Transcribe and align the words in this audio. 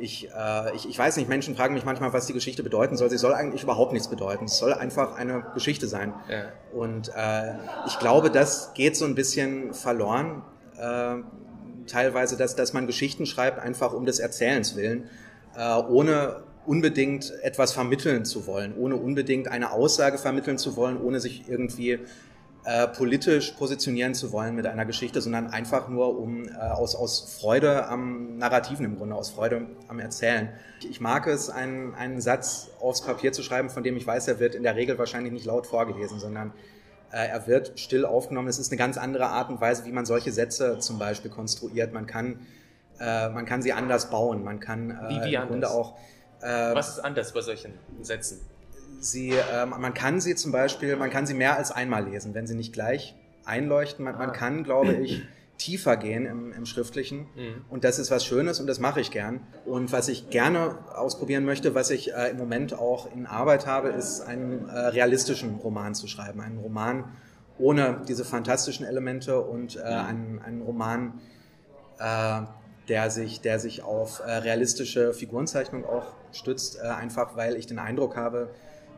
ich, 0.00 0.28
äh, 0.28 0.74
ich, 0.74 0.88
ich 0.88 0.98
weiß 0.98 1.16
nicht, 1.16 1.28
Menschen 1.28 1.54
fragen 1.54 1.74
mich 1.74 1.84
manchmal, 1.84 2.12
was 2.12 2.26
die 2.26 2.32
Geschichte 2.32 2.62
bedeuten 2.62 2.96
soll. 2.96 3.10
Sie 3.10 3.18
soll 3.18 3.34
eigentlich 3.34 3.62
überhaupt 3.62 3.92
nichts 3.92 4.08
bedeuten. 4.08 4.46
Es 4.46 4.58
soll 4.58 4.72
einfach 4.72 5.16
eine 5.16 5.44
Geschichte 5.54 5.86
sein. 5.86 6.14
Ja. 6.28 6.44
Und 6.72 7.10
äh, 7.14 7.54
ich 7.86 7.98
glaube, 7.98 8.30
das 8.30 8.74
geht 8.74 8.96
so 8.96 9.04
ein 9.04 9.14
bisschen 9.14 9.74
verloren. 9.74 10.42
Äh, 10.78 11.16
teilweise, 11.86 12.36
dass, 12.36 12.56
dass 12.56 12.72
man 12.72 12.86
Geschichten 12.86 13.26
schreibt, 13.26 13.58
einfach 13.58 13.92
um 13.92 14.06
des 14.06 14.18
Erzählens 14.18 14.76
willen, 14.76 15.08
äh, 15.56 15.76
ohne 15.76 16.42
unbedingt 16.66 17.32
etwas 17.42 17.72
vermitteln 17.72 18.24
zu 18.24 18.46
wollen, 18.46 18.74
ohne 18.76 18.96
unbedingt 18.96 19.48
eine 19.48 19.72
Aussage 19.72 20.18
vermitteln 20.18 20.58
zu 20.58 20.76
wollen, 20.76 21.00
ohne 21.00 21.20
sich 21.20 21.48
irgendwie 21.48 21.98
äh, 22.64 22.88
politisch 22.88 23.52
positionieren 23.52 24.14
zu 24.14 24.32
wollen 24.32 24.54
mit 24.54 24.66
einer 24.66 24.84
Geschichte, 24.84 25.22
sondern 25.22 25.46
einfach 25.46 25.88
nur 25.88 26.18
um 26.18 26.46
äh, 26.46 26.52
aus, 26.52 26.94
aus 26.94 27.38
Freude 27.40 27.86
am 27.86 28.36
Narrativen 28.36 28.84
im 28.84 28.96
Grunde, 28.96 29.14
aus 29.14 29.30
Freude 29.30 29.66
am 29.88 29.98
Erzählen. 29.98 30.50
Ich 30.88 31.00
mag 31.00 31.26
es, 31.26 31.48
einen, 31.48 31.94
einen 31.94 32.20
Satz 32.20 32.68
aufs 32.80 33.02
Papier 33.02 33.32
zu 33.32 33.42
schreiben, 33.42 33.70
von 33.70 33.82
dem 33.82 33.96
ich 33.96 34.06
weiß, 34.06 34.28
er 34.28 34.40
wird 34.40 34.54
in 34.54 34.62
der 34.62 34.76
Regel 34.76 34.98
wahrscheinlich 34.98 35.32
nicht 35.32 35.46
laut 35.46 35.66
vorgelesen, 35.66 36.20
sondern 36.20 36.52
äh, 37.12 37.28
er 37.28 37.46
wird 37.46 37.78
still 37.80 38.04
aufgenommen. 38.04 38.48
Es 38.48 38.58
ist 38.58 38.70
eine 38.70 38.78
ganz 38.78 38.98
andere 38.98 39.28
Art 39.28 39.48
und 39.48 39.60
Weise, 39.60 39.84
wie 39.86 39.92
man 39.92 40.04
solche 40.04 40.30
Sätze 40.30 40.78
zum 40.80 40.98
Beispiel 40.98 41.30
konstruiert. 41.30 41.94
Man 41.94 42.06
kann, 42.06 42.46
äh, 42.98 43.30
man 43.30 43.46
kann 43.46 43.62
sie 43.62 43.72
anders 43.72 44.10
bauen. 44.10 44.44
Man 44.44 44.60
kann 44.60 44.90
äh, 44.90 45.08
wie, 45.08 45.30
wie 45.30 45.34
im 45.34 45.48
Grunde 45.48 45.70
auch. 45.70 45.96
Äh, 46.42 46.74
Was 46.74 46.90
ist 46.90 46.98
anders 47.00 47.32
bei 47.32 47.40
solchen 47.40 47.72
Sätzen? 48.02 48.40
Sie, 49.00 49.30
äh, 49.30 49.66
man 49.66 49.94
kann 49.94 50.20
sie 50.20 50.34
zum 50.34 50.52
Beispiel, 50.52 50.96
man 50.96 51.10
kann 51.10 51.26
sie 51.26 51.34
mehr 51.34 51.56
als 51.56 51.72
einmal 51.72 52.04
lesen, 52.04 52.34
wenn 52.34 52.46
sie 52.46 52.54
nicht 52.54 52.72
gleich 52.72 53.16
einleuchten. 53.44 54.04
Man, 54.04 54.16
man 54.18 54.30
ah. 54.30 54.32
kann, 54.32 54.62
glaube 54.62 54.92
ich, 54.92 55.22
tiefer 55.60 55.96
gehen 55.96 56.24
im, 56.26 56.52
im 56.52 56.64
Schriftlichen. 56.64 57.26
Mhm. 57.36 57.64
Und 57.68 57.84
das 57.84 57.98
ist 57.98 58.10
was 58.10 58.24
Schönes 58.24 58.60
und 58.60 58.66
das 58.66 58.78
mache 58.78 59.00
ich 59.00 59.10
gern. 59.10 59.40
Und 59.66 59.92
was 59.92 60.08
ich 60.08 60.30
gerne 60.30 60.78
ausprobieren 60.94 61.44
möchte, 61.44 61.74
was 61.74 61.90
ich 61.90 62.14
äh, 62.14 62.30
im 62.30 62.38
Moment 62.38 62.72
auch 62.72 63.12
in 63.14 63.26
Arbeit 63.26 63.66
habe, 63.66 63.90
ist 63.90 64.22
einen 64.22 64.68
äh, 64.68 64.72
realistischen 64.72 65.56
Roman 65.56 65.94
zu 65.94 66.06
schreiben. 66.06 66.40
Einen 66.40 66.58
Roman 66.58 67.04
ohne 67.58 68.02
diese 68.08 68.24
fantastischen 68.24 68.86
Elemente 68.86 69.40
und 69.40 69.76
äh, 69.76 69.80
einen, 69.80 70.40
einen 70.42 70.62
Roman, 70.62 71.20
äh, 71.98 72.40
der, 72.88 73.10
sich, 73.10 73.42
der 73.42 73.58
sich 73.58 73.82
auf 73.82 74.20
äh, 74.20 74.30
realistische 74.30 75.12
Figurenzeichnung 75.12 75.84
auch 75.84 76.14
stützt, 76.32 76.78
äh, 76.78 76.86
einfach 76.86 77.36
weil 77.36 77.56
ich 77.56 77.66
den 77.66 77.78
Eindruck 77.78 78.16
habe, 78.16 78.50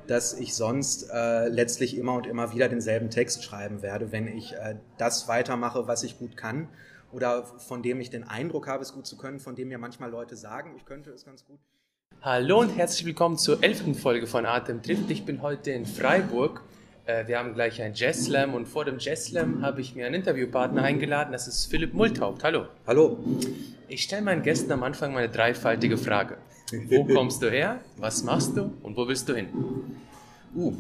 dass 0.07 0.35
ich 0.35 0.55
sonst 0.55 1.09
äh, 1.13 1.49
letztlich 1.49 1.97
immer 1.97 2.15
und 2.15 2.27
immer 2.27 2.53
wieder 2.53 2.69
denselben 2.69 3.11
Text 3.11 3.45
schreiben 3.45 3.83
werde, 3.83 4.13
wenn 4.13 4.27
ich 4.27 4.55
äh, 4.55 4.77
das 4.99 5.29
weitermache, 5.29 5.87
was 5.87 6.03
ich 6.03 6.19
gut 6.19 6.37
kann 6.37 6.69
oder 7.13 7.45
von 7.45 7.83
dem 7.83 8.01
ich 8.01 8.11
den 8.11 8.25
Eindruck 8.25 8.67
habe, 8.67 8.83
es 8.83 8.93
gut 8.93 9.07
zu 9.07 9.17
können, 9.17 9.39
von 9.39 9.55
dem 9.55 9.69
mir 9.69 9.79
manchmal 9.79 10.11
Leute 10.11 10.37
sagen, 10.37 10.75
ich 10.77 10.85
könnte 10.85 11.11
es 11.11 11.25
ganz 11.25 11.45
gut. 11.45 11.59
Hallo 12.21 12.61
und 12.61 12.77
herzlich 12.77 13.05
willkommen 13.05 13.37
zur 13.37 13.63
elften 13.63 13.95
Folge 13.95 14.27
von 14.27 14.47
Atem 14.47 14.83
trifft. 14.83 15.11
Ich 15.11 15.25
bin 15.25 15.43
heute 15.43 15.73
in 15.73 15.87
Freiburg. 15.87 16.63
Äh, 17.05 17.27
wir 17.27 17.39
haben 17.39 17.55
gleich 17.55 17.83
ein 17.83 17.95
Jazz 17.95 18.27
Slam 18.27 18.55
und 18.55 18.67
vor 18.67 18.85
dem 18.85 18.99
Jazz 18.99 19.27
Slam 19.27 19.63
habe 19.63 19.81
ich 19.81 19.95
mir 19.95 20.07
einen 20.07 20.17
Interviewpartner 20.17 20.83
eingeladen. 20.83 21.33
Das 21.33 21.49
ist 21.49 21.67
Philipp 21.67 21.95
Multhaupt. 21.95 22.45
Hallo. 22.45 22.67
Hallo. 22.87 23.19
Ich 23.89 24.05
stelle 24.05 24.23
meinen 24.23 24.43
Gästen 24.43 24.71
am 24.73 24.83
Anfang 24.85 25.13
meine 25.13 25.29
dreifaltige 25.29 25.99
Frage. 25.99 26.39
Wo 26.89 27.05
kommst 27.05 27.43
du 27.43 27.51
her? 27.51 27.81
Was 27.99 28.23
machst 28.23 28.57
du? 28.57 28.73
Und 28.83 28.97
wo 28.97 29.07
willst 29.07 29.29
du 29.29 29.35
hin? 29.35 29.49
Uh, 30.55 30.73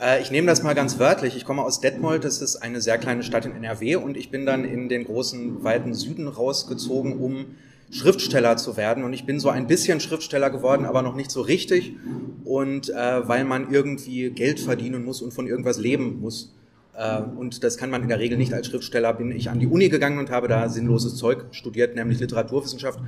äh, 0.00 0.20
ich 0.20 0.30
nehme 0.32 0.48
das 0.48 0.62
mal 0.62 0.74
ganz 0.74 0.98
wörtlich. 0.98 1.36
Ich 1.36 1.44
komme 1.44 1.62
aus 1.62 1.80
Detmold, 1.80 2.24
das 2.24 2.42
ist 2.42 2.56
eine 2.56 2.80
sehr 2.80 2.98
kleine 2.98 3.22
Stadt 3.22 3.46
in 3.46 3.52
NRW 3.52 3.96
und 3.96 4.16
ich 4.16 4.30
bin 4.30 4.46
dann 4.46 4.64
in 4.64 4.88
den 4.88 5.04
großen, 5.04 5.62
weiten 5.62 5.94
Süden 5.94 6.26
rausgezogen, 6.26 7.18
um 7.18 7.46
Schriftsteller 7.92 8.56
zu 8.56 8.76
werden. 8.76 9.04
Und 9.04 9.12
ich 9.12 9.24
bin 9.24 9.38
so 9.38 9.48
ein 9.48 9.68
bisschen 9.68 10.00
Schriftsteller 10.00 10.50
geworden, 10.50 10.86
aber 10.86 11.02
noch 11.02 11.14
nicht 11.14 11.30
so 11.30 11.42
richtig. 11.42 11.94
Und 12.44 12.88
äh, 12.88 13.28
weil 13.28 13.44
man 13.44 13.72
irgendwie 13.72 14.30
Geld 14.30 14.58
verdienen 14.58 15.04
muss 15.04 15.22
und 15.22 15.32
von 15.32 15.46
irgendwas 15.46 15.78
leben 15.78 16.20
muss. 16.20 16.52
Äh, 16.94 17.20
und 17.22 17.64
das 17.64 17.78
kann 17.78 17.90
man 17.90 18.02
in 18.02 18.08
der 18.08 18.18
Regel 18.18 18.38
nicht 18.38 18.52
als 18.52 18.66
Schriftsteller, 18.66 19.12
bin 19.14 19.32
ich 19.32 19.50
an 19.50 19.60
die 19.60 19.66
Uni 19.66 19.88
gegangen 19.88 20.18
und 20.18 20.30
habe 20.30 20.48
da 20.48 20.68
sinnloses 20.68 21.16
Zeug 21.16 21.46
studiert, 21.52 21.94
nämlich 21.96 22.20
Literaturwissenschaft. 22.20 23.00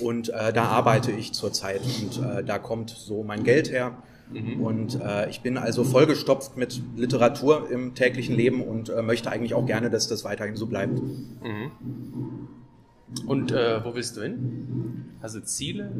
Und 0.00 0.30
äh, 0.30 0.52
da 0.52 0.64
arbeite 0.64 1.12
ich 1.12 1.32
zurzeit 1.32 1.80
und 2.00 2.24
äh, 2.24 2.44
da 2.44 2.58
kommt 2.58 2.90
so 2.90 3.22
mein 3.22 3.44
Geld 3.44 3.70
her. 3.70 3.96
Mhm. 4.30 4.60
Und 4.60 5.00
äh, 5.00 5.28
ich 5.30 5.40
bin 5.40 5.56
also 5.56 5.84
vollgestopft 5.84 6.56
mit 6.56 6.82
Literatur 6.96 7.70
im 7.70 7.94
täglichen 7.94 8.36
Leben 8.36 8.62
und 8.62 8.90
äh, 8.90 9.02
möchte 9.02 9.30
eigentlich 9.30 9.54
auch 9.54 9.66
gerne, 9.66 9.90
dass 9.90 10.08
das 10.08 10.24
weiterhin 10.24 10.56
so 10.56 10.66
bleibt. 10.66 11.00
Mhm. 11.00 11.70
Und 13.26 13.52
äh, 13.52 13.82
wo 13.84 13.94
willst 13.94 14.16
du 14.16 14.22
hin? 14.22 15.14
Du 15.22 15.42
Ziele, 15.44 15.90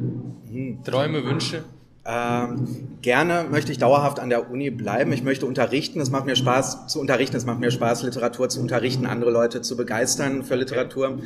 mhm. 0.51 0.83
Träume, 0.85 1.25
Wünsche? 1.25 1.65
Ähm, 2.05 2.99
gerne 3.03 3.45
möchte 3.51 3.71
ich 3.71 3.79
dauerhaft 3.79 4.19
an 4.19 4.31
der 4.31 4.51
Uni 4.51 4.71
bleiben. 4.71 5.13
Ich 5.13 5.23
möchte 5.23 5.45
unterrichten. 5.45 6.01
Es 6.01 6.11
macht 6.11 6.25
mir 6.25 6.37
Spaß 6.37 6.87
zu 6.87 7.01
unterrichten. 7.01 7.37
Es 7.37 7.45
macht 7.45 7.61
mir 7.61 7.71
Spaß, 7.71 8.03
Literatur 8.03 8.49
zu 8.49 8.61
unterrichten, 8.61 9.05
andere 9.05 9.31
Leute 9.31 9.61
zu 9.61 9.77
begeistern 9.77 10.43
für 10.43 10.57
Literatur. 10.57 11.19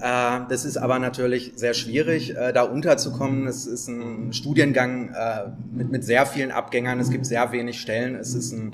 Ja. 0.00 0.40
Äh, 0.40 0.46
das 0.48 0.64
ist 0.64 0.78
aber 0.78 0.98
natürlich 0.98 1.52
sehr 1.54 1.74
schwierig, 1.74 2.36
äh, 2.36 2.52
da 2.52 2.62
unterzukommen. 2.62 3.46
Es 3.46 3.66
ist 3.66 3.88
ein 3.88 4.32
Studiengang 4.32 5.10
äh, 5.10 5.50
mit, 5.72 5.92
mit 5.92 6.04
sehr 6.04 6.26
vielen 6.26 6.50
Abgängern. 6.50 6.98
Es 6.98 7.10
gibt 7.10 7.26
sehr 7.26 7.52
wenig 7.52 7.80
Stellen. 7.80 8.16
Es 8.16 8.34
ist 8.34 8.52
ein 8.52 8.66
mhm. 8.66 8.72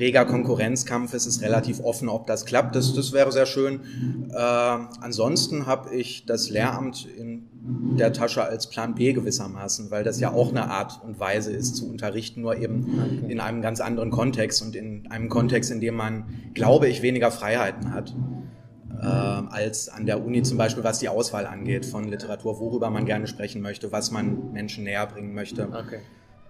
Reger 0.00 0.24
Konkurrenzkampf. 0.24 1.14
Es 1.14 1.26
ist 1.26 1.42
relativ 1.42 1.80
offen, 1.80 2.08
ob 2.08 2.26
das 2.26 2.44
klappt. 2.44 2.74
Das, 2.74 2.94
das 2.94 3.12
wäre 3.12 3.30
sehr 3.30 3.46
schön. 3.46 3.80
Äh, 4.30 4.36
ansonsten 4.36 5.66
habe 5.66 5.94
ich 5.94 6.26
das 6.26 6.50
Lehramt 6.50 7.06
in 7.06 7.46
der 7.96 8.12
Tasche 8.12 8.42
als 8.42 8.68
Plan 8.68 8.94
B 8.94 9.12
gewissermaßen, 9.12 9.90
weil 9.90 10.02
das 10.02 10.18
ja 10.18 10.32
auch 10.32 10.50
eine 10.50 10.70
Art 10.70 11.00
und 11.04 11.20
Weise 11.20 11.52
ist 11.52 11.76
zu 11.76 11.88
unterrichten, 11.88 12.40
nur 12.40 12.56
eben 12.56 13.26
in 13.28 13.38
einem 13.38 13.62
ganz 13.62 13.80
anderen 13.80 14.10
Kontext 14.10 14.62
und 14.62 14.74
in 14.74 15.10
einem 15.10 15.28
Kontext, 15.28 15.70
in 15.70 15.80
dem 15.80 15.94
man, 15.94 16.24
glaube 16.54 16.88
ich, 16.88 17.02
weniger 17.02 17.30
Freiheiten 17.30 17.92
hat 17.92 18.14
äh, 19.00 19.06
als 19.06 19.88
an 19.88 20.06
der 20.06 20.24
Uni 20.24 20.42
zum 20.42 20.58
Beispiel, 20.58 20.84
was 20.84 20.98
die 20.98 21.08
Auswahl 21.08 21.46
angeht 21.46 21.86
von 21.86 22.08
Literatur, 22.08 22.58
worüber 22.60 22.90
man 22.90 23.06
gerne 23.06 23.26
sprechen 23.26 23.62
möchte, 23.62 23.92
was 23.92 24.10
man 24.10 24.52
Menschen 24.52 24.84
näher 24.84 25.06
bringen 25.06 25.34
möchte. 25.34 25.68
Okay. 25.68 26.00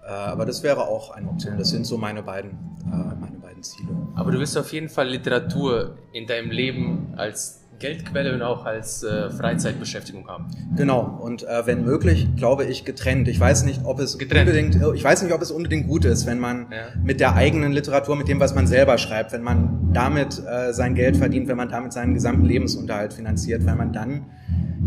Äh, 0.04 0.10
aber 0.10 0.46
das 0.46 0.62
wäre 0.62 0.88
auch 0.88 1.10
eine 1.10 1.28
Option. 1.28 1.58
Das 1.58 1.70
sind 1.70 1.86
so 1.86 1.98
meine 1.98 2.22
beiden, 2.22 2.50
äh, 2.86 3.14
meine 3.20 3.38
beiden 3.40 3.62
Ziele. 3.62 3.88
Aber 4.14 4.30
du 4.30 4.38
willst 4.38 4.56
auf 4.56 4.72
jeden 4.72 4.88
Fall 4.88 5.08
Literatur 5.08 5.96
in 6.12 6.26
deinem 6.26 6.50
Leben 6.50 7.14
als 7.16 7.60
Geldquelle 7.80 8.34
und 8.34 8.42
auch 8.42 8.66
als 8.66 9.02
äh, 9.02 9.30
Freizeitbeschäftigung 9.30 10.28
haben. 10.28 10.48
Genau. 10.76 11.18
Und 11.20 11.42
äh, 11.42 11.66
wenn 11.66 11.82
möglich, 11.82 12.28
glaube 12.36 12.64
ich, 12.64 12.84
getrennt. 12.84 13.26
Ich 13.26 13.40
weiß 13.40 13.64
nicht, 13.64 13.80
ob 13.84 13.98
es 13.98 14.18
getrennt. 14.18 14.48
unbedingt, 14.48 14.76
ich 14.94 15.02
weiß 15.02 15.22
nicht, 15.22 15.32
ob 15.32 15.42
es 15.42 15.50
unbedingt 15.50 15.88
gut 15.88 16.04
ist, 16.04 16.26
wenn 16.26 16.38
man 16.38 16.66
ja. 16.70 17.00
mit 17.02 17.20
der 17.20 17.34
eigenen 17.34 17.72
Literatur, 17.72 18.16
mit 18.16 18.28
dem, 18.28 18.38
was 18.38 18.54
man 18.54 18.66
selber 18.66 18.98
schreibt, 18.98 19.32
wenn 19.32 19.42
man 19.42 19.90
damit 19.92 20.40
äh, 20.46 20.72
sein 20.72 20.94
Geld 20.94 21.16
verdient, 21.16 21.48
wenn 21.48 21.56
man 21.56 21.70
damit 21.70 21.92
seinen 21.92 22.14
gesamten 22.14 22.44
Lebensunterhalt 22.44 23.14
finanziert, 23.14 23.64
weil 23.66 23.76
man 23.76 23.92
dann, 23.92 24.26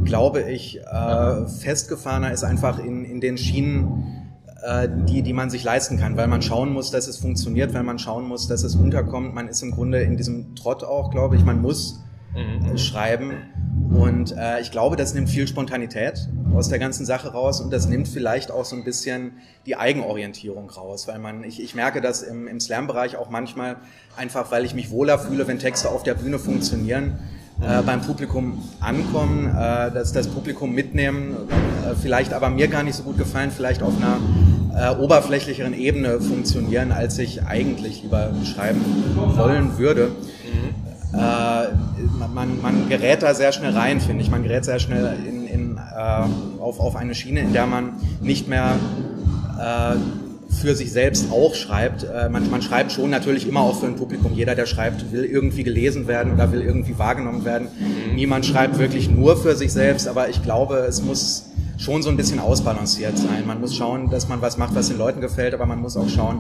glaube 0.05 0.43
ich, 0.43 0.79
äh, 0.79 1.47
festgefahrener 1.47 2.31
ist 2.31 2.43
einfach 2.43 2.79
in, 2.79 3.03
in 3.03 3.19
den 3.19 3.37
Schienen, 3.37 3.81
äh, 3.81 4.22
die, 5.09 5.21
die 5.23 5.33
man 5.33 5.49
sich 5.49 5.63
leisten 5.63 5.97
kann, 5.97 6.15
weil 6.15 6.27
man 6.27 6.41
schauen 6.41 6.71
muss, 6.71 6.89
dass 6.89 7.07
es 7.07 7.17
funktioniert, 7.17 7.73
weil 7.73 7.83
man 7.83 7.99
schauen 7.99 8.27
muss, 8.27 8.47
dass 8.47 8.63
es 8.63 8.75
unterkommt. 8.75 9.35
Man 9.35 9.49
ist 9.49 9.61
im 9.61 9.71
Grunde 9.71 10.01
in 10.01 10.15
diesem 10.15 10.55
Trott 10.55 10.85
auch, 10.85 11.11
glaube 11.11 11.35
ich. 11.35 11.43
Man 11.43 11.61
muss 11.61 11.99
mhm. 12.35 12.77
schreiben. 12.77 13.33
Und 13.91 14.35
äh, 14.35 14.59
ich 14.61 14.71
glaube, 14.71 14.95
das 14.95 15.13
nimmt 15.13 15.29
viel 15.29 15.47
Spontanität 15.47 16.27
aus 16.55 16.69
der 16.69 16.79
ganzen 16.79 17.05
Sache 17.05 17.31
raus 17.31 17.61
und 17.61 17.71
das 17.71 17.87
nimmt 17.87 18.07
vielleicht 18.07 18.51
auch 18.51 18.65
so 18.65 18.75
ein 18.75 18.83
bisschen 18.83 19.33
die 19.65 19.75
Eigenorientierung 19.75 20.69
raus, 20.69 21.07
weil 21.07 21.19
man, 21.19 21.43
ich, 21.43 21.61
ich 21.61 21.75
merke 21.75 22.01
das 22.01 22.23
im, 22.23 22.47
im 22.47 22.59
Slam-Bereich 22.59 23.17
auch 23.17 23.29
manchmal 23.29 23.77
einfach, 24.15 24.51
weil 24.51 24.65
ich 24.65 24.73
mich 24.73 24.89
wohler 24.89 25.19
fühle, 25.19 25.47
wenn 25.47 25.59
Texte 25.59 25.89
auf 25.89 26.03
der 26.03 26.15
Bühne 26.15 26.39
funktionieren, 26.39 27.19
äh, 27.61 27.81
beim 27.83 28.01
Publikum 28.01 28.63
ankommen, 28.79 29.47
äh, 29.47 29.91
dass 29.91 30.11
das 30.11 30.27
Publikum 30.27 30.73
mitnehmen, 30.73 31.35
äh, 31.85 31.95
vielleicht 31.95 32.33
aber 32.33 32.49
mir 32.49 32.67
gar 32.67 32.83
nicht 32.83 32.95
so 32.95 33.03
gut 33.03 33.17
gefallen, 33.17 33.51
vielleicht 33.51 33.83
auf 33.83 33.95
einer 33.97 34.19
äh, 34.75 34.95
oberflächlicheren 34.95 35.73
Ebene 35.73 36.19
funktionieren, 36.19 36.91
als 36.91 37.17
ich 37.19 37.43
eigentlich 37.43 38.03
lieber 38.03 38.31
schreiben 38.43 38.81
wollen 39.15 39.77
würde. 39.77 40.07
Mhm. 40.07 41.19
Äh, 41.19 42.27
man, 42.33 42.61
man 42.61 42.89
gerät 42.89 43.21
da 43.21 43.35
sehr 43.35 43.51
schnell 43.51 43.73
rein, 43.73 44.01
finde 44.01 44.23
ich. 44.23 44.31
Man 44.31 44.43
gerät 44.43 44.65
sehr 44.65 44.79
schnell 44.79 45.15
in, 45.27 45.47
in, 45.47 45.77
äh, 45.77 46.59
auf, 46.59 46.79
auf 46.79 46.95
eine 46.95 47.13
Schiene, 47.13 47.41
in 47.41 47.53
der 47.53 47.67
man 47.67 47.93
nicht 48.21 48.47
mehr 48.47 48.75
äh, 49.59 49.95
für 50.53 50.75
sich 50.75 50.91
selbst 50.91 51.31
auch 51.31 51.53
schreibt. 51.53 52.03
Äh, 52.03 52.29
man, 52.29 52.49
man 52.49 52.61
schreibt 52.61 52.91
schon 52.91 53.11
natürlich 53.11 53.47
immer 53.47 53.61
auch 53.61 53.79
für 53.79 53.85
ein 53.85 53.95
Publikum. 53.95 54.33
Jeder, 54.33 54.55
der 54.55 54.65
schreibt, 54.65 55.11
will 55.11 55.23
irgendwie 55.23 55.63
gelesen 55.63 56.07
werden 56.07 56.33
oder 56.33 56.51
will 56.51 56.61
irgendwie 56.61 56.97
wahrgenommen 56.97 57.45
werden. 57.45 57.67
Mhm. 57.79 58.15
Niemand 58.15 58.45
schreibt 58.45 58.79
wirklich 58.79 59.09
nur 59.09 59.37
für 59.37 59.55
sich 59.55 59.71
selbst, 59.71 60.07
aber 60.07 60.29
ich 60.29 60.41
glaube, 60.41 60.77
es 60.77 61.03
muss 61.03 61.45
schon 61.77 62.03
so 62.03 62.09
ein 62.09 62.17
bisschen 62.17 62.39
ausbalanciert 62.39 63.17
sein. 63.17 63.45
Man 63.45 63.59
muss 63.59 63.75
schauen, 63.75 64.09
dass 64.09 64.27
man 64.27 64.41
was 64.41 64.57
macht, 64.57 64.75
was 64.75 64.89
den 64.89 64.97
Leuten 64.97 65.21
gefällt, 65.21 65.53
aber 65.53 65.65
man 65.65 65.79
muss 65.79 65.97
auch 65.97 66.09
schauen, 66.09 66.39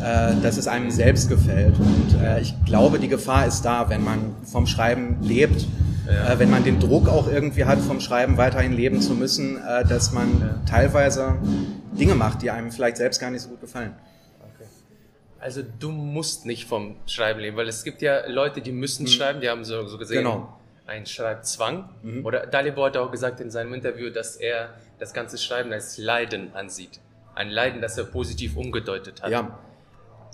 äh, 0.00 0.34
dass 0.42 0.56
es 0.56 0.68
einem 0.68 0.90
selbst 0.90 1.28
gefällt. 1.28 1.78
Und 1.78 2.20
äh, 2.20 2.40
ich 2.40 2.54
glaube, 2.64 2.98
die 2.98 3.08
Gefahr 3.08 3.46
ist 3.46 3.62
da, 3.62 3.88
wenn 3.88 4.04
man 4.04 4.36
vom 4.44 4.66
Schreiben 4.66 5.16
lebt 5.22 5.66
ja. 6.06 6.32
äh, 6.32 6.38
wenn 6.38 6.50
man 6.50 6.64
den 6.64 6.80
Druck 6.80 7.08
auch 7.08 7.28
irgendwie 7.28 7.64
hat, 7.64 7.78
vom 7.80 8.00
Schreiben 8.00 8.36
weiterhin 8.36 8.72
leben 8.72 9.00
zu 9.00 9.14
müssen, 9.14 9.58
dass 9.88 10.12
man 10.12 10.40
ja. 10.40 10.60
teilweise 10.66 11.36
Dinge 11.92 12.14
macht, 12.14 12.42
die 12.42 12.50
einem 12.50 12.70
vielleicht 12.70 12.96
selbst 12.96 13.20
gar 13.20 13.30
nicht 13.30 13.42
so 13.42 13.50
gut 13.50 13.60
gefallen. 13.60 13.94
Also 15.40 15.62
du 15.78 15.90
musst 15.90 16.46
nicht 16.46 16.66
vom 16.66 16.96
Schreiben 17.06 17.40
leben, 17.40 17.56
weil 17.56 17.68
es 17.68 17.84
gibt 17.84 18.02
ja 18.02 18.26
Leute, 18.26 18.60
die 18.60 18.72
müssen 18.72 19.04
mhm. 19.04 19.08
schreiben, 19.08 19.40
die 19.40 19.48
haben 19.48 19.64
so, 19.64 19.86
so 19.86 19.98
gesehen 19.98 20.18
genau. 20.24 20.58
Einen 20.88 21.06
Schreibzwang. 21.06 21.88
Mhm. 22.02 22.24
Oder 22.26 22.46
Dalibor 22.46 22.86
hat 22.86 22.96
auch 22.96 23.10
gesagt 23.10 23.40
in 23.40 23.50
seinem 23.50 23.74
Interview, 23.74 24.10
dass 24.10 24.36
er 24.36 24.74
das 24.98 25.12
ganze 25.12 25.38
Schreiben 25.38 25.72
als 25.72 25.98
Leiden 25.98 26.54
ansieht. 26.54 27.00
Ein 27.34 27.50
Leiden, 27.50 27.80
das 27.80 27.96
er 27.98 28.04
positiv 28.04 28.56
umgedeutet 28.56 29.22
hat. 29.22 29.30
Ja. 29.30 29.58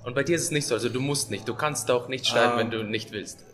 Und 0.04 0.14
bei 0.14 0.22
dir 0.22 0.36
ist 0.36 0.44
es 0.44 0.50
nicht 0.50 0.66
so, 0.66 0.74
also 0.74 0.88
du 0.88 1.00
musst 1.00 1.30
nicht, 1.30 1.48
du 1.48 1.54
kannst 1.54 1.90
auch 1.90 2.08
nicht 2.08 2.26
schreiben, 2.26 2.52
ähm, 2.52 2.58
wenn 2.58 2.70
du 2.70 2.82
nicht 2.84 3.12
willst. 3.12 3.44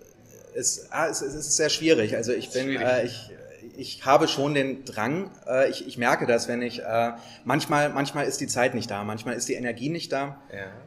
Es, 0.54 0.90
ah, 0.90 1.06
es, 1.08 1.22
es, 1.22 1.34
ist 1.34 1.56
sehr 1.56 1.70
schwierig. 1.70 2.16
Also 2.16 2.32
ich 2.32 2.50
bin, 2.50 2.76
äh, 2.76 3.04
ich, 3.04 3.30
ich 3.76 4.04
habe 4.04 4.28
schon 4.28 4.54
den 4.54 4.84
Drang, 4.84 5.30
äh, 5.48 5.70
ich, 5.70 5.86
ich 5.86 5.96
merke 5.96 6.26
das, 6.26 6.48
wenn 6.48 6.60
ich, 6.60 6.82
äh, 6.82 7.12
manchmal, 7.44 7.88
manchmal 7.90 8.26
ist 8.26 8.40
die 8.40 8.48
Zeit 8.48 8.74
nicht 8.74 8.90
da, 8.90 9.04
manchmal 9.04 9.34
ist 9.34 9.48
die 9.48 9.54
Energie 9.54 9.90
nicht 9.90 10.12
da 10.12 10.40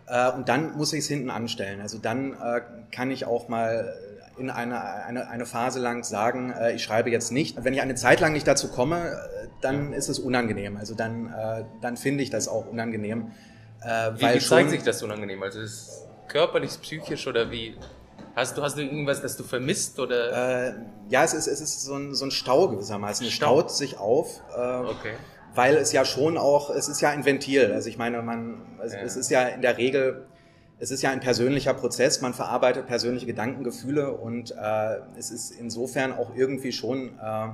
ja. 0.07 0.30
äh, 0.30 0.36
und 0.36 0.50
dann 0.50 0.75
muss 0.77 0.92
ich 0.94 1.00
es 1.00 1.07
hinten 1.07 1.30
anstellen. 1.30 1.81
Also 1.81 1.98
dann 1.98 2.33
äh, 2.33 2.62
kann 2.92 3.10
ich 3.10 3.25
auch 3.25 3.48
mal 3.48 3.98
in 4.38 4.50
eine, 4.50 4.84
eine, 5.06 5.30
eine 5.30 5.46
Phase 5.46 5.80
lang 5.80 6.04
sagen, 6.04 6.52
äh, 6.52 6.74
ich 6.74 6.84
schreibe 6.84 7.10
jetzt 7.10 7.32
nicht. 7.32 7.64
Wenn 7.64 7.74
ich 7.74 7.82
eine 7.82 7.96
Zeit 7.96 8.20
lang 8.20 8.34
nicht 8.34 8.48
dazu 8.48 8.70
komme, 8.70 9.12
äh, 9.12 9.48
dann 9.62 9.94
ist 9.94 10.10
es 10.10 10.20
unangenehm. 10.20 10.78
Also 10.78 10.96
dann, 10.96 11.28
äh, 11.28 11.64
dann 11.82 11.98
finde 11.98 12.24
ich 12.24 12.30
das 12.30 12.48
auch 12.48 12.68
unangenehm. 12.68 13.32
Äh, 13.82 14.12
wie, 14.16 14.22
weil 14.22 14.36
wie 14.36 14.40
zeigt 14.40 14.70
sich 14.72 14.84
das 14.84 15.04
unangenehm? 15.04 15.42
Also 15.44 15.60
ist 15.60 15.72
es 15.72 16.08
körperlich, 16.28 16.72
psychisch 16.82 17.28
oder 17.28 17.52
wie? 17.52 17.76
Hast 18.36 18.58
du, 18.58 18.64
hast 18.64 18.78
du 18.78 18.82
irgendwas, 18.82 19.22
das 19.22 19.38
du 19.38 19.44
vermisst 19.44 20.00
oder? 20.00 20.70
Äh, 20.70 20.74
ja, 21.10 21.24
es 21.24 21.34
ist, 21.34 21.48
es 21.48 21.62
ist 21.62 21.84
so 21.84 21.96
ein, 21.96 22.16
so 22.16 22.26
ein 22.26 22.32
Stau 22.32 22.70
gewissermaßen. 22.70 23.28
Es 23.28 23.34
staut 23.34 23.72
sich 23.72 24.00
auf. 24.00 24.42
Äh, 24.56 24.60
okay. 24.60 25.14
Weil 25.54 25.76
es 25.76 25.92
ja 25.92 26.04
schon 26.04 26.38
auch, 26.38 26.72
es 26.72 26.88
ist 26.88 27.00
ja 27.02 27.12
ein 27.12 27.26
Ventil. 27.26 27.72
Also 27.72 27.90
ich 27.90 27.98
meine, 28.00 28.24
man, 28.24 28.80
also 28.80 28.96
ja. 28.96 29.04
es 29.04 29.16
ist 29.16 29.30
ja 29.30 29.44
in 29.44 29.62
der 29.62 29.78
Regel, 29.78 30.26
es 30.80 30.92
ist 30.92 31.02
ja 31.02 31.12
ein 31.12 31.20
persönlicher 31.20 31.74
Prozess. 31.74 32.22
Man 32.22 32.34
verarbeitet 32.34 32.88
persönliche 32.88 33.25
Gedanken, 33.25 33.64
Gefühle 33.64 34.12
und 34.12 34.52
äh, 34.52 34.98
es 35.18 35.31
ist 35.31 35.52
insofern 35.52 36.12
auch 36.12 36.36
irgendwie 36.36 36.72
schon 36.72 37.18
äh, 37.20 37.50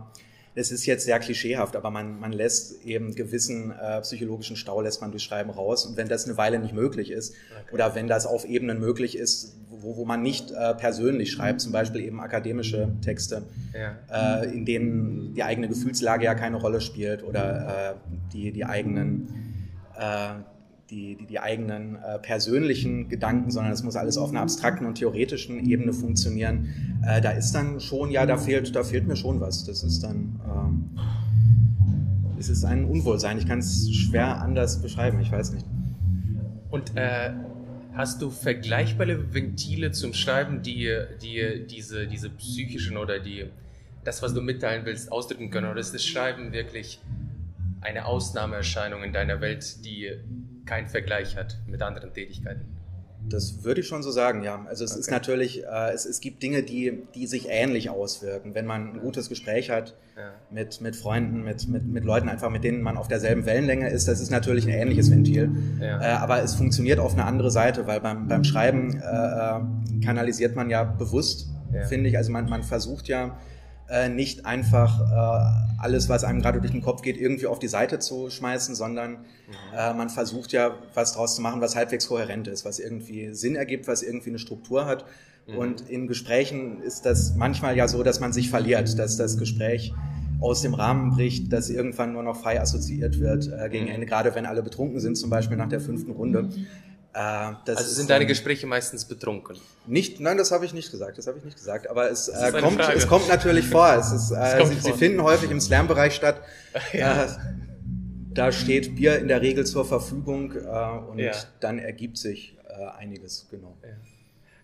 es 0.56 0.72
ist 0.72 0.86
jetzt 0.86 1.06
sehr 1.06 1.20
klischeehaft, 1.20 1.76
aber 1.76 1.90
man, 1.90 2.20
man 2.20 2.32
lässt 2.32 2.84
eben 2.86 3.16
gewissen 3.16 3.72
äh, 3.72 4.02
psychologischen 4.02 4.56
Stau 4.56 4.82
lässt 4.82 5.00
man 5.02 5.12
durch 5.12 5.24
Schreiben 5.24 5.52
raus. 5.52 5.86
Und 5.86 5.96
wenn 5.96 6.10
das 6.10 6.26
eine 6.26 6.38
Weile 6.38 6.60
nicht 6.60 6.74
möglich 6.74 7.12
ist 7.12 7.34
okay. 7.52 7.74
oder 7.74 7.96
wenn 7.96 8.08
das 8.08 8.26
auf 8.26 8.46
Ebenen 8.46 8.80
möglich 8.80 9.18
ist, 9.18 9.56
wo, 9.70 9.96
wo 9.96 10.06
man 10.06 10.22
nicht 10.22 10.52
äh, 10.52 10.74
persönlich 10.74 11.32
schreibt, 11.32 11.62
zum 11.62 11.72
Beispiel 11.72 12.02
eben 12.02 12.20
akademische 12.20 12.90
Texte, 13.02 13.44
ja. 13.74 14.42
äh, 14.42 14.52
in 14.52 14.66
denen 14.66 15.34
die 15.34 15.44
eigene 15.44 15.68
Gefühlslage 15.70 16.26
ja 16.26 16.36
keine 16.36 16.58
Rolle 16.58 16.82
spielt 16.82 17.24
oder 17.24 17.94
äh, 17.94 18.12
die, 18.34 18.52
die 18.52 18.66
eigenen 18.66 19.30
äh, 19.98 20.34
die, 20.90 21.16
die, 21.16 21.26
die 21.26 21.40
eigenen 21.40 21.96
äh, 21.96 22.20
persönlichen 22.20 23.10
Gedanken, 23.10 23.52
sondern 23.52 23.74
es 23.74 23.84
muss 23.84 23.96
alles 23.96 24.18
auf 24.18 24.30
einer 24.30 24.42
abstrakten 24.42 24.86
und 24.86 24.96
theoretischen 24.96 25.70
Ebene 25.70 25.94
funktionieren. 25.94 27.02
Äh, 27.06 27.22
da 27.22 27.32
ist 27.32 27.52
dann 27.54 27.80
schon, 27.80 28.12
ja, 28.12 28.26
da 28.26 28.38
fehlt, 28.38 28.76
da 28.76 28.84
fehlt 28.84 29.08
mir 29.08 29.16
schon 29.16 29.40
was. 29.40 29.66
Das 29.66 29.84
ist 29.84 30.04
dann, 30.04 30.40
ähm, 30.46 30.90
es 32.40 32.50
ist 32.50 32.64
ein 32.66 32.86
Unwohlsein. 32.86 33.38
Ich 33.38 33.48
kann 33.48 33.60
es 33.60 33.92
schwer 33.94 34.42
anders 34.42 34.82
beschreiben, 34.82 35.20
ich 35.20 35.32
weiß 35.32 35.54
nicht. 35.54 35.66
Und 36.70 36.96
äh, 36.96 37.32
hast 37.94 38.22
du 38.22 38.30
vergleichbare 38.30 39.34
Ventile 39.34 39.92
zum 39.92 40.14
Schreiben, 40.14 40.62
die, 40.62 40.90
die 41.22 41.66
diese, 41.70 42.08
diese 42.08 42.30
psychischen 42.30 42.98
oder 42.98 43.20
die, 43.20 43.46
das, 44.04 44.22
was 44.22 44.34
du 44.34 44.42
mitteilen 44.42 44.86
willst, 44.86 45.12
ausdrücken 45.12 45.52
können? 45.52 45.70
Oder 45.70 45.80
ist 45.80 45.94
das 45.94 46.06
Schreiben 46.06 46.52
wirklich 46.52 47.00
eine 47.82 48.06
Ausnahmeerscheinung 48.06 49.04
in 49.04 49.14
deiner 49.14 49.42
Welt, 49.42 49.86
die 49.86 50.12
keinen 50.70 50.88
Vergleich 50.88 51.36
hat 51.36 51.58
mit 51.66 51.82
anderen 51.82 52.14
Tätigkeiten. 52.14 52.78
Das 53.28 53.64
würde 53.64 53.82
ich 53.82 53.88
schon 53.88 54.02
so 54.02 54.12
sagen, 54.12 54.44
ja. 54.44 54.66
Also 54.70 54.86
es 54.86 54.92
okay. 54.92 55.00
ist 55.02 55.12
natürlich, 55.12 55.64
äh, 55.66 55.92
es, 55.94 56.06
es 56.06 56.22
gibt 56.22 56.42
Dinge, 56.42 56.64
die, 56.64 57.04
die 57.16 57.28
sich 57.28 57.48
ähnlich 57.50 57.90
auswirken. 57.90 58.56
Wenn 58.56 58.66
man 58.66 58.94
ein 58.94 59.00
gutes 59.02 59.28
Gespräch 59.28 59.70
hat 59.72 59.96
ja. 60.16 60.32
mit, 60.52 60.80
mit 60.80 60.96
Freunden, 60.96 61.44
mit, 61.44 61.68
mit, 61.68 61.86
mit 61.86 62.06
Leuten 62.06 62.30
einfach, 62.30 62.50
mit 62.50 62.64
denen 62.64 62.82
man 62.82 62.98
auf 62.98 63.10
derselben 63.10 63.46
Wellenlänge 63.46 63.90
ist, 63.90 64.08
das 64.08 64.22
ist 64.22 64.30
natürlich 64.30 64.66
ein 64.66 64.74
ähnliches 64.74 65.12
Ventil. 65.12 65.52
Ja. 65.82 66.02
Äh, 66.02 66.06
aber 66.18 66.42
es 66.44 66.56
funktioniert 66.56 67.00
auf 67.00 67.14
eine 67.14 67.26
andere 67.26 67.52
Seite, 67.52 67.88
weil 67.88 68.00
beim, 68.00 68.28
beim 68.28 68.44
Schreiben 68.44 69.02
äh, 69.02 69.04
äh 69.04 69.60
kanalisiert 70.06 70.56
man 70.56 70.70
ja 70.70 70.84
bewusst, 70.84 71.50
ja. 71.74 71.84
finde 71.86 72.10
ich. 72.10 72.16
Also 72.16 72.32
man, 72.32 72.48
man 72.48 72.64
versucht 72.64 73.10
ja, 73.10 73.38
äh, 73.90 74.10
nicht 74.10 74.46
einfach 74.46 75.02
äh, 75.02 75.82
alles, 75.82 76.10
was 76.10 76.24
einem 76.24 76.42
gerade 76.42 76.60
durch 76.60 76.72
den 76.72 76.82
Kopf 76.82 77.02
geht, 77.02 77.18
irgendwie 77.18 77.48
auf 77.48 77.60
die 77.60 77.68
Seite 77.68 78.00
zu 78.00 78.30
schmeißen, 78.30 78.76
sondern 78.76 79.12
mhm. 79.12 79.18
äh, 79.76 79.94
man 79.94 80.10
versucht 80.10 80.52
ja, 80.52 80.76
was 80.94 81.14
draus 81.14 81.36
zu 81.36 81.42
machen, 81.42 81.62
was 81.62 81.76
halbwegs 81.76 82.08
kohärent 82.08 82.48
ist, 82.48 82.66
was 82.66 82.80
irgendwie 82.80 83.34
Sinn 83.34 83.56
ergibt, 83.56 83.88
was 83.88 84.04
irgendwie 84.04 84.30
eine 84.30 84.40
Struktur 84.40 84.86
hat. 84.86 85.06
Mhm. 85.48 85.58
Und 85.58 85.90
in 85.90 86.08
Gesprächen 86.08 86.82
ist 86.82 87.06
das 87.06 87.36
manchmal 87.36 87.76
ja 87.76 87.88
so, 87.88 88.04
dass 88.04 88.20
man 88.20 88.34
sich 88.34 88.50
verliert, 88.50 89.00
dass 89.00 89.18
das 89.18 89.38
Gespräch 89.38 89.94
aus 90.42 90.62
dem 90.62 90.74
Rahmen 90.74 91.12
bricht, 91.12 91.52
dass 91.52 91.70
irgendwann 91.70 92.14
nur 92.14 92.24
noch 92.24 92.40
frei 92.40 92.62
assoziiert 92.62 93.20
wird 93.20 93.52
äh, 93.52 93.70
gegen 93.70 93.86
mhm. 93.86 93.92
Ende, 93.92 94.06
gerade 94.06 94.34
wenn 94.36 94.46
alle 94.46 94.64
betrunken 94.64 95.00
sind, 95.00 95.16
zum 95.16 95.30
Beispiel 95.30 95.58
nach 95.58 95.70
der 95.70 95.82
fünften 95.82 96.12
Runde. 96.12 96.50
Äh, 97.14 97.20
also 97.20 97.84
sind 97.84 98.10
deine 98.10 98.26
Gespräche 98.26 98.68
meistens 98.68 99.06
betrunken? 99.06 99.58
Nicht, 99.88 100.20
nein, 100.20 100.38
das 100.38 100.52
habe 100.52 100.66
ich 100.66 100.74
nicht 100.74 100.92
gesagt. 100.92 101.18
Das 101.18 101.26
habe 101.26 101.40
ich 101.40 101.44
nicht 101.44 101.58
gesagt. 101.58 101.90
Aber 101.90 102.10
es 102.10 102.28
äh, 102.28 102.52
kommt, 102.62 102.80
es 102.80 103.08
kommt 103.08 103.28
natürlich 103.28 103.68
vor. 103.70 103.92
Es 103.96 104.12
ist, 104.12 104.32
äh, 104.32 104.66
sie, 104.66 104.76
vor. 104.76 104.92
sie, 104.92 104.94
finden 104.94 105.24
häufig 105.24 105.50
im 105.50 105.60
Slam-Bereich 105.60 106.14
statt. 106.14 106.42
ja. 106.94 107.26
äh, 107.26 107.28
da 108.32 108.52
steht 108.52 108.96
Bier 108.96 109.18
in 109.18 109.28
der 109.28 109.42
Regel 109.42 109.66
zur 109.66 109.86
Verfügung 109.86 110.54
äh, 110.54 111.10
und 111.10 111.20
ja. 111.20 111.32
dann 111.60 111.80
ergibt 111.80 112.18
sich 112.18 112.56
äh, 112.68 112.86
einiges. 113.00 113.48
Genau. 113.50 113.76
Ja. 113.82 113.90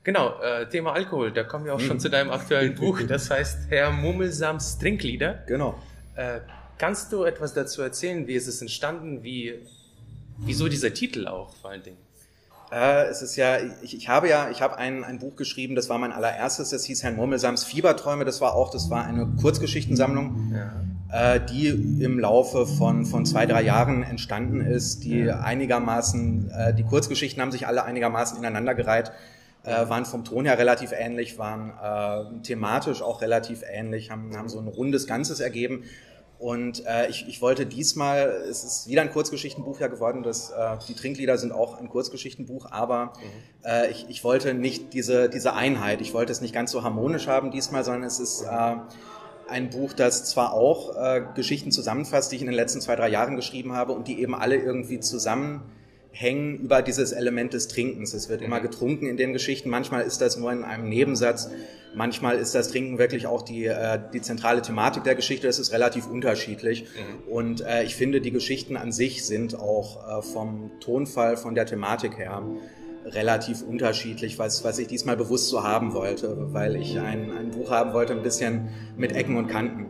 Genau, 0.04 0.36
Thema 0.70 0.94
Alkohol. 0.94 1.32
Da 1.32 1.44
kommen 1.44 1.66
wir 1.66 1.74
auch 1.74 1.80
hm. 1.80 1.88
schon 1.88 2.00
zu 2.00 2.12
deinem 2.12 2.30
aktuellen 2.30 2.76
Buch. 2.76 3.02
Das 3.08 3.32
heißt 3.32 3.70
Herr 3.70 3.90
Mummelsams 3.90 4.78
Trinklieder. 4.78 5.44
Genau. 5.48 5.82
kannst 6.78 7.12
du 7.12 7.24
etwas 7.24 7.56
dazu 7.56 7.82
erzählen? 7.82 8.28
Wie 8.28 8.36
ist 8.36 8.46
es 8.46 8.62
entstanden? 8.62 9.24
Wie, 9.24 9.56
wieso 10.38 10.68
dieser 10.68 10.94
Titel 10.94 11.28
auch 11.28 11.56
vor 11.56 11.72
allen 11.72 11.82
Dingen? 11.82 12.05
Äh, 12.76 13.06
es 13.06 13.22
ist 13.22 13.38
ja, 13.38 13.58
ich, 13.84 13.96
ich 13.96 14.10
habe 14.10 14.28
ja, 14.28 14.50
ich 14.50 14.62
habe 14.62 14.78
ein, 14.78 15.06
ein 15.06 15.18
Buch 15.18 15.38
geschrieben, 15.38 15.76
das 15.76 15.88
war 15.88 15.98
mein 15.98 16.12
allererstes, 16.12 16.72
das 16.72 16.84
hieß 16.84 17.04
Herrn 17.04 17.16
Murmelsams 17.16 17.64
Fieberträume, 17.64 18.26
das 18.26 18.42
war 18.42 18.54
auch, 18.54 18.70
das 18.70 18.90
war 18.90 19.06
eine 19.06 19.28
Kurzgeschichtensammlung, 19.40 20.54
ja. 20.54 21.36
äh, 21.36 21.40
die 21.40 21.70
im 21.70 22.20
Laufe 22.20 22.68
von, 22.68 23.06
von 23.06 23.26
zwei, 23.26 23.46
drei 23.46 23.62
Jahren 23.62 24.04
entstanden 24.04 24.60
ist, 24.60 25.06
die 25.06 25.20
ja. 25.20 25.40
einigermaßen, 25.40 26.52
äh, 26.52 26.74
die 26.74 26.84
Kurzgeschichten 26.84 27.42
haben 27.42 27.54
sich 27.54 27.66
alle 27.66 27.86
einigermaßen 27.86 28.38
ineinandergereiht, 28.38 29.14
äh, 29.64 29.88
waren 29.88 30.04
vom 30.04 30.26
Ton 30.26 30.44
her 30.44 30.58
relativ 30.58 30.92
ähnlich, 30.92 31.40
waren 31.40 31.72
äh, 31.82 32.42
thematisch 32.42 33.02
auch 33.02 33.22
relativ 33.22 33.64
ähnlich, 33.66 34.12
haben, 34.12 34.36
haben 34.36 34.50
so 34.50 34.60
ein 34.60 34.68
rundes 34.68 35.08
Ganzes 35.08 35.40
ergeben 35.40 35.86
und 36.38 36.86
äh, 36.86 37.10
ich, 37.10 37.28
ich 37.28 37.42
wollte 37.42 37.66
diesmal, 37.66 38.28
es 38.50 38.64
ist 38.64 38.88
wieder 38.88 39.02
ein 39.02 39.12
Kurzgeschichtenbuch 39.12 39.80
ja 39.80 39.88
geworden, 39.88 40.22
das, 40.24 40.52
äh, 40.52 40.78
die 40.88 40.94
Trinklieder 40.94 41.38
sind 41.38 41.52
auch 41.52 41.78
ein 41.78 41.88
Kurzgeschichtenbuch, 41.88 42.72
aber 42.72 43.06
mhm. 43.06 43.66
äh, 43.66 43.92
ich, 43.92 44.06
ich 44.10 44.24
wollte 44.24 44.54
nicht 44.54 44.94
diese, 44.94 45.30
diese 45.30 45.54
Einheit, 45.54 46.02
ich 46.02 46.14
wollte 46.14 46.32
es 46.32 46.42
nicht 46.42 46.54
ganz 46.54 46.72
so 46.72 46.84
harmonisch 46.84 47.28
haben 47.28 47.52
diesmal, 47.52 47.84
sondern 47.84 48.04
es 48.04 48.20
ist 48.20 48.42
äh, 48.44 48.76
ein 49.48 49.70
Buch, 49.70 49.94
das 49.94 50.26
zwar 50.26 50.54
auch 50.54 50.96
äh, 50.96 51.24
Geschichten 51.36 51.72
zusammenfasst, 51.72 52.32
die 52.32 52.38
ich 52.38 52.42
in 52.42 52.48
den 52.48 52.56
letzten 52.56 52.82
zwei, 52.82 52.96
drei 52.96 53.10
Jahren 53.10 53.36
geschrieben 53.36 53.74
habe 53.74 53.94
und 53.94 54.08
die 54.08 54.20
eben 54.20 54.36
alle 54.36 54.58
irgendwie 54.58 55.00
zusammenhängen 56.16 56.58
über 56.58 56.82
dieses 56.82 57.12
Element 57.12 57.54
des 57.54 57.68
Trinkens. 57.68 58.14
Es 58.14 58.30
wird 58.30 58.42
mhm. 58.42 58.48
immer 58.48 58.62
getrunken 58.62 59.08
in 59.08 59.18
den 59.18 59.34
Geschichten, 59.34 59.70
manchmal 59.70 60.04
ist 60.04 60.22
das 60.22 60.38
nur 60.38 60.52
in 60.52 60.64
einem 60.64 60.90
Nebensatz 60.90 61.50
Manchmal 61.98 62.40
ist 62.40 62.54
das 62.54 62.72
Trinken 62.72 62.98
wirklich 62.98 63.26
auch 63.26 63.42
die, 63.42 63.66
äh, 63.68 63.98
die 64.14 64.22
zentrale 64.22 64.62
Thematik 64.62 65.06
der 65.06 65.16
Geschichte. 65.16 65.48
Das 65.48 65.60
ist 65.60 65.72
relativ 65.72 66.08
unterschiedlich. 66.08 66.84
Mhm. 66.84 67.32
Und 67.32 67.62
äh, 67.62 67.84
ich 67.84 67.96
finde, 67.96 68.20
die 68.20 68.32
Geschichten 68.32 68.76
an 68.76 68.92
sich 68.92 69.26
sind 69.26 69.58
auch 69.58 70.20
äh, 70.20 70.22
vom 70.22 70.72
Tonfall, 70.82 71.38
von 71.38 71.56
der 71.56 71.66
Thematik 71.66 72.18
her 72.18 72.44
relativ 73.06 73.62
unterschiedlich, 73.62 74.40
was, 74.40 74.64
was 74.64 74.80
ich 74.80 74.88
diesmal 74.88 75.16
bewusst 75.16 75.48
so 75.48 75.64
haben 75.64 75.94
wollte, 75.94 76.54
weil 76.54 76.76
ich 76.76 77.00
ein, 77.00 77.32
ein 77.32 77.52
Buch 77.52 77.72
haben 77.72 77.94
wollte, 77.94 78.14
ein 78.14 78.24
bisschen 78.24 78.70
mit 78.98 79.14
Ecken 79.14 79.38
und 79.38 79.48
Kanten. 79.48 79.86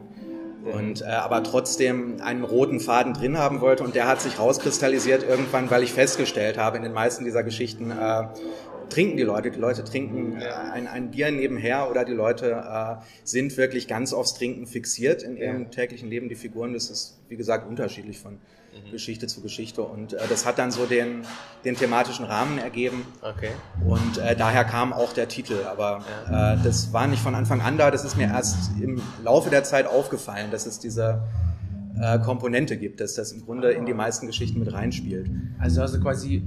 Und 0.65 1.01
äh, 1.01 1.05
aber 1.05 1.43
trotzdem 1.43 2.21
einen 2.21 2.43
roten 2.43 2.79
Faden 2.79 3.13
drin 3.13 3.37
haben 3.37 3.61
wollte 3.61 3.83
und 3.83 3.93
der 3.93 4.07
hat 4.07 4.21
sich 4.21 4.39
rauskristallisiert 4.39 5.23
irgendwann, 5.23 5.69
weil 5.69 5.83
ich 5.83 5.93
festgestellt 5.93 6.57
habe 6.57 6.77
in 6.77 6.83
den 6.83 6.93
meisten 6.93 7.23
dieser 7.23 7.43
Geschichten, 7.43 7.91
äh, 7.91 8.23
trinken 8.89 9.17
die 9.17 9.23
Leute. 9.23 9.51
Die 9.51 9.59
Leute 9.59 9.83
trinken 9.83 10.41
äh, 10.41 10.45
ein, 10.45 10.87
ein 10.87 11.11
Bier 11.11 11.31
nebenher 11.31 11.89
oder 11.89 12.03
die 12.03 12.13
Leute 12.13 12.51
äh, 12.51 12.95
sind 13.23 13.55
wirklich 13.57 13.87
ganz 13.87 14.13
aufs 14.13 14.33
Trinken 14.33 14.65
fixiert 14.65 15.23
in 15.23 15.37
ihrem 15.37 15.71
täglichen 15.71 16.09
Leben. 16.09 16.29
Die 16.29 16.35
Figuren, 16.35 16.73
das 16.73 16.89
ist, 16.89 17.19
wie 17.29 17.37
gesagt, 17.37 17.67
unterschiedlich 17.67 18.17
von, 18.17 18.39
mhm. 18.83 18.91
Geschichte 18.91 19.27
zu 19.27 19.41
Geschichte. 19.41 19.81
Und 19.81 20.13
äh, 20.13 20.19
das 20.29 20.45
hat 20.45 20.57
dann 20.57 20.71
so 20.71 20.85
den, 20.85 21.25
den 21.63 21.75
thematischen 21.75 22.25
Rahmen 22.25 22.57
ergeben. 22.57 23.05
Okay. 23.21 23.51
Und 23.85 24.17
äh, 24.17 24.35
daher 24.35 24.63
kam 24.63 24.93
auch 24.93 25.13
der 25.13 25.27
Titel. 25.27 25.63
Aber 25.69 26.03
ja. 26.29 26.53
äh, 26.53 26.57
das 26.63 26.93
war 26.93 27.07
nicht 27.07 27.21
von 27.21 27.35
Anfang 27.35 27.61
an 27.61 27.77
da. 27.77 27.91
Das 27.91 28.03
ist 28.05 28.17
mir 28.17 28.27
erst 28.27 28.71
im 28.81 29.01
Laufe 29.23 29.49
der 29.49 29.63
Zeit 29.63 29.87
aufgefallen, 29.87 30.51
dass 30.51 30.65
es 30.65 30.79
diese 30.79 31.23
äh, 31.99 32.19
Komponente 32.19 32.77
gibt, 32.77 32.99
dass 32.99 33.15
das 33.15 33.31
im 33.31 33.45
Grunde 33.45 33.71
in 33.71 33.85
die 33.85 33.93
meisten 33.93 34.27
Geschichten 34.27 34.59
mit 34.59 34.73
reinspielt. 34.73 35.29
Also 35.59 35.81
hast 35.81 35.95
du 35.95 36.01
quasi 36.01 36.43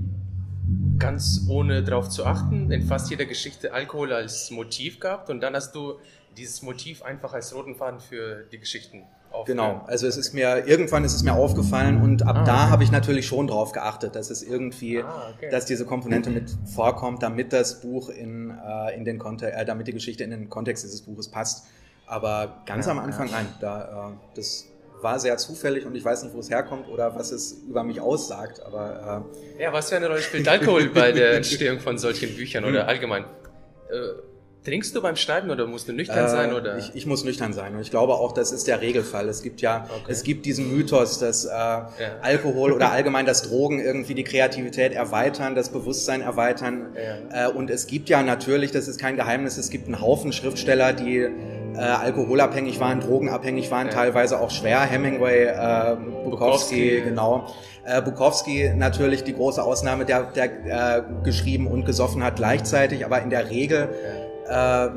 ganz 0.99 1.47
ohne 1.49 1.83
darauf 1.83 2.09
zu 2.09 2.27
achten, 2.27 2.71
in 2.71 2.83
fast 2.83 3.09
jeder 3.11 3.25
Geschichte 3.25 3.73
Alkohol 3.73 4.13
als 4.13 4.51
Motiv 4.51 5.01
gehabt 5.01 5.31
und 5.31 5.41
dann 5.41 5.55
hast 5.55 5.75
du 5.75 5.95
dieses 6.37 6.63
Motiv 6.63 7.03
einfach 7.03 7.33
als 7.33 7.55
roten 7.55 7.77
Faden 7.77 8.01
für 8.01 8.45
die 8.53 8.59
Geschichten 8.59 9.05
Genau, 9.49 9.83
also 9.87 10.07
es 10.07 10.17
ist 10.17 10.35
mir, 10.35 10.67
irgendwann 10.67 11.05
ist 11.05 11.15
es 11.15 11.23
mir 11.23 11.33
aufgefallen 11.33 12.03
und 12.03 12.23
ab 12.27 12.37
ah, 12.41 12.45
da 12.45 12.55
okay. 12.55 12.71
habe 12.71 12.85
ich 12.85 12.91
natürlich 12.91 13.27
schon 13.27 13.47
drauf 13.47 13.73
geachtet, 13.73 14.15
dass 14.15 14.29
es 14.29 14.43
irgendwie, 14.43 15.01
ah, 15.01 15.33
okay. 15.35 15.49
dass 15.51 15.65
diese 15.65 15.87
Komponente 15.87 16.29
mit 16.29 16.51
vorkommt, 16.75 17.23
damit 17.23 17.53
das 17.55 17.81
Buch 17.81 18.11
in, 18.11 18.51
äh, 18.51 18.95
in 18.95 19.07
den 19.07 19.19
Kontext, 19.19 19.59
äh, 19.59 19.65
damit 19.65 19.87
die 19.87 19.93
Geschichte 19.93 20.23
in 20.23 20.31
den 20.31 20.51
Kontext 20.51 20.85
dieses 20.85 21.01
Buches 21.01 21.29
passt. 21.29 21.67
Aber 22.07 22.63
ganz 22.67 22.87
ja, 22.87 22.93
am 22.93 22.99
Anfang, 22.99 23.29
ja. 23.29 23.37
nein, 23.37 23.47
da, 23.61 24.11
äh, 24.11 24.37
das 24.37 24.67
war 25.01 25.19
sehr 25.19 25.39
zufällig 25.39 25.87
und 25.87 25.95
ich 25.95 26.05
weiß 26.05 26.25
nicht, 26.25 26.35
wo 26.35 26.41
es 26.41 26.51
herkommt 26.51 26.89
oder 26.89 27.15
was 27.15 27.33
es 27.33 27.53
über 27.69 27.85
mich 27.85 28.01
aussagt, 28.01 28.61
aber... 28.61 29.25
Äh, 29.57 29.63
ja, 29.63 29.73
was 29.73 29.89
für 29.89 29.97
eine 29.97 30.09
Rolle 30.09 30.21
spielt 30.21 30.47
Alkohol 30.47 30.89
bei 30.91 31.13
der 31.13 31.33
Entstehung 31.37 31.81
von 31.81 31.97
solchen 31.97 32.35
Büchern 32.37 32.65
oder 32.65 32.83
hm. 32.83 32.89
allgemein? 32.89 33.25
Trinkst 34.69 34.95
du 34.95 35.01
beim 35.01 35.17
Schneiden 35.17 35.51
oder 35.51 35.67
musst 35.67 35.89
du 35.89 35.93
nüchtern 35.93 36.27
äh, 36.27 36.29
sein? 36.29 36.53
Oder? 36.53 36.77
Ich, 36.77 36.91
ich, 36.95 37.07
muss 37.07 37.25
nüchtern 37.25 37.53
sein 37.53 37.75
und 37.75 37.81
ich 37.81 37.91
glaube 37.91 38.15
auch, 38.15 38.33
das 38.33 38.53
ist 38.53 38.67
der 38.67 38.81
Regelfall. 38.83 39.29
Es 39.29 39.43
gibt 39.43 39.61
ja, 39.63 39.87
okay. 39.89 40.13
es 40.13 40.23
gibt 40.23 40.45
diesen 40.45 40.71
Mythos, 40.71 41.19
dass 41.19 41.45
äh, 41.47 41.49
ja. 41.49 41.89
Alkohol 42.21 42.73
oder 42.73 42.93
allgemein 42.93 43.25
das 43.25 43.43
Drogen 43.43 43.81
irgendwie 43.81 44.15
die 44.15 44.25
Kreativität 44.25 44.93
erweitern, 44.93 45.55
das 45.55 45.71
Bewusstsein 45.71 46.21
erweitern. 46.21 46.95
Ja. 47.33 47.49
Äh, 47.49 47.51
und 47.51 47.71
es 47.71 47.87
gibt 47.87 48.09
ja 48.09 48.23
natürlich, 48.23 48.71
das 48.71 48.89
ist 48.89 49.01
kein 49.01 49.17
Geheimnis, 49.17 49.57
es 49.57 49.71
gibt 49.71 49.87
einen 49.87 50.01
Haufen 50.01 50.33
Schriftsteller, 50.33 50.93
die 50.93 51.19
äh, 51.79 51.79
alkoholabhängig 51.79 52.81
waren, 52.81 53.01
drogenabhängig 53.01 53.71
waren, 53.71 53.87
ja. 53.87 53.93
teilweise 53.93 54.41
auch 54.41 54.51
schwer. 54.51 54.81
Hemingway, 54.81 55.45
äh, 55.45 55.97
Bukowski, 56.25 56.31
Bukowski 56.31 57.01
genau. 57.05 57.47
Äh, 57.85 58.03
Bukowski 58.03 58.73
natürlich 58.77 59.25
die 59.25 59.35
große 59.35 59.63
Ausnahme, 59.63 60.05
der, 60.05 60.25
der 60.25 60.45
äh, 60.45 61.03
geschrieben 61.25 61.67
und 61.67 61.87
gesoffen 61.87 62.23
hat 62.23 62.37
gleichzeitig, 62.37 63.07
aber 63.07 63.23
in 63.23 63.31
der 63.31 63.49
Regel 63.49 63.89
äh, 64.49 64.89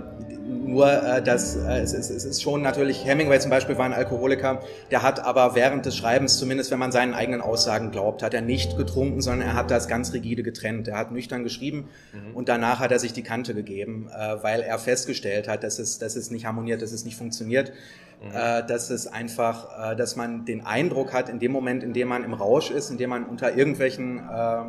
nur, 0.52 0.92
äh, 0.92 1.22
dass 1.22 1.56
äh, 1.56 1.80
es, 1.80 1.94
es, 1.94 2.10
es 2.10 2.26
ist 2.26 2.42
schon 2.42 2.62
natürlich, 2.62 3.06
Hemingway 3.06 3.40
zum 3.40 3.52
Beispiel 3.52 3.78
war 3.78 3.86
ein 3.86 3.94
Alkoholiker, 3.94 4.62
der 4.90 5.04
hat 5.04 5.24
aber 5.24 5.56
während 5.56 5.86
des 5.86 5.96
Schreibens, 5.96 6.38
zumindest 6.38 6.72
wenn 6.72 6.80
man 6.80 6.92
seinen 6.92 7.14
eigenen 7.14 7.42
Aussagen 7.42 7.92
glaubt, 7.92 8.24
hat 8.24 8.34
er 8.34 8.42
nicht 8.42 8.78
getrunken, 8.78 9.22
sondern 9.22 9.50
er 9.50 9.56
hat 9.56 9.72
das 9.72 9.88
ganz 9.88 10.14
rigide 10.14 10.44
getrennt. 10.44 10.88
Er 10.88 10.98
hat 10.98 11.12
nüchtern 11.12 11.44
geschrieben 11.44 11.90
mhm. 12.14 12.36
und 12.36 12.50
danach 12.50 12.80
hat 12.80 12.92
er 12.92 13.00
sich 13.00 13.14
die 13.14 13.24
Kante 13.24 13.54
gegeben, 13.54 14.10
äh, 14.10 14.44
weil 14.44 14.62
er 14.62 14.80
festgestellt 14.80 15.48
hat, 15.48 15.64
dass 15.64 15.80
es, 15.80 16.00
dass 16.00 16.16
es 16.16 16.32
nicht 16.32 16.46
harmoniert, 16.46 16.82
dass 16.82 16.92
es 16.92 17.06
nicht 17.06 17.18
funktioniert. 17.18 17.72
Mhm. 18.22 18.36
Äh, 18.36 18.66
dass 18.66 18.90
es 18.90 19.08
einfach, 19.08 19.94
äh, 19.94 19.96
dass 19.96 20.16
man 20.16 20.46
den 20.46 20.66
Eindruck 20.66 21.12
hat, 21.12 21.28
in 21.28 21.40
dem 21.40 21.52
Moment, 21.52 21.84
in 21.84 21.94
dem 21.94 22.08
man 22.08 22.24
im 22.24 22.34
Rausch 22.34 22.70
ist, 22.70 22.92
in 22.92 22.98
dem 22.98 23.10
man 23.10 23.26
unter 23.26 23.56
irgendwelchen 23.56 24.20
äh, 24.20 24.64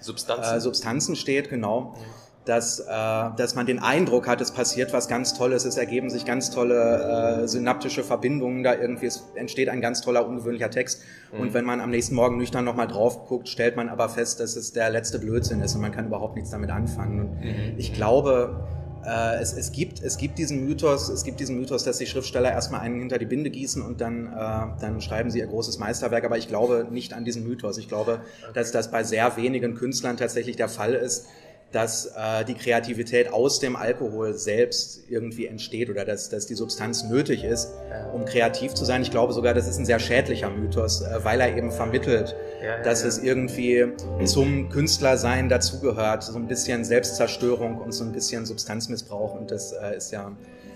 Substanzen. 0.00 0.56
Äh, 0.56 0.60
Substanzen 0.60 1.16
steht, 1.16 1.48
genau. 1.48 1.96
Mhm 1.96 2.31
dass, 2.44 2.80
äh, 2.80 2.84
dass 2.88 3.54
man 3.54 3.66
den 3.66 3.78
Eindruck 3.78 4.26
hat, 4.26 4.40
es 4.40 4.50
passiert 4.50 4.92
was 4.92 5.08
ganz 5.08 5.34
Tolles, 5.34 5.64
es 5.64 5.76
ergeben 5.76 6.10
sich 6.10 6.24
ganz 6.24 6.50
tolle 6.50 7.42
äh, 7.42 7.48
synaptische 7.48 8.02
Verbindungen, 8.02 8.64
da 8.64 8.74
irgendwie 8.74 9.06
es 9.06 9.24
entsteht 9.36 9.68
ein 9.68 9.80
ganz 9.80 10.00
toller, 10.00 10.26
ungewöhnlicher 10.26 10.70
Text. 10.70 11.02
Mhm. 11.32 11.40
Und 11.40 11.54
wenn 11.54 11.64
man 11.64 11.80
am 11.80 11.90
nächsten 11.90 12.14
Morgen 12.16 12.38
nüchtern 12.38 12.64
nochmal 12.64 12.88
drauf 12.88 13.26
guckt, 13.26 13.48
stellt 13.48 13.76
man 13.76 13.88
aber 13.88 14.08
fest, 14.08 14.40
dass 14.40 14.56
es 14.56 14.72
der 14.72 14.90
letzte 14.90 15.20
Blödsinn 15.20 15.60
ist 15.60 15.74
und 15.74 15.82
man 15.82 15.92
kann 15.92 16.06
überhaupt 16.06 16.34
nichts 16.34 16.50
damit 16.50 16.70
anfangen. 16.70 17.20
Und 17.20 17.40
mhm. 17.40 17.74
ich 17.78 17.92
glaube, 17.92 18.66
äh, 19.04 19.40
es, 19.40 19.52
es, 19.52 19.70
gibt, 19.70 20.02
es 20.02 20.16
gibt 20.16 20.38
diesen 20.38 20.64
Mythos, 20.64 21.08
es 21.10 21.22
gibt 21.22 21.38
diesen 21.38 21.56
Mythos, 21.56 21.84
dass 21.84 21.98
die 21.98 22.06
Schriftsteller 22.06 22.50
erstmal 22.50 22.80
einen 22.80 22.98
hinter 22.98 23.18
die 23.18 23.26
Binde 23.26 23.50
gießen 23.50 23.82
und 23.82 24.00
dann, 24.00 24.26
äh, 24.26 24.80
dann 24.80 25.00
schreiben 25.00 25.30
sie 25.30 25.38
ihr 25.38 25.46
großes 25.46 25.78
Meisterwerk, 25.78 26.24
aber 26.24 26.38
ich 26.38 26.48
glaube 26.48 26.88
nicht 26.90 27.12
an 27.12 27.24
diesen 27.24 27.44
Mythos. 27.44 27.78
Ich 27.78 27.88
glaube, 27.88 28.20
dass 28.54 28.72
das 28.72 28.90
bei 28.90 29.04
sehr 29.04 29.36
wenigen 29.36 29.76
Künstlern 29.76 30.16
tatsächlich 30.16 30.56
der 30.56 30.68
Fall 30.68 30.94
ist 30.94 31.26
dass 31.72 32.06
äh, 32.06 32.44
die 32.44 32.54
Kreativität 32.54 33.32
aus 33.32 33.58
dem 33.58 33.76
Alkohol 33.76 34.34
selbst 34.34 35.04
irgendwie 35.08 35.46
entsteht 35.46 35.88
oder 35.90 36.04
dass, 36.04 36.28
dass 36.28 36.46
die 36.46 36.54
Substanz 36.54 37.04
nötig 37.04 37.44
ist, 37.44 37.72
um 38.12 38.24
kreativ 38.24 38.74
zu 38.74 38.84
sein. 38.84 39.02
Ich 39.02 39.10
glaube 39.10 39.32
sogar, 39.32 39.54
das 39.54 39.66
ist 39.66 39.78
ein 39.78 39.86
sehr 39.86 39.98
schädlicher 39.98 40.50
Mythos, 40.50 41.00
äh, 41.00 41.24
weil 41.24 41.40
er 41.40 41.56
eben 41.56 41.72
vermittelt, 41.72 42.36
ja, 42.60 42.76
ja, 42.76 42.82
dass 42.82 43.02
ja. 43.02 43.08
es 43.08 43.18
irgendwie 43.18 43.86
zum 44.24 44.68
Künstlersein 44.68 45.48
dazugehört, 45.48 46.22
so 46.22 46.36
ein 46.36 46.46
bisschen 46.46 46.84
Selbstzerstörung 46.84 47.78
und 47.78 47.92
so 47.92 48.04
ein 48.04 48.12
bisschen 48.12 48.44
Substanzmissbrauch 48.46 49.34
und 49.34 49.50
das 49.50 49.72
äh, 49.72 49.96
ist 49.96 50.12
ja, 50.12 50.30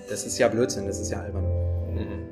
das 0.09 0.25
ist 0.25 0.39
ja 0.39 0.49
Blödsinn, 0.49 0.87
das 0.87 0.99
ist 0.99 1.11
ja 1.11 1.21
albern. 1.21 1.45
Mhm. 1.95 2.27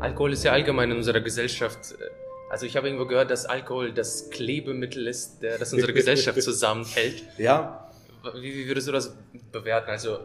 Alkohol 0.00 0.32
ist 0.32 0.44
ja 0.44 0.52
allgemein 0.52 0.90
in 0.90 0.98
unserer 0.98 1.20
Gesellschaft 1.20 1.92
äh, 1.92 2.15
also 2.48 2.66
ich 2.66 2.76
habe 2.76 2.86
irgendwo 2.86 3.06
gehört, 3.06 3.30
dass 3.30 3.46
Alkohol 3.46 3.92
das 3.92 4.30
Klebemittel 4.30 5.06
ist, 5.06 5.42
der, 5.42 5.58
das 5.58 5.72
unsere 5.72 5.92
Gesellschaft 5.94 6.40
zusammenhält. 6.42 7.24
Ja. 7.38 7.90
Wie, 8.34 8.54
wie 8.54 8.68
würdest 8.68 8.88
du 8.88 8.92
das 8.92 9.16
bewerten? 9.52 9.90
Also 9.90 10.18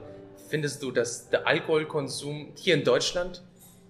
findest 0.49 0.83
du, 0.83 0.91
dass 0.91 1.29
der 1.29 1.47
Alkoholkonsum 1.47 2.51
hier 2.55 2.75
in 2.75 2.83
Deutschland 2.83 3.41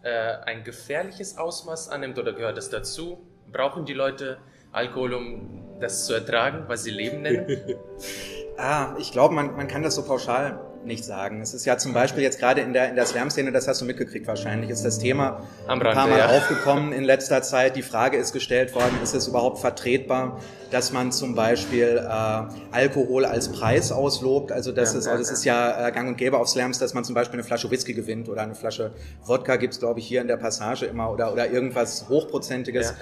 äh, 0.04 0.10
ein 0.46 0.64
gefährliches 0.64 1.38
Ausmaß 1.38 1.90
annimmt 1.90 2.18
oder 2.18 2.34
gehört 2.34 2.58
das 2.58 2.70
dazu? 2.70 3.22
Brauchen 3.52 3.86
die 3.86 3.94
Leute 3.94 4.38
Alkohol, 4.72 5.14
um 5.14 5.80
das 5.80 6.06
zu 6.06 6.14
ertragen, 6.14 6.64
was 6.68 6.84
sie 6.84 6.92
Leben 6.92 7.24
nennen? 7.24 7.76
ah, 8.58 8.96
ich 8.98 9.12
glaube, 9.12 9.34
man, 9.34 9.56
man 9.56 9.68
kann 9.68 9.84
das 9.84 9.96
so 9.96 10.04
pauschal 10.04 10.71
nicht 10.86 11.06
sagen. 11.06 11.42
Es 11.42 11.54
ist 11.54 11.66
ja 11.66 11.78
zum 11.78 11.94
Beispiel 11.94 12.24
jetzt 12.24 12.40
gerade 12.40 12.62
in 12.62 12.74
der, 12.74 12.90
in 12.90 12.96
der 12.96 13.06
Slam-Szene, 13.06 13.52
das 13.52 13.68
hast 13.68 13.82
du 13.82 13.86
mitgekriegt 13.86 14.28
wahrscheinlich, 14.28 14.70
ist 14.70 14.84
das 14.84 15.00
Thema 15.00 15.44
Rande, 15.68 15.90
ein 15.90 15.96
paar 15.96 16.08
Mal 16.08 16.20
ja. 16.20 16.28
aufgekommen 16.30 16.94
in 16.94 17.04
letzter 17.04 17.42
Zeit. 17.42 17.76
Die 17.76 17.82
Frage 17.82 18.18
ist 18.18 18.34
gestellt 18.34 18.74
worden, 18.74 18.98
ist 19.04 19.14
es 19.14 19.28
überhaupt 19.28 19.60
vertretbar, 19.60 20.40
dass 20.72 20.92
man 20.92 21.12
zum 21.12 21.36
Beispiel 21.36 21.98
äh, 21.98 22.44
Alkohol 22.72 23.26
als 23.26 23.52
Preis 23.52 23.92
auslobt? 23.92 24.52
Also 24.52 24.72
das, 24.72 24.94
ja, 24.94 25.00
ist, 25.00 25.08
also 25.08 25.20
das 25.20 25.32
ist 25.32 25.46
ja 25.46 25.88
äh, 25.88 25.92
gang 25.92 26.08
und 26.08 26.18
gäbe 26.18 26.38
auf 26.38 26.48
Slams, 26.48 26.80
dass 26.80 26.94
man 26.94 27.04
zum 27.04 27.14
Beispiel 27.14 27.40
eine 27.40 27.44
Flasche 27.44 27.70
Whisky 27.70 27.94
gewinnt 27.94 28.30
oder 28.30 28.42
eine 28.42 28.56
Flasche 28.56 28.92
Wodka 29.26 29.58
gibt's 29.58 29.80
glaube 29.80 30.00
ich, 30.00 30.08
hier 30.08 30.22
in 30.22 30.28
der 30.28 30.38
Passage 30.38 30.86
immer 30.86 31.12
oder, 31.12 31.32
oder 31.34 31.50
irgendwas 31.50 32.08
Hochprozentiges. 32.10 32.94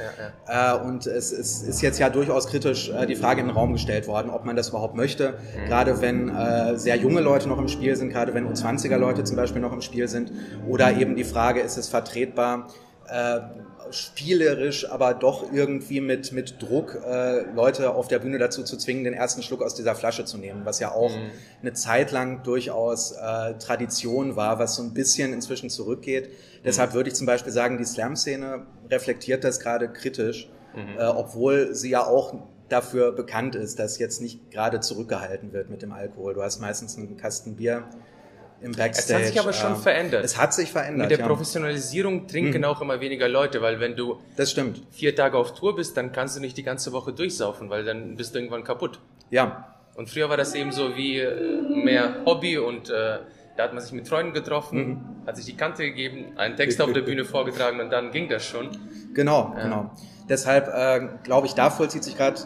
Ja, 0.47 0.75
äh, 0.75 0.79
und 0.81 1.05
es, 1.07 1.31
es 1.31 1.61
ist 1.61 1.81
jetzt 1.81 1.99
ja 1.99 2.09
durchaus 2.09 2.47
kritisch 2.47 2.89
äh, 2.89 3.05
die 3.05 3.15
Frage 3.15 3.41
in 3.41 3.47
den 3.47 3.55
Raum 3.55 3.73
gestellt 3.73 4.07
worden, 4.07 4.29
ob 4.29 4.45
man 4.45 4.55
das 4.55 4.69
überhaupt 4.69 4.95
möchte. 4.95 5.33
Mhm. 5.33 5.67
Gerade 5.67 6.01
wenn 6.01 6.29
äh, 6.29 6.77
sehr 6.77 6.95
junge 6.97 7.21
Leute 7.21 7.47
noch 7.47 7.59
im 7.59 7.67
Spiel 7.69 7.95
sind, 7.95 8.09
gerade 8.09 8.33
wenn 8.33 8.51
U20er-Leute 8.51 9.23
zum 9.23 9.35
Beispiel 9.37 9.61
noch 9.61 9.73
im 9.73 9.81
Spiel 9.81 10.07
sind. 10.07 10.31
Oder 10.67 10.97
eben 10.97 11.15
die 11.15 11.23
Frage, 11.23 11.61
ist 11.61 11.77
es 11.77 11.87
vertretbar, 11.87 12.67
äh, 13.07 13.39
spielerisch, 13.91 14.89
aber 14.89 15.13
doch 15.13 15.51
irgendwie 15.51 16.01
mit, 16.01 16.31
mit 16.31 16.61
Druck 16.61 16.99
äh, 17.05 17.41
Leute 17.53 17.95
auf 17.95 18.07
der 18.07 18.19
Bühne 18.19 18.37
dazu 18.37 18.63
zu 18.63 18.77
zwingen, 18.77 19.03
den 19.03 19.13
ersten 19.13 19.41
Schluck 19.41 19.63
aus 19.63 19.73
dieser 19.73 19.95
Flasche 19.95 20.25
zu 20.25 20.37
nehmen, 20.37 20.61
was 20.63 20.79
ja 20.79 20.91
auch 20.91 21.09
mhm. 21.09 21.31
eine 21.61 21.73
Zeit 21.73 22.11
lang 22.11 22.43
durchaus 22.43 23.13
äh, 23.13 23.55
Tradition 23.55 24.35
war, 24.35 24.59
was 24.59 24.75
so 24.75 24.83
ein 24.83 24.93
bisschen 24.93 25.33
inzwischen 25.33 25.69
zurückgeht. 25.69 26.27
Mhm. 26.27 26.33
Deshalb 26.65 26.93
würde 26.93 27.09
ich 27.09 27.15
zum 27.15 27.25
Beispiel 27.25 27.51
sagen, 27.51 27.77
die 27.77 27.85
Slam-Szene 27.85 28.65
reflektiert 28.91 29.43
das 29.43 29.59
gerade 29.59 29.89
kritisch, 29.89 30.49
mhm. 30.75 30.99
äh, 30.99 31.05
obwohl 31.05 31.73
sie 31.73 31.89
ja 31.89 32.05
auch 32.05 32.35
dafür 32.69 33.11
bekannt 33.11 33.55
ist, 33.55 33.79
dass 33.79 33.99
jetzt 33.99 34.21
nicht 34.21 34.51
gerade 34.51 34.79
zurückgehalten 34.79 35.53
wird 35.53 35.69
mit 35.69 35.81
dem 35.81 35.91
Alkohol. 35.91 36.33
Du 36.33 36.43
hast 36.43 36.59
meistens 36.59 36.97
einen 36.97 37.17
Kasten 37.17 37.55
Bier 37.55 37.83
im 38.61 38.73
Backstage. 38.73 39.21
Es 39.21 39.27
hat 39.27 39.33
sich 39.33 39.39
aber 39.39 39.53
schon 39.53 39.73
äh, 39.73 39.75
verändert. 39.75 40.23
Es 40.23 40.37
hat 40.37 40.53
sich 40.53 40.71
verändert. 40.71 41.09
Mit 41.09 41.11
der 41.11 41.19
ja. 41.19 41.27
Professionalisierung 41.27 42.27
trinken 42.27 42.59
mhm. 42.59 42.65
auch 42.65 42.81
immer 42.81 42.99
weniger 42.99 43.27
Leute, 43.27 43.61
weil 43.61 43.79
wenn 43.79 43.95
du 43.95 44.19
das 44.35 44.51
stimmt. 44.51 44.81
vier 44.91 45.15
Tage 45.15 45.37
auf 45.37 45.53
Tour 45.53 45.75
bist, 45.75 45.97
dann 45.97 46.11
kannst 46.11 46.35
du 46.35 46.41
nicht 46.41 46.57
die 46.57 46.63
ganze 46.63 46.91
Woche 46.91 47.13
durchsaufen, 47.13 47.69
weil 47.69 47.85
dann 47.85 48.15
bist 48.15 48.35
du 48.35 48.39
irgendwann 48.39 48.63
kaputt. 48.63 48.99
Ja. 49.29 49.75
Und 49.95 50.09
früher 50.09 50.29
war 50.29 50.37
das 50.37 50.55
eben 50.55 50.71
so 50.71 50.95
wie 50.95 51.19
äh, 51.19 51.61
mehr 51.83 52.23
Hobby 52.25 52.57
und 52.57 52.89
äh, 52.89 53.19
da 53.57 53.63
hat 53.63 53.73
man 53.73 53.83
sich 53.83 53.91
mit 53.91 54.07
Freunden 54.07 54.33
getroffen, 54.33 54.87
mhm. 54.87 55.27
hat 55.27 55.35
sich 55.35 55.45
die 55.45 55.57
Kante 55.57 55.83
gegeben, 55.83 56.37
einen 56.37 56.55
Text 56.55 56.81
auf 56.81 56.93
der 56.93 57.01
Bühne 57.09 57.25
vorgetragen 57.25 57.81
und 57.81 57.89
dann 57.89 58.11
ging 58.11 58.29
das 58.29 58.45
schon. 58.45 58.69
Genau, 59.13 59.53
ja. 59.57 59.63
genau. 59.63 59.91
Deshalb 60.29 60.67
äh, 60.67 61.07
glaube 61.23 61.47
ich, 61.47 61.53
da 61.53 61.69
vollzieht 61.69 62.03
sich 62.03 62.15
gerade 62.15 62.39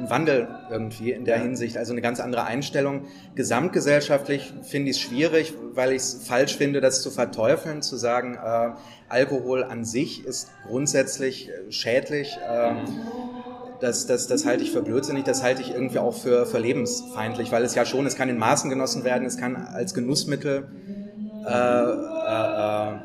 ein 0.00 0.08
Wandel 0.08 0.48
irgendwie 0.70 1.12
in 1.12 1.24
der 1.24 1.36
ja. 1.36 1.42
Hinsicht, 1.42 1.76
also 1.76 1.92
eine 1.92 2.00
ganz 2.00 2.20
andere 2.20 2.44
Einstellung. 2.44 3.06
Gesamtgesellschaftlich 3.34 4.52
finde 4.62 4.90
ich 4.90 4.96
es 4.96 5.02
schwierig, 5.02 5.52
weil 5.74 5.90
ich 5.90 5.98
es 5.98 6.14
falsch 6.24 6.56
finde, 6.56 6.80
das 6.80 7.02
zu 7.02 7.10
verteufeln, 7.10 7.82
zu 7.82 7.96
sagen, 7.96 8.34
äh, 8.34 8.70
Alkohol 9.08 9.64
an 9.64 9.84
sich 9.84 10.24
ist 10.24 10.50
grundsätzlich 10.66 11.48
äh, 11.48 11.72
schädlich. 11.72 12.38
Äh, 12.48 12.74
das, 13.80 14.06
das, 14.06 14.26
das 14.26 14.46
halte 14.46 14.62
ich 14.62 14.72
für 14.72 14.82
blödsinnig, 14.82 15.24
das 15.24 15.42
halte 15.42 15.62
ich 15.62 15.72
irgendwie 15.72 15.98
auch 15.98 16.14
für, 16.14 16.46
für 16.46 16.58
lebensfeindlich, 16.58 17.50
weil 17.50 17.64
es 17.64 17.74
ja 17.74 17.84
schon, 17.86 18.06
es 18.06 18.14
kann 18.14 18.28
in 18.28 18.38
Maßen 18.38 18.68
genossen 18.68 19.04
werden, 19.04 19.26
es 19.26 19.38
kann 19.38 19.56
als 19.56 19.94
Genussmittel 19.94 20.68
äh, 21.46 21.50
äh, 21.50 22.94
äh 22.94 22.98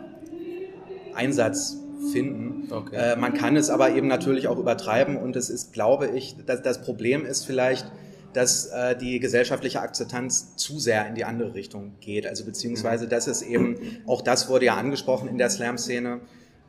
Einsatz 1.15 1.77
finden. 2.11 2.71
Okay. 2.71 2.95
Äh, 2.95 3.15
man 3.15 3.33
kann 3.33 3.55
es 3.55 3.69
aber 3.69 3.91
eben 3.95 4.07
natürlich 4.07 4.47
auch 4.47 4.57
übertreiben 4.57 5.17
und 5.17 5.35
es 5.35 5.49
ist, 5.49 5.73
glaube 5.73 6.07
ich, 6.07 6.35
das, 6.45 6.61
das 6.61 6.81
Problem 6.81 7.25
ist 7.25 7.45
vielleicht, 7.45 7.91
dass 8.33 8.67
äh, 8.67 8.97
die 8.97 9.19
gesellschaftliche 9.19 9.79
Akzeptanz 9.79 10.55
zu 10.57 10.79
sehr 10.79 11.07
in 11.07 11.15
die 11.15 11.23
andere 11.23 11.53
Richtung 11.53 11.93
geht. 12.01 12.27
Also 12.27 12.43
beziehungsweise, 12.43 13.07
dass 13.07 13.27
es 13.27 13.41
eben, 13.41 13.77
auch 14.05 14.21
das 14.21 14.49
wurde 14.49 14.65
ja 14.65 14.75
angesprochen 14.75 15.29
in 15.29 15.37
der 15.37 15.49
Slam-Szene, 15.49 16.19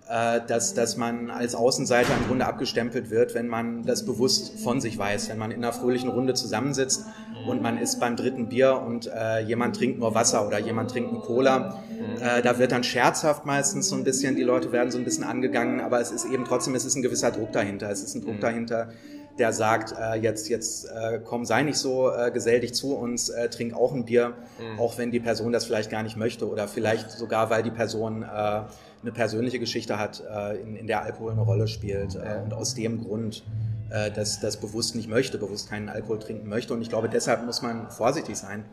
äh, 0.09 0.41
dass, 0.47 0.75
dass 0.75 0.97
man 0.97 1.31
als 1.31 1.55
Außenseiter 1.55 2.17
im 2.17 2.27
Grunde 2.29 2.47
abgestempelt 2.47 3.11
wird, 3.11 3.35
wenn 3.35 3.49
man 3.49 3.85
das 3.85 4.05
bewusst 4.05 4.61
von 4.61 4.81
sich 4.81 4.97
weiß, 4.97 5.29
wenn 5.31 5.39
man 5.39 5.51
in 5.51 5.65
einer 5.65 5.73
fröhlichen 5.73 6.11
Runde 6.11 6.35
zusammensitzt 6.35 7.07
und 7.49 7.63
man 7.63 7.79
ist 7.79 7.99
beim 7.99 8.17
dritten 8.17 8.49
Bier 8.49 8.81
und 8.87 9.11
äh, 9.13 9.41
jemand 9.41 9.77
trinkt 9.77 9.99
nur 9.99 10.15
Wasser 10.15 10.47
oder 10.47 10.59
jemand 10.59 10.91
trinkt 10.91 11.11
eine 11.11 11.21
Cola. 11.21 11.83
Äh, 12.21 12.43
da 12.43 12.59
wird 12.59 12.73
dann 12.73 12.85
scherzhaft 12.85 13.47
meistens 13.47 13.89
so 13.89 13.97
ein 13.97 14.05
bisschen, 14.05 14.37
die 14.37 14.43
Leute 14.43 14.73
werden 14.73 14.91
so 14.91 14.99
ein 14.99 15.05
bisschen 15.05 15.25
angegangen, 15.25 15.81
aber 15.81 16.01
es 16.01 16.11
ist 16.11 16.25
eben 16.27 16.45
trotzdem, 16.45 16.75
es 16.75 16.85
ist 16.85 16.97
ein 16.97 17.03
gewisser 17.03 17.31
Druck 17.31 17.53
dahinter. 17.53 17.91
Es 17.91 18.03
ist 18.03 18.15
ein 18.15 18.23
Druck 18.23 18.41
dahinter, 18.41 18.91
der 19.39 19.53
sagt, 19.53 19.95
äh, 19.99 20.19
jetzt, 20.19 20.49
jetzt 20.49 20.87
äh, 20.87 21.21
komm, 21.23 21.45
sei 21.45 21.63
nicht 21.63 21.79
so, 21.79 22.11
äh, 22.11 22.31
gesell 22.31 22.61
dich 22.61 22.75
zu 22.75 22.97
uns, 22.97 23.29
äh, 23.29 23.49
trink 23.49 23.75
auch 23.75 23.93
ein 23.93 24.05
Bier, 24.05 24.35
mhm. 24.59 24.81
auch 24.81 24.99
wenn 24.99 25.11
die 25.11 25.21
Person 25.21 25.53
das 25.53 25.65
vielleicht 25.65 25.91
gar 25.91 26.03
nicht 26.03 26.17
möchte 26.17 26.49
oder 26.49 26.69
vielleicht 26.69 27.11
sogar, 27.11 27.51
weil 27.51 27.63
die 27.63 27.71
Person 27.71 28.23
äh, 28.23 28.63
eine 29.07 29.13
persönliche 29.13 29.59
Geschichte 29.61 29.99
hat, 29.99 30.23
äh, 30.29 30.61
in, 30.61 30.77
in 30.77 30.87
der 30.87 31.03
Alkohol 31.03 31.33
eine 31.33 31.43
Rolle 31.43 31.69
spielt 31.69 32.17
äh, 32.17 32.41
und 32.45 32.53
aus 32.53 32.75
dem 32.75 33.05
Grund 33.05 33.45
äh, 33.91 34.11
das, 34.11 34.41
das 34.41 34.57
bewusst 34.57 34.97
nicht 34.97 35.09
möchte, 35.09 35.39
bewusst 35.39 35.71
keinen 35.71 35.89
Alkohol 35.89 36.19
trinken 36.19 36.49
möchte. 36.49 36.75
Und 36.75 36.83
ich 36.83 36.89
glaube, 36.89 37.09
deshalb 37.09 37.47
muss 37.47 37.63
man 37.63 37.91
vorsichtig 37.91 38.37
sein. 38.37 38.65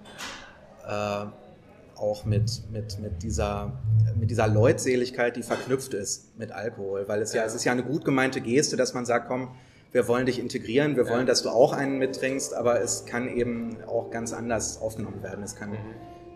Äh, 0.87 1.25
auch 1.95 2.25
mit, 2.25 2.63
mit, 2.71 2.99
mit, 2.99 3.21
dieser, 3.21 3.71
mit 4.19 4.31
dieser 4.31 4.47
Leutseligkeit, 4.47 5.37
die 5.37 5.43
verknüpft 5.43 5.93
ist 5.93 6.37
mit 6.37 6.51
Alkohol. 6.51 7.07
Weil 7.07 7.21
es 7.21 7.33
ja, 7.33 7.43
es 7.43 7.53
ist 7.53 7.63
ja 7.63 7.71
eine 7.71 7.83
gut 7.83 8.03
gemeinte 8.03 8.41
Geste, 8.41 8.75
dass 8.75 8.95
man 8.95 9.05
sagt, 9.05 9.27
komm, 9.27 9.49
wir 9.91 10.07
wollen 10.07 10.25
dich 10.25 10.39
integrieren, 10.39 10.95
wir 10.95 11.07
wollen, 11.07 11.27
dass 11.27 11.43
du 11.43 11.49
auch 11.49 11.71
einen 11.71 11.99
mittrinkst, 11.99 12.55
aber 12.55 12.81
es 12.81 13.05
kann 13.05 13.29
eben 13.29 13.77
auch 13.85 14.09
ganz 14.09 14.33
anders 14.33 14.81
aufgenommen 14.81 15.21
werden. 15.21 15.43
Es 15.43 15.55
kann 15.55 15.69
mhm. 15.69 15.77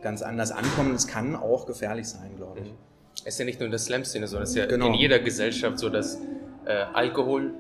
ganz 0.04 0.22
anders 0.22 0.52
ankommen. 0.52 0.94
Es 0.94 1.08
kann 1.08 1.36
auch 1.36 1.66
gefährlich 1.66 2.08
sein, 2.08 2.36
glaube 2.38 2.60
ich. 2.60 2.74
Mhm. 3.22 3.28
Es 3.28 3.34
ist 3.34 3.40
ja 3.40 3.46
nicht 3.46 3.60
nur 3.60 3.66
in 3.66 3.72
der 3.72 3.80
Slam-Szene 3.80 4.28
so, 4.28 4.40
es 4.40 4.52
ist 4.52 4.56
ja 4.56 4.66
genau. 4.66 4.88
in 4.88 4.94
jeder 4.94 5.20
Gesellschaft 5.20 5.80
so, 5.80 5.90
dass 5.90 6.22
äh, 6.66 6.86
Alkohol 6.94 7.54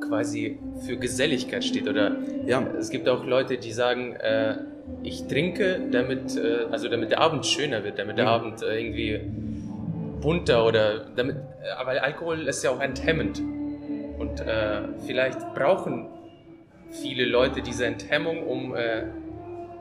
quasi 0.00 0.58
für 0.86 0.96
Geselligkeit 0.96 1.64
steht. 1.64 1.88
Oder 1.88 2.16
ja. 2.46 2.62
es 2.78 2.90
gibt 2.90 3.08
auch 3.08 3.24
Leute, 3.24 3.58
die 3.58 3.72
sagen, 3.72 4.14
äh, 4.16 4.56
ich 5.02 5.26
trinke, 5.26 5.80
damit, 5.90 6.36
äh, 6.36 6.66
also 6.70 6.88
damit 6.88 7.10
der 7.10 7.20
Abend 7.20 7.46
schöner 7.46 7.84
wird, 7.84 7.98
damit 7.98 8.18
der 8.18 8.26
mhm. 8.26 8.30
Abend 8.30 8.62
äh, 8.62 8.78
irgendwie 8.78 9.20
bunter 10.20 10.66
oder 10.66 11.06
damit, 11.16 11.36
äh, 11.36 11.70
aber 11.78 12.02
Alkohol 12.02 12.46
ist 12.48 12.62
ja 12.64 12.70
auch 12.70 12.80
enthemmend. 12.80 13.40
Und 14.18 14.40
äh, 14.40 14.82
vielleicht 15.06 15.38
brauchen 15.54 16.08
viele 16.90 17.24
Leute 17.24 17.62
diese 17.62 17.86
Enthemmung, 17.86 18.46
um 18.46 18.74
äh, 18.74 19.04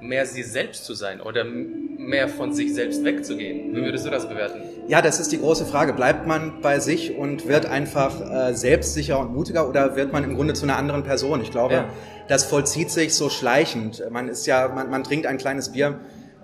mehr 0.02 0.26
sie 0.26 0.44
selbst 0.44 0.86
zu 0.86 0.94
sein 0.94 1.22
oder 1.22 1.44
mehr 1.46 2.28
von 2.28 2.52
sich 2.52 2.74
selbst 2.74 3.04
wegzugehen. 3.06 3.76
Wie 3.76 3.84
würdest 3.84 4.06
du 4.06 4.10
das 4.10 4.28
bewerten? 4.28 4.62
Ja, 4.88 5.02
das 5.02 5.20
ist 5.20 5.32
die 5.32 5.40
große 5.40 5.66
Frage. 5.66 5.94
Bleibt 5.94 6.28
man 6.28 6.62
bei 6.62 6.80
sich 6.80 7.18
und 7.18 7.48
wird 7.48 7.66
einfach 7.66 8.20
äh, 8.20 8.54
selbstsicher 8.54 9.18
und 9.18 9.34
mutiger 9.34 9.70
oder 9.70 9.96
wird 9.96 10.12
man 10.12 10.24
im 10.24 10.36
Grunde 10.36 10.54
zu 10.54 10.66
einer 10.66 10.78
anderen 10.78 11.04
Person? 11.04 11.42
Ich 11.42 11.52
glaube, 11.52 11.74
ja. 11.74 11.86
das 12.28 12.44
vollzieht 12.44 12.92
sich 12.92 13.16
so 13.16 13.30
schleichend. 13.30 14.04
Man 14.10 14.28
ist 14.28 14.46
ja, 14.46 14.68
man, 14.68 14.90
man 14.90 15.04
trinkt 15.04 15.26
ein 15.26 15.38
kleines 15.38 15.72
Bier, 15.72 16.00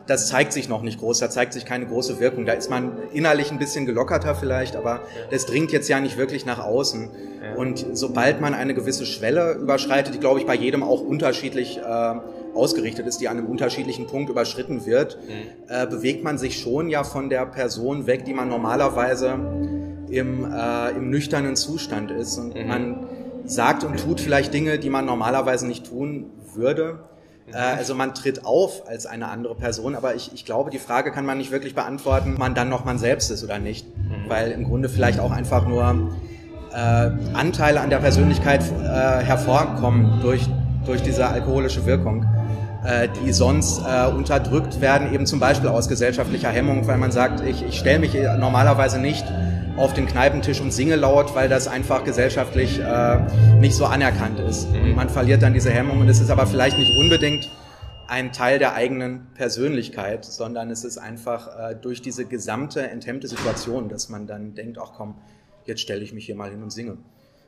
das 0.07 0.27
zeigt 0.27 0.53
sich 0.53 0.69
noch 0.69 0.81
nicht 0.81 0.99
groß, 0.99 1.19
da 1.19 1.29
zeigt 1.29 1.53
sich 1.53 1.65
keine 1.65 1.85
große 1.85 2.19
Wirkung. 2.19 2.45
Da 2.45 2.53
ist 2.53 2.69
man 2.69 2.93
innerlich 3.11 3.51
ein 3.51 3.59
bisschen 3.59 3.85
gelockerter 3.85 4.33
vielleicht, 4.35 4.75
aber 4.75 5.01
das 5.29 5.45
dringt 5.45 5.71
jetzt 5.71 5.87
ja 5.87 5.99
nicht 5.99 6.17
wirklich 6.17 6.45
nach 6.45 6.59
außen. 6.59 7.09
Und 7.55 7.85
sobald 7.93 8.41
man 8.41 8.53
eine 8.53 8.73
gewisse 8.73 9.05
Schwelle 9.05 9.53
überschreitet, 9.53 10.13
die 10.13 10.19
glaube 10.19 10.39
ich 10.39 10.45
bei 10.45 10.55
jedem 10.55 10.81
auch 10.81 11.01
unterschiedlich 11.01 11.77
äh, 11.77 12.15
ausgerichtet 12.55 13.07
ist, 13.07 13.21
die 13.21 13.27
an 13.27 13.37
einem 13.37 13.47
unterschiedlichen 13.47 14.07
Punkt 14.07 14.29
überschritten 14.29 14.85
wird, 14.85 15.17
mhm. 15.17 15.33
äh, 15.67 15.85
bewegt 15.87 16.23
man 16.23 16.37
sich 16.37 16.59
schon 16.59 16.89
ja 16.89 17.03
von 17.03 17.29
der 17.29 17.45
Person 17.45 18.07
weg, 18.07 18.25
die 18.25 18.33
man 18.33 18.49
normalerweise 18.49 19.37
im, 20.09 20.51
äh, 20.51 20.89
im 20.91 21.09
nüchternen 21.09 21.55
Zustand 21.55 22.11
ist. 22.11 22.37
Und 22.37 22.55
mhm. 22.55 22.67
man 22.67 23.07
sagt 23.45 23.83
und 23.83 23.99
tut 23.99 24.19
vielleicht 24.19 24.53
Dinge, 24.53 24.79
die 24.79 24.89
man 24.89 25.05
normalerweise 25.05 25.67
nicht 25.67 25.87
tun 25.87 26.31
würde. 26.53 26.99
Mhm. 27.47 27.53
Äh, 27.53 27.57
also 27.57 27.95
man 27.95 28.13
tritt 28.13 28.45
auf 28.45 28.87
als 28.87 29.05
eine 29.05 29.27
andere 29.27 29.55
Person, 29.55 29.95
aber 29.95 30.15
ich, 30.15 30.31
ich 30.33 30.45
glaube, 30.45 30.69
die 30.69 30.79
Frage 30.79 31.11
kann 31.11 31.25
man 31.25 31.37
nicht 31.37 31.51
wirklich 31.51 31.75
beantworten, 31.75 32.33
ob 32.33 32.39
man 32.39 32.55
dann 32.55 32.69
noch 32.69 32.85
man 32.85 32.97
selbst 32.97 33.31
ist 33.31 33.43
oder 33.43 33.59
nicht. 33.59 33.87
Mhm. 33.97 34.29
Weil 34.29 34.51
im 34.51 34.63
Grunde 34.65 34.89
vielleicht 34.89 35.19
auch 35.19 35.31
einfach 35.31 35.67
nur 35.67 36.11
äh, 36.71 36.75
Anteile 37.33 37.81
an 37.81 37.89
der 37.89 37.97
Persönlichkeit 37.97 38.63
äh, 38.63 39.23
hervorkommen 39.23 40.21
durch, 40.21 40.47
durch 40.85 41.01
diese 41.01 41.27
alkoholische 41.27 41.85
Wirkung. 41.85 42.25
Äh, 42.81 43.09
die 43.09 43.33
sonst 43.33 43.81
äh, 43.85 44.07
unterdrückt 44.07 44.79
werden, 44.79 45.13
eben 45.13 45.25
zum 45.25 45.41
Beispiel 45.41 45.67
aus 45.67 45.89
gesellschaftlicher 45.89 46.47
Hemmung, 46.47 46.87
weil 46.87 46.97
man 46.97 47.11
sagt, 47.11 47.41
ich, 47.41 47.61
ich 47.61 47.77
stelle 47.77 47.99
mich 47.99 48.13
normalerweise 48.13 48.99
nicht 48.99 49.25
auf 49.75 49.93
den 49.93 50.05
Kneipentisch 50.05 50.61
und 50.61 50.71
singe 50.71 50.95
laut, 50.95 51.35
weil 51.35 51.49
das 51.49 51.67
einfach 51.67 52.05
gesellschaftlich 52.05 52.79
äh, 52.79 53.19
nicht 53.59 53.75
so 53.75 53.85
anerkannt 53.85 54.39
ist. 54.39 54.67
Und 54.67 54.95
man 54.95 55.09
verliert 55.09 55.41
dann 55.41 55.53
diese 55.53 55.71
Hemmung 55.71 55.99
und 55.99 56.07
es 56.07 56.21
ist 56.21 56.29
aber 56.29 56.47
vielleicht 56.47 56.77
nicht 56.77 56.97
unbedingt 56.97 57.49
ein 58.07 58.31
Teil 58.31 58.59
der 58.59 58.75
eigenen 58.75 59.27
Persönlichkeit, 59.33 60.23
sondern 60.23 60.71
es 60.71 60.85
ist 60.85 60.97
einfach 60.97 61.71
äh, 61.71 61.75
durch 61.75 62.01
diese 62.01 62.25
gesamte 62.25 62.89
enthemmte 62.89 63.27
Situation, 63.27 63.89
dass 63.89 64.07
man 64.07 64.25
dann 64.25 64.55
denkt, 64.55 64.77
ach 64.81 64.93
komm, 64.95 65.15
jetzt 65.65 65.81
stelle 65.81 66.01
ich 66.01 66.13
mich 66.13 66.25
hier 66.25 66.35
mal 66.35 66.49
hin 66.49 66.63
und 66.63 66.71
singe. 66.71 66.97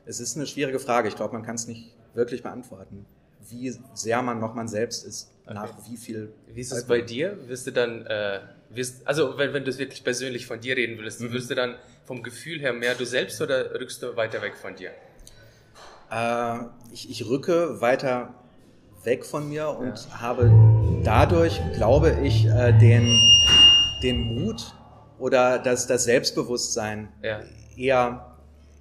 Es 0.04 0.20
ist 0.20 0.36
eine 0.36 0.46
schwierige 0.46 0.78
Frage. 0.78 1.08
Ich 1.08 1.16
glaube, 1.16 1.32
man 1.32 1.42
kann 1.42 1.54
es 1.54 1.66
nicht 1.66 1.96
wirklich 2.12 2.42
beantworten 2.42 3.06
wie 3.48 3.74
sehr 3.94 4.22
man 4.22 4.40
noch 4.40 4.54
man 4.54 4.68
selbst 4.68 5.04
ist, 5.04 5.30
okay. 5.44 5.54
nach 5.54 5.72
wie 5.88 5.96
viel. 5.96 6.32
Wie 6.46 6.60
ist 6.60 6.72
es 6.72 6.84
bei 6.84 7.00
dir? 7.00 7.36
Wirst 7.48 7.66
du 7.66 7.72
dann, 7.72 8.06
äh, 8.06 8.40
wirst, 8.70 9.06
also 9.06 9.38
wenn, 9.38 9.52
wenn 9.52 9.64
du 9.64 9.76
wirklich 9.78 10.04
persönlich 10.04 10.46
von 10.46 10.60
dir 10.60 10.76
reden 10.76 10.98
willst, 10.98 11.20
mhm. 11.20 11.32
wirst 11.32 11.50
du 11.50 11.54
dann 11.54 11.76
vom 12.04 12.22
Gefühl 12.22 12.60
her 12.60 12.72
mehr 12.72 12.94
du 12.94 13.04
selbst 13.04 13.40
oder 13.40 13.78
rückst 13.78 14.02
du 14.02 14.16
weiter 14.16 14.42
weg 14.42 14.56
von 14.56 14.74
dir? 14.76 14.90
Äh, 16.10 16.64
ich, 16.92 17.10
ich 17.10 17.28
rücke 17.28 17.80
weiter 17.80 18.34
weg 19.04 19.24
von 19.24 19.48
mir 19.48 19.68
und 19.68 19.98
ja. 19.98 20.20
habe 20.20 20.50
dadurch, 21.04 21.60
glaube 21.74 22.18
ich, 22.22 22.46
äh, 22.46 22.72
den, 22.78 23.18
den 24.02 24.20
Mut 24.20 24.74
oder 25.18 25.58
das, 25.58 25.86
das 25.86 26.04
Selbstbewusstsein, 26.04 27.08
ja. 27.22 27.40
eher, 27.76 28.36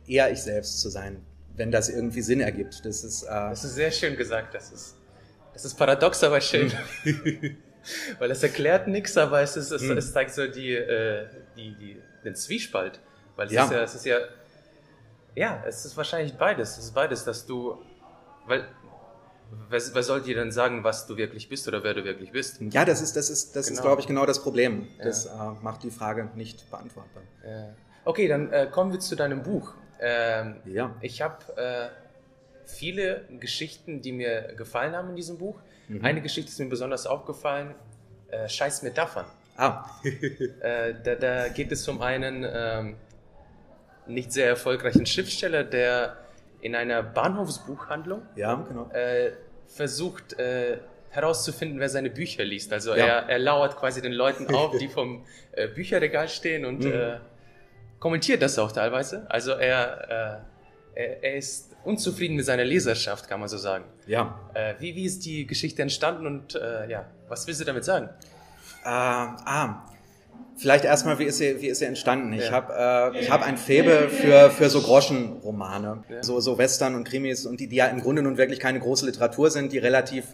eher 0.07 0.31
ich 0.31 0.41
selbst 0.41 0.79
zu 0.79 0.89
sein 0.89 1.25
wenn 1.55 1.71
das 1.71 1.89
irgendwie 1.89 2.21
Sinn 2.21 2.41
ergibt. 2.41 2.85
Das 2.85 3.03
ist, 3.03 3.23
äh 3.23 3.27
das 3.27 3.63
ist 3.63 3.75
sehr 3.75 3.91
schön 3.91 4.15
gesagt. 4.15 4.53
Das 4.53 4.71
ist, 4.71 4.97
das 5.53 5.65
ist 5.65 5.75
paradox, 5.75 6.23
aber 6.23 6.41
schön. 6.41 6.71
Weil 8.19 8.31
es 8.31 8.43
erklärt 8.43 8.87
nichts, 8.87 9.17
aber 9.17 9.41
es, 9.41 9.57
ist, 9.57 9.71
es, 9.71 9.81
mhm. 9.81 9.97
es 9.97 10.13
zeigt 10.13 10.31
so 10.31 10.47
die, 10.47 10.75
äh, 10.75 11.27
die, 11.55 11.75
die, 11.75 12.01
den 12.23 12.35
Zwiespalt. 12.35 12.99
Weil 13.35 13.47
es, 13.47 13.53
ja. 13.53 13.65
Ist 13.65 13.71
ja, 13.71 13.81
es 13.81 13.95
ist 13.95 14.05
ja, 14.05 14.17
ja, 15.35 15.63
es 15.67 15.85
ist 15.85 15.97
wahrscheinlich 15.97 16.33
beides. 16.33 16.77
Es 16.77 16.85
ist 16.85 16.93
beides, 16.93 17.23
dass 17.23 17.45
du, 17.45 17.81
weil 18.45 18.65
Wer, 19.69 19.81
wer 19.93 20.03
soll 20.03 20.21
dir 20.21 20.35
denn 20.35 20.51
sagen, 20.51 20.83
was 20.83 21.07
du 21.07 21.17
wirklich 21.17 21.49
bist 21.49 21.67
oder 21.67 21.83
wer 21.83 21.93
du 21.93 22.03
wirklich 22.03 22.31
bist? 22.31 22.61
Ja, 22.61 22.85
das 22.85 23.01
ist, 23.01 23.15
das 23.17 23.29
ist, 23.29 23.55
das 23.55 23.67
genau. 23.67 23.77
ist, 23.77 23.83
glaube 23.83 24.01
ich, 24.01 24.07
genau 24.07 24.25
das 24.25 24.41
Problem. 24.41 24.87
Das 25.03 25.25
ja. 25.25 25.51
äh, 25.51 25.63
macht 25.63 25.83
die 25.83 25.91
Frage 25.91 26.29
nicht 26.35 26.69
beantwortbar. 26.71 27.23
Ja. 27.45 27.75
Okay, 28.05 28.27
dann 28.27 28.51
äh, 28.51 28.67
kommen 28.71 28.93
wir 28.93 28.99
zu 28.99 29.15
deinem 29.15 29.43
Buch. 29.43 29.73
Ähm, 30.01 30.55
ja. 30.65 30.95
Ich 31.01 31.21
habe 31.21 31.37
äh, 31.55 31.89
viele 32.65 33.25
Geschichten, 33.39 34.01
die 34.01 34.11
mir 34.11 34.53
gefallen 34.57 34.95
haben 34.95 35.09
in 35.09 35.15
diesem 35.15 35.37
Buch. 35.37 35.59
Mhm. 35.87 36.03
Eine 36.03 36.21
Geschichte 36.21 36.49
ist 36.49 36.59
mir 36.59 36.69
besonders 36.69 37.05
aufgefallen, 37.05 37.75
äh, 38.29 38.49
Scheiß 38.49 38.81
Metaphern. 38.81 39.25
Ah. 39.57 39.85
äh, 40.61 40.95
da, 41.03 41.15
da, 41.15 41.47
geht 41.49 41.71
es 41.71 41.87
um 41.87 42.01
einen 42.01 42.45
ähm, 42.51 42.95
nicht 44.07 44.31
sehr 44.31 44.47
erfolgreichen 44.47 45.05
Schriftsteller, 45.05 45.63
der 45.63 46.17
in 46.61 46.75
einer 46.75 47.03
Bahnhofsbuchhandlung 47.03 48.23
ja, 48.35 48.55
genau. 48.55 48.89
Äh, 48.91 49.33
versucht 49.67 50.39
äh, 50.39 50.79
herauszufinden, 51.09 51.79
wer 51.79 51.89
seine 51.89 52.09
Bücher 52.09 52.43
liest. 52.43 52.73
Also 52.73 52.95
ja. 52.95 53.05
er, 53.05 53.29
er 53.29 53.39
lauert 53.39 53.77
quasi 53.77 54.01
den 54.01 54.13
Leuten 54.13 54.53
auf, 54.53 54.77
die 54.77 54.87
vom 54.87 55.25
äh, 55.51 55.67
Bücherregal 55.67 56.27
stehen 56.27 56.65
und 56.65 56.83
mhm 56.83 57.19
kommentiert 58.01 58.41
das 58.41 58.59
auch 58.59 58.73
teilweise. 58.73 59.25
Also 59.29 59.51
er, 59.51 60.43
äh, 60.95 60.99
er, 60.99 61.23
er, 61.23 61.35
ist 61.37 61.69
unzufrieden 61.85 62.35
mit 62.35 62.45
seiner 62.45 62.65
Leserschaft, 62.65 63.29
kann 63.29 63.39
man 63.39 63.47
so 63.47 63.57
sagen. 63.57 63.85
Ja. 64.07 64.37
Äh, 64.53 64.73
wie, 64.79 64.95
wie 64.95 65.05
ist 65.05 65.23
die 65.23 65.47
Geschichte 65.47 65.81
entstanden 65.81 66.25
und 66.27 66.55
äh, 66.55 66.89
ja, 66.89 67.05
was 67.29 67.47
willst 67.47 67.61
du 67.61 67.65
damit 67.65 67.85
sagen? 67.85 68.09
Äh, 68.83 68.89
ah, 68.89 69.85
vielleicht 70.57 70.83
erstmal, 70.83 71.19
wie 71.19 71.25
ist 71.25 71.37
sie, 71.37 71.61
wie 71.61 71.67
ist 71.67 71.79
sie 71.79 71.85
entstanden? 71.85 72.33
Ich 72.33 72.45
ja. 72.45 72.51
habe 72.51 73.13
äh, 73.15 73.21
ich 73.21 73.31
hab 73.31 73.43
ein 73.43 73.57
Faible 73.57 74.09
für, 74.09 74.49
für 74.49 74.69
so 74.69 74.81
Groschenromane, 74.81 76.03
ja. 76.09 76.23
so, 76.23 76.39
so 76.39 76.57
Western 76.57 76.95
und 76.95 77.03
Krimis 77.03 77.45
und 77.45 77.59
die, 77.59 77.67
die 77.67 77.75
ja 77.75 77.85
im 77.85 78.01
Grunde 78.01 78.23
nun 78.23 78.37
wirklich 78.37 78.59
keine 78.59 78.79
große 78.79 79.05
Literatur 79.05 79.51
sind, 79.51 79.71
die 79.71 79.77
relativ 79.77 80.25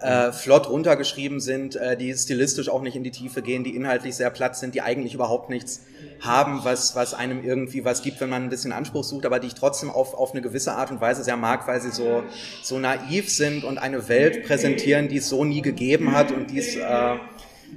äh, 0.00 0.32
flott 0.32 0.68
runtergeschrieben 0.68 1.40
sind, 1.40 1.76
äh, 1.76 1.96
die 1.96 2.12
stilistisch 2.14 2.68
auch 2.68 2.82
nicht 2.82 2.96
in 2.96 3.04
die 3.04 3.10
Tiefe 3.10 3.42
gehen, 3.42 3.64
die 3.64 3.74
inhaltlich 3.74 4.16
sehr 4.16 4.30
platt 4.30 4.56
sind, 4.56 4.74
die 4.74 4.82
eigentlich 4.82 5.14
überhaupt 5.14 5.50
nichts 5.50 5.82
haben, 6.20 6.60
was, 6.64 6.94
was 6.96 7.14
einem 7.14 7.44
irgendwie 7.44 7.84
was 7.84 8.02
gibt, 8.02 8.20
wenn 8.20 8.28
man 8.28 8.42
ein 8.42 8.50
bisschen 8.50 8.72
Anspruch 8.72 9.04
sucht, 9.04 9.24
aber 9.24 9.38
die 9.38 9.46
ich 9.48 9.54
trotzdem 9.54 9.90
auf, 9.90 10.14
auf 10.14 10.32
eine 10.32 10.42
gewisse 10.42 10.72
Art 10.72 10.90
und 10.90 11.00
Weise 11.00 11.24
sehr 11.24 11.36
mag, 11.36 11.66
weil 11.66 11.80
sie 11.80 11.90
so, 11.90 12.22
so 12.62 12.78
naiv 12.78 13.30
sind 13.30 13.64
und 13.64 13.78
eine 13.78 14.08
Welt 14.08 14.44
präsentieren, 14.44 15.08
die 15.08 15.18
es 15.18 15.28
so 15.28 15.44
nie 15.44 15.62
gegeben 15.62 16.12
hat 16.12 16.32
und 16.32 16.50
die 16.50 16.58
es 16.58 16.76
äh, 16.76 17.16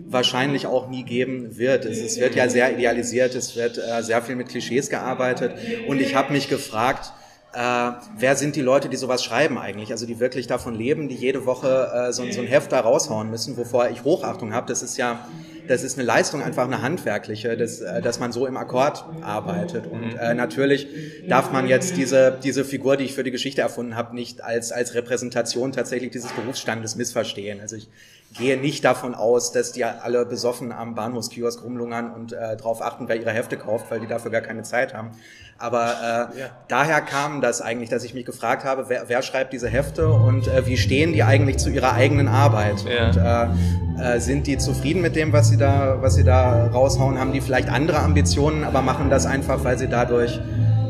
wahrscheinlich 0.06 0.68
auch 0.68 0.90
nie 0.90 1.04
geben 1.04 1.58
wird. 1.58 1.86
Es, 1.86 2.00
es 2.00 2.20
wird 2.20 2.36
ja 2.36 2.50
sehr 2.50 2.74
idealisiert, 2.74 3.36
es 3.36 3.56
wird 3.56 3.78
äh, 3.78 4.04
sehr 4.04 4.22
viel 4.22 4.36
mit 4.36 4.50
Klischees 4.50 4.90
gearbeitet 4.90 5.54
und 5.88 6.02
ich 6.02 6.16
habe 6.16 6.34
mich 6.34 6.50
gefragt, 6.50 7.14
äh, 7.58 7.92
wer 8.16 8.36
sind 8.36 8.56
die 8.56 8.62
Leute, 8.62 8.88
die 8.88 8.98
sowas 8.98 9.24
schreiben 9.24 9.58
eigentlich? 9.58 9.92
Also 9.92 10.06
die 10.06 10.20
wirklich 10.20 10.46
davon 10.46 10.76
leben, 10.76 11.10
die 11.10 11.16
jede 11.16 11.48
Woche 11.48 11.90
äh, 11.92 12.14
so, 12.14 12.24
so 12.30 12.42
ein 12.42 12.46
Heft 12.46 12.72
da 12.72 12.82
raushauen 12.82 13.32
müssen, 13.32 13.58
wovor 13.58 13.90
ich 13.90 14.04
Hochachtung 14.04 14.54
habe. 14.54 14.68
Das 14.68 14.84
ist 14.84 14.96
ja, 14.98 15.28
das 15.68 15.82
ist 15.82 15.98
eine 15.98 16.06
Leistung, 16.06 16.44
einfach 16.44 16.66
eine 16.66 16.84
handwerkliche, 16.84 17.58
dass, 17.58 17.82
äh, 17.82 18.00
dass 18.04 18.20
man 18.20 18.32
so 18.32 18.46
im 18.46 18.58
Akkord 18.58 19.04
arbeitet. 19.22 19.88
Und 19.88 20.16
äh, 20.20 20.36
natürlich 20.36 20.88
darf 21.28 21.52
man 21.52 21.68
jetzt 21.68 21.98
diese, 21.98 22.38
diese 22.44 22.64
Figur, 22.64 22.96
die 22.96 23.06
ich 23.06 23.16
für 23.16 23.24
die 23.24 23.32
Geschichte 23.32 23.62
erfunden 23.62 23.96
habe, 23.96 24.14
nicht 24.14 24.44
als, 24.44 24.72
als 24.72 24.94
Repräsentation 24.94 25.72
tatsächlich 25.72 26.12
dieses 26.12 26.32
Berufsstandes 26.34 26.96
missverstehen. 26.96 27.60
Also 27.60 27.76
ich 27.76 27.90
gehe 28.38 28.58
nicht 28.58 28.86
davon 28.86 29.16
aus, 29.16 29.52
dass 29.52 29.72
die 29.72 29.84
alle 29.84 30.28
besoffen 30.28 30.72
am 30.72 30.94
Bahnhofskiosk 30.94 31.64
rumlungern 31.64 32.14
und 32.14 32.34
äh, 32.34 32.56
darauf 32.56 32.84
achten, 32.84 33.08
wer 33.08 33.16
ihre 33.16 33.32
Hefte 33.32 33.58
kauft, 33.58 33.90
weil 33.90 34.00
die 34.00 34.08
dafür 34.08 34.30
gar 34.30 34.42
keine 34.42 34.62
Zeit 34.62 34.94
haben. 34.94 35.12
Aber 35.60 36.30
äh, 36.36 36.40
ja. 36.40 36.46
daher 36.68 37.02
kam 37.02 37.42
das 37.42 37.62
eigentlich, 37.62 37.90
dass 37.90 38.04
ich 38.04 38.14
mich 38.14 38.26
gefragt 38.26 38.64
habe, 38.64 38.86
wer, 38.90 39.04
wer 39.08 39.22
schreibt 39.24 39.54
diese 39.54 39.68
Hefte 39.68 40.10
und 40.10 40.48
äh, 40.48 40.68
wie 40.68 40.78
stehen 40.78 41.14
die 41.14 41.24
eigentlich 41.24 41.58
zu 41.58 41.70
ihrer 41.70 41.94
eigenen 41.94 42.28
Arbeit? 42.28 42.86
Ja. 42.86 43.08
Und 43.08 43.58
äh, 44.00 44.18
äh, 44.18 44.20
sind 44.20 44.46
die 44.46 44.60
zufrieden 44.60 45.02
mit 45.02 45.16
dem, 45.16 45.34
was 45.34 45.50
sie 45.50 45.58
da, 45.58 45.98
was 46.00 46.14
sie 46.14 46.24
da 46.24 46.68
raushauen? 46.68 47.20
Haben 47.20 47.34
die 47.34 47.42
vielleicht 47.42 47.70
andere 47.70 48.00
Ambitionen, 48.00 48.64
aber 48.64 48.84
machen 48.84 49.10
das 49.10 49.26
einfach, 49.26 49.64
weil 49.64 49.80
sie 49.80 49.88
dadurch 49.88 50.40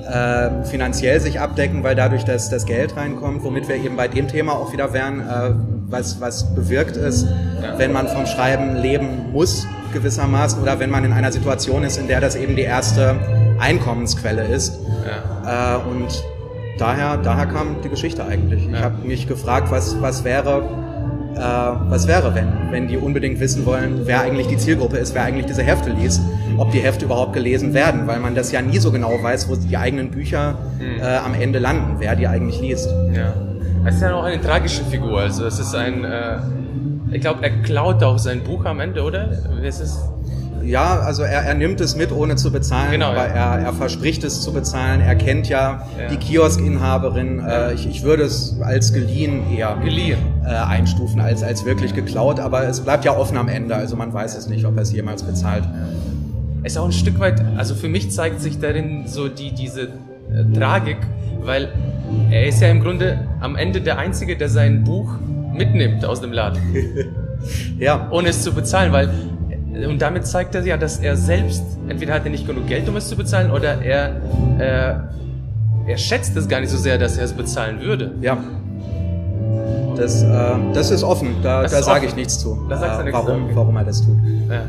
äh, 0.06 0.64
finanziell 0.66 1.20
sich 1.22 1.40
abdecken, 1.40 1.84
weil 1.84 1.96
dadurch 1.96 2.26
das, 2.26 2.50
das 2.50 2.66
Geld 2.66 2.98
reinkommt, 2.98 3.44
womit 3.44 3.70
wir 3.70 3.76
eben 3.76 3.96
bei 3.96 4.10
dem 4.10 4.28
Thema 4.28 4.54
auch 4.54 4.74
wieder 4.74 4.92
wären, 4.92 5.22
äh, 5.22 5.52
was, 5.90 6.20
was 6.20 6.54
bewirkt 6.54 6.98
ist, 6.98 7.26
ja. 7.62 7.78
wenn 7.78 7.94
man 7.94 8.10
vom 8.10 8.26
Schreiben 8.26 8.76
leben 8.76 9.32
muss, 9.32 9.66
gewissermaßen, 9.94 10.62
oder 10.62 10.80
wenn 10.80 10.90
man 10.90 11.06
in 11.06 11.14
einer 11.14 11.32
Situation 11.32 11.84
ist, 11.84 11.98
in 11.98 12.08
der 12.08 12.20
das 12.20 12.36
eben 12.36 12.58
die 12.58 12.64
erste 12.64 13.16
Einkommensquelle 13.60 14.44
ist. 14.44 14.80
Ja. 15.44 15.78
Äh, 15.78 15.90
und 15.90 16.24
daher, 16.78 17.18
daher 17.18 17.46
kam 17.48 17.82
die 17.84 17.90
Geschichte 17.90 18.26
eigentlich. 18.26 18.68
Ich 18.68 18.80
habe 18.80 19.06
mich 19.06 19.28
gefragt, 19.28 19.72
was, 19.72 20.02
was 20.02 20.24
wäre, 20.24 20.64
äh, 21.36 21.40
was 21.90 22.08
wäre, 22.08 22.36
wenn, 22.36 22.72
wenn 22.72 22.88
die 22.88 22.98
unbedingt 22.98 23.40
wissen 23.40 23.66
wollen, 23.66 24.02
wer 24.06 24.22
eigentlich 24.22 24.48
die 24.48 24.58
Zielgruppe 24.58 24.98
ist, 24.98 25.16
wer 25.16 25.24
eigentlich 25.24 25.46
diese 25.46 25.64
Hefte 25.64 25.92
liest, 25.92 26.22
ob 26.58 26.72
die 26.72 26.80
Hefte 26.80 27.06
überhaupt 27.06 27.34
gelesen 27.34 27.74
werden, 27.74 28.08
weil 28.08 28.20
man 28.20 28.36
das 28.36 28.52
ja 28.52 28.62
nie 28.62 28.80
so 28.80 28.92
genau 28.92 29.12
weiß, 29.22 29.50
wo 29.50 29.56
die 29.56 29.78
eigenen 29.78 30.12
Bücher 30.12 30.58
mhm. 30.80 31.02
äh, 31.02 31.18
am 31.18 31.34
Ende 31.34 31.60
landen, 31.60 31.96
wer 32.00 32.16
die 32.16 32.28
eigentlich 32.28 32.60
liest. 32.62 32.90
Ja. 33.14 33.34
Es 33.86 33.96
ist 33.96 34.02
ja 34.02 34.16
auch 34.16 34.24
eine 34.24 34.42
tragische 34.42 34.84
Figur, 34.84 35.20
also 35.20 35.46
es 35.46 35.60
ist 35.60 35.74
ein, 35.74 36.04
äh, 36.04 36.40
ich 37.12 37.22
glaube, 37.22 37.44
er 37.44 37.62
klaut 37.62 38.04
auch 38.04 38.18
sein 38.18 38.44
Buch 38.44 38.66
am 38.66 38.80
Ende, 38.80 39.02
oder? 39.02 39.30
Es 39.64 39.80
ist 39.80 39.98
ja, 40.68 41.00
also 41.00 41.24
er, 41.24 41.44
er 41.44 41.54
nimmt 41.54 41.80
es 41.82 41.96
mit, 41.96 42.12
ohne 42.12 42.36
zu 42.36 42.52
bezahlen, 42.52 42.92
genau, 42.92 43.12
aber 43.12 43.28
ja. 43.28 43.56
er, 43.56 43.66
er 43.66 43.74
verspricht 43.74 44.24
es 44.24 44.42
zu 44.42 44.52
bezahlen. 44.52 45.02
Er 45.02 45.16
kennt 45.16 45.48
ja, 45.48 45.88
ja. 46.00 46.10
die 46.10 46.18
Kioskinhaberin. 46.18 47.40
Äh, 47.40 47.74
ich, 47.74 47.90
ich 47.90 48.04
würde 48.04 48.24
es 48.24 48.58
als 48.62 48.94
geliehen 48.94 49.50
eher 49.56 49.78
geliehen. 49.84 50.18
Äh, 50.44 50.50
einstufen, 50.50 51.22
als, 51.22 51.42
als 51.42 51.66
wirklich 51.66 51.94
geklaut. 51.94 52.40
Aber 52.40 52.68
es 52.68 52.82
bleibt 52.82 53.06
ja 53.06 53.18
offen 53.18 53.38
am 53.38 53.48
Ende, 53.48 53.76
also 53.76 53.96
man 53.96 54.14
weiß 54.14 54.38
es 54.38 54.48
nicht, 54.48 54.66
ob 54.66 54.76
er 54.76 54.84
es 54.84 54.92
jemals 54.92 55.24
bezahlt. 55.24 55.64
Es 56.64 56.74
ist 56.74 56.78
auch 56.78 56.86
ein 56.86 56.92
Stück 56.92 57.20
weit, 57.20 57.42
also 57.56 57.74
für 57.74 57.88
mich 57.88 58.12
zeigt 58.12 58.42
sich 58.42 58.60
darin 58.60 59.08
so 59.08 59.30
die, 59.30 59.54
diese 59.54 59.84
äh, 59.84 60.54
Tragik, 60.54 60.98
weil 61.42 61.70
er 62.30 62.48
ist 62.48 62.62
ja 62.62 62.68
im 62.68 62.82
Grunde 62.82 63.20
am 63.40 63.56
Ende 63.56 63.80
der 63.80 63.98
Einzige, 63.98 64.36
der 64.36 64.50
sein 64.50 64.84
Buch 64.84 65.14
mitnimmt 65.54 66.04
aus 66.04 66.20
dem 66.20 66.34
Laden. 66.34 66.60
ja. 67.80 68.08
Ohne 68.12 68.30
es 68.30 68.44
zu 68.44 68.52
bezahlen, 68.52 68.92
weil 68.92 69.10
und 69.86 70.02
damit 70.02 70.26
zeigt 70.26 70.56
er 70.56 70.66
ja, 70.66 70.78
dass 70.78 71.00
er 71.00 71.16
selbst, 71.16 71.64
entweder 71.88 72.14
hat 72.14 72.26
er 72.26 72.32
nicht 72.32 72.48
genug 72.48 72.68
Geld, 72.68 72.88
um 72.90 72.96
es 72.96 73.08
zu 73.08 73.16
bezahlen, 73.16 73.52
oder 73.52 73.82
er, 73.82 74.22
äh, 74.60 75.90
er 75.92 75.98
schätzt 75.98 76.36
es 76.36 76.48
gar 76.48 76.60
nicht 76.60 76.70
so 76.70 76.78
sehr, 76.78 76.98
dass 76.98 77.18
er 77.18 77.26
es 77.26 77.34
bezahlen 77.34 77.82
würde. 77.82 78.14
Ja. 78.22 78.38
Das, 79.96 80.22
äh, 80.22 80.28
das 80.74 80.92
ist 80.92 81.04
offen, 81.04 81.38
da, 81.42 81.64
da 81.64 81.82
sage 81.82 82.06
ich 82.06 82.16
nichts 82.16 82.40
zu, 82.40 82.68
da 82.70 82.78
sagst 82.78 83.08
äh, 83.08 83.12
warum, 83.12 83.50
warum 83.56 83.76
er 83.78 83.84
das 83.84 84.06
tut. 84.06 84.18
Ja. 84.50 84.62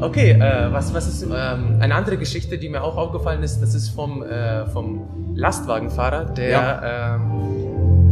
Okay, 0.00 0.32
äh, 0.32 0.72
was, 0.72 0.94
was 0.94 1.08
ist 1.08 1.22
ähm, 1.22 1.78
eine 1.80 1.94
andere 1.94 2.16
Geschichte, 2.16 2.58
die 2.58 2.68
mir 2.68 2.82
auch 2.82 2.96
aufgefallen 2.96 3.42
ist, 3.42 3.60
das 3.60 3.74
ist 3.74 3.88
vom, 3.88 4.22
äh, 4.22 4.66
vom 4.66 5.34
Lastwagenfahrer, 5.34 6.26
der 6.26 6.48
ja. 6.48 7.14
ähm, 7.16 7.58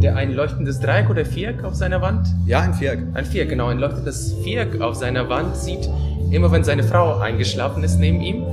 der 0.01 0.15
ein 0.15 0.33
leuchtendes 0.33 0.79
Dreieck 0.79 1.09
oder 1.09 1.25
Viereck 1.25 1.63
auf 1.63 1.75
seiner 1.75 2.01
Wand? 2.01 2.27
Ja, 2.45 2.61
ein 2.61 2.73
Viereck. 2.73 2.99
Ein 3.13 3.25
Viereck, 3.25 3.49
genau. 3.49 3.67
Ein 3.67 3.79
leuchtendes 3.79 4.33
Viereck 4.43 4.79
auf 4.81 4.95
seiner 4.95 5.27
Wand 5.29 5.55
sieht, 5.55 5.89
immer 6.31 6.51
wenn 6.51 6.63
seine 6.63 6.83
Frau 6.83 7.19
eingeschlafen 7.19 7.83
ist 7.83 7.99
neben 7.99 8.21
ihm. 8.21 8.43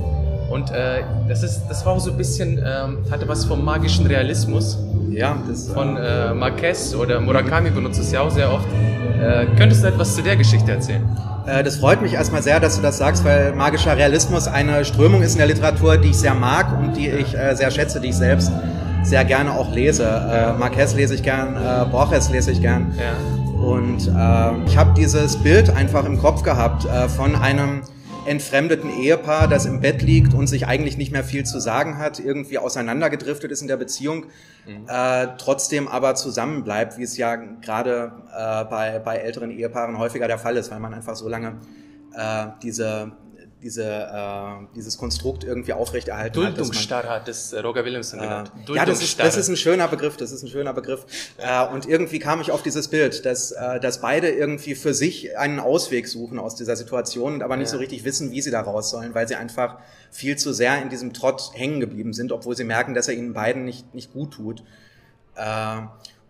Und 0.49 0.71
äh, 0.71 1.01
das, 1.27 1.43
ist, 1.43 1.63
das 1.69 1.85
war 1.85 1.93
auch 1.93 1.99
so 1.99 2.11
ein 2.11 2.17
bisschen, 2.17 2.57
ähm, 2.57 2.99
hatte 3.11 3.27
was 3.27 3.45
vom 3.45 3.65
magischen 3.65 4.05
Realismus. 4.05 4.77
Ja, 5.09 5.37
das 5.47 5.69
von 5.69 5.97
äh, 5.97 6.33
Marquez 6.33 6.93
oder 6.93 7.19
Murakami 7.19 7.69
benutzt 7.69 7.99
es 7.99 8.11
ja 8.11 8.21
auch 8.21 8.31
sehr 8.31 8.51
oft. 8.51 8.67
Äh, 9.21 9.45
könntest 9.57 9.83
du 9.83 9.87
etwas 9.87 10.15
zu 10.15 10.21
der 10.21 10.35
Geschichte 10.35 10.71
erzählen? 10.71 11.03
Äh, 11.47 11.63
das 11.63 11.77
freut 11.77 12.01
mich 12.01 12.13
erstmal 12.13 12.43
sehr, 12.43 12.59
dass 12.59 12.75
du 12.75 12.81
das 12.81 12.97
sagst, 12.97 13.23
weil 13.23 13.53
magischer 13.53 13.95
Realismus 13.97 14.47
eine 14.47 14.83
Strömung 14.85 15.21
ist 15.21 15.33
in 15.33 15.39
der 15.39 15.47
Literatur, 15.47 15.97
die 15.97 16.09
ich 16.09 16.17
sehr 16.17 16.33
mag 16.33 16.77
und 16.79 16.95
die 16.95 17.09
ich 17.09 17.35
äh, 17.35 17.55
sehr 17.55 17.71
schätze, 17.71 17.99
die 17.99 18.09
ich 18.09 18.17
selbst 18.17 18.51
sehr 19.03 19.23
gerne 19.23 19.51
auch 19.51 19.71
lese. 19.71 20.03
Äh, 20.05 20.53
Marquez 20.53 20.95
lese 20.95 21.15
ich 21.15 21.23
gern, 21.23 21.55
äh, 21.55 21.85
Borges 21.89 22.29
lese 22.29 22.51
ich 22.51 22.61
gern. 22.61 22.93
Ja. 22.97 23.44
Und 23.65 24.07
äh, 24.09 24.65
ich 24.67 24.77
habe 24.77 24.93
dieses 24.95 25.37
Bild 25.37 25.71
einfach 25.71 26.05
im 26.05 26.19
Kopf 26.19 26.43
gehabt 26.43 26.85
äh, 26.85 27.09
von 27.09 27.35
einem 27.35 27.81
entfremdeten 28.27 28.91
Ehepaar, 28.91 29.47
das 29.47 29.65
im 29.65 29.81
Bett 29.81 30.03
liegt 30.03 30.35
und 30.35 30.45
sich 30.45 30.67
eigentlich 30.67 30.97
nicht 30.97 31.11
mehr 31.11 31.23
viel 31.23 31.45
zu 31.45 31.59
sagen 31.59 31.97
hat, 31.97 32.19
irgendwie 32.19 32.59
auseinandergedriftet 32.59 33.51
ist 33.51 33.63
in 33.63 33.67
der 33.67 33.77
Beziehung, 33.77 34.25
mhm. 34.67 34.85
äh, 34.87 35.29
trotzdem 35.39 35.87
aber 35.87 36.13
zusammenbleibt, 36.13 36.99
wie 36.99 37.03
es 37.03 37.17
ja 37.17 37.37
gerade 37.37 38.11
äh, 38.37 38.65
bei, 38.65 38.99
bei 38.99 39.17
älteren 39.17 39.49
Ehepaaren 39.49 39.97
häufiger 39.97 40.27
der 40.27 40.37
Fall 40.37 40.57
ist, 40.57 40.69
weil 40.69 40.79
man 40.79 40.93
einfach 40.93 41.15
so 41.15 41.27
lange 41.27 41.55
äh, 42.15 42.45
diese 42.61 43.13
diese, 43.65 43.83
äh, 43.83 44.75
dieses 44.75 44.95
Konstrukt 44.95 45.43
irgendwie 45.43 45.73
aufrechterhalten 45.73 46.45
hat. 46.45 46.55
Duldungsstarre 46.55 47.09
hat 47.09 47.27
das 47.27 47.51
äh, 47.51 47.61
Roger 47.61 47.83
Williamson 47.83 48.19
genannt. 48.19 48.51
Äh, 48.69 48.75
ja, 48.75 48.85
das 48.85 49.01
ist, 49.01 49.19
das 49.19 49.37
ist 49.37 49.47
ein 49.47 49.57
schöner 49.57 49.87
Begriff, 49.87 50.17
das 50.17 50.31
ist 50.31 50.43
ein 50.43 50.49
schöner 50.49 50.71
Begriff. 50.71 51.07
Äh, 51.37 51.65
und 51.69 51.87
irgendwie 51.87 52.19
kam 52.19 52.41
ich 52.41 52.51
auf 52.51 52.61
dieses 52.61 52.89
Bild, 52.89 53.25
dass, 53.25 53.51
äh, 53.51 53.79
dass 53.79 54.01
beide 54.01 54.29
irgendwie 54.29 54.75
für 54.75 54.93
sich 54.93 55.35
einen 55.35 55.59
Ausweg 55.59 56.07
suchen 56.07 56.37
aus 56.37 56.53
dieser 56.53 56.75
Situation 56.75 57.41
aber 57.41 57.57
nicht 57.57 57.69
ja. 57.69 57.71
so 57.71 57.77
richtig 57.79 58.05
wissen, 58.05 58.29
wie 58.31 58.41
sie 58.43 58.51
da 58.51 58.61
raus 58.61 58.91
sollen, 58.91 59.15
weil 59.15 59.27
sie 59.27 59.33
einfach 59.33 59.79
viel 60.11 60.37
zu 60.37 60.53
sehr 60.53 60.79
in 60.79 60.89
diesem 60.89 61.11
Trott 61.11 61.49
hängen 61.55 61.79
geblieben 61.79 62.13
sind, 62.13 62.31
obwohl 62.31 62.55
sie 62.55 62.65
merken, 62.65 62.93
dass 62.93 63.07
er 63.07 63.15
ihnen 63.15 63.33
beiden 63.33 63.65
nicht, 63.65 63.95
nicht 63.95 64.13
gut 64.13 64.31
tut. 64.31 64.63
Äh, 65.35 65.81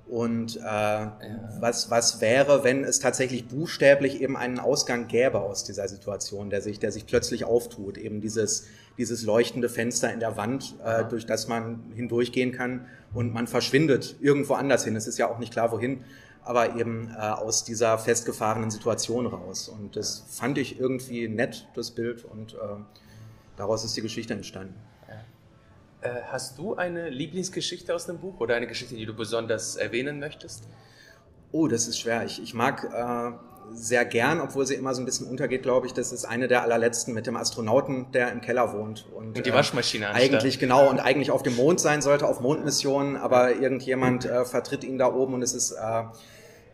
und 0.07 0.57
äh, 0.57 0.61
ja. 0.61 1.13
was, 1.59 1.89
was 1.89 2.21
wäre, 2.21 2.63
wenn 2.63 2.83
es 2.83 2.99
tatsächlich 2.99 3.47
buchstäblich 3.47 4.21
eben 4.21 4.37
einen 4.37 4.59
Ausgang 4.59 5.07
gäbe 5.07 5.39
aus 5.39 5.63
dieser 5.63 5.87
Situation, 5.87 6.49
der 6.49 6.61
sich, 6.61 6.79
der 6.79 6.91
sich 6.91 7.07
plötzlich 7.07 7.43
auftut, 7.45 7.97
eben 7.97 8.21
dieses, 8.21 8.67
dieses 8.97 9.23
leuchtende 9.23 9.67
Fenster 9.67 10.13
in 10.13 10.19
der 10.19 10.37
Wand, 10.37 10.75
äh, 10.85 11.05
durch 11.05 11.25
das 11.25 11.47
man 11.47 11.83
hindurchgehen 11.95 12.51
kann 12.51 12.85
und 13.13 13.33
man 13.33 13.47
verschwindet 13.47 14.17
irgendwo 14.21 14.53
anders 14.53 14.85
hin. 14.85 14.95
Es 14.95 15.07
ist 15.07 15.17
ja 15.17 15.27
auch 15.27 15.39
nicht 15.39 15.51
klar, 15.51 15.71
wohin, 15.71 16.03
aber 16.43 16.75
eben 16.75 17.09
äh, 17.09 17.19
aus 17.19 17.63
dieser 17.63 17.97
festgefahrenen 17.97 18.69
Situation 18.69 19.25
raus. 19.25 19.67
Und 19.69 19.95
das 19.95 20.23
fand 20.29 20.59
ich 20.59 20.79
irgendwie 20.79 21.27
nett, 21.27 21.67
das 21.73 21.89
Bild, 21.89 22.23
und 22.25 22.53
äh, 22.53 22.57
daraus 23.57 23.83
ist 23.83 23.97
die 23.97 24.01
Geschichte 24.01 24.35
entstanden. 24.35 24.75
Äh, 26.05 26.21
hast 26.31 26.57
du 26.57 26.75
eine 26.75 27.09
Lieblingsgeschichte 27.09 27.93
aus 27.93 28.05
dem 28.05 28.19
Buch 28.19 28.39
oder 28.39 28.55
eine 28.55 28.67
Geschichte, 28.67 28.95
die 28.95 29.05
du 29.05 29.13
besonders 29.13 29.75
erwähnen 29.75 30.19
möchtest? 30.19 30.63
Oh, 31.51 31.67
das 31.67 31.87
ist 31.87 31.99
schwer. 31.99 32.25
Ich, 32.25 32.41
ich 32.41 32.53
mag 32.53 32.83
äh, 32.83 33.31
sehr 33.73 34.05
gern, 34.05 34.39
obwohl 34.39 34.67
sie 34.67 34.75
immer 34.75 34.93
so 34.93 35.01
ein 35.01 35.05
bisschen 35.05 35.27
untergeht, 35.27 35.63
glaube 35.63 35.87
ich. 35.87 35.93
Das 35.93 36.11
ist 36.11 36.25
eine 36.25 36.47
der 36.47 36.61
allerletzten 36.61 37.13
mit 37.13 37.25
dem 37.25 37.35
Astronauten, 37.35 38.11
der 38.11 38.31
im 38.31 38.41
Keller 38.41 38.73
wohnt. 38.73 39.07
Und, 39.15 39.37
und 39.37 39.45
die 39.45 39.53
Waschmaschine 39.53 40.05
äh, 40.05 40.09
Eigentlich, 40.09 40.59
genau. 40.59 40.89
Und 40.89 40.99
eigentlich 40.99 41.31
auf 41.31 41.41
dem 41.41 41.55
Mond 41.55 41.79
sein 41.79 42.01
sollte, 42.01 42.27
auf 42.27 42.39
Mondmissionen. 42.39 43.15
Aber 43.15 43.55
irgendjemand 43.55 44.25
äh, 44.25 44.45
vertritt 44.45 44.83
ihn 44.83 44.97
da 44.97 45.11
oben 45.11 45.33
und 45.33 45.41
es 45.41 45.53
ist... 45.53 45.71
Äh, 45.71 46.03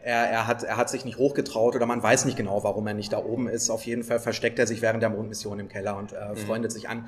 er, 0.04 0.32
er, 0.32 0.48
hat, 0.48 0.64
er 0.64 0.78
hat 0.78 0.90
sich 0.90 1.06
nicht 1.06 1.20
hochgetraut 1.20 1.76
oder 1.76 1.86
man 1.86 2.02
weiß 2.02 2.26
nicht 2.26 2.36
genau, 2.36 2.64
warum 2.64 2.88
er 2.88 2.96
nicht 2.96 3.14
da 3.14 3.20
oben 3.20 3.48
ist. 3.48 3.70
Auf 3.70 3.86
jeden 3.86 4.02
Fall 4.02 4.20
versteckt 4.20 4.58
er 4.58 4.66
sich 4.66 4.82
während 4.82 5.04
der 5.04 5.12
Mondmission 5.12 5.60
im 5.60 5.70
Keller 5.70 5.96
und 5.96 6.12
äh, 6.12 6.30
mhm. 6.30 6.38
freundet 6.38 6.72
sich 6.72 6.90
an 6.90 7.08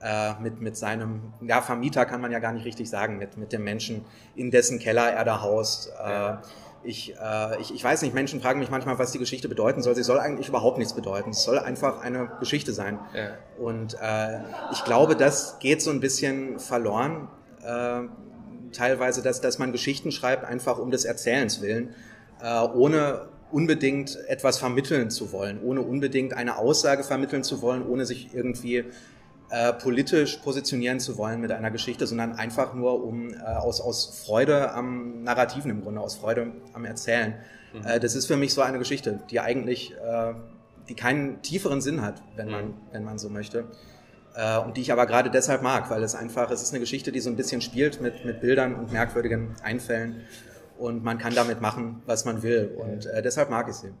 äh, 0.00 0.34
mit, 0.40 0.60
mit 0.60 0.76
seinem, 0.76 1.32
ja, 1.40 1.62
Vermieter 1.62 2.04
kann 2.04 2.20
man 2.20 2.30
ja 2.30 2.38
gar 2.38 2.52
nicht 2.52 2.66
richtig 2.66 2.90
sagen, 2.90 3.18
mit, 3.18 3.36
mit 3.36 3.52
dem 3.52 3.64
Menschen, 3.64 4.04
in 4.34 4.50
dessen 4.50 4.78
Keller 4.78 5.10
er 5.10 5.24
da 5.24 5.40
haust. 5.42 5.92
Äh, 6.04 6.34
ich, 6.82 7.14
äh, 7.16 7.60
ich, 7.60 7.74
ich 7.74 7.82
weiß 7.82 8.02
nicht, 8.02 8.14
Menschen 8.14 8.40
fragen 8.40 8.60
mich 8.60 8.70
manchmal, 8.70 8.98
was 8.98 9.12
die 9.12 9.18
Geschichte 9.18 9.48
bedeuten 9.48 9.82
soll. 9.82 9.94
Sie 9.94 10.02
soll 10.02 10.18
eigentlich 10.18 10.48
überhaupt 10.48 10.78
nichts 10.78 10.92
bedeuten. 10.92 11.30
Es 11.30 11.42
soll 11.42 11.58
einfach 11.58 12.02
eine 12.02 12.30
Geschichte 12.40 12.72
sein. 12.74 12.98
Ja. 13.14 13.30
Und 13.58 13.94
äh, 14.00 14.40
ich 14.72 14.84
glaube, 14.84 15.16
das 15.16 15.58
geht 15.58 15.80
so 15.80 15.90
ein 15.90 16.00
bisschen 16.00 16.58
verloren. 16.58 17.28
Äh, 17.62 18.02
teilweise, 18.72 19.22
dass, 19.22 19.40
dass 19.40 19.58
man 19.58 19.72
Geschichten 19.72 20.12
schreibt, 20.12 20.44
einfach 20.44 20.78
um 20.78 20.90
des 20.90 21.04
Erzählens 21.04 21.62
willen, 21.62 21.94
äh, 22.42 22.60
ohne 22.60 23.28
unbedingt 23.50 24.18
etwas 24.26 24.58
vermitteln 24.58 25.10
zu 25.10 25.32
wollen, 25.32 25.62
ohne 25.62 25.80
unbedingt 25.80 26.34
eine 26.34 26.58
Aussage 26.58 27.04
vermitteln 27.04 27.44
zu 27.44 27.62
wollen, 27.62 27.86
ohne 27.86 28.04
sich 28.04 28.34
irgendwie 28.34 28.84
äh, 29.50 29.72
politisch 29.72 30.38
positionieren 30.38 31.00
zu 31.00 31.18
wollen 31.18 31.40
mit 31.40 31.52
einer 31.52 31.70
Geschichte, 31.70 32.06
sondern 32.06 32.32
einfach 32.32 32.74
nur 32.74 33.04
um 33.04 33.32
äh, 33.32 33.36
aus, 33.42 33.80
aus 33.80 34.24
Freude 34.24 34.72
am 34.72 35.22
Narrativen 35.22 35.70
im 35.70 35.82
Grunde, 35.82 36.00
aus 36.00 36.16
Freude 36.16 36.52
am 36.72 36.84
Erzählen. 36.84 37.34
Mhm. 37.72 37.86
Äh, 37.86 38.00
das 38.00 38.14
ist 38.14 38.26
für 38.26 38.36
mich 38.36 38.54
so 38.54 38.62
eine 38.62 38.78
Geschichte, 38.78 39.20
die 39.30 39.40
eigentlich, 39.40 39.92
äh, 39.92 40.34
die 40.88 40.94
keinen 40.94 41.42
tieferen 41.42 41.80
Sinn 41.80 42.02
hat, 42.02 42.22
wenn 42.36 42.50
man, 42.50 42.66
mhm. 42.66 42.74
wenn 42.92 43.04
man 43.04 43.18
so 43.18 43.28
möchte. 43.28 43.64
Äh, 44.34 44.58
und 44.58 44.76
die 44.76 44.80
ich 44.80 44.92
aber 44.92 45.06
gerade 45.06 45.30
deshalb 45.30 45.62
mag, 45.62 45.90
weil 45.90 46.02
es 46.02 46.14
einfach, 46.14 46.50
es 46.50 46.62
ist 46.62 46.72
eine 46.72 46.80
Geschichte, 46.80 47.12
die 47.12 47.20
so 47.20 47.30
ein 47.30 47.36
bisschen 47.36 47.60
spielt 47.60 48.00
mit, 48.00 48.24
mit 48.24 48.40
Bildern 48.40 48.74
und 48.74 48.92
merkwürdigen 48.92 49.54
Einfällen 49.62 50.22
und 50.78 51.04
man 51.04 51.18
kann 51.18 51.34
damit 51.34 51.60
machen, 51.60 52.02
was 52.06 52.24
man 52.24 52.42
will 52.42 52.76
und 52.76 53.06
äh, 53.06 53.22
deshalb 53.22 53.50
mag 53.50 53.68
ich 53.68 53.76
sie. 53.76 53.92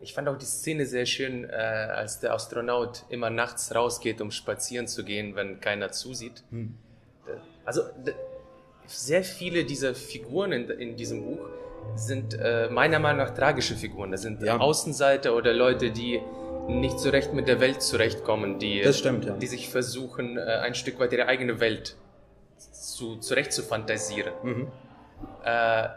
Ich 0.00 0.14
fand 0.14 0.28
auch 0.28 0.38
die 0.38 0.46
Szene 0.46 0.86
sehr 0.86 1.06
schön, 1.06 1.44
äh, 1.44 1.52
als 1.52 2.20
der 2.20 2.32
Astronaut 2.32 3.04
immer 3.08 3.30
nachts 3.30 3.74
rausgeht, 3.74 4.20
um 4.20 4.30
spazieren 4.30 4.86
zu 4.86 5.04
gehen, 5.04 5.34
wenn 5.34 5.60
keiner 5.60 5.90
zusieht. 5.90 6.44
Hm. 6.50 6.74
Also 7.64 7.82
sehr 8.86 9.24
viele 9.24 9.64
dieser 9.64 9.94
Figuren 9.94 10.52
in, 10.52 10.70
in 10.70 10.96
diesem 10.96 11.22
Buch 11.24 11.40
sind 11.96 12.34
äh, 12.34 12.68
meiner 12.70 12.98
Meinung 12.98 13.18
nach 13.18 13.34
tragische 13.34 13.74
Figuren. 13.74 14.10
Das 14.12 14.22
sind 14.22 14.42
ja. 14.42 14.58
Außenseiter 14.58 15.34
oder 15.34 15.52
Leute, 15.52 15.90
die 15.90 16.20
nicht 16.68 16.98
so 16.98 17.10
recht 17.10 17.32
mit 17.32 17.48
der 17.48 17.60
Welt 17.60 17.82
zurechtkommen, 17.82 18.58
die, 18.58 18.84
stimmt, 18.92 19.24
ja. 19.24 19.36
die 19.36 19.46
sich 19.46 19.68
versuchen, 19.68 20.36
äh, 20.36 20.40
ein 20.40 20.74
Stück 20.74 20.98
weit 21.00 21.12
ihre 21.12 21.26
eigene 21.26 21.60
Welt 21.60 21.96
zu, 22.58 23.16
zurecht 23.16 23.52
zu 23.52 23.62
fantasieren. 23.62 24.32
Mhm. 24.42 24.68
Äh, 25.44 25.88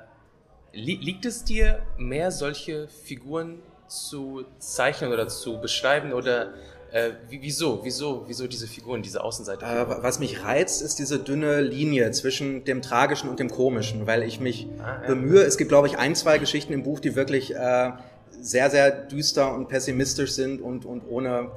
li 0.74 0.96
liegt 0.96 1.26
es 1.26 1.44
dir 1.44 1.84
mehr, 1.98 2.32
solche 2.32 2.88
Figuren 2.88 3.60
zu 3.92 4.46
zeichnen 4.60 5.12
oder 5.12 5.28
zu 5.28 5.60
beschreiben 5.60 6.14
oder 6.14 6.54
äh, 6.94 7.12
wieso, 7.30 7.82
wieso, 7.84 8.24
wieso 8.28 8.48
diese 8.48 8.68
Figuren, 8.68 9.02
diese 9.02 9.24
Außenseite? 9.24 9.66
Äh, 9.66 9.86
was 10.02 10.20
mich 10.20 10.44
reizt, 10.44 10.82
ist 10.82 10.98
diese 10.98 11.20
dünne 11.20 11.62
Linie 11.62 12.12
zwischen 12.12 12.64
dem 12.64 12.82
Tragischen 12.82 13.30
und 13.30 13.40
dem 13.40 13.50
Komischen, 13.50 14.08
weil 14.08 14.24
ich 14.24 14.40
mich 14.40 14.68
ah, 14.80 15.02
ja. 15.02 15.08
bemühe. 15.08 15.42
Es 15.42 15.58
gibt, 15.58 15.70
glaube 15.70 15.88
ich, 15.88 15.98
ein, 15.98 16.16
zwei 16.16 16.38
Geschichten 16.38 16.72
im 16.74 16.84
Buch, 16.84 17.00
die 17.02 17.16
wirklich 17.16 17.54
äh, 17.54 17.92
sehr, 18.40 18.70
sehr 18.70 18.92
düster 18.92 19.54
und 19.54 19.68
pessimistisch 19.68 20.32
sind 20.32 20.62
und, 20.62 20.86
und 20.86 21.04
ohne, 21.10 21.52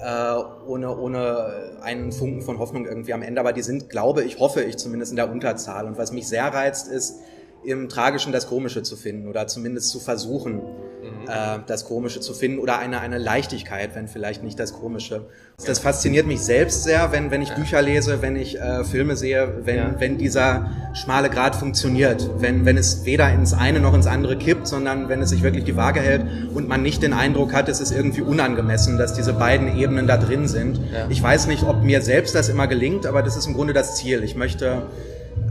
äh, 0.00 0.34
ohne, 0.66 0.96
ohne 0.96 1.80
einen 1.82 2.12
Funken 2.12 2.42
von 2.42 2.58
Hoffnung 2.58 2.86
irgendwie 2.86 3.12
am 3.12 3.22
Ende. 3.22 3.40
Aber 3.40 3.52
die 3.52 3.62
sind, 3.62 3.90
glaube 3.90 4.22
ich, 4.24 4.38
hoffe 4.38 4.62
ich 4.62 4.78
zumindest 4.78 5.12
in 5.12 5.16
der 5.16 5.30
Unterzahl. 5.30 5.86
Und 5.86 5.98
was 5.98 6.12
mich 6.12 6.28
sehr 6.28 6.46
reizt, 6.46 6.88
ist, 6.88 7.20
im 7.64 7.88
Tragischen 7.88 8.32
das 8.32 8.48
Komische 8.48 8.82
zu 8.82 8.96
finden 8.96 9.28
oder 9.28 9.46
zumindest 9.46 9.90
zu 9.90 10.00
versuchen, 10.00 10.54
mhm. 10.54 11.28
äh, 11.28 11.58
das 11.66 11.84
Komische 11.84 12.20
zu 12.20 12.32
finden 12.34 12.58
oder 12.58 12.78
eine, 12.78 13.00
eine 13.00 13.18
Leichtigkeit, 13.18 13.94
wenn 13.94 14.08
vielleicht 14.08 14.42
nicht 14.42 14.58
das 14.58 14.72
Komische. 14.72 15.26
Das 15.66 15.80
fasziniert 15.80 16.26
mich 16.26 16.40
selbst 16.40 16.84
sehr, 16.84 17.10
wenn, 17.12 17.30
wenn 17.30 17.42
ich 17.42 17.50
ja. 17.50 17.54
Bücher 17.56 17.82
lese, 17.82 18.22
wenn 18.22 18.36
ich 18.36 18.60
äh, 18.60 18.84
Filme 18.84 19.16
sehe, 19.16 19.62
wenn, 19.64 19.76
ja. 19.76 19.94
wenn 19.98 20.18
dieser 20.18 20.70
schmale 20.94 21.30
Grad 21.30 21.56
funktioniert, 21.56 22.28
wenn, 22.38 22.64
wenn 22.64 22.76
es 22.76 23.04
weder 23.04 23.32
ins 23.32 23.52
eine 23.52 23.80
noch 23.80 23.94
ins 23.94 24.06
andere 24.06 24.38
kippt, 24.38 24.66
sondern 24.66 25.08
wenn 25.08 25.20
es 25.20 25.30
sich 25.30 25.42
wirklich 25.42 25.64
die 25.64 25.76
Waage 25.76 26.00
hält 26.00 26.24
und 26.54 26.68
man 26.68 26.82
nicht 26.82 27.02
den 27.02 27.12
Eindruck 27.12 27.52
hat, 27.52 27.68
es 27.68 27.80
ist 27.80 27.90
irgendwie 27.90 28.22
unangemessen, 28.22 28.98
dass 28.98 29.14
diese 29.14 29.32
beiden 29.32 29.76
Ebenen 29.76 30.06
da 30.06 30.16
drin 30.16 30.46
sind. 30.46 30.80
Ja. 30.92 31.06
Ich 31.08 31.22
weiß 31.22 31.48
nicht, 31.48 31.64
ob 31.64 31.82
mir 31.82 32.02
selbst 32.02 32.34
das 32.34 32.48
immer 32.48 32.66
gelingt, 32.66 33.06
aber 33.06 33.22
das 33.22 33.36
ist 33.36 33.46
im 33.46 33.54
Grunde 33.54 33.72
das 33.72 33.96
Ziel. 33.96 34.22
Ich 34.22 34.36
möchte 34.36 34.86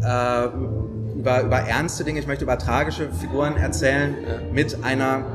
äh, 0.03 0.47
über, 1.27 1.41
über 1.41 1.57
ernste 1.57 2.05
Dinge, 2.05 2.21
ich 2.21 2.27
möchte 2.27 2.45
über 2.45 2.57
tragische 2.57 3.09
Figuren 3.11 3.57
erzählen 3.57 4.15
ja. 4.25 4.53
mit 4.53 4.83
einer 4.83 5.25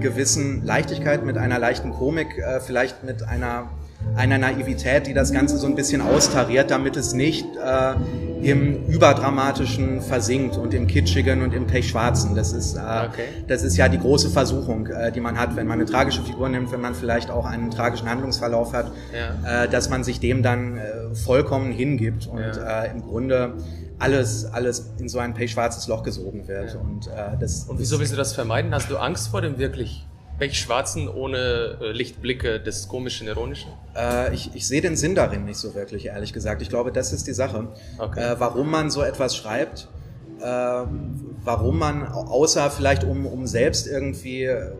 gewissen 0.00 0.64
Leichtigkeit, 0.64 1.24
mit 1.24 1.36
einer 1.36 1.58
leichten 1.58 1.92
Komik, 1.92 2.38
äh, 2.38 2.60
vielleicht 2.60 3.04
mit 3.04 3.28
einer, 3.28 3.68
einer 4.16 4.38
Naivität, 4.38 5.06
die 5.06 5.12
das 5.12 5.32
Ganze 5.32 5.58
so 5.58 5.66
ein 5.66 5.74
bisschen 5.74 6.00
austariert, 6.00 6.70
damit 6.70 6.96
es 6.96 7.12
nicht 7.12 7.44
äh, 7.56 7.94
im 8.42 8.86
Überdramatischen 8.86 10.00
versinkt 10.00 10.56
und 10.56 10.72
im 10.72 10.86
Kitschigen 10.86 11.42
und 11.42 11.52
im 11.52 11.66
Pechschwarzen. 11.66 12.34
Das 12.34 12.52
ist, 12.52 12.76
äh, 12.76 12.78
okay. 12.78 13.28
das 13.46 13.62
ist 13.62 13.76
ja 13.76 13.88
die 13.88 13.98
große 13.98 14.30
Versuchung, 14.30 14.86
äh, 14.86 15.12
die 15.12 15.20
man 15.20 15.38
hat, 15.38 15.56
wenn 15.56 15.66
man 15.66 15.78
eine 15.78 15.88
tragische 15.88 16.22
Figur 16.22 16.48
nimmt, 16.48 16.72
wenn 16.72 16.80
man 16.80 16.94
vielleicht 16.94 17.30
auch 17.30 17.44
einen 17.44 17.70
tragischen 17.70 18.08
Handlungsverlauf 18.08 18.72
hat, 18.72 18.92
ja. 19.12 19.64
äh, 19.64 19.68
dass 19.68 19.90
man 19.90 20.04
sich 20.04 20.20
dem 20.20 20.42
dann 20.42 20.78
äh, 20.78 21.14
vollkommen 21.14 21.70
hingibt 21.70 22.26
und 22.26 22.40
ja. 22.40 22.84
äh, 22.84 22.90
im 22.90 23.02
Grunde 23.02 23.54
alles, 23.98 24.44
alles 24.46 24.92
in 24.98 25.08
so 25.08 25.18
ein 25.18 25.34
pechschwarzes 25.34 25.86
Loch 25.88 26.02
gesogen 26.02 26.46
wird. 26.48 26.74
Ja. 26.74 26.80
Und, 26.80 27.06
äh, 27.06 27.38
das, 27.38 27.64
und 27.64 27.78
wieso 27.78 27.98
willst 27.98 28.12
du 28.12 28.16
das 28.16 28.32
vermeiden? 28.32 28.74
Hast 28.74 28.90
du 28.90 28.96
Angst 28.96 29.28
vor 29.28 29.40
dem 29.40 29.58
wirklich 29.58 30.06
pechschwarzen 30.38 31.08
ohne 31.08 31.78
äh, 31.80 31.92
Lichtblicke 31.92 32.60
des 32.60 32.88
komischen, 32.88 33.28
ironischen? 33.28 33.70
Äh, 33.96 34.34
ich, 34.34 34.54
ich 34.54 34.66
sehe 34.66 34.80
den 34.80 34.96
Sinn 34.96 35.14
darin 35.14 35.44
nicht 35.44 35.58
so 35.58 35.74
wirklich, 35.74 36.06
ehrlich 36.06 36.32
gesagt. 36.32 36.60
Ich 36.62 36.68
glaube, 36.68 36.92
das 36.92 37.12
ist 37.12 37.26
die 37.26 37.32
Sache. 37.32 37.68
Okay. 37.98 38.20
Äh, 38.20 38.40
warum 38.40 38.70
man 38.70 38.90
so 38.90 39.02
etwas 39.02 39.36
schreibt, 39.36 39.88
äh, 40.40 40.44
warum 40.44 41.78
man, 41.78 42.06
außer 42.06 42.70
vielleicht 42.70 43.04
um, 43.04 43.26
um 43.26 43.46
selbst 43.46 43.86
irgendwie 43.86 44.44
äh, 44.44 44.72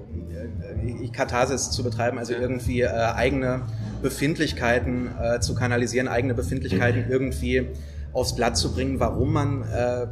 Katharsis 1.12 1.70
zu 1.70 1.84
betreiben, 1.84 2.18
also 2.18 2.32
ja. 2.32 2.40
irgendwie 2.40 2.80
äh, 2.82 2.88
eigene 2.88 3.62
Befindlichkeiten 4.02 5.08
äh, 5.20 5.40
zu 5.40 5.54
kanalisieren, 5.54 6.08
eigene 6.08 6.34
Befindlichkeiten 6.34 7.06
mhm. 7.06 7.12
irgendwie 7.12 7.68
aufs 8.14 8.34
Blatt 8.34 8.56
zu 8.56 8.72
bringen, 8.72 9.00
warum 9.00 9.32
man 9.32 9.62
äh, 9.62 10.06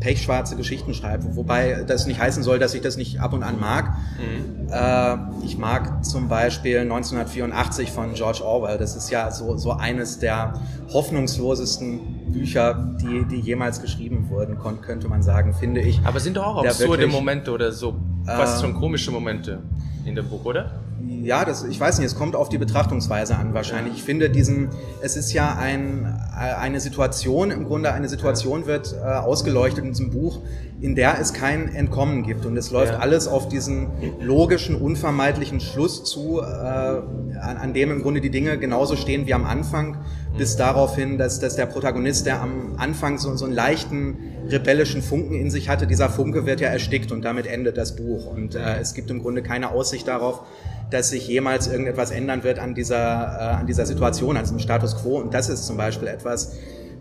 pechschwarze 0.00 0.56
Geschichten 0.56 0.94
schreibt. 0.94 1.36
Wobei 1.36 1.84
das 1.86 2.06
nicht 2.06 2.18
heißen 2.18 2.42
soll, 2.42 2.58
dass 2.58 2.74
ich 2.74 2.80
das 2.80 2.96
nicht 2.96 3.20
ab 3.20 3.32
und 3.32 3.44
an 3.44 3.60
mag. 3.60 3.94
Mhm. 4.18 4.68
Äh, 4.68 5.44
ich 5.44 5.58
mag 5.58 6.04
zum 6.04 6.28
Beispiel 6.28 6.80
1984 6.80 7.92
von 7.92 8.14
George 8.14 8.44
Orwell. 8.44 8.78
Das 8.78 8.96
ist 8.96 9.10
ja 9.10 9.30
so, 9.30 9.56
so 9.56 9.72
eines 9.72 10.18
der 10.18 10.54
hoffnungslosesten 10.92 12.21
Bücher, 12.30 12.96
die, 13.00 13.24
die 13.24 13.40
jemals 13.40 13.80
geschrieben 13.80 14.28
wurden, 14.28 14.58
könnte 14.82 15.08
man 15.08 15.22
sagen, 15.22 15.54
finde 15.54 15.80
ich. 15.80 16.00
Aber 16.04 16.20
sind 16.20 16.36
doch 16.36 16.46
auch 16.46 16.64
absurde 16.64 17.02
wirklich, 17.02 17.12
Momente 17.12 17.50
oder 17.50 17.72
so 17.72 17.94
fast 18.24 18.60
schon 18.60 18.74
komische 18.74 19.10
Momente 19.10 19.62
in 20.04 20.14
dem 20.14 20.28
Buch, 20.28 20.44
oder? 20.44 20.82
ja, 21.24 21.44
das, 21.44 21.64
ich 21.64 21.78
weiß 21.78 21.98
nicht, 21.98 22.06
es 22.06 22.16
kommt 22.16 22.36
auf 22.36 22.48
die 22.48 22.58
Betrachtungsweise 22.58 23.36
an 23.36 23.54
wahrscheinlich. 23.54 23.94
Ich 23.94 24.02
finde 24.02 24.30
diesen, 24.30 24.68
es 25.00 25.16
ist 25.16 25.32
ja 25.32 25.56
ein, 25.56 26.06
eine 26.36 26.80
Situation, 26.80 27.50
im 27.50 27.64
Grunde 27.64 27.92
eine 27.92 28.08
Situation 28.08 28.66
wird 28.66 28.94
äh, 28.94 29.04
ausgeleuchtet 29.04 29.84
in 29.84 29.90
diesem 29.90 30.10
Buch, 30.10 30.40
in 30.82 30.96
der 30.96 31.20
es 31.20 31.32
kein 31.32 31.72
Entkommen 31.72 32.24
gibt. 32.24 32.44
Und 32.44 32.56
es 32.56 32.72
läuft 32.72 32.94
ja. 32.94 32.98
alles 32.98 33.28
auf 33.28 33.48
diesen 33.48 33.88
logischen, 34.20 34.74
unvermeidlichen 34.74 35.60
Schluss 35.60 36.02
zu, 36.02 36.40
äh, 36.40 36.44
an, 36.44 37.56
an, 37.56 37.72
dem 37.72 37.92
im 37.92 38.02
Grunde 38.02 38.20
die 38.20 38.30
Dinge 38.30 38.58
genauso 38.58 38.96
stehen 38.96 39.26
wie 39.26 39.32
am 39.32 39.44
Anfang, 39.44 39.90
mhm. 39.90 40.38
bis 40.38 40.56
darauf 40.56 40.96
hin, 40.96 41.18
dass, 41.18 41.38
dass 41.38 41.54
der 41.54 41.66
Protagonist, 41.66 42.26
der 42.26 42.42
am 42.42 42.74
Anfang 42.78 43.18
so, 43.18 43.34
so 43.36 43.44
einen 43.44 43.54
leichten 43.54 44.16
rebellischen 44.48 45.02
Funken 45.02 45.36
in 45.36 45.50
sich 45.50 45.68
hatte, 45.68 45.86
dieser 45.86 46.10
Funke 46.10 46.46
wird 46.46 46.60
ja 46.60 46.68
erstickt 46.68 47.12
und 47.12 47.24
damit 47.24 47.46
endet 47.46 47.76
das 47.76 47.94
Buch. 47.94 48.26
Und 48.26 48.56
äh, 48.56 48.80
es 48.80 48.92
gibt 48.94 49.08
im 49.12 49.22
Grunde 49.22 49.42
keine 49.42 49.70
Aussicht 49.70 50.08
darauf, 50.08 50.42
dass 50.90 51.10
sich 51.10 51.28
jemals 51.28 51.68
irgendetwas 51.68 52.10
ändern 52.10 52.42
wird 52.42 52.58
an 52.58 52.74
dieser, 52.74 52.96
äh, 52.96 53.60
an 53.60 53.66
dieser 53.68 53.86
Situation, 53.86 54.36
an 54.36 54.42
diesem 54.42 54.58
Status 54.58 54.96
quo. 54.96 55.20
Und 55.20 55.32
das 55.32 55.48
ist 55.48 55.64
zum 55.64 55.76
Beispiel 55.76 56.08
etwas, 56.08 56.56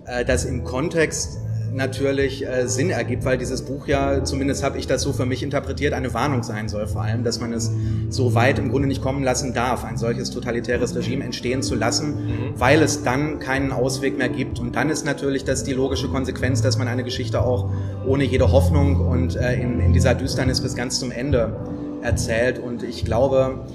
äh, 0.05 0.23
das 0.23 0.45
im 0.45 0.63
Kontext 0.63 1.39
natürlich 1.73 2.45
äh, 2.45 2.67
Sinn 2.67 2.89
ergibt, 2.89 3.25
weil 3.25 3.37
dieses 3.37 3.63
Buch 3.63 3.87
ja, 3.87 4.23
zumindest 4.23 4.63
habe 4.63 4.77
ich 4.77 4.87
das 4.87 5.01
so 5.01 5.13
für 5.13 5.25
mich 5.25 5.43
interpretiert, 5.43 5.93
eine 5.93 6.13
Warnung 6.13 6.43
sein 6.43 6.69
soll, 6.69 6.87
vor 6.87 7.01
allem, 7.01 7.23
dass 7.23 7.39
man 7.39 7.53
es 7.53 7.71
so 8.09 8.35
weit 8.35 8.59
im 8.59 8.69
Grunde 8.69 8.87
nicht 8.87 9.01
kommen 9.01 9.23
lassen 9.23 9.53
darf, 9.53 9.83
ein 9.83 9.97
solches 9.97 10.31
totalitäres 10.31 10.95
Regime 10.95 11.23
entstehen 11.23 11.61
zu 11.61 11.75
lassen, 11.75 12.25
mhm. 12.25 12.53
weil 12.57 12.81
es 12.81 13.03
dann 13.03 13.39
keinen 13.39 13.71
Ausweg 13.71 14.17
mehr 14.17 14.29
gibt. 14.29 14.59
Und 14.59 14.75
dann 14.75 14.89
ist 14.89 15.05
natürlich 15.05 15.43
das 15.43 15.63
die 15.63 15.73
logische 15.73 16.09
Konsequenz, 16.09 16.61
dass 16.61 16.77
man 16.77 16.87
eine 16.87 17.03
Geschichte 17.03 17.41
auch 17.41 17.69
ohne 18.05 18.23
jede 18.23 18.51
Hoffnung 18.51 19.07
und 19.07 19.35
äh, 19.35 19.55
in, 19.55 19.79
in 19.79 19.93
dieser 19.93 20.15
Düsternis 20.15 20.61
bis 20.61 20.75
ganz 20.75 20.99
zum 20.99 21.11
Ende 21.11 21.55
erzählt. 22.01 22.59
Und 22.59 22.83
ich 22.83 23.05
glaube, 23.05 23.65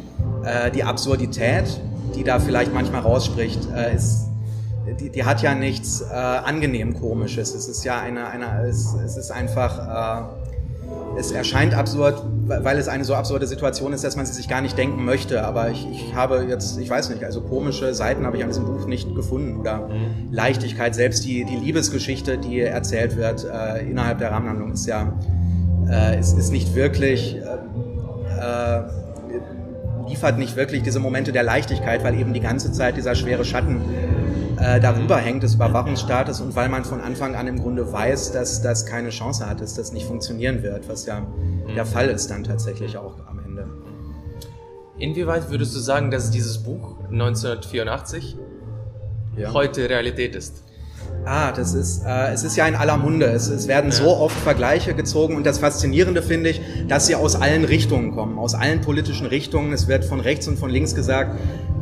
äh, 0.44 0.70
die 0.70 0.84
Absurdität, 0.84 1.80
die 2.14 2.24
da 2.24 2.38
vielleicht 2.38 2.72
manchmal 2.72 3.02
rausspricht, 3.02 3.68
äh, 3.74 3.94
ist, 3.94 4.28
die, 4.94 5.10
die 5.10 5.24
hat 5.24 5.42
ja 5.42 5.54
nichts 5.54 6.00
äh, 6.00 6.14
angenehm 6.14 6.94
komisches. 6.94 7.54
Es 7.54 7.68
ist 7.68 7.84
ja 7.84 8.00
eine, 8.00 8.28
eine 8.28 8.66
es, 8.66 8.94
es 9.04 9.16
ist 9.16 9.30
einfach, 9.30 10.26
äh, 10.26 11.18
es 11.18 11.32
erscheint 11.32 11.74
absurd, 11.74 12.22
weil 12.46 12.78
es 12.78 12.88
eine 12.88 13.04
so 13.04 13.14
absurde 13.14 13.46
Situation 13.46 13.92
ist, 13.92 14.04
dass 14.04 14.16
man 14.16 14.26
sie 14.26 14.34
sich 14.34 14.48
gar 14.48 14.60
nicht 14.60 14.78
denken 14.78 15.04
möchte. 15.04 15.44
Aber 15.44 15.70
ich, 15.70 15.88
ich 15.90 16.14
habe 16.14 16.46
jetzt, 16.48 16.78
ich 16.78 16.88
weiß 16.88 17.10
nicht, 17.10 17.24
also 17.24 17.40
komische 17.40 17.94
Seiten 17.94 18.26
habe 18.26 18.36
ich 18.36 18.42
an 18.42 18.50
diesem 18.50 18.66
Buch 18.66 18.86
nicht 18.86 19.14
gefunden 19.14 19.56
oder 19.58 19.88
mhm. 19.88 20.28
Leichtigkeit. 20.30 20.94
Selbst 20.94 21.24
die, 21.24 21.44
die 21.44 21.56
Liebesgeschichte, 21.56 22.38
die 22.38 22.60
erzählt 22.60 23.16
wird 23.16 23.44
äh, 23.44 23.88
innerhalb 23.88 24.18
der 24.18 24.30
Rahmenhandlung, 24.30 24.72
ist 24.72 24.86
ja 24.86 25.12
äh, 25.88 26.18
ist, 26.18 26.38
ist 26.38 26.52
nicht 26.52 26.74
wirklich 26.74 27.36
äh, 27.36 27.40
äh, 28.40 28.82
liefert 30.08 30.38
nicht 30.38 30.56
wirklich 30.56 30.82
diese 30.82 31.00
Momente 31.00 31.32
der 31.32 31.42
Leichtigkeit, 31.42 32.04
weil 32.04 32.18
eben 32.18 32.32
die 32.32 32.40
ganze 32.40 32.72
Zeit 32.72 32.96
dieser 32.96 33.14
schwere 33.14 33.44
Schatten 33.44 33.80
äh, 34.58 34.80
darüber 34.80 35.16
hängt 35.16 35.42
des 35.42 35.54
Überwachungsstaates 35.54 36.40
und 36.40 36.56
weil 36.56 36.68
man 36.68 36.84
von 36.84 37.00
Anfang 37.00 37.34
an 37.34 37.46
im 37.46 37.60
Grunde 37.60 37.92
weiß, 37.92 38.32
dass 38.32 38.62
das 38.62 38.86
keine 38.86 39.10
Chance 39.10 39.48
hat, 39.48 39.60
dass 39.60 39.74
das 39.74 39.92
nicht 39.92 40.06
funktionieren 40.06 40.62
wird, 40.62 40.88
was 40.88 41.06
ja 41.06 41.20
mhm. 41.20 41.74
der 41.74 41.86
Fall 41.86 42.08
ist 42.08 42.30
dann 42.30 42.44
tatsächlich 42.44 42.96
auch 42.96 43.14
am 43.26 43.40
Ende. 43.44 43.66
Inwieweit 44.98 45.50
würdest 45.50 45.74
du 45.74 45.78
sagen, 45.78 46.10
dass 46.10 46.30
dieses 46.30 46.58
Buch 46.58 46.96
1984 47.10 48.36
ja. 49.36 49.52
heute 49.52 49.88
Realität 49.90 50.34
ist? 50.34 50.62
Ah, 51.24 51.50
das 51.52 51.74
ist, 51.74 52.04
äh, 52.06 52.32
es 52.32 52.44
ist 52.44 52.56
ja 52.56 52.66
in 52.68 52.76
aller 52.76 52.96
Munde. 52.96 53.26
Es, 53.26 53.48
es 53.48 53.66
werden 53.66 53.90
ja. 53.90 53.96
so 53.96 54.16
oft 54.16 54.36
Vergleiche 54.36 54.94
gezogen 54.94 55.36
und 55.36 55.44
das 55.44 55.58
Faszinierende 55.58 56.22
finde 56.22 56.50
ich, 56.50 56.60
dass 56.88 57.06
sie 57.06 57.14
aus 57.16 57.34
allen 57.34 57.64
Richtungen 57.64 58.12
kommen, 58.12 58.38
aus 58.38 58.54
allen 58.54 58.80
politischen 58.80 59.26
Richtungen. 59.26 59.72
Es 59.72 59.88
wird 59.88 60.04
von 60.04 60.20
rechts 60.20 60.46
und 60.46 60.58
von 60.58 60.70
links 60.70 60.94
gesagt, 60.94 61.38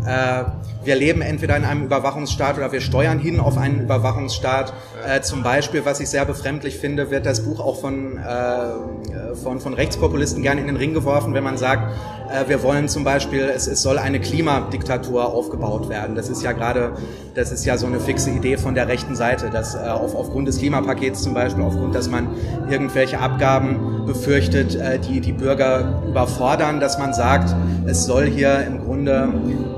äh, 0.06 0.44
wir 0.84 0.96
leben 0.96 1.22
entweder 1.22 1.56
in 1.56 1.64
einem 1.64 1.84
Überwachungsstaat 1.84 2.56
oder 2.56 2.72
wir 2.72 2.80
steuern 2.80 3.18
hin 3.18 3.40
auf 3.40 3.58
einen 3.58 3.80
Überwachungsstaat. 3.80 4.72
Äh, 5.06 5.20
zum 5.22 5.42
Beispiel, 5.42 5.84
was 5.84 6.00
ich 6.00 6.08
sehr 6.08 6.24
befremdlich 6.24 6.78
finde, 6.78 7.10
wird 7.10 7.26
das 7.26 7.44
Buch 7.44 7.60
auch 7.60 7.80
von, 7.80 8.18
äh, 8.18 9.34
von, 9.42 9.60
von 9.60 9.74
Rechtspopulisten 9.74 10.42
gerne 10.42 10.60
in 10.60 10.66
den 10.66 10.76
Ring 10.76 10.94
geworfen, 10.94 11.34
wenn 11.34 11.44
man 11.44 11.56
sagt, 11.56 11.92
äh, 12.30 12.48
wir 12.48 12.62
wollen 12.62 12.88
zum 12.88 13.04
Beispiel, 13.04 13.42
es, 13.54 13.66
es 13.66 13.82
soll 13.82 13.98
eine 13.98 14.20
Klimadiktatur 14.20 15.32
aufgebaut 15.32 15.88
werden. 15.88 16.14
Das 16.14 16.28
ist 16.28 16.42
ja 16.42 16.52
gerade, 16.52 16.92
das 17.34 17.52
ist 17.52 17.64
ja 17.64 17.76
so 17.78 17.86
eine 17.86 18.00
fixe 18.00 18.30
Idee 18.30 18.56
von 18.56 18.74
der 18.74 18.88
rechten 18.88 19.16
Seite, 19.16 19.50
dass 19.50 19.74
äh, 19.74 19.78
auf, 19.78 20.14
aufgrund 20.14 20.48
des 20.48 20.58
Klimapakets 20.58 21.22
zum 21.22 21.34
Beispiel, 21.34 21.62
aufgrund, 21.62 21.94
dass 21.94 22.08
man 22.10 22.28
irgendwelche 22.70 23.18
Abgaben 23.18 24.06
befürchtet, 24.06 24.74
äh, 24.76 24.98
die 24.98 25.20
die 25.20 25.32
Bürger 25.32 26.02
überfordern, 26.08 26.80
dass 26.80 26.98
man 26.98 27.12
sagt, 27.14 27.54
es 27.86 28.04
soll 28.04 28.26
hier 28.26 28.64
im 28.66 28.80
Grunde 28.80 29.28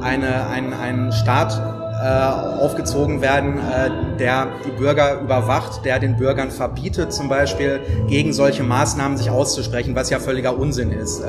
eine, 0.01 0.47
ein, 0.49 0.73
ein 0.73 0.96
Staat 1.13 1.61
äh, 1.97 2.61
aufgezogen 2.61 3.23
werden, 3.23 3.55
äh, 3.57 4.19
der 4.19 4.49
die 4.67 4.71
Bürger 4.71 5.19
überwacht, 5.19 5.83
der 5.87 5.99
den 5.99 6.19
Bürgern 6.19 6.51
verbietet, 6.51 7.11
zum 7.11 7.31
Beispiel 7.31 7.81
gegen 8.07 8.35
solche 8.35 8.65
Maßnahmen 8.65 9.17
sich 9.17 9.31
auszusprechen, 9.31 9.95
was 9.95 10.11
ja 10.11 10.19
völliger 10.19 10.59
Unsinn 10.59 10.93
ist, 10.93 11.21
äh, 11.21 11.27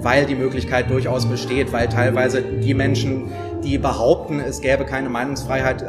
weil 0.00 0.26
die 0.26 0.34
Möglichkeit 0.34 0.90
durchaus 0.90 1.26
besteht, 1.26 1.72
weil 1.72 1.88
teilweise 1.88 2.42
die 2.42 2.74
Menschen, 2.74 3.30
die 3.62 3.78
behaupten, 3.78 4.40
es 4.40 4.60
gäbe 4.60 4.84
keine 4.84 5.08
Meinungsfreiheit, 5.08 5.84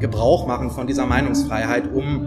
Gebrauch 0.00 0.48
machen 0.48 0.72
von 0.72 0.88
dieser 0.88 1.06
Meinungsfreiheit, 1.06 1.84
um 1.94 2.26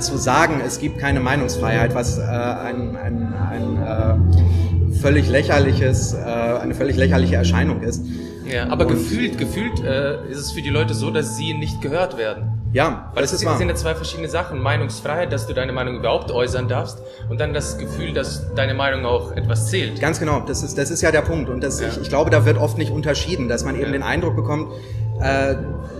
zu 0.00 0.16
sagen, 0.16 0.60
es 0.66 0.80
gibt 0.80 0.98
keine 0.98 1.20
Meinungsfreiheit, 1.20 1.94
was 1.94 2.18
ein, 2.18 2.96
ein, 2.96 3.32
ein 3.32 4.92
völlig 5.00 5.28
lächerliches, 5.28 6.16
eine 6.16 6.74
völlig 6.74 6.96
lächerliche 6.96 7.36
Erscheinung 7.36 7.82
ist. 7.82 8.04
Ja, 8.46 8.68
aber 8.68 8.86
gefühlt, 8.86 9.38
gefühlt 9.38 9.80
äh, 9.80 10.26
ist 10.28 10.38
es 10.38 10.52
für 10.52 10.62
die 10.62 10.70
Leute 10.70 10.94
so, 10.94 11.10
dass 11.10 11.36
sie 11.36 11.54
nicht 11.54 11.80
gehört 11.80 12.18
werden. 12.18 12.60
Ja, 12.72 13.10
weil 13.14 13.22
das, 13.22 13.30
das 13.30 13.40
sind, 13.40 13.56
sind 13.56 13.68
ja 13.68 13.74
zwei 13.76 13.94
verschiedene 13.94 14.28
Sachen. 14.28 14.60
Meinungsfreiheit, 14.60 15.32
dass 15.32 15.46
du 15.46 15.54
deine 15.54 15.72
Meinung 15.72 15.96
überhaupt 15.96 16.32
äußern 16.32 16.66
darfst 16.66 16.98
und 17.30 17.40
dann 17.40 17.54
das 17.54 17.78
Gefühl, 17.78 18.12
dass 18.12 18.52
deine 18.54 18.74
Meinung 18.74 19.06
auch 19.06 19.32
etwas 19.32 19.70
zählt. 19.70 20.00
Ganz 20.00 20.18
genau, 20.18 20.40
das 20.40 20.64
ist, 20.64 20.76
das 20.76 20.90
ist 20.90 21.00
ja 21.00 21.12
der 21.12 21.22
Punkt. 21.22 21.48
Und 21.48 21.62
das, 21.62 21.80
ja. 21.80 21.88
ich, 21.88 22.00
ich 22.00 22.08
glaube, 22.08 22.30
da 22.30 22.44
wird 22.44 22.58
oft 22.58 22.76
nicht 22.76 22.90
unterschieden, 22.90 23.48
dass 23.48 23.64
man 23.64 23.76
eben 23.76 23.86
ja. 23.86 23.92
den 23.92 24.02
Eindruck 24.02 24.34
bekommt, 24.34 24.72
äh, 25.20 25.54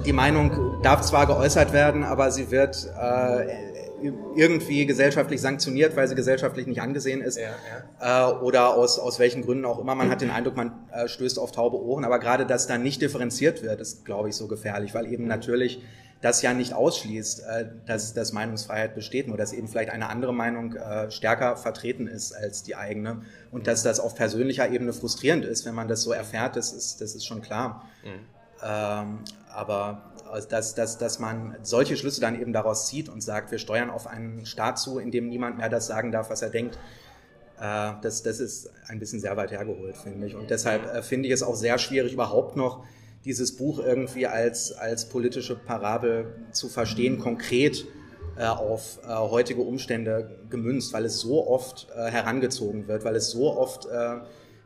die 0.05 0.13
Meinung 0.13 0.83
darf 0.83 1.03
zwar 1.03 1.27
geäußert 1.27 1.73
werden, 1.73 2.03
aber 2.03 2.33
sie 2.33 2.51
wird 2.51 2.89
äh, 3.01 3.74
irgendwie 4.37 4.87
gesellschaftlich 4.87 5.41
sanktioniert, 5.41 5.97
weil 5.97 6.09
sie 6.09 6.15
gesellschaftlich 6.15 6.67
nicht 6.67 6.81
angesehen 6.81 7.21
ist 7.21 7.39
ja, 7.39 7.51
ja. 8.01 8.31
Äh, 8.31 8.35
oder 8.41 8.75
aus, 8.75 8.99
aus 8.99 9.19
welchen 9.19 9.43
Gründen 9.43 9.65
auch 9.65 9.79
immer. 9.79 9.95
Man 9.95 10.11
hat 10.11 10.21
den 10.21 10.31
Eindruck, 10.31 10.57
man 10.57 10.73
äh, 10.93 11.09
stößt 11.09 11.39
auf 11.39 11.53
taube 11.53 11.83
Ohren, 11.83 12.05
aber 12.05 12.19
gerade, 12.19 12.47
dass 12.47 12.67
da 12.67 12.79
nicht 12.79 13.01
differenziert 13.01 13.63
wird, 13.63 13.81
ist, 13.81 14.05
glaube 14.05 14.29
ich, 14.29 14.37
so 14.37 14.47
gefährlich, 14.47 14.95
weil 14.95 15.11
eben 15.11 15.27
natürlich 15.27 15.83
das 16.21 16.41
ja 16.41 16.55
nicht 16.55 16.73
ausschließt, 16.73 17.45
äh, 17.45 17.67
dass, 17.87 18.15
dass 18.15 18.33
Meinungsfreiheit 18.33 18.95
besteht, 18.95 19.29
nur 19.29 19.37
dass 19.37 19.53
eben 19.53 19.69
vielleicht 19.69 19.91
eine 19.91 20.09
andere 20.09 20.33
Meinung 20.33 20.75
äh, 20.75 21.11
stärker 21.11 21.57
vertreten 21.57 22.07
ist 22.07 22.33
als 22.33 22.63
die 22.63 22.77
eigene 22.77 23.23
und 23.51 23.67
dass 23.67 23.83
das 23.83 24.01
auf 24.01 24.15
persönlicher 24.15 24.71
Ebene 24.71 24.93
frustrierend 24.93 25.45
ist, 25.45 25.67
wenn 25.67 25.75
man 25.75 25.89
das 25.89 26.03
so 26.03 26.13
erfährt, 26.13 26.57
das 26.57 26.73
ist, 26.73 27.01
das 27.01 27.15
ist 27.15 27.27
schon 27.27 27.43
klar. 27.43 27.89
Mhm. 28.03 28.09
Ähm, 28.63 29.19
aber 29.53 30.14
dass, 30.49 30.75
dass, 30.75 30.99
dass 30.99 31.19
man 31.19 31.57
solche 31.63 31.97
Schlüsse 31.97 32.21
dann 32.21 32.41
eben 32.41 32.53
daraus 32.53 32.87
zieht 32.89 33.09
und 33.09 33.23
sagt, 33.23 33.51
wir 33.51 33.59
steuern 33.59 33.91
auf 33.91 34.07
einen 34.07 34.47
Staat 34.47 34.79
zu, 34.79 34.99
in 34.99 35.11
dem 35.11 35.29
niemand 35.29 35.59
mehr 35.59 35.69
das 35.69 35.87
sagen 35.87 36.13
darf, 36.13 36.31
was 36.31 36.43
er 36.43 36.51
denkt, 36.51 36.79
äh, 37.61 37.93
das, 38.03 38.23
das 38.23 38.41
ist 38.41 38.71
ein 38.89 38.99
bisschen 38.99 39.21
sehr 39.21 39.37
weit 39.37 39.51
hergeholt, 39.51 39.97
finde 39.97 40.27
ich. 40.27 40.35
Und 40.35 40.51
deshalb 40.51 40.85
äh, 40.93 41.03
finde 41.03 41.29
ich 41.29 41.35
es 41.35 41.43
auch 41.43 41.55
sehr 41.55 41.79
schwierig, 41.79 42.13
überhaupt 42.13 42.57
noch 42.57 42.85
dieses 43.25 43.57
Buch 43.57 43.79
irgendwie 43.79 44.27
als, 44.27 44.73
als 44.73 45.09
politische 45.09 45.57
Parabel 45.57 46.35
zu 46.53 46.69
verstehen, 46.69 47.19
konkret 47.19 47.87
äh, 48.37 48.45
auf 48.45 48.99
heutige 49.07 49.63
Umstände 49.63 50.39
gemünzt, 50.51 50.93
weil 50.93 51.05
es 51.07 51.21
so 51.21 51.47
oft 51.47 51.89
herangezogen 51.95 52.87
wird, 52.87 53.05
weil 53.05 53.17
es 53.17 53.31
so 53.31 53.57
oft 53.57 53.89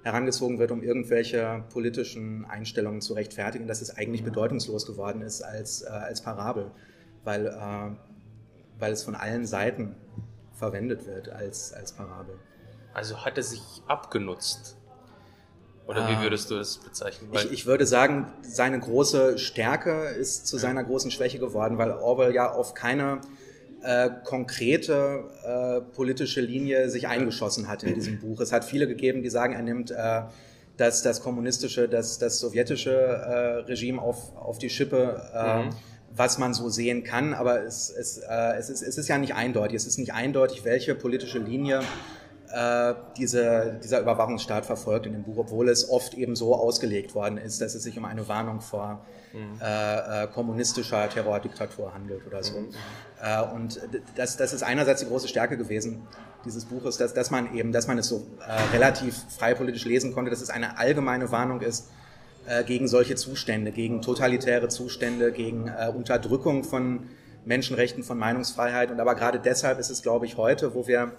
herangezogen 0.09 0.59
wird, 0.59 0.71
um 0.71 0.83
irgendwelche 0.83 1.65
politischen 1.73 2.45
Einstellungen 2.47 3.01
zu 3.01 3.15
rechtfertigen, 3.15 3.67
dass 3.67 3.83
es 3.83 3.97
eigentlich 3.97 4.25
bedeutungslos 4.25 4.87
geworden 4.87 5.23
ist 5.23 5.43
als, 5.43 5.83
äh, 5.83 5.89
als 5.89 6.23
Parabel, 6.23 6.71
weil, 7.25 7.47
äh, 7.47 7.91
weil 8.79 8.93
es 8.93 9.03
von 9.03 9.15
allen 9.15 9.47
Seiten 9.47 9.95
verwendet 10.55 11.07
wird 11.07 11.29
als, 11.29 11.73
als 11.73 11.93
Parabel. 11.93 12.35
Also 12.95 13.25
hat 13.25 13.37
er 13.37 13.43
sich 13.43 13.63
abgenutzt? 13.87 14.77
Oder 15.87 16.09
wie 16.09 16.15
ah. 16.15 16.23
würdest 16.23 16.51
du 16.51 16.57
es 16.57 16.79
bezeichnen? 16.79 17.31
Ich, 17.33 17.53
ich, 17.53 17.67
würde 17.67 17.87
sagen, 17.87 18.31
seine 18.43 18.79
große 18.79 19.39
Stärke 19.39 20.09
ist 20.09 20.47
zu 20.47 20.59
seiner 20.59 20.85
großen 20.85 21.11
Schwäche 21.11 21.39
geworden, 21.39 21.79
weil 21.79 21.93
Orwell 21.93 22.35
ja 22.35 22.51
auf 22.53 22.75
keine 22.75 23.21
äh, 23.83 24.11
konkrete 24.25 25.25
äh, 25.45 25.81
politische 25.95 26.41
Linie 26.41 26.91
sich 26.91 27.07
eingeschossen 27.09 27.69
hat 27.69 27.83
in 27.83 27.95
diesem 27.95 28.19
Buch. 28.19 28.41
Es 28.41 28.53
hat 28.53 28.65
viele 28.65 28.89
gegeben, 28.89 29.23
die 29.23 29.31
sagen, 29.31 29.55
er 29.55 29.63
nimmt 29.63 29.91
äh, 29.91 30.23
das, 30.77 31.03
das 31.03 31.23
kommunistische, 31.23 31.89
das, 31.89 32.19
das 32.19 32.39
sowjetische 32.39 32.93
äh, 32.93 33.37
Regime 33.69 34.01
auf, 34.01 34.37
auf 34.37 34.59
die 34.59 34.71
Schippe, 34.71 35.23
äh, 35.35 35.65
mhm. 35.65 35.71
was 36.15 36.39
man 36.39 36.55
so 36.55 36.69
sehen 36.69 37.05
kann, 37.05 37.35
aber 37.35 37.65
es, 37.65 37.91
es, 37.91 38.19
äh, 38.19 38.57
es, 38.57 38.71
ist, 38.71 38.83
es 38.83 38.99
ist 38.99 39.09
ja 39.09 39.19
nicht 39.19 39.35
eindeutig. 39.35 39.77
Es 39.77 39.87
ist 39.87 39.99
nicht 39.99 40.15
eindeutig, 40.15 40.65
welche 40.65 40.95
politische 40.95 41.39
Linie 41.39 41.81
äh, 42.53 42.95
diese, 43.17 43.79
dieser 43.83 44.01
Überwachungsstaat 44.01 44.67
verfolgt 44.67 45.07
in 45.07 45.13
dem 45.13 45.25
Buch, 45.25 45.37
obwohl 45.39 45.69
es 45.69 45.91
oft 45.91 46.15
eben 46.15 46.37
so 46.37 46.55
ausgelegt 46.55 47.15
worden 47.15 47.39
ist, 47.39 47.61
dass 47.61 47.75
es 47.75 47.83
sich 47.83 47.99
um 47.99 48.05
eine 48.05 48.29
Warnung 48.29 48.61
vor 48.61 49.05
mhm. 49.33 49.61
äh, 49.61 50.25
äh, 50.25 50.27
kommunistischer 50.29 51.09
Terrordiktatur 51.09 51.95
handelt 51.95 52.27
oder 52.27 52.43
so. 52.43 52.61
Mhm. 52.61 52.69
Äh, 53.23 53.43
und 53.55 53.81
das, 54.17 54.37
das 54.37 54.53
ist 54.53 54.63
einerseits 54.63 55.01
die 55.01 55.07
große 55.07 55.29
Stärke 55.29 55.57
gewesen 55.57 56.07
dieses 56.45 56.65
Buches, 56.65 56.97
dass, 56.97 57.15
dass 57.15 57.31
man 57.31 57.55
eben, 57.55 57.73
dass 57.73 57.89
man 57.89 57.99
es 57.99 58.09
so 58.09 58.27
äh, 58.47 58.77
relativ 58.77 59.17
frei 59.37 59.55
politisch 59.55 59.85
lesen 59.85 60.15
konnte, 60.15 60.31
dass 60.31 60.41
es 60.41 60.51
eine 60.51 60.79
allgemeine 60.79 61.31
Warnung 61.31 61.61
ist 61.61 61.91
äh, 62.47 62.65
gegen 62.65 62.89
solche 62.89 63.17
Zustände, 63.17 63.73
gegen 63.73 64.03
totalitäre 64.03 64.69
Zustände, 64.69 65.33
gegen 65.33 65.71
Unterdrückung 65.95 66.65
von 66.65 67.09
Menschenrechten, 67.45 68.05
von 68.05 68.19
Meinungsfreiheit. 68.19 68.91
Und 68.91 69.01
aber 69.01 69.15
gerade 69.15 69.41
deshalb 69.41 69.79
ist 69.79 69.91
es, 69.91 70.03
glaube 70.03 70.27
ich, 70.27 70.37
heute, 70.37 70.75
wo 70.75 70.87
wir 70.87 71.13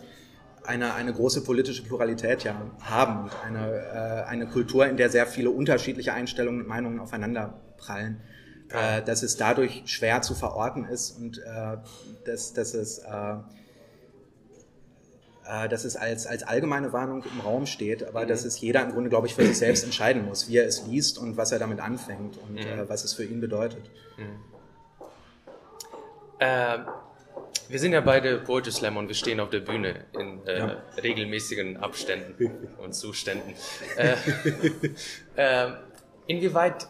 eine, 0.66 0.94
eine 0.94 1.14
große 1.14 1.44
politische 1.44 1.84
Pluralität 1.84 2.44
ja 2.44 2.56
haben 2.82 3.24
und 3.24 3.32
eine, 3.46 3.76
äh, 3.76 4.30
eine 4.30 4.46
Kultur, 4.48 4.86
in 4.88 4.98
der 4.98 5.10
sehr 5.10 5.26
viele 5.26 5.50
unterschiedliche 5.50 6.14
Einstellungen 6.14 6.62
und 6.62 6.68
Meinungen 6.68 7.00
aufeinander 7.00 7.60
prallen, 7.80 8.22
äh, 8.70 9.02
dass 9.02 9.24
es 9.24 9.38
dadurch 9.38 9.84
schwer 9.86 10.22
zu 10.22 10.36
verorten 10.36 10.86
ist 10.86 11.12
und 11.12 11.40
äh, 11.40 11.78
dass, 12.26 12.54
dass 12.54 12.74
es 12.74 13.00
äh, 13.00 13.38
äh, 15.50 15.68
dass 15.68 15.84
es 15.84 15.96
als, 15.96 16.28
als 16.28 16.44
allgemeine 16.44 16.94
Warnung 16.94 17.24
im 17.24 17.42
Raum 17.42 17.66
steht, 17.66 18.04
aber 18.04 18.24
mhm. 18.24 18.28
dass 18.28 18.46
es 18.46 18.62
jeder 18.62 18.84
im 18.84 18.92
Grunde, 18.92 19.10
glaube 19.10 19.26
ich, 19.26 19.34
für 19.34 19.44
sich 19.44 19.58
selbst 19.58 19.84
entscheiden 19.84 20.26
muss, 20.26 20.48
wie 20.48 20.58
er 20.58 20.68
es 20.68 20.86
liest 20.86 21.18
und 21.18 21.38
was 21.38 21.52
er 21.52 21.58
damit 21.58 21.80
anfängt 21.80 22.38
und 22.38 22.54
mhm. 22.54 22.60
äh, 22.60 22.88
was 22.88 23.04
es 23.04 23.14
für 23.14 23.24
ihn 23.24 23.42
bedeutet. 23.42 23.90
Mhm. 24.18 24.40
Ähm, 26.40 26.86
wir 27.68 27.80
sind 27.80 27.94
ja 27.94 28.02
beide 28.02 28.38
Poetry 28.38 28.72
Slam 28.72 28.98
und 28.98 29.08
wir 29.08 29.16
stehen 29.16 29.40
auf 29.40 29.50
der 29.50 29.62
Bühne 29.62 30.06
in 30.14 30.46
äh, 30.46 30.60
ja. 30.60 30.84
regelmäßigen 31.02 31.78
Abständen 31.78 32.52
und 32.78 32.94
Zuständen. 32.94 33.54
äh, 33.98 34.16
äh, 35.36 35.72
inwieweit 36.28 36.88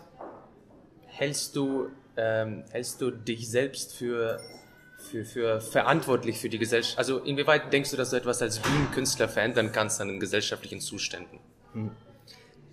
hältst 1.19 1.55
du, 1.55 1.89
ähm, 2.15 2.63
hältst 2.71 3.01
du 3.01 3.11
dich 3.11 3.49
selbst 3.49 3.93
für 3.93 4.39
für, 5.11 5.23
für 5.23 5.61
verantwortlich 5.61 6.39
für 6.39 6.49
die 6.49 6.59
Gesellschaft? 6.59 6.97
Also 6.97 7.19
inwieweit 7.19 7.71
denkst 7.71 7.91
du, 7.91 7.97
dass 7.97 8.09
du 8.09 8.17
etwas 8.17 8.41
als 8.41 8.59
Bühnenkünstler 8.59 9.29
verändern 9.29 9.71
kannst 9.71 10.01
an 10.01 10.09
den 10.09 10.19
gesellschaftlichen 10.19 10.81
Zuständen? 10.81 11.39
Hm. 11.73 11.91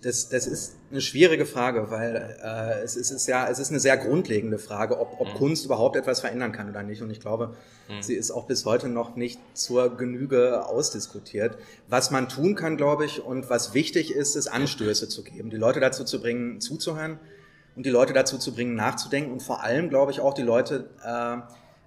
Das, 0.01 0.29
das 0.29 0.45
ist 0.45 0.75
eine 0.91 0.99
schwierige 1.01 1.45
Frage, 1.45 1.89
weil 1.89 2.37
äh, 2.43 2.83
es, 2.83 2.97
ist, 2.97 3.11
es 3.11 3.21
ist 3.21 3.27
ja 3.27 3.49
es 3.49 3.59
ist 3.59 3.69
eine 3.69 3.79
sehr 3.79 3.97
grundlegende 3.97 4.59
Frage, 4.59 4.99
ob, 4.99 5.19
ob 5.19 5.29
mhm. 5.29 5.37
Kunst 5.37 5.65
überhaupt 5.65 5.95
etwas 5.95 6.19
verändern 6.19 6.51
kann 6.51 6.69
oder 6.69 6.83
nicht. 6.83 7.01
Und 7.01 7.09
ich 7.09 7.19
glaube, 7.19 7.55
mhm. 7.87 8.01
sie 8.01 8.13
ist 8.13 8.29
auch 8.29 8.45
bis 8.45 8.65
heute 8.65 8.89
noch 8.89 9.15
nicht 9.15 9.39
zur 9.53 9.97
Genüge 9.97 10.65
ausdiskutiert. 10.65 11.57
Was 11.87 12.11
man 12.11 12.29
tun 12.29 12.55
kann, 12.55 12.77
glaube 12.77 13.05
ich, 13.05 13.23
und 13.23 13.49
was 13.49 13.73
wichtig 13.73 14.13
ist, 14.13 14.35
ist 14.35 14.47
Anstöße 14.47 15.09
zu 15.09 15.23
geben, 15.23 15.49
die 15.49 15.57
Leute 15.57 15.79
dazu 15.79 16.03
zu 16.03 16.21
bringen, 16.21 16.61
zuzuhören 16.61 17.19
und 17.77 17.85
die 17.85 17.89
Leute 17.89 18.11
dazu 18.11 18.37
zu 18.37 18.53
bringen, 18.53 18.75
nachzudenken 18.75 19.31
und 19.31 19.41
vor 19.41 19.63
allem, 19.63 19.87
glaube 19.89 20.11
ich, 20.11 20.19
auch 20.19 20.33
die 20.33 20.41
Leute 20.41 20.89
äh, 21.01 21.37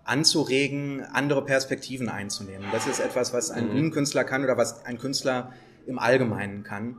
anzuregen, 0.05 1.05
andere 1.13 1.45
Perspektiven 1.45 2.09
einzunehmen. 2.09 2.67
Das 2.73 2.87
ist 2.87 3.01
etwas, 3.01 3.35
was 3.35 3.51
ein 3.51 3.67
mhm. 3.67 3.73
Bühnenkünstler 3.73 4.25
kann 4.25 4.43
oder 4.43 4.57
was 4.57 4.87
ein 4.87 4.97
Künstler 4.99 5.53
im 5.87 5.99
Allgemeinen 5.99 6.63
kann 6.63 6.97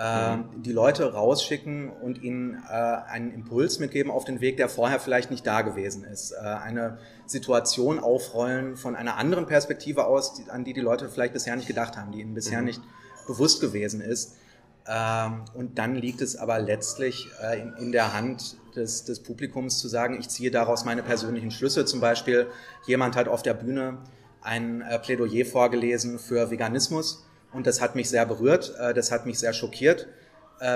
äh, 0.00 0.38
die 0.56 0.72
Leute 0.72 1.12
rausschicken 1.12 1.90
und 1.90 2.22
ihnen 2.22 2.62
äh, 2.68 2.72
einen 2.72 3.32
Impuls 3.32 3.78
mitgeben 3.78 4.10
auf 4.10 4.24
den 4.24 4.40
Weg, 4.40 4.56
der 4.56 4.68
vorher 4.68 5.00
vielleicht 5.00 5.30
nicht 5.30 5.46
da 5.46 5.62
gewesen 5.62 6.04
ist. 6.04 6.32
Äh, 6.32 6.38
eine 6.38 6.98
Situation 7.26 7.98
aufrollen 7.98 8.76
von 8.76 8.96
einer 8.96 9.16
anderen 9.16 9.46
Perspektive 9.46 10.06
aus, 10.06 10.34
die, 10.34 10.50
an 10.50 10.64
die 10.64 10.72
die 10.72 10.80
Leute 10.80 11.08
vielleicht 11.08 11.34
bisher 11.34 11.54
nicht 11.56 11.68
gedacht 11.68 11.96
haben, 11.96 12.12
die 12.12 12.20
ihnen 12.20 12.34
bisher 12.34 12.60
mhm. 12.60 12.66
nicht 12.66 12.82
bewusst 13.26 13.60
gewesen 13.60 14.00
ist. 14.00 14.36
Ähm, 14.88 15.44
und 15.54 15.78
dann 15.78 15.94
liegt 15.94 16.20
es 16.20 16.36
aber 16.36 16.58
letztlich 16.58 17.28
äh, 17.42 17.60
in, 17.78 17.92
der 17.92 18.14
Hand 18.14 18.56
des, 18.74 19.04
des 19.04 19.20
Publikums 19.20 19.78
zu 19.78 19.88
sagen, 19.88 20.18
ich 20.18 20.28
ziehe 20.28 20.50
daraus 20.50 20.84
meine 20.84 21.02
persönlichen 21.02 21.50
Schlüsse. 21.50 21.84
Zum 21.84 22.00
Beispiel, 22.00 22.46
jemand 22.86 23.16
hat 23.16 23.28
auf 23.28 23.42
der 23.42 23.54
Bühne 23.54 23.98
ein 24.42 24.80
äh, 24.80 24.98
Plädoyer 24.98 25.44
vorgelesen 25.44 26.18
für 26.18 26.50
Veganismus 26.50 27.26
und 27.52 27.66
das 27.66 27.80
hat 27.80 27.94
mich 27.94 28.08
sehr 28.08 28.24
berührt, 28.24 28.74
äh, 28.80 28.94
das 28.94 29.12
hat 29.12 29.26
mich 29.26 29.38
sehr 29.38 29.52
schockiert, 29.52 30.08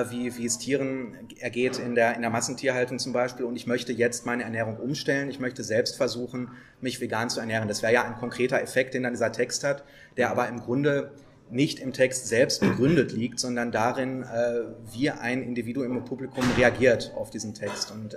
wie, 0.08 0.34
wie 0.38 0.46
es 0.46 0.56
Tieren 0.56 1.28
ergeht 1.40 1.78
in 1.78 1.94
der, 1.94 2.14
in 2.14 2.22
der 2.22 2.30
Massentierhaltung 2.30 2.98
zum 2.98 3.12
Beispiel. 3.12 3.44
Und 3.44 3.54
ich 3.54 3.66
möchte 3.66 3.92
jetzt 3.92 4.24
meine 4.24 4.42
Ernährung 4.42 4.78
umstellen. 4.78 5.28
Ich 5.28 5.40
möchte 5.40 5.62
selbst 5.62 5.98
versuchen, 5.98 6.52
mich 6.80 7.02
vegan 7.02 7.28
zu 7.28 7.38
ernähren. 7.38 7.68
Das 7.68 7.82
wäre 7.82 7.92
ja 7.92 8.02
ein 8.02 8.16
konkreter 8.16 8.62
Effekt, 8.62 8.94
den 8.94 9.02
dann 9.02 9.12
dieser 9.12 9.30
Text 9.30 9.62
hat, 9.62 9.84
der 10.16 10.30
aber 10.30 10.48
im 10.48 10.60
Grunde 10.60 11.12
nicht 11.50 11.78
im 11.78 11.92
Text 11.92 12.26
selbst 12.26 12.60
begründet 12.60 13.12
liegt, 13.12 13.38
sondern 13.38 13.70
darin, 13.70 14.22
äh, 14.22 14.62
wie 14.92 15.10
ein 15.10 15.42
Individuum 15.42 15.96
im 15.98 16.04
Publikum 16.04 16.44
reagiert 16.56 17.12
auf 17.16 17.30
diesen 17.30 17.54
Text. 17.54 17.90
Und 17.90 18.16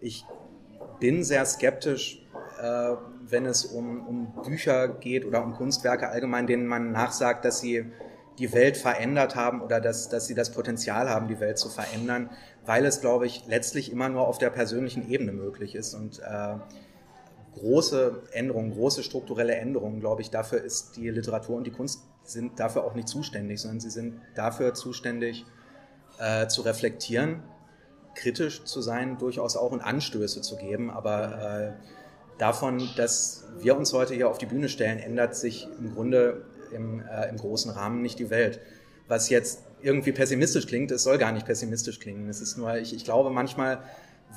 ich 0.00 0.24
bin 1.00 1.24
sehr 1.24 1.44
skeptisch, 1.46 2.24
äh, 2.60 2.96
wenn 3.26 3.46
es 3.46 3.64
um, 3.64 4.06
um 4.06 4.42
Bücher 4.42 4.88
geht 4.88 5.24
oder 5.24 5.42
um 5.42 5.54
Kunstwerke 5.54 6.08
allgemein, 6.08 6.46
denen 6.46 6.66
man 6.66 6.92
nachsagt, 6.92 7.44
dass 7.44 7.60
sie 7.60 7.86
die 8.38 8.52
Welt 8.52 8.76
verändert 8.76 9.36
haben 9.36 9.62
oder 9.62 9.80
dass, 9.80 10.08
dass 10.08 10.26
sie 10.26 10.34
das 10.34 10.50
Potenzial 10.50 11.08
haben, 11.08 11.28
die 11.28 11.40
Welt 11.40 11.58
zu 11.58 11.68
verändern, 11.68 12.30
weil 12.66 12.84
es, 12.84 13.00
glaube 13.00 13.26
ich, 13.26 13.46
letztlich 13.46 13.92
immer 13.92 14.08
nur 14.08 14.26
auf 14.26 14.38
der 14.38 14.50
persönlichen 14.50 15.08
Ebene 15.08 15.32
möglich 15.32 15.74
ist. 15.74 15.94
Und 15.94 16.20
äh, 16.20 16.56
große 17.54 18.22
Änderungen, 18.32 18.72
große 18.72 19.02
strukturelle 19.02 19.54
Änderungen, 19.54 20.00
glaube 20.00 20.22
ich, 20.22 20.30
dafür 20.30 20.62
ist 20.62 20.96
die 20.96 21.10
Literatur 21.10 21.56
und 21.56 21.64
die 21.64 21.70
Kunst 21.70 22.02
sind 22.24 22.58
dafür 22.58 22.84
auch 22.84 22.94
nicht 22.94 23.08
zuständig, 23.08 23.60
sondern 23.60 23.80
sie 23.80 23.90
sind 23.90 24.20
dafür 24.34 24.74
zuständig, 24.74 25.44
äh, 26.18 26.46
zu 26.48 26.62
reflektieren, 26.62 27.42
kritisch 28.14 28.64
zu 28.64 28.80
sein, 28.80 29.18
durchaus 29.18 29.56
auch 29.56 29.72
und 29.72 29.80
Anstöße 29.80 30.40
zu 30.40 30.56
geben, 30.56 30.90
aber 30.90 31.74
äh, 31.78 32.38
davon, 32.38 32.88
dass 32.96 33.44
wir 33.58 33.76
uns 33.76 33.92
heute 33.92 34.14
hier 34.14 34.28
auf 34.28 34.38
die 34.38 34.46
Bühne 34.46 34.68
stellen, 34.68 34.98
ändert 34.98 35.36
sich 35.36 35.68
im 35.78 35.94
Grunde 35.94 36.44
im, 36.72 37.00
äh, 37.00 37.28
im 37.28 37.36
großen 37.36 37.70
Rahmen 37.70 38.02
nicht 38.02 38.18
die 38.18 38.30
Welt. 38.30 38.60
Was 39.06 39.28
jetzt 39.28 39.62
irgendwie 39.82 40.12
pessimistisch 40.12 40.66
klingt, 40.66 40.90
es 40.90 41.02
soll 41.02 41.18
gar 41.18 41.32
nicht 41.32 41.46
pessimistisch 41.46 42.00
klingen. 42.00 42.28
Es 42.28 42.40
ist 42.40 42.56
nur, 42.56 42.76
ich, 42.76 42.94
ich 42.94 43.04
glaube, 43.04 43.30
manchmal 43.30 43.82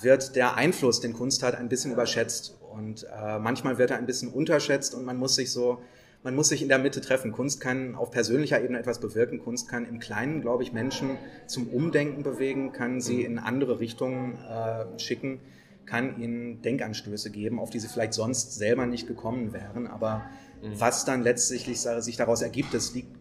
wird 0.02 0.36
der 0.36 0.56
Einfluss, 0.56 1.00
den 1.00 1.14
Kunst 1.14 1.42
hat, 1.42 1.56
ein 1.56 1.70
bisschen 1.70 1.92
überschätzt 1.92 2.58
und 2.72 3.06
äh, 3.06 3.40
manchmal 3.40 3.78
wird 3.78 3.92
er 3.92 3.98
ein 3.98 4.06
bisschen 4.06 4.32
unterschätzt 4.32 4.94
und 4.94 5.06
man 5.06 5.18
muss 5.18 5.36
sich 5.36 5.52
so, 5.52 5.82
man 6.24 6.36
muss 6.36 6.50
sich 6.50 6.62
in 6.62 6.68
der 6.68 6.80
Mitte 6.80 7.02
treffen. 7.02 7.32
Kunst 7.32 7.62
kann 7.62 7.96
auf 7.96 8.12
persönlicher 8.12 8.62
Ebene 8.62 8.80
etwas 8.80 9.00
bewirken. 9.00 9.40
Kunst 9.40 9.70
kann 9.70 9.88
im 9.88 10.00
Kleinen, 10.00 10.42
glaube 10.42 10.64
ich, 10.64 10.74
Menschen 10.74 11.18
zum 11.46 11.68
Umdenken 11.68 12.24
bewegen, 12.24 12.72
kann 12.72 13.02
sie 13.02 13.24
in 13.24 13.40
andere 13.40 13.80
Richtungen 13.80 14.38
äh, 14.38 15.00
schicken 15.00 15.40
kann 15.88 16.22
ihnen 16.22 16.62
Denkanstöße 16.62 17.32
geben, 17.32 17.60
auf 17.60 17.72
die 17.72 17.80
sie 17.80 17.88
vielleicht 17.88 18.14
sonst 18.14 18.54
selber 18.54 18.86
nicht 18.86 19.08
gekommen 19.08 19.54
wären. 19.54 19.88
Aber 19.88 20.26
mhm. 20.62 20.80
was 20.80 21.06
dann 21.06 21.24
letztlich 21.24 21.82
sich 21.82 22.18
daraus 22.18 22.42
ergibt, 22.42 22.74
das 22.74 22.94
liegt, 22.94 23.18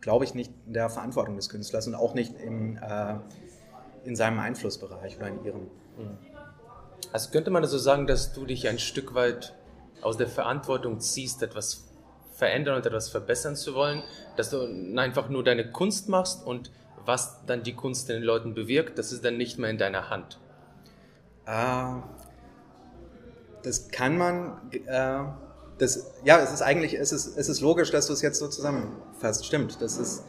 glaube 0.00 0.24
ich, 0.24 0.34
nicht 0.34 0.52
in 0.66 0.74
der 0.74 0.90
Verantwortung 0.90 1.36
des 1.36 1.48
Künstlers 1.48 1.86
und 1.86 1.94
auch 1.94 2.14
nicht 2.14 2.34
im, 2.40 2.76
äh, 2.76 3.14
in 4.04 4.16
seinem 4.16 4.40
Einflussbereich 4.40 5.16
oder 5.16 5.28
in 5.28 5.44
ihrem. 5.44 5.60
Mhm. 5.60 6.18
Also 7.12 7.30
könnte 7.30 7.50
man 7.50 7.62
also 7.62 7.78
sagen, 7.78 8.06
dass 8.06 8.32
du 8.32 8.44
dich 8.44 8.68
ein 8.68 8.78
Stück 8.78 9.14
weit 9.14 9.54
aus 10.02 10.16
der 10.16 10.28
Verantwortung 10.28 11.00
ziehst, 11.00 11.42
etwas 11.42 11.89
verändern 12.40 12.76
und 12.76 12.86
etwas 12.86 13.08
verbessern 13.08 13.54
zu 13.54 13.74
wollen, 13.74 14.02
dass 14.36 14.50
du 14.50 14.66
einfach 14.96 15.28
nur 15.28 15.44
deine 15.44 15.70
Kunst 15.70 16.08
machst 16.08 16.44
und 16.44 16.72
was 17.04 17.44
dann 17.46 17.62
die 17.62 17.74
Kunst 17.74 18.08
in 18.10 18.16
den 18.16 18.24
Leuten 18.24 18.54
bewirkt, 18.54 18.98
das 18.98 19.12
ist 19.12 19.24
dann 19.24 19.36
nicht 19.36 19.58
mehr 19.58 19.70
in 19.70 19.78
deiner 19.78 20.10
Hand. 20.10 20.40
Ah, 21.46 22.02
das 23.62 23.90
kann 23.90 24.16
man. 24.16 24.58
Äh, 24.86 25.24
das, 25.78 26.12
ja, 26.24 26.40
es 26.40 26.52
ist 26.52 26.62
eigentlich, 26.62 26.94
es 26.94 27.12
ist, 27.12 27.36
es 27.36 27.48
ist 27.48 27.60
logisch, 27.60 27.90
dass 27.90 28.06
du 28.06 28.12
es 28.12 28.22
jetzt 28.22 28.38
so 28.38 28.48
zusammenfasst. 28.48 29.46
Stimmt. 29.46 29.80
Das 29.80 29.98
ist. 29.98 30.24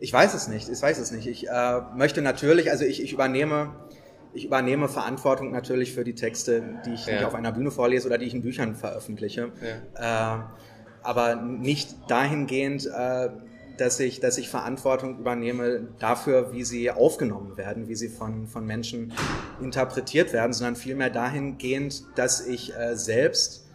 Ich 0.00 0.12
weiß 0.12 0.34
es 0.34 0.48
nicht. 0.48 0.68
Ich 0.68 0.80
weiß 0.80 0.98
es 0.98 1.10
nicht. 1.10 1.26
Ich 1.26 1.48
äh, 1.48 1.80
möchte 1.96 2.22
natürlich, 2.22 2.70
also 2.70 2.84
ich, 2.84 3.02
ich 3.02 3.12
übernehme, 3.12 3.74
ich 4.32 4.44
übernehme 4.44 4.88
Verantwortung 4.88 5.50
natürlich 5.50 5.92
für 5.92 6.04
die 6.04 6.14
Texte, 6.14 6.62
die 6.86 6.94
ich, 6.94 7.06
ja. 7.06 7.26
auf 7.26 7.34
einer 7.34 7.52
Bühne 7.52 7.70
vorlese 7.70 8.06
oder 8.06 8.18
die 8.18 8.26
ich 8.26 8.34
in 8.34 8.42
Büchern 8.42 8.76
veröffentliche. 8.76 9.50
Ja. 9.96 10.36
Äh, 10.36 10.42
aber 11.02 11.36
nicht 11.36 11.96
dahingehend, 12.08 12.86
äh, 12.86 13.28
dass 13.78 14.00
ich, 14.00 14.20
dass 14.20 14.38
ich 14.38 14.48
Verantwortung 14.48 15.18
übernehme 15.18 15.88
dafür, 15.98 16.52
wie 16.52 16.64
sie 16.64 16.90
aufgenommen 16.90 17.56
werden, 17.56 17.88
wie 17.88 17.94
sie 17.94 18.08
von, 18.08 18.46
von 18.46 18.66
Menschen 18.66 19.12
interpretiert 19.60 20.32
werden, 20.32 20.52
sondern 20.52 20.76
vielmehr 20.76 21.10
dahingehend, 21.10 22.02
dass 22.16 22.44
ich 22.44 22.76
äh, 22.76 22.96
selbst 22.96 23.66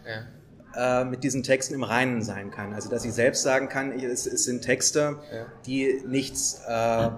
ja. 0.76 1.02
äh, 1.02 1.06
mit 1.06 1.24
diesen 1.24 1.44
Texten 1.44 1.74
im 1.74 1.84
Reinen 1.84 2.22
sein 2.22 2.52
kann. 2.52 2.74
Also 2.74 2.90
dass 2.90 3.06
ich 3.06 3.14
selbst 3.14 3.44
sagen 3.44 3.70
kann, 3.70 3.92
es, 3.98 4.28
es 4.28 4.44
sind 4.44 4.62
Texte, 4.62 5.20
ja. 5.34 5.46
die 5.66 6.02
nichts, 6.06 6.62
äh, 6.68 7.10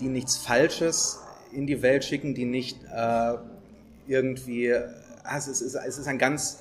die 0.00 0.08
nichts 0.08 0.36
Falsches 0.36 1.20
in 1.52 1.66
die 1.66 1.82
Welt 1.82 2.04
schicken, 2.04 2.34
die 2.34 2.44
nicht 2.44 2.78
äh, 2.84 3.34
irgendwie, 4.06 4.72
also 5.24 5.50
es 5.50 5.60
ist, 5.60 5.74
es 5.74 5.98
ist 5.98 6.06
ein 6.06 6.18
ganz 6.18 6.60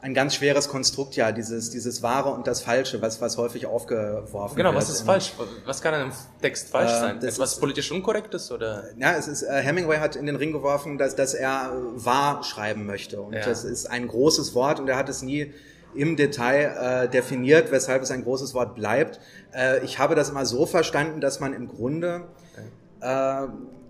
ein 0.00 0.14
ganz 0.14 0.34
schweres 0.34 0.68
Konstrukt, 0.68 1.16
ja, 1.16 1.32
dieses, 1.32 1.70
dieses 1.70 2.02
Wahre 2.02 2.30
und 2.30 2.46
das 2.46 2.60
Falsche, 2.60 3.02
was, 3.02 3.20
was 3.20 3.36
häufig 3.38 3.66
aufgeworfen 3.66 4.30
genau, 4.30 4.40
wird. 4.46 4.56
Genau, 4.56 4.74
was 4.74 4.88
ist 4.88 5.02
falsch? 5.02 5.32
Was 5.64 5.80
kann 5.80 5.94
an 5.94 6.00
einem 6.02 6.12
Text 6.40 6.68
falsch 6.68 6.92
äh, 6.92 7.00
sein? 7.00 7.16
Etwas 7.16 7.54
ist, 7.54 7.60
politisch 7.60 7.90
Unkorrektes 7.90 8.52
oder? 8.52 8.84
Ja, 8.98 9.14
es 9.16 9.26
ist, 9.26 9.42
äh, 9.42 9.60
Hemingway 9.62 9.98
hat 9.98 10.16
in 10.16 10.26
den 10.26 10.36
Ring 10.36 10.52
geworfen, 10.52 10.98
dass, 10.98 11.16
dass 11.16 11.34
er 11.34 11.72
wahr 11.94 12.44
schreiben 12.44 12.86
möchte. 12.86 13.20
Und 13.20 13.32
ja. 13.32 13.44
das 13.44 13.64
ist 13.64 13.86
ein 13.86 14.06
großes 14.06 14.54
Wort 14.54 14.80
und 14.80 14.88
er 14.88 14.96
hat 14.96 15.08
es 15.08 15.22
nie 15.22 15.52
im 15.94 16.16
Detail 16.16 17.04
äh, 17.04 17.08
definiert, 17.08 17.72
weshalb 17.72 18.02
es 18.02 18.10
ein 18.10 18.22
großes 18.22 18.54
Wort 18.54 18.74
bleibt. 18.74 19.18
Äh, 19.54 19.84
ich 19.84 19.98
habe 19.98 20.14
das 20.14 20.28
immer 20.28 20.44
so 20.44 20.66
verstanden, 20.66 21.20
dass 21.20 21.40
man 21.40 21.54
im 21.54 21.68
Grunde 21.68 22.16
äh, 22.16 22.45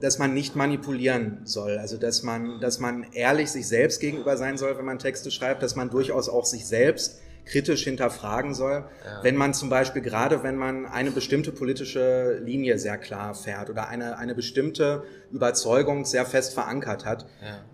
dass 0.00 0.18
man 0.18 0.34
nicht 0.34 0.56
manipulieren 0.56 1.40
soll. 1.44 1.78
Also 1.78 1.96
dass 1.96 2.22
man, 2.22 2.60
dass 2.60 2.80
man 2.80 3.06
ehrlich 3.12 3.50
sich 3.50 3.66
selbst 3.66 4.00
gegenüber 4.00 4.36
sein 4.36 4.58
soll, 4.58 4.76
wenn 4.76 4.84
man 4.84 4.98
Texte 4.98 5.30
schreibt, 5.30 5.62
dass 5.62 5.76
man 5.76 5.90
durchaus 5.90 6.28
auch 6.28 6.44
sich 6.44 6.66
selbst 6.66 7.20
kritisch 7.46 7.84
hinterfragen 7.84 8.54
soll. 8.54 8.84
Ja. 9.04 9.22
Wenn 9.22 9.36
man 9.36 9.54
zum 9.54 9.70
Beispiel, 9.70 10.02
gerade 10.02 10.42
wenn 10.42 10.56
man 10.56 10.84
eine 10.84 11.12
bestimmte 11.12 11.52
politische 11.52 12.40
Linie 12.44 12.78
sehr 12.78 12.98
klar 12.98 13.34
fährt 13.34 13.70
oder 13.70 13.88
eine, 13.88 14.18
eine 14.18 14.34
bestimmte 14.34 15.04
Überzeugung 15.30 16.04
sehr 16.04 16.26
fest 16.26 16.54
verankert 16.54 17.04
hat, 17.04 17.24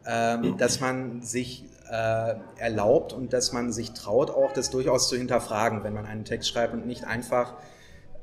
ja. 0.06 0.34
ähm, 0.34 0.58
dass 0.58 0.80
man 0.80 1.22
sich 1.22 1.64
äh, 1.90 2.34
erlaubt 2.58 3.12
und 3.14 3.32
dass 3.32 3.52
man 3.52 3.72
sich 3.72 3.92
traut, 3.92 4.30
auch 4.30 4.52
das 4.52 4.70
durchaus 4.70 5.08
zu 5.08 5.16
hinterfragen, 5.16 5.82
wenn 5.84 5.94
man 5.94 6.06
einen 6.06 6.24
Text 6.24 6.50
schreibt 6.50 6.74
und 6.74 6.86
nicht 6.86 7.04
einfach 7.04 7.54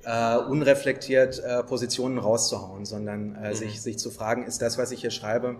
äh, 0.06 0.38
unreflektiert 0.38 1.39
äh, 1.39 1.64
Positionen 1.64 2.18
rauszuhauen, 2.18 2.86
sondern 2.86 3.36
äh, 3.36 3.50
mhm. 3.50 3.56
sich, 3.56 3.82
sich 3.82 4.00
zu 4.00 4.12
fragen, 4.12 4.45
ist 4.45 4.62
das, 4.62 4.78
was 4.78 4.91
ich 4.91 5.02
hier 5.02 5.12
schreibe, 5.12 5.58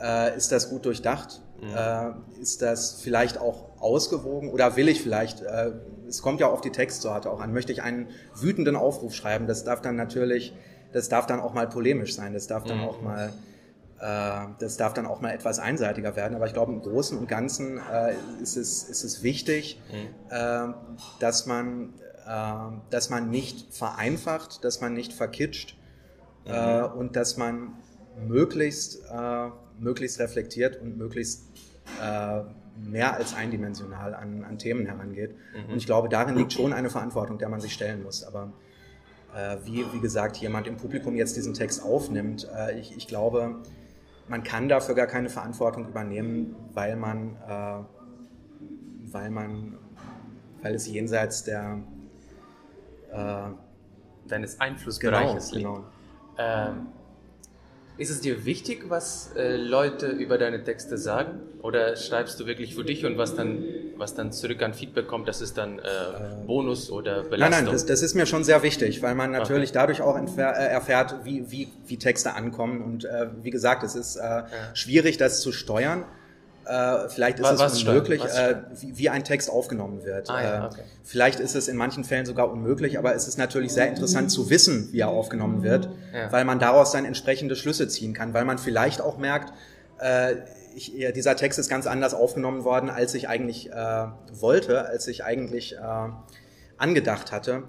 äh, 0.00 0.36
ist 0.36 0.52
das 0.52 0.70
gut 0.70 0.84
durchdacht? 0.84 1.40
Mhm. 1.60 1.68
Äh, 1.76 2.40
ist 2.40 2.62
das 2.62 3.00
vielleicht 3.00 3.38
auch 3.38 3.70
ausgewogen 3.78 4.50
oder 4.50 4.76
will 4.76 4.88
ich 4.88 5.00
vielleicht, 5.00 5.42
äh, 5.42 5.72
es 6.08 6.20
kommt 6.20 6.40
ja 6.40 6.48
auf 6.48 6.60
die 6.60 6.70
Textsorte 6.70 7.30
auch 7.30 7.40
an, 7.40 7.52
möchte 7.52 7.72
ich 7.72 7.82
einen 7.82 8.08
wütenden 8.34 8.76
Aufruf 8.76 9.14
schreiben, 9.14 9.46
das 9.46 9.64
darf 9.64 9.80
dann 9.80 9.96
natürlich, 9.96 10.52
das 10.92 11.08
darf 11.08 11.26
dann 11.26 11.40
auch 11.40 11.54
mal 11.54 11.68
polemisch 11.68 12.14
sein, 12.14 12.32
das 12.34 12.46
darf 12.46 12.64
dann 12.64 12.78
mhm. 12.78 12.84
auch 12.84 13.00
mal 13.02 13.32
das 14.58 14.76
darf 14.76 14.92
dann 14.92 15.06
auch 15.06 15.22
mal 15.22 15.30
etwas 15.30 15.58
einseitiger 15.58 16.14
werden, 16.14 16.34
aber 16.34 16.46
ich 16.46 16.52
glaube, 16.52 16.72
im 16.72 16.82
Großen 16.82 17.16
und 17.16 17.26
Ganzen 17.26 17.80
ist, 18.42 18.56
es, 18.56 18.84
ist 18.84 19.02
es 19.02 19.22
wichtig, 19.22 19.80
mhm. 19.90 20.74
dass, 21.20 21.46
man, 21.46 21.94
dass 22.24 23.10
man 23.10 23.30
nicht 23.30 23.74
vereinfacht, 23.74 24.64
dass 24.64 24.80
man 24.80 24.94
nicht 24.94 25.12
verkitscht 25.12 25.76
äh, 26.46 26.82
mhm. 26.82 26.92
und 26.98 27.16
dass 27.16 27.36
man 27.36 27.74
möglichst, 28.26 29.02
äh, 29.10 29.48
möglichst 29.78 30.18
reflektiert 30.20 30.80
und 30.80 30.96
möglichst 30.96 31.44
mehr 32.76 33.14
als 33.14 33.34
eindimensional 33.34 34.14
an, 34.14 34.42
an 34.42 34.58
Themen 34.58 34.86
herangeht. 34.86 35.32
Mhm. 35.32 35.72
Und 35.72 35.76
ich 35.76 35.86
glaube, 35.86 36.08
darin 36.08 36.34
liegt 36.34 36.54
schon 36.54 36.72
eine 36.72 36.88
Verantwortung, 36.88 37.38
der 37.38 37.48
man 37.48 37.60
sich 37.60 37.74
stellen 37.74 38.02
muss. 38.02 38.24
Aber 38.24 38.52
wie, 39.64 39.84
wie 39.92 40.00
gesagt, 40.00 40.36
jemand 40.38 40.66
im 40.66 40.76
Publikum 40.76 41.16
jetzt 41.16 41.36
diesen 41.36 41.54
Text 41.54 41.82
aufnimmt, 41.82 42.48
ich, 42.78 42.96
ich 42.96 43.06
glaube, 43.06 43.62
man 44.28 44.42
kann 44.42 44.68
dafür 44.68 44.94
gar 44.94 45.06
keine 45.06 45.28
Verantwortung 45.28 45.88
übernehmen, 45.88 46.54
weil 46.72 46.96
man, 46.96 47.36
äh, 47.46 47.82
weil 49.12 49.30
man, 49.30 49.78
weil 50.62 50.74
es 50.74 50.86
jenseits 50.88 51.44
der 51.44 51.82
äh, 53.14 54.28
deines 54.28 54.60
Einflussbereiches 54.60 55.50
genau, 55.52 55.76
liegt. 55.76 55.82
Genau. 56.36 56.68
Ähm, 56.68 56.86
ist 57.96 58.10
es 58.10 58.20
dir 58.20 58.44
wichtig, 58.44 58.86
was 58.88 59.30
äh, 59.36 59.56
Leute 59.56 60.08
über 60.08 60.36
deine 60.36 60.64
Texte 60.64 60.98
sagen? 60.98 61.40
Oder 61.62 61.94
schreibst 61.94 62.40
du 62.40 62.46
wirklich 62.46 62.74
für 62.74 62.84
dich 62.84 63.06
und 63.06 63.16
was 63.18 63.36
dann, 63.36 63.64
was 63.96 64.14
dann 64.14 64.32
zurück 64.32 64.62
an 64.62 64.74
Feedback 64.74 65.06
kommt, 65.06 65.28
das 65.28 65.40
ist 65.40 65.56
dann 65.56 65.78
äh, 65.78 65.82
Bonus 66.44 66.90
oder 66.90 67.22
Belastung? 67.22 67.38
Nein, 67.38 67.64
nein, 67.64 67.72
das, 67.72 67.86
das 67.86 68.02
ist 68.02 68.14
mir 68.14 68.26
schon 68.26 68.42
sehr 68.42 68.64
wichtig, 68.64 69.00
weil 69.00 69.14
man 69.14 69.30
natürlich 69.30 69.70
okay. 69.70 69.78
dadurch 69.78 70.02
auch 70.02 70.16
äh, 70.16 70.40
erfährt, 70.40 71.24
wie, 71.24 71.50
wie, 71.52 71.68
wie 71.86 71.96
Texte 71.96 72.34
ankommen. 72.34 72.82
Und 72.82 73.04
äh, 73.04 73.28
wie 73.42 73.50
gesagt, 73.50 73.84
es 73.84 73.94
ist 73.94 74.16
äh, 74.16 74.42
schwierig, 74.74 75.16
das 75.16 75.40
zu 75.40 75.52
steuern. 75.52 76.04
Äh, 76.66 77.08
vielleicht 77.08 77.38
ist 77.38 77.58
was, 77.58 77.74
es 77.74 77.82
unmöglich, 77.82 78.24
äh, 78.24 78.56
wie, 78.80 78.96
wie, 78.98 79.08
ein 79.10 79.24
Text 79.24 79.50
aufgenommen 79.50 80.04
wird. 80.04 80.30
Ah, 80.30 80.42
ja, 80.42 80.64
äh, 80.64 80.66
okay. 80.66 80.82
vielleicht 81.02 81.40
ist 81.40 81.54
es 81.54 81.68
in 81.68 81.76
manchen 81.76 82.04
Fällen 82.04 82.24
sogar 82.24 82.50
unmöglich, 82.50 82.98
aber 82.98 83.14
es 83.14 83.28
ist 83.28 83.36
natürlich 83.36 83.72
sehr 83.72 83.88
interessant 83.88 84.30
zu 84.30 84.48
wissen, 84.48 84.88
wie 84.92 85.00
er 85.00 85.08
aufgenommen 85.08 85.62
wird, 85.62 85.88
ja. 86.14 86.32
weil 86.32 86.44
man 86.44 86.58
daraus 86.58 86.92
dann 86.92 87.04
entsprechende 87.04 87.54
Schlüsse 87.54 87.88
ziehen 87.88 88.14
kann, 88.14 88.32
weil 88.32 88.44
man 88.44 88.58
vielleicht 88.58 89.00
auch 89.02 89.18
merkt, 89.18 89.52
äh, 89.98 90.36
ich, 90.74 90.92
dieser 91.14 91.36
Text 91.36 91.58
ist 91.58 91.68
ganz 91.68 91.86
anders 91.86 92.14
aufgenommen 92.14 92.64
worden, 92.64 92.90
als 92.90 93.14
ich 93.14 93.28
eigentlich 93.28 93.70
äh, 93.70 94.06
wollte, 94.32 94.86
als 94.86 95.06
ich 95.06 95.22
eigentlich 95.22 95.74
äh, 95.74 96.08
angedacht 96.78 97.32
hatte. 97.32 97.58
Mhm. 97.58 97.64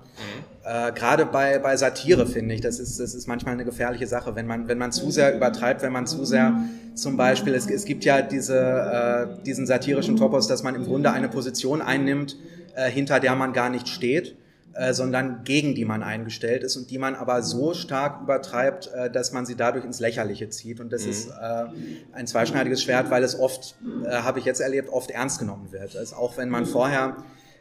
Äh, 0.63 0.91
Gerade 0.93 1.25
bei, 1.25 1.59
bei 1.59 1.77
Satire 1.77 2.25
finde 2.25 2.55
ich, 2.55 2.61
das 2.61 2.79
ist, 2.79 2.99
das 2.99 3.13
ist 3.13 3.27
manchmal 3.27 3.53
eine 3.53 3.65
gefährliche 3.65 4.07
Sache, 4.07 4.35
wenn 4.35 4.47
man, 4.47 4.67
wenn 4.67 4.77
man 4.77 4.91
zu 4.91 5.11
sehr 5.11 5.35
übertreibt, 5.35 5.81
wenn 5.81 5.93
man 5.93 6.07
zu 6.07 6.25
sehr 6.25 6.59
zum 6.95 7.17
Beispiel, 7.17 7.53
es, 7.53 7.69
es 7.69 7.85
gibt 7.85 8.05
ja 8.05 8.21
diese, 8.21 8.57
äh, 8.57 9.43
diesen 9.43 9.65
satirischen 9.65 10.15
Topos, 10.15 10.47
dass 10.47 10.63
man 10.63 10.75
im 10.75 10.85
Grunde 10.85 11.11
eine 11.11 11.29
Position 11.29 11.81
einnimmt, 11.81 12.37
äh, 12.75 12.89
hinter 12.89 13.19
der 13.19 13.35
man 13.35 13.53
gar 13.53 13.69
nicht 13.69 13.87
steht. 13.87 14.35
Äh, 14.77 14.93
sondern 14.93 15.45
gegen 15.45 15.73
die 15.73 15.85
man 15.85 16.03
eingestellt 16.03 16.61
ist 16.61 16.75
und 16.75 16.91
die 16.91 16.97
man 16.97 17.15
aber 17.15 17.41
so 17.43 17.73
stark 17.73 18.23
übertreibt, 18.23 18.87
äh, 18.87 19.09
dass 19.09 19.31
man 19.31 19.45
sie 19.45 19.55
dadurch 19.55 19.85
ins 19.85 20.01
Lächerliche 20.01 20.49
zieht. 20.49 20.81
Und 20.81 20.91
das 20.91 21.05
mhm. 21.05 21.11
ist 21.11 21.29
äh, 21.29 21.65
ein 22.11 22.27
zweischneidiges 22.27 22.83
Schwert, 22.83 23.09
weil 23.09 23.23
es 23.23 23.39
oft, 23.39 23.77
äh, 24.03 24.09
habe 24.09 24.39
ich 24.39 24.43
jetzt 24.43 24.59
erlebt, 24.59 24.89
oft 24.89 25.11
ernst 25.11 25.39
genommen 25.39 25.71
wird. 25.71 25.95
Also 25.95 26.17
auch 26.17 26.35
wenn 26.35 26.49
man 26.49 26.65
vorher 26.65 27.15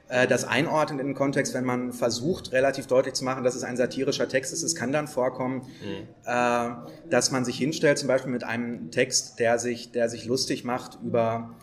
das 0.09 0.45
einordnet 0.45 1.01
in 1.01 1.07
den 1.07 1.15
Kontext, 1.15 1.55
wenn 1.55 1.65
man 1.65 1.93
versucht, 1.93 2.53
relativ 2.53 2.87
deutlich 2.87 3.15
zu 3.15 3.25
machen, 3.25 3.43
dass 3.43 3.55
es 3.55 3.65
ein 3.65 3.77
satirischer 3.77 4.29
Text 4.29 4.53
ist. 4.53 4.63
Es 4.63 4.75
kann 4.75 4.93
dann 4.93 5.09
vorkommen, 5.09 5.63
mhm. 5.83 6.09
äh, 6.27 6.71
dass 7.09 7.31
man 7.31 7.45
sich 7.45 7.57
hinstellt, 7.57 7.99
zum 7.99 8.09
Beispiel 8.09 8.31
mit 8.31 8.45
einem 8.45 8.91
Text, 8.91 9.39
der 9.41 9.59
sich, 9.59 9.93
der 9.93 10.11
sich 10.11 10.27
lustig 10.27 10.63
macht 10.65 10.99
über 11.03 11.55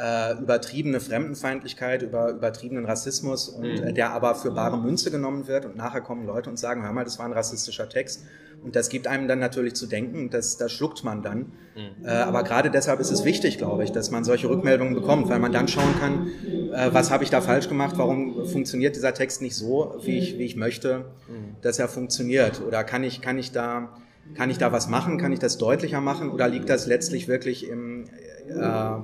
äh, 0.00 0.38
übertriebene 0.38 1.00
Fremdenfeindlichkeit, 1.00 2.02
über 2.02 2.30
übertriebenen 2.30 2.86
Rassismus 2.86 3.48
und 3.48 3.80
mhm. 3.80 3.88
äh, 3.88 3.92
der 3.92 4.12
aber 4.12 4.34
für 4.34 4.50
bare 4.50 4.78
Münze 4.78 5.10
genommen 5.10 5.46
wird 5.46 5.66
und 5.66 5.76
nachher 5.76 6.00
kommen 6.00 6.24
Leute 6.26 6.48
und 6.48 6.58
sagen, 6.58 6.82
hör 6.84 6.92
mal, 6.92 7.04
das 7.04 7.18
war 7.18 7.26
ein 7.26 7.32
rassistischer 7.32 7.88
Text. 7.88 8.24
Und 8.62 8.76
das 8.76 8.90
gibt 8.90 9.06
einem 9.06 9.26
dann 9.26 9.38
natürlich 9.38 9.74
zu 9.74 9.86
denken, 9.86 10.28
das, 10.28 10.56
das 10.58 10.70
schluckt 10.72 11.02
man 11.02 11.22
dann. 11.22 11.52
Mhm. 11.74 12.04
Äh, 12.04 12.10
aber 12.10 12.42
gerade 12.44 12.70
deshalb 12.70 13.00
ist 13.00 13.10
es 13.10 13.24
wichtig, 13.24 13.56
glaube 13.56 13.84
ich, 13.84 13.92
dass 13.92 14.10
man 14.10 14.22
solche 14.22 14.48
Rückmeldungen 14.50 14.94
bekommt, 14.94 15.28
weil 15.30 15.38
man 15.38 15.52
dann 15.52 15.66
schauen 15.66 15.94
kann, 15.98 16.26
äh, 16.72 16.92
was 16.92 17.10
habe 17.10 17.24
ich 17.24 17.30
da 17.30 17.40
falsch 17.40 17.68
gemacht, 17.68 17.96
warum 17.96 18.46
funktioniert 18.46 18.96
dieser 18.96 19.14
Text 19.14 19.40
nicht 19.40 19.54
so, 19.54 19.96
wie 20.02 20.18
ich, 20.18 20.38
wie 20.38 20.44
ich 20.44 20.56
möchte, 20.56 21.06
mhm. 21.28 21.56
dass 21.62 21.78
er 21.78 21.88
funktioniert. 21.88 22.60
Oder 22.66 22.84
kann 22.84 23.02
ich, 23.02 23.22
kann 23.22 23.38
ich 23.38 23.50
da, 23.50 23.96
kann 24.34 24.50
ich 24.50 24.58
da 24.58 24.72
was 24.72 24.88
machen, 24.88 25.16
kann 25.16 25.32
ich 25.32 25.38
das 25.38 25.56
deutlicher 25.56 26.02
machen 26.02 26.30
oder 26.30 26.46
liegt 26.46 26.68
das 26.68 26.86
letztlich 26.86 27.28
wirklich 27.28 27.66
im, 27.66 28.04
äh, 28.48 28.96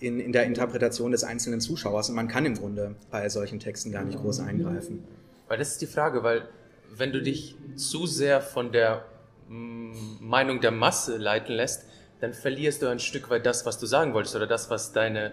in, 0.00 0.18
in 0.18 0.32
der 0.32 0.44
Interpretation 0.44 1.12
des 1.12 1.22
einzelnen 1.22 1.60
Zuschauers? 1.60 2.08
Und 2.08 2.16
man 2.16 2.26
kann 2.26 2.44
im 2.46 2.54
Grunde 2.54 2.96
bei 3.12 3.28
solchen 3.28 3.60
Texten 3.60 3.92
gar 3.92 4.02
nicht 4.02 4.18
groß 4.18 4.40
eingreifen. 4.40 5.04
Weil 5.46 5.58
das 5.58 5.72
ist 5.72 5.82
die 5.82 5.86
Frage, 5.86 6.24
weil 6.24 6.48
wenn 6.90 7.12
du 7.12 7.22
dich 7.22 7.56
zu 7.76 8.06
sehr 8.06 8.40
von 8.40 8.72
der 8.72 9.04
mm, 9.48 9.92
Meinung 10.20 10.60
der 10.60 10.70
Masse 10.70 11.16
leiten 11.16 11.54
lässt, 11.54 11.86
dann 12.20 12.34
verlierst 12.34 12.82
du 12.82 12.88
ein 12.88 12.98
Stück 12.98 13.30
weit 13.30 13.46
das, 13.46 13.64
was 13.64 13.78
du 13.78 13.86
sagen 13.86 14.12
wolltest 14.12 14.36
oder 14.36 14.46
das, 14.46 14.68
was 14.70 14.92
deine, 14.92 15.32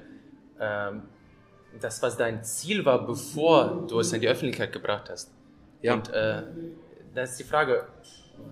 ähm, 0.60 1.04
das, 1.82 2.02
was 2.02 2.18
dein 2.18 2.44
Ziel 2.44 2.86
war, 2.86 3.06
bevor 3.06 3.86
du 3.88 4.00
es 4.00 4.14
in 4.14 4.22
die 4.22 4.28
Öffentlichkeit 4.28 4.72
gebracht 4.72 5.10
hast. 5.10 5.32
Ja. 5.82 5.94
Und 5.94 6.10
äh, 6.10 6.44
da 7.14 7.24
ist 7.24 7.38
die 7.38 7.44
Frage, 7.44 7.88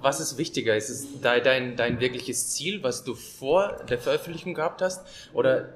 was 0.05 0.19
ist 0.19 0.37
wichtiger? 0.37 0.77
Ist 0.77 0.89
es 0.89 1.07
dein, 1.19 1.75
dein 1.75 1.99
wirkliches 1.99 2.51
Ziel, 2.51 2.83
was 2.83 3.03
du 3.03 3.15
vor 3.15 3.75
der 3.89 3.97
Veröffentlichung 3.97 4.53
gehabt 4.53 4.83
hast? 4.83 5.01
Oder 5.33 5.69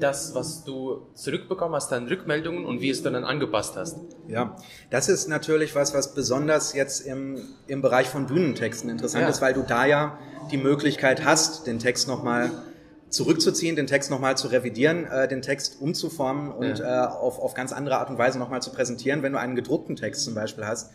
das, 0.00 0.34
was 0.34 0.64
du 0.64 1.06
zurückbekommen 1.14 1.72
hast 1.76 1.92
an 1.92 2.08
Rückmeldungen 2.08 2.66
und 2.66 2.80
wie 2.80 2.90
es 2.90 3.04
du 3.04 3.10
dann 3.10 3.22
angepasst 3.22 3.76
hast? 3.76 3.98
Ja, 4.26 4.56
das 4.90 5.08
ist 5.08 5.28
natürlich 5.28 5.76
was, 5.76 5.94
was 5.94 6.14
besonders 6.14 6.74
jetzt 6.74 7.06
im, 7.06 7.40
im 7.68 7.80
Bereich 7.80 8.08
von 8.08 8.26
Bühnentexten 8.26 8.90
interessant 8.90 9.22
ja. 9.22 9.28
ist, 9.28 9.40
weil 9.40 9.54
du 9.54 9.62
da 9.62 9.86
ja 9.86 10.18
die 10.50 10.58
Möglichkeit 10.58 11.24
hast, 11.24 11.68
den 11.68 11.78
Text 11.78 12.08
nochmal 12.08 12.50
zurückzuziehen, 13.08 13.76
den 13.76 13.86
Text 13.86 14.10
nochmal 14.10 14.36
zu 14.36 14.48
revidieren, 14.48 15.04
äh, 15.04 15.28
den 15.28 15.42
Text 15.42 15.80
umzuformen 15.80 16.50
und 16.50 16.80
ja. 16.80 17.04
äh, 17.04 17.08
auf, 17.08 17.38
auf 17.38 17.54
ganz 17.54 17.72
andere 17.72 17.98
Art 17.98 18.10
und 18.10 18.18
Weise 18.18 18.40
nochmal 18.40 18.62
zu 18.62 18.72
präsentieren. 18.72 19.22
Wenn 19.22 19.32
du 19.32 19.38
einen 19.38 19.54
gedruckten 19.54 19.94
Text 19.94 20.24
zum 20.24 20.34
Beispiel 20.34 20.66
hast, 20.66 20.90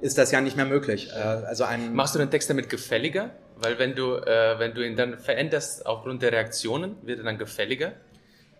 ist 0.00 0.18
das 0.18 0.30
ja 0.30 0.40
nicht 0.40 0.56
mehr 0.56 0.66
möglich. 0.66 1.10
Äh, 1.14 1.18
also 1.18 1.64
ein 1.64 1.94
Machst 1.94 2.14
du 2.14 2.18
den 2.18 2.30
Text 2.30 2.50
damit 2.50 2.68
gefälliger? 2.68 3.30
Weil 3.56 3.78
wenn 3.78 3.94
du, 3.94 4.16
äh, 4.16 4.58
wenn 4.58 4.74
du 4.74 4.86
ihn 4.86 4.96
dann 4.96 5.18
veränderst 5.18 5.86
aufgrund 5.86 6.22
der 6.22 6.32
Reaktionen, 6.32 6.96
wird 7.02 7.18
er 7.18 7.24
dann 7.24 7.38
gefälliger? 7.38 7.92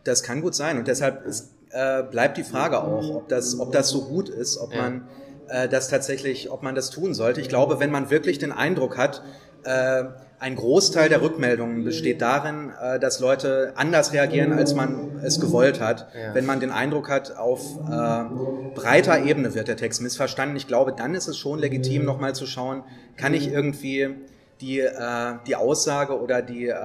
Das 0.05 0.23
kann 0.23 0.41
gut 0.41 0.55
sein 0.55 0.79
und 0.79 0.87
deshalb 0.87 1.25
ist, 1.25 1.55
äh, 1.71 2.03
bleibt 2.03 2.37
die 2.37 2.45
Frage 2.45 2.83
auch, 2.83 3.09
ob 3.11 3.29
das, 3.29 3.59
ob 3.59 3.73
das 3.73 3.89
so 3.89 4.05
gut 4.05 4.29
ist, 4.29 4.59
ob 4.59 4.73
ja. 4.73 4.83
man 4.83 5.09
äh, 5.49 5.69
das 5.69 5.89
tatsächlich, 5.89 6.51
ob 6.51 6.63
man 6.63 6.75
das 6.75 6.91
tun 6.91 7.15
sollte. 7.15 7.41
Ich 7.41 7.49
glaube, 7.49 7.81
wenn 7.81 7.91
man 7.91 8.11
wirklich 8.11 8.39
den 8.39 8.53
Eindruck 8.53 8.97
hat, 8.97 9.23
äh, 9.65 10.05
ein 10.41 10.57
Großteil 10.57 11.09
der 11.09 11.23
Rückmeldungen 11.23 11.85
besteht 11.85 12.21
darin, 12.21 12.71
äh, 12.81 12.99
dass 12.99 13.21
Leute 13.21 13.73
anders 13.77 14.13
reagieren, 14.13 14.53
als 14.53 14.75
man 14.75 15.21
es 15.23 15.41
gewollt 15.41 15.81
hat. 15.81 16.09
Ja. 16.15 16.35
Wenn 16.35 16.45
man 16.45 16.61
den 16.61 16.71
Eindruck 16.71 17.09
hat, 17.09 17.37
auf 17.37 17.61
äh, 17.79 18.25
breiter 18.75 19.23
Ebene 19.25 19.55
wird 19.55 19.69
der 19.69 19.77
Text 19.77 20.03
missverstanden. 20.03 20.57
Ich 20.57 20.67
glaube, 20.67 20.93
dann 20.93 21.15
ist 21.15 21.29
es 21.29 21.39
schon 21.39 21.59
legitim, 21.59 22.05
nochmal 22.05 22.35
zu 22.35 22.47
schauen, 22.47 22.83
kann 23.17 23.33
ich 23.33 23.51
irgendwie 23.51 24.11
die, 24.61 24.81
äh, 24.81 25.35
die 25.47 25.57
Aussage 25.57 26.21
oder 26.21 26.43
die, 26.43 26.69
äh, 26.69 26.77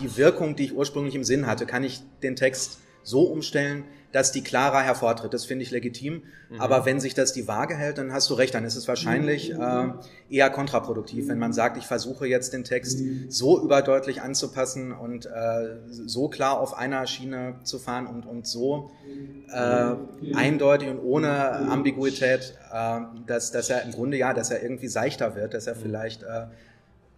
die 0.00 0.16
Wirkung, 0.16 0.56
die 0.56 0.64
ich 0.64 0.76
ursprünglich 0.76 1.14
im 1.14 1.24
Sinn 1.24 1.46
hatte, 1.46 1.66
kann 1.66 1.84
ich 1.84 2.02
den 2.22 2.36
Text 2.36 2.78
so 3.02 3.22
umstellen, 3.22 3.84
dass 4.12 4.32
die 4.32 4.42
klarer 4.42 4.80
hervortritt. 4.80 5.34
Das 5.34 5.44
finde 5.44 5.64
ich 5.64 5.70
legitim. 5.70 6.22
Mhm. 6.48 6.60
Aber 6.60 6.86
wenn 6.86 6.98
sich 6.98 7.14
das 7.14 7.32
die 7.32 7.46
Waage 7.46 7.76
hält, 7.76 7.98
dann 7.98 8.12
hast 8.12 8.30
du 8.30 8.34
recht, 8.34 8.54
dann 8.54 8.64
ist 8.64 8.76
es 8.76 8.88
wahrscheinlich 8.88 9.52
äh, 9.52 9.88
eher 10.30 10.50
kontraproduktiv, 10.50 11.28
wenn 11.28 11.38
man 11.38 11.52
sagt, 11.52 11.76
ich 11.76 11.84
versuche 11.86 12.26
jetzt 12.26 12.52
den 12.52 12.64
Text 12.64 13.00
so 13.28 13.62
überdeutlich 13.62 14.22
anzupassen 14.22 14.92
und 14.92 15.26
äh, 15.26 15.76
so 15.90 16.28
klar 16.28 16.58
auf 16.58 16.76
einer 16.76 17.06
Schiene 17.06 17.56
zu 17.64 17.78
fahren 17.78 18.06
und, 18.06 18.24
und 18.24 18.46
so 18.46 18.90
äh, 19.52 19.94
eindeutig 20.34 20.88
und 20.88 21.00
ohne 21.00 21.56
Ambiguität, 21.68 22.56
äh, 22.72 23.00
dass, 23.26 23.50
dass 23.50 23.68
er 23.68 23.82
im 23.82 23.92
Grunde 23.92 24.16
ja, 24.16 24.32
dass 24.32 24.50
er 24.50 24.62
irgendwie 24.62 24.88
seichter 24.88 25.36
wird, 25.36 25.52
dass 25.52 25.66
er 25.66 25.74
mhm. 25.74 25.80
vielleicht 25.80 26.22
äh, 26.22 26.46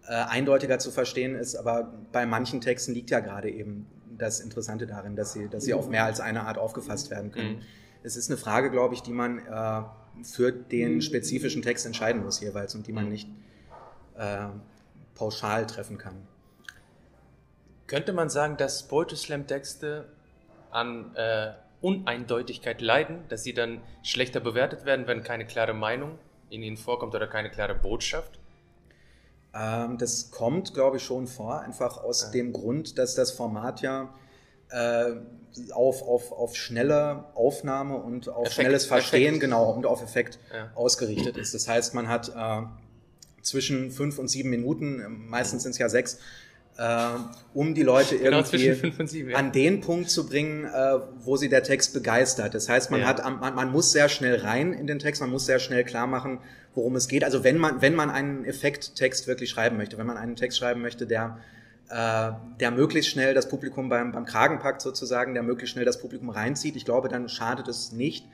äh, 0.07 0.13
eindeutiger 0.13 0.79
zu 0.79 0.91
verstehen 0.91 1.35
ist, 1.35 1.55
aber 1.55 1.93
bei 2.11 2.25
manchen 2.25 2.59
Texten 2.59 2.93
liegt 2.93 3.11
ja 3.11 3.21
gerade 3.21 3.49
eben 3.49 3.85
das 4.21 4.39
Interessante 4.39 4.87
darin, 4.87 5.15
dass 5.15 5.33
sie, 5.33 5.49
dass 5.49 5.63
sie 5.63 5.73
auf 5.73 5.89
mehr 5.89 6.05
als 6.05 6.19
eine 6.19 6.43
Art 6.43 6.57
aufgefasst 6.57 7.09
werden 7.09 7.31
können. 7.31 7.55
Mhm. 7.55 7.61
Es 8.03 8.15
ist 8.15 8.29
eine 8.29 8.37
Frage, 8.37 8.71
glaube 8.71 8.93
ich, 8.93 9.01
die 9.01 9.11
man 9.11 9.39
äh, 9.39 9.83
für 10.23 10.51
den 10.51 11.01
spezifischen 11.01 11.61
Text 11.61 11.85
entscheiden 11.85 12.23
muss 12.23 12.39
jeweils 12.39 12.75
und 12.75 12.87
die 12.87 12.93
man 12.93 13.05
mhm. 13.05 13.11
nicht 13.11 13.29
äh, 14.17 14.47
pauschal 15.15 15.67
treffen 15.67 15.97
kann. 15.97 16.15
Könnte 17.87 18.13
man 18.13 18.29
sagen, 18.29 18.57
dass 18.57 18.87
Poetry 18.87 19.17
Slam 19.17 19.47
Texte 19.47 20.05
an 20.69 21.13
äh, 21.15 21.51
Uneindeutigkeit 21.81 22.79
leiden, 22.81 23.19
dass 23.27 23.43
sie 23.43 23.53
dann 23.53 23.81
schlechter 24.03 24.39
bewertet 24.39 24.85
werden, 24.85 25.07
wenn 25.07 25.23
keine 25.23 25.45
klare 25.45 25.73
Meinung 25.73 26.17
in 26.49 26.63
ihnen 26.63 26.77
vorkommt 26.77 27.15
oder 27.15 27.27
keine 27.27 27.49
klare 27.49 27.75
Botschaft? 27.75 28.39
Ähm, 29.53 29.97
das 29.97 30.31
kommt, 30.31 30.73
glaube 30.73 30.97
ich, 30.97 31.03
schon 31.03 31.27
vor, 31.27 31.59
einfach 31.59 31.97
aus 31.97 32.23
ja. 32.23 32.29
dem 32.31 32.53
Grund, 32.53 32.97
dass 32.97 33.15
das 33.15 33.31
Format 33.31 33.81
ja 33.81 34.13
äh, 34.69 35.11
auf, 35.73 36.01
auf, 36.03 36.31
auf 36.31 36.55
schnelle 36.55 37.25
Aufnahme 37.35 37.97
und 37.97 38.29
auf 38.29 38.47
Effekt, 38.47 38.53
schnelles 38.53 38.85
Verstehen, 38.85 39.23
Effekt. 39.23 39.41
genau, 39.41 39.71
und 39.71 39.85
auf 39.85 40.01
Effekt 40.01 40.39
ja. 40.53 40.71
ausgerichtet 40.75 41.37
ist. 41.37 41.53
Das 41.53 41.67
heißt, 41.67 41.93
man 41.93 42.07
hat 42.07 42.29
äh, 42.29 42.61
zwischen 43.41 43.91
fünf 43.91 44.19
und 44.19 44.29
sieben 44.29 44.49
Minuten, 44.49 45.03
meistens 45.27 45.63
sind 45.63 45.71
es 45.71 45.77
ja 45.77 45.89
sechs, 45.89 46.19
äh, 46.77 47.07
um 47.53 47.75
die 47.75 47.83
Leute 47.83 48.17
genau, 48.17 48.37
irgendwie 48.37 49.07
sieben, 49.07 49.29
ja. 49.31 49.37
an 49.37 49.51
den 49.51 49.81
Punkt 49.81 50.09
zu 50.09 50.27
bringen, 50.27 50.63
äh, 50.63 50.99
wo 51.19 51.35
sie 51.35 51.49
der 51.49 51.63
Text 51.63 51.93
begeistert. 51.93 52.53
Das 52.53 52.69
heißt, 52.69 52.91
man 52.91 53.01
ja. 53.01 53.07
hat, 53.07 53.23
man, 53.23 53.53
man 53.53 53.71
muss 53.71 53.91
sehr 53.91 54.07
schnell 54.07 54.37
rein 54.37 54.71
in 54.71 54.87
den 54.87 54.99
Text, 54.99 55.21
man 55.21 55.29
muss 55.29 55.45
sehr 55.45 55.59
schnell 55.59 55.83
klar 55.83 56.07
machen, 56.07 56.39
worum 56.73 56.95
es 56.95 57.07
geht. 57.07 57.23
Also 57.23 57.43
wenn 57.43 57.57
man, 57.57 57.81
wenn 57.81 57.95
man 57.95 58.09
einen 58.09 58.45
Effekttext 58.45 59.27
wirklich 59.27 59.49
schreiben 59.49 59.77
möchte, 59.77 59.97
wenn 59.97 60.07
man 60.07 60.17
einen 60.17 60.35
Text 60.35 60.57
schreiben 60.57 60.81
möchte, 60.81 61.05
der 61.05 61.37
äh, 61.91 62.31
der 62.61 62.71
möglichst 62.71 63.11
schnell 63.11 63.33
das 63.33 63.49
Publikum 63.49 63.89
beim, 63.89 64.13
beim 64.13 64.25
Kragen 64.25 64.59
packt 64.59 64.81
sozusagen, 64.81 65.33
der 65.33 65.43
möglichst 65.43 65.73
schnell 65.73 65.83
das 65.83 65.99
Publikum 65.99 66.29
reinzieht. 66.29 66.77
Ich 66.77 66.85
glaube, 66.85 67.09
dann 67.09 67.27
schadet 67.27 67.67
es 67.67 67.91
nicht, 67.91 68.25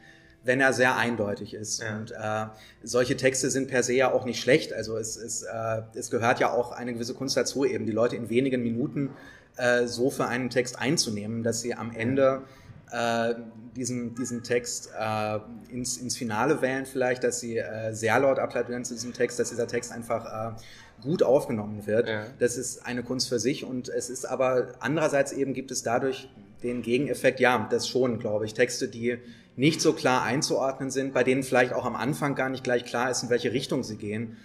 wenn 0.44 0.62
er 0.62 0.74
sehr 0.74 0.96
eindeutig 0.96 1.56
ist. 1.56 1.82
Ja. 1.82 1.98
Und 1.98 2.12
äh, 2.12 2.56
solche 2.84 3.18
Texte 3.18 3.50
sind 3.50 3.68
per 3.68 3.82
se 3.82 3.94
ja 3.94 4.14
auch 4.14 4.26
nicht 4.26 4.40
schlecht. 4.40 4.74
Also 4.74 4.96
es, 4.98 5.18
es, 5.18 5.42
äh, 5.42 5.82
es 5.96 6.12
gehört 6.12 6.40
ja 6.40 6.52
auch 6.52 6.72
eine 6.72 6.94
gewisse 6.94 7.16
Kunst 7.16 7.36
dazu, 7.36 7.66
eben 7.66 7.88
die 7.88 7.92
Leute 7.92 8.16
in 8.16 8.30
wenigen 8.30 8.62
Minuten 8.62 9.10
äh, 9.56 9.88
so 9.88 10.12
für 10.12 10.28
einen 10.28 10.52
Text 10.52 10.78
einzunehmen, 10.78 11.42
dass 11.42 11.62
sie 11.62 11.74
am 11.74 11.92
Ende 11.96 12.44
äh, 12.92 13.36
diesen, 13.76 14.16
diesen 14.16 14.44
Text 14.44 14.90
äh, 14.98 15.40
ins, 15.70 15.98
ins 15.98 16.18
Finale 16.18 16.62
wählen 16.62 16.86
vielleicht, 16.86 17.24
dass 17.24 17.40
sie 17.40 17.58
äh, 17.58 17.94
sehr 17.94 18.20
laut 18.20 18.40
applaudieren 18.40 18.86
zu 18.86 18.94
diesem 18.94 19.14
Text, 19.14 19.40
dass 19.40 19.50
dieser 19.50 19.68
Text 19.68 19.92
einfach 19.92 20.56
äh, 20.56 20.56
gut 21.02 21.24
aufgenommen 21.24 21.86
wird. 21.86 22.08
Ja. 22.08 22.26
Das 22.40 22.58
ist 22.58 22.86
eine 22.86 23.04
Kunst 23.04 23.30
für 23.30 23.40
sich 23.40 23.64
und 23.66 23.90
es 23.90 24.10
ist 24.10 24.26
aber 24.26 24.74
andererseits 24.80 25.32
eben 25.32 25.54
gibt 25.54 25.72
es 25.72 25.84
dadurch 25.84 26.30
den 26.64 26.82
Gegeneffekt, 26.82 27.40
ja, 27.40 27.68
das 27.70 27.88
schon, 27.88 28.20
glaube 28.20 28.46
ich, 28.46 28.54
Texte, 28.54 28.88
die 28.88 29.20
nicht 29.56 29.82
so 29.82 29.94
klar 29.94 30.24
einzuordnen 30.24 30.92
sind, 30.92 31.14
bei 31.14 31.24
denen 31.24 31.44
vielleicht 31.44 31.74
auch 31.74 31.86
am 31.86 31.96
Anfang 31.96 32.36
gar 32.36 32.50
nicht 32.50 32.64
gleich 32.64 32.86
klar 32.86 33.12
ist, 33.12 33.24
in 33.24 33.30
welche 33.30 33.54
Richtung 33.54 33.84
sie 33.84 33.98
gehen, 33.98 34.38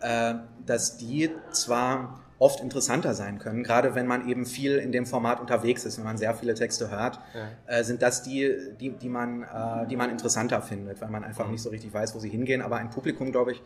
ja. 0.00 0.30
äh, 0.30 0.38
dass 0.66 0.96
die 0.96 1.30
zwar 1.52 2.20
oft 2.40 2.60
interessanter 2.60 3.14
sein 3.14 3.38
können, 3.38 3.62
gerade 3.62 3.94
wenn 3.94 4.06
man 4.06 4.26
eben 4.26 4.46
viel 4.46 4.78
in 4.78 4.92
dem 4.92 5.04
Format 5.04 5.40
unterwegs 5.40 5.84
ist, 5.84 5.98
wenn 5.98 6.04
man 6.04 6.16
sehr 6.16 6.34
viele 6.34 6.54
Texte 6.54 6.90
hört, 6.90 7.20
ja. 7.34 7.48
äh, 7.66 7.84
sind 7.84 8.00
das 8.00 8.22
die, 8.22 8.56
die, 8.80 8.90
die, 8.92 9.10
man, 9.10 9.42
äh, 9.42 9.86
die 9.86 9.94
man 9.94 10.10
interessanter 10.10 10.62
findet, 10.62 11.02
weil 11.02 11.10
man 11.10 11.22
einfach 11.22 11.44
mhm. 11.44 11.52
nicht 11.52 11.62
so 11.62 11.68
richtig 11.68 11.92
weiß, 11.92 12.14
wo 12.14 12.18
sie 12.18 12.30
hingehen. 12.30 12.62
Aber 12.62 12.76
ein 12.76 12.88
Publikum, 12.88 13.30
glaube 13.30 13.52
ich, 13.52 13.62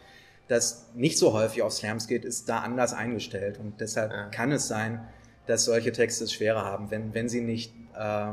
das 0.49 0.91
nicht 0.93 1.19
so 1.19 1.33
häufig 1.33 1.63
auf 1.63 1.73
Slams 1.73 2.09
geht, 2.09 2.25
ist 2.25 2.49
da 2.49 2.59
anders 2.59 2.93
eingestellt. 2.95 3.61
Und 3.61 3.81
deshalb 3.81 4.11
ja. 4.11 4.25
kann 4.27 4.51
es 4.51 4.67
sein, 4.67 5.07
dass 5.47 5.65
solche 5.65 5.93
Texte 5.93 6.25
es 6.25 6.33
schwerer 6.33 6.65
haben, 6.65 6.91
wenn, 6.91 7.15
wenn 7.15 7.29
sie 7.29 7.43
nicht, 7.43 7.73
äh, 7.97 8.33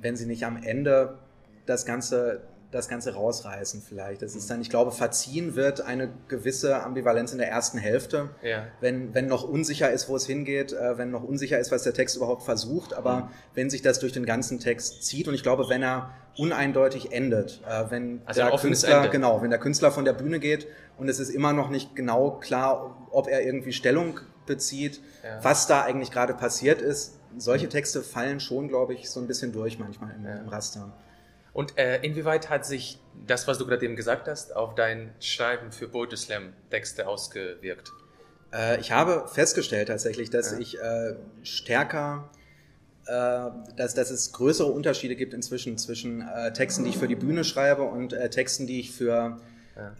wenn 0.00 0.16
sie 0.16 0.24
nicht 0.24 0.46
am 0.46 0.62
Ende 0.62 1.18
das 1.66 1.84
Ganze 1.84 2.40
das 2.70 2.88
Ganze 2.88 3.14
rausreißen 3.14 3.82
vielleicht. 3.82 4.22
Das 4.22 4.36
ist 4.36 4.48
dann, 4.48 4.60
ich 4.60 4.70
glaube, 4.70 4.92
verziehen 4.92 5.56
wird 5.56 5.80
eine 5.80 6.08
gewisse 6.28 6.82
Ambivalenz 6.82 7.32
in 7.32 7.38
der 7.38 7.48
ersten 7.48 7.78
Hälfte, 7.78 8.30
ja. 8.42 8.66
wenn, 8.80 9.12
wenn 9.12 9.26
noch 9.26 9.42
unsicher 9.42 9.90
ist, 9.90 10.08
wo 10.08 10.16
es 10.16 10.26
hingeht, 10.26 10.72
äh, 10.72 10.96
wenn 10.96 11.10
noch 11.10 11.24
unsicher 11.24 11.58
ist, 11.58 11.72
was 11.72 11.82
der 11.82 11.94
Text 11.94 12.16
überhaupt 12.16 12.42
versucht, 12.42 12.94
aber 12.94 13.16
mhm. 13.16 13.28
wenn 13.54 13.70
sich 13.70 13.82
das 13.82 13.98
durch 13.98 14.12
den 14.12 14.24
ganzen 14.24 14.60
Text 14.60 15.04
zieht 15.04 15.26
und 15.26 15.34
ich 15.34 15.42
glaube, 15.42 15.68
wenn 15.68 15.82
er 15.82 16.10
uneindeutig 16.36 17.12
endet, 17.12 17.60
äh, 17.68 17.90
wenn 17.90 18.22
also 18.24 18.42
der 18.42 18.56
Künstler, 18.56 19.08
genau, 19.08 19.42
wenn 19.42 19.50
der 19.50 19.58
Künstler 19.58 19.90
von 19.90 20.04
der 20.04 20.12
Bühne 20.12 20.38
geht 20.38 20.68
und 20.96 21.08
es 21.08 21.18
ist 21.18 21.30
immer 21.30 21.52
noch 21.52 21.70
nicht 21.70 21.96
genau 21.96 22.38
klar, 22.38 23.08
ob 23.10 23.26
er 23.26 23.42
irgendwie 23.42 23.72
Stellung 23.72 24.20
bezieht, 24.46 25.00
ja. 25.24 25.42
was 25.42 25.66
da 25.66 25.82
eigentlich 25.82 26.12
gerade 26.12 26.34
passiert 26.34 26.80
ist, 26.80 27.18
solche 27.36 27.68
Texte 27.68 28.02
fallen 28.02 28.40
schon, 28.40 28.68
glaube 28.68 28.94
ich, 28.94 29.10
so 29.10 29.20
ein 29.20 29.26
bisschen 29.26 29.52
durch 29.52 29.78
manchmal 29.78 30.14
im, 30.16 30.24
ja. 30.24 30.36
im 30.36 30.48
Raster. 30.48 30.92
Und 31.52 31.76
äh, 31.78 32.00
inwieweit 32.02 32.48
hat 32.48 32.64
sich 32.64 33.00
das, 33.26 33.48
was 33.48 33.58
du 33.58 33.66
gerade 33.66 33.84
eben 33.84 33.96
gesagt 33.96 34.28
hast, 34.28 34.54
auf 34.54 34.74
dein 34.74 35.12
Schreiben 35.20 35.72
für 35.72 35.88
Poetry 35.88 36.16
Slam 36.16 36.52
Texte 36.70 37.08
ausgewirkt? 37.08 37.90
Äh, 38.52 38.80
ich 38.80 38.92
habe 38.92 39.26
festgestellt 39.26 39.88
tatsächlich, 39.88 40.30
dass 40.30 40.52
ja. 40.52 40.58
ich 40.58 40.78
äh, 40.80 41.14
stärker, 41.42 42.30
äh, 43.06 43.50
dass, 43.76 43.94
dass 43.94 44.10
es 44.10 44.32
größere 44.32 44.70
Unterschiede 44.70 45.16
gibt 45.16 45.34
inzwischen 45.34 45.76
zwischen 45.78 46.22
äh, 46.22 46.52
Texten, 46.52 46.84
die 46.84 46.90
ich 46.90 46.98
für 46.98 47.08
die 47.08 47.16
Bühne 47.16 47.44
schreibe 47.44 47.82
und 47.82 48.12
äh, 48.12 48.30
Texten, 48.30 48.66
die 48.66 48.80
ich 48.80 48.92
für, 48.92 49.40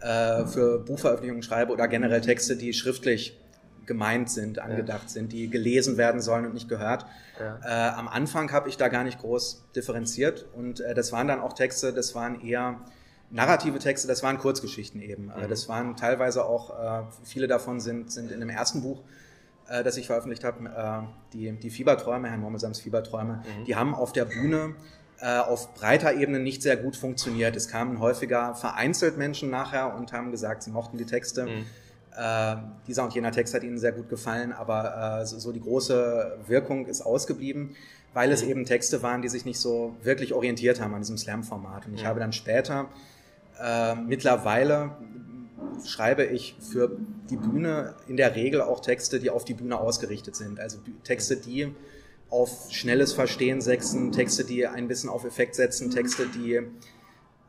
ja. 0.01 0.45
für 0.45 0.79
Buchveröffentlichungen 0.79 1.43
schreibe 1.43 1.73
oder 1.73 1.87
generell 1.87 2.21
Texte, 2.21 2.55
die 2.55 2.71
schriftlich 2.73 3.37
gemeint 3.91 4.29
sind, 4.29 4.59
angedacht 4.59 5.03
ja. 5.03 5.09
sind, 5.09 5.33
die 5.33 5.49
gelesen 5.49 5.97
werden 5.97 6.21
sollen 6.21 6.45
und 6.45 6.53
nicht 6.53 6.69
gehört. 6.69 7.05
Ja. 7.37 7.59
Äh, 7.61 7.93
am 7.95 8.07
Anfang 8.07 8.49
habe 8.53 8.69
ich 8.69 8.77
da 8.77 8.87
gar 8.87 9.03
nicht 9.03 9.19
groß 9.19 9.65
differenziert 9.75 10.45
und 10.55 10.79
äh, 10.79 10.93
das 10.93 11.11
waren 11.11 11.27
dann 11.27 11.41
auch 11.41 11.51
Texte, 11.51 11.91
das 11.91 12.15
waren 12.15 12.39
eher 12.39 12.79
narrative 13.31 13.79
Texte, 13.79 14.07
das 14.07 14.23
waren 14.23 14.37
Kurzgeschichten 14.37 15.01
eben. 15.01 15.29
Äh, 15.29 15.43
mhm. 15.43 15.49
das 15.49 15.67
waren 15.67 15.97
teilweise 15.97 16.45
auch, 16.45 16.69
äh, 16.69 17.03
viele 17.25 17.47
davon 17.47 17.81
sind, 17.81 18.13
sind 18.13 18.31
in 18.31 18.39
dem 18.39 18.49
ersten 18.49 18.81
Buch, 18.81 19.01
äh, 19.67 19.83
das 19.83 19.97
ich 19.97 20.07
veröffentlicht 20.07 20.45
habe, 20.45 21.09
die, 21.33 21.51
die 21.51 21.69
Fieberträume, 21.69 22.29
Herrn 22.29 22.39
Mommelsams 22.39 22.79
Fieberträume, 22.79 23.43
mhm. 23.43 23.65
die 23.65 23.75
haben 23.75 23.93
auf 23.93 24.13
der 24.13 24.25
Bühne 24.25 24.75
auf 25.23 25.75
breiter 25.75 26.15
Ebene 26.15 26.39
nicht 26.39 26.63
sehr 26.63 26.75
gut 26.75 26.95
funktioniert. 26.95 27.55
Es 27.55 27.67
kamen 27.67 27.99
häufiger 27.99 28.55
vereinzelt 28.55 29.19
Menschen 29.19 29.51
nachher 29.51 29.93
und 29.93 30.13
haben 30.13 30.31
gesagt, 30.31 30.63
sie 30.63 30.71
mochten 30.71 30.97
die 30.97 31.05
Texte. 31.05 31.45
Mhm 31.45 31.65
äh, 32.17 32.55
dieser 32.87 33.03
und 33.03 33.13
jener 33.13 33.31
Text 33.31 33.53
hat 33.53 33.63
Ihnen 33.63 33.77
sehr 33.77 33.91
gut 33.91 34.09
gefallen, 34.09 34.51
aber 34.51 35.21
äh, 35.21 35.25
so, 35.25 35.39
so, 35.39 35.51
die 35.51 35.61
große 35.61 36.39
Wirkung 36.47 36.85
ist 36.85 37.01
ausgeblieben, 37.01 37.75
weil 38.13 38.31
es 38.31 38.43
mhm. 38.43 38.49
eben 38.49 38.65
Texte 38.65 39.01
waren, 39.01 39.21
die 39.21 39.29
sich 39.29 39.45
nicht 39.45 39.59
so 39.59 39.95
wirklich 40.03 40.33
orientiert 40.33 40.81
haben 40.81 40.93
an 40.93 41.01
diesem 41.01 41.17
Slam-Format. 41.17 41.87
Und 41.87 41.93
ich 41.95 42.01
ja. 42.01 42.07
habe 42.07 42.19
dann 42.19 42.33
später, 42.33 42.89
äh, 43.61 43.95
mittlerweile 43.95 44.91
schreibe 45.85 46.25
ich 46.25 46.55
für 46.59 46.97
die 47.29 47.37
Bühne 47.37 47.95
in 48.07 48.17
der 48.17 48.35
Regel 48.35 48.61
auch 48.61 48.81
Texte, 48.81 49.19
die 49.19 49.29
auf 49.29 49.45
die 49.45 49.53
Bühne 49.53 49.79
ausgerichtet 49.79 50.35
sind. 50.35 50.59
Also 50.59 50.79
Texte, 51.03 51.37
die 51.37 51.73
auf 52.29 52.71
schnelles 52.71 53.13
Verstehen 53.13 53.61
setzen, 53.61 54.11
Texte, 54.11 54.43
die 54.43 54.65
ein 54.65 54.87
bisschen 54.87 55.09
auf 55.09 55.25
Effekt 55.25 55.55
setzen, 55.55 55.91
Texte, 55.91 56.27
die 56.27 56.61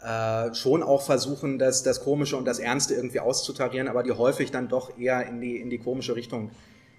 äh, 0.04 0.54
schon 0.54 0.82
auch 0.82 1.02
versuchen, 1.02 1.58
das, 1.58 1.82
das 1.82 2.00
Komische 2.02 2.36
und 2.36 2.44
das 2.44 2.58
Ernste 2.58 2.94
irgendwie 2.94 3.20
auszutarieren, 3.20 3.88
aber 3.88 4.02
die 4.02 4.12
häufig 4.12 4.50
dann 4.50 4.68
doch 4.68 4.98
eher 4.98 5.26
in 5.26 5.40
die, 5.40 5.56
in 5.56 5.70
die 5.70 5.78
komische 5.78 6.16
Richtung 6.16 6.50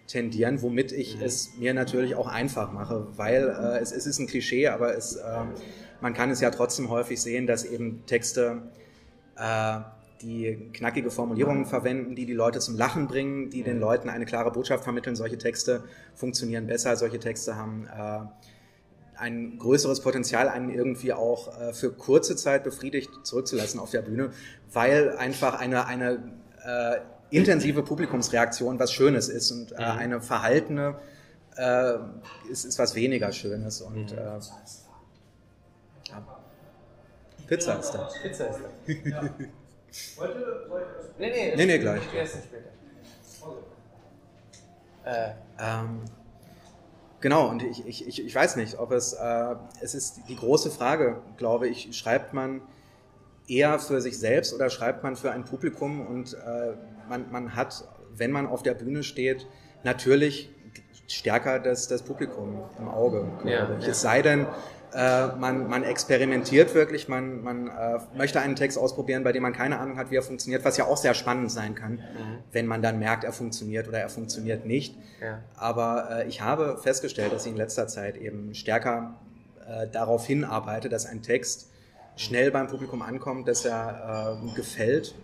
tendieren, 0.07 0.61
womit 0.61 0.91
ich 0.91 1.17
mhm. 1.17 1.23
es 1.23 1.57
mir 1.57 1.73
natürlich 1.73 2.15
auch 2.15 2.27
einfach 2.27 2.71
mache, 2.71 3.07
weil 3.15 3.49
äh, 3.49 3.79
es, 3.79 3.91
es 3.91 4.05
ist 4.05 4.19
ein 4.19 4.27
Klischee, 4.27 4.67
aber 4.67 4.95
es, 4.95 5.15
äh, 5.15 5.39
man 6.01 6.13
kann 6.13 6.29
es 6.29 6.41
ja 6.41 6.49
trotzdem 6.49 6.89
häufig 6.89 7.21
sehen, 7.21 7.47
dass 7.47 7.63
eben 7.63 8.05
Texte 8.05 8.61
äh, 9.37 9.79
die 10.21 10.69
knackige 10.73 11.11
Formulierungen 11.11 11.65
verwenden, 11.65 12.15
die 12.15 12.25
die 12.25 12.33
Leute 12.33 12.59
zum 12.59 12.77
Lachen 12.77 13.07
bringen, 13.07 13.49
die 13.49 13.63
den 13.63 13.75
mhm. 13.75 13.81
Leuten 13.81 14.09
eine 14.09 14.25
klare 14.25 14.51
Botschaft 14.51 14.83
vermitteln. 14.83 15.15
Solche 15.15 15.37
Texte 15.37 15.83
funktionieren 16.15 16.67
besser, 16.67 16.95
solche 16.95 17.19
Texte 17.19 17.55
haben 17.55 17.87
äh, 17.87 18.19
ein 19.18 19.57
größeres 19.57 20.01
Potenzial, 20.01 20.49
einen 20.49 20.70
irgendwie 20.70 21.14
auch 21.14 21.59
äh, 21.59 21.74
für 21.74 21.91
kurze 21.91 22.36
Zeit 22.36 22.64
befriedigt 22.64 23.09
zurückzulassen 23.24 23.80
auf 23.80 23.91
der 23.91 24.01
Bühne, 24.01 24.32
weil 24.72 25.18
einfach 25.18 25.59
eine, 25.59 25.86
eine 25.86 26.32
äh, 26.66 26.97
intensive 27.30 27.84
Publikumsreaktion 27.84 28.80
was 28.80 28.93
Schönes 28.93 29.30
ist 29.30 29.51
und 29.51 29.72
äh, 29.72 29.76
mhm. 29.76 29.82
eine 29.99 30.22
verhaltene 30.22 30.95
äh, 31.57 31.93
ist, 32.49 32.66
ist 32.66 32.80
was 32.80 32.95
weniger 32.95 33.32
Schönes. 33.32 33.82
Und, 33.82 34.11
mhm. 34.11 34.18
äh, 34.18 34.39
ja. 36.09 36.26
Pizza 37.47 37.80
ist 37.80 37.91
da. 37.91 38.09
Pizza 38.22 38.45
ist 38.47 38.59
da. 38.59 39.09
ja. 39.09 39.30
Wollte, 40.18 40.66
wollte, 40.70 40.88
nee, 41.20 41.30
nee, 41.30 41.55
nee, 41.55 41.66
nee, 41.68 41.78
gleich. 41.78 42.01
Erst 42.16 42.38
später. 42.45 42.70
Äh, 45.05 45.34
ähm, 45.59 46.01
Genau, 47.24 47.47
und 47.47 47.63
ich, 47.63 47.88
ich, 47.88 48.05
ich, 48.05 48.26
ich 48.26 48.36
weiß 48.36 48.57
nicht, 48.57 48.80
ob 48.80 48.91
es, 48.91 49.13
äh, 49.13 49.55
es 49.80 49.95
ist 49.95 50.24
die 50.28 50.36
große 50.36 50.69
Frage, 50.69 51.21
glaube 51.38 51.69
ich, 51.69 51.95
schreibt 51.97 52.34
man 52.34 52.59
eher 53.47 53.80
für 53.80 54.01
sich 54.01 54.19
selbst 54.19 54.53
oder 54.53 54.69
schreibt 54.69 55.03
man 55.03 55.15
für 55.15 55.32
ein 55.32 55.45
Publikum 55.45 56.05
und 56.05 56.34
äh, 56.34 56.74
man, 57.07 57.32
man 57.32 57.55
hat, 57.55 57.88
wenn 58.13 58.30
man 58.32 58.45
auf 58.45 58.61
der 58.61 58.74
Bühne 58.74 59.03
steht, 59.03 59.47
natürlich 59.86 60.49
stärker 61.07 61.59
das, 61.59 61.88
das 61.88 62.01
Publikum 62.01 62.61
im 62.78 62.89
Auge, 62.89 63.26
glaube 63.41 63.49
ja, 63.49 63.78
ich. 63.78 63.86
Ja. 63.86 63.91
Es 63.91 64.01
sei 64.01 64.21
denn, 64.21 64.45
äh, 64.93 65.27
man, 65.37 65.67
man 65.67 65.83
experimentiert 65.83 66.75
wirklich, 66.75 67.07
man, 67.07 67.41
man 67.41 67.67
äh, 67.67 67.99
möchte 68.15 68.39
einen 68.39 68.55
Text 68.55 68.77
ausprobieren, 68.77 69.23
bei 69.23 69.31
dem 69.31 69.41
man 69.41 69.53
keine 69.53 69.79
Ahnung 69.79 69.97
hat, 69.97 70.11
wie 70.11 70.15
er 70.15 70.21
funktioniert, 70.21 70.63
was 70.65 70.77
ja 70.77 70.85
auch 70.85 70.97
sehr 70.97 71.13
spannend 71.13 71.51
sein 71.51 71.75
kann, 71.75 71.93
mhm. 71.93 72.39
wenn 72.51 72.67
man 72.67 72.81
dann 72.81 72.99
merkt, 72.99 73.23
er 73.23 73.33
funktioniert 73.33 73.87
oder 73.87 73.99
er 73.99 74.09
funktioniert 74.09 74.65
nicht. 74.65 74.95
Ja. 75.21 75.39
Aber 75.55 76.09
äh, 76.11 76.27
ich 76.27 76.41
habe 76.41 76.77
festgestellt, 76.81 77.33
dass 77.33 77.45
ich 77.45 77.51
in 77.51 77.57
letzter 77.57 77.87
Zeit 77.87 78.17
eben 78.17 78.53
stärker 78.53 79.15
äh, 79.67 79.87
darauf 79.87 80.25
hinarbeite, 80.27 80.89
dass 80.89 81.05
ein 81.05 81.21
Text 81.21 81.71
schnell 82.15 82.51
beim 82.51 82.67
Publikum 82.67 83.01
ankommt, 83.01 83.47
dass 83.47 83.65
er 83.65 84.39
äh, 84.43 84.55
gefällt. 84.55 85.15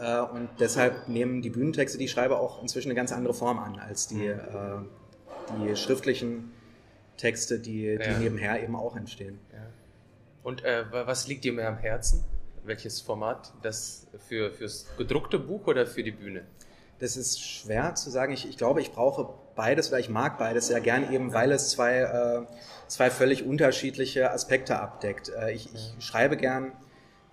Äh, 0.00 0.20
und 0.20 0.48
deshalb 0.58 1.08
nehmen 1.08 1.40
die 1.40 1.50
Bühnentexte, 1.50 1.98
die 1.98 2.04
ich 2.04 2.10
schreibe, 2.10 2.38
auch 2.38 2.62
inzwischen 2.62 2.88
eine 2.88 2.96
ganz 2.96 3.12
andere 3.12 3.34
Form 3.34 3.58
an 3.58 3.78
als 3.78 4.08
die, 4.08 4.28
mhm. 4.28 5.64
die 5.64 5.76
schriftlichen 5.76 6.52
Texte, 7.18 7.58
die, 7.58 7.98
die 7.98 8.10
ja. 8.10 8.18
nebenher 8.18 8.62
eben 8.62 8.74
auch 8.74 8.96
entstehen. 8.96 9.38
Ja. 9.52 9.58
Und 10.42 10.64
äh, 10.64 10.84
was 10.90 11.28
liegt 11.28 11.44
dir 11.44 11.52
mehr 11.52 11.68
am 11.68 11.76
Herzen? 11.76 12.24
Welches 12.64 13.00
Format? 13.02 13.52
Das 13.62 14.06
für 14.28 14.50
fürs 14.50 14.86
gedruckte 14.96 15.38
Buch 15.38 15.66
oder 15.66 15.86
für 15.86 16.02
die 16.02 16.12
Bühne? 16.12 16.46
Das 16.98 17.16
ist 17.16 17.40
schwer 17.42 17.94
zu 17.94 18.10
sagen. 18.10 18.32
Ich, 18.32 18.48
ich 18.48 18.56
glaube, 18.56 18.80
ich 18.80 18.92
brauche 18.92 19.28
beides 19.54 19.88
oder 19.88 19.98
ich 19.98 20.08
mag 20.08 20.38
beides 20.38 20.68
sehr 20.68 20.80
gern, 20.80 21.12
eben 21.12 21.32
weil 21.32 21.52
es 21.52 21.70
zwei, 21.70 21.98
äh, 21.98 22.46
zwei 22.88 23.10
völlig 23.10 23.44
unterschiedliche 23.44 24.30
Aspekte 24.30 24.78
abdeckt. 24.78 25.30
Äh, 25.30 25.52
ich, 25.52 25.72
ich 25.74 25.94
schreibe 26.04 26.36
gern 26.36 26.72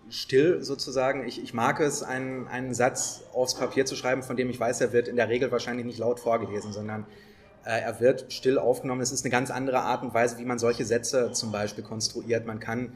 still 0.09 0.61
sozusagen. 0.61 1.27
Ich, 1.27 1.41
ich 1.41 1.53
mag 1.53 1.79
es, 1.79 2.03
einen, 2.03 2.47
einen 2.47 2.73
Satz 2.73 3.23
aufs 3.33 3.55
Papier 3.55 3.85
zu 3.85 3.95
schreiben, 3.95 4.23
von 4.23 4.37
dem 4.37 4.49
ich 4.49 4.59
weiß, 4.59 4.81
er 4.81 4.93
wird 4.93 5.07
in 5.07 5.15
der 5.15 5.29
Regel 5.29 5.51
wahrscheinlich 5.51 5.85
nicht 5.85 5.99
laut 5.99 6.19
vorgelesen, 6.19 6.73
sondern 6.73 7.05
er 7.71 7.99
wird 7.99 8.31
still 8.31 8.57
aufgenommen. 8.59 9.01
Es 9.01 9.11
ist 9.11 9.25
eine 9.25 9.31
ganz 9.31 9.51
andere 9.51 9.79
Art 9.79 10.03
und 10.03 10.13
Weise, 10.13 10.37
wie 10.37 10.45
man 10.45 10.59
solche 10.59 10.85
Sätze 10.85 11.31
zum 11.31 11.51
Beispiel 11.51 11.83
konstruiert. 11.83 12.45
Man 12.45 12.59
kann, 12.59 12.93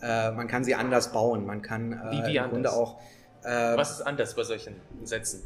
äh, 0.00 0.30
man 0.30 0.46
kann 0.46 0.64
sie 0.64 0.74
anders 0.74 1.12
bauen. 1.12 1.46
Man 1.46 1.62
kann 1.62 1.92
äh, 1.92 2.10
wie, 2.10 2.32
wie 2.32 2.36
im 2.36 2.48
Grunde 2.48 2.72
auch. 2.72 3.00
Äh, 3.42 3.76
Was 3.76 3.90
ist 3.92 4.02
anders 4.02 4.34
bei 4.34 4.44
solchen 4.44 4.76
Sätzen? 5.02 5.42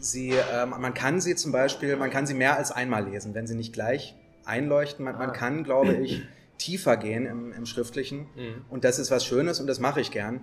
Sie, 0.00 0.30
äh, 0.30 0.66
man 0.66 0.94
kann 0.94 1.20
sie 1.20 1.36
zum 1.36 1.52
Beispiel, 1.52 1.96
man 1.96 2.10
kann 2.10 2.26
sie 2.26 2.34
mehr 2.34 2.56
als 2.56 2.70
einmal 2.72 3.04
lesen, 3.08 3.34
wenn 3.34 3.46
sie 3.46 3.54
nicht 3.54 3.72
gleich 3.72 4.14
einleuchten. 4.44 5.04
Man, 5.04 5.14
ah. 5.14 5.18
man 5.18 5.32
kann, 5.32 5.64
glaube 5.64 5.94
ich, 5.94 6.22
tiefer 6.58 6.96
gehen 6.96 7.26
im, 7.26 7.52
im 7.52 7.66
Schriftlichen. 7.66 8.26
Mhm. 8.36 8.64
Und 8.68 8.84
das 8.84 8.98
ist 8.98 9.10
was 9.10 9.24
Schönes 9.24 9.60
und 9.60 9.66
das 9.66 9.80
mache 9.80 10.00
ich 10.00 10.10
gern. 10.10 10.34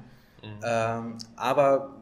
Mhm. 0.43 0.59
Ähm, 0.63 1.17
aber 1.35 1.89
äh, 1.95 1.98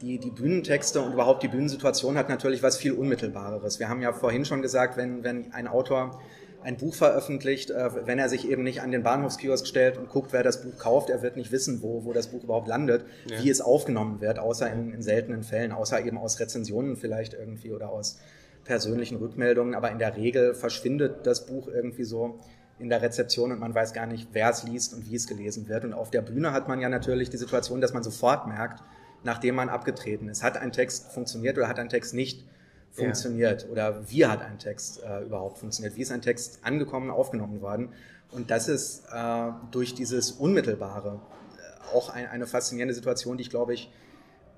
die, 0.00 0.18
die 0.18 0.30
Bühnentexte 0.30 1.00
und 1.00 1.12
überhaupt 1.12 1.42
die 1.42 1.48
Bühnensituation 1.48 2.16
hat 2.16 2.28
natürlich 2.28 2.62
was 2.62 2.76
viel 2.76 2.92
Unmittelbareres. 2.92 3.78
Wir 3.78 3.88
haben 3.88 4.00
ja 4.02 4.12
vorhin 4.12 4.44
schon 4.44 4.62
gesagt, 4.62 4.96
wenn, 4.96 5.22
wenn 5.24 5.52
ein 5.52 5.68
Autor 5.68 6.20
ein 6.62 6.76
Buch 6.76 6.94
veröffentlicht, 6.94 7.70
äh, 7.70 8.06
wenn 8.06 8.18
er 8.18 8.28
sich 8.28 8.48
eben 8.48 8.62
nicht 8.62 8.82
an 8.82 8.90
den 8.90 9.02
Bahnhofskiosk 9.02 9.66
stellt 9.66 9.96
und 9.96 10.08
guckt, 10.08 10.32
wer 10.32 10.42
das 10.42 10.62
Buch 10.62 10.76
kauft, 10.78 11.10
er 11.10 11.22
wird 11.22 11.36
nicht 11.36 11.52
wissen, 11.52 11.82
wo, 11.82 12.04
wo 12.04 12.12
das 12.12 12.28
Buch 12.28 12.44
überhaupt 12.44 12.68
landet, 12.68 13.04
ja. 13.26 13.42
wie 13.42 13.50
es 13.50 13.60
aufgenommen 13.60 14.20
wird, 14.20 14.38
außer 14.38 14.70
in, 14.70 14.92
in 14.92 15.02
seltenen 15.02 15.42
Fällen, 15.42 15.72
außer 15.72 16.04
eben 16.04 16.18
aus 16.18 16.38
Rezensionen 16.40 16.96
vielleicht 16.96 17.34
irgendwie 17.34 17.72
oder 17.72 17.90
aus 17.90 18.18
persönlichen 18.64 19.16
Rückmeldungen. 19.16 19.74
Aber 19.74 19.90
in 19.90 19.98
der 19.98 20.16
Regel 20.16 20.54
verschwindet 20.54 21.26
das 21.26 21.46
Buch 21.46 21.68
irgendwie 21.68 22.04
so 22.04 22.40
in 22.78 22.88
der 22.88 23.02
Rezeption 23.02 23.52
und 23.52 23.58
man 23.58 23.74
weiß 23.74 23.92
gar 23.92 24.06
nicht, 24.06 24.28
wer 24.32 24.50
es 24.50 24.64
liest 24.64 24.94
und 24.94 25.08
wie 25.10 25.14
es 25.14 25.26
gelesen 25.26 25.68
wird. 25.68 25.84
Und 25.84 25.92
auf 25.92 26.10
der 26.10 26.22
Bühne 26.22 26.52
hat 26.52 26.68
man 26.68 26.80
ja 26.80 26.88
natürlich 26.88 27.30
die 27.30 27.36
Situation, 27.36 27.80
dass 27.80 27.92
man 27.92 28.02
sofort 28.02 28.46
merkt, 28.46 28.82
nachdem 29.22 29.54
man 29.54 29.68
abgetreten 29.68 30.28
ist, 30.28 30.42
hat 30.42 30.56
ein 30.56 30.72
Text 30.72 31.12
funktioniert 31.12 31.58
oder 31.58 31.68
hat 31.68 31.78
ein 31.78 31.88
Text 31.88 32.14
nicht 32.14 32.44
funktioniert 32.92 33.64
ja. 33.64 33.68
oder 33.68 34.10
wie 34.10 34.26
hat 34.26 34.42
ein 34.42 34.58
Text 34.58 35.02
äh, 35.02 35.20
überhaupt 35.22 35.58
funktioniert, 35.58 35.96
wie 35.96 36.02
ist 36.02 36.10
ein 36.10 36.22
Text 36.22 36.60
angekommen, 36.62 37.10
aufgenommen 37.10 37.60
worden. 37.60 37.92
Und 38.32 38.50
das 38.50 38.68
ist 38.68 39.04
äh, 39.12 39.50
durch 39.70 39.94
dieses 39.94 40.32
Unmittelbare 40.32 41.20
äh, 41.56 41.96
auch 41.96 42.10
ein, 42.10 42.26
eine 42.26 42.46
faszinierende 42.46 42.94
Situation, 42.94 43.36
die 43.36 43.42
ich 43.42 43.50
glaube 43.50 43.74
ich, 43.74 43.92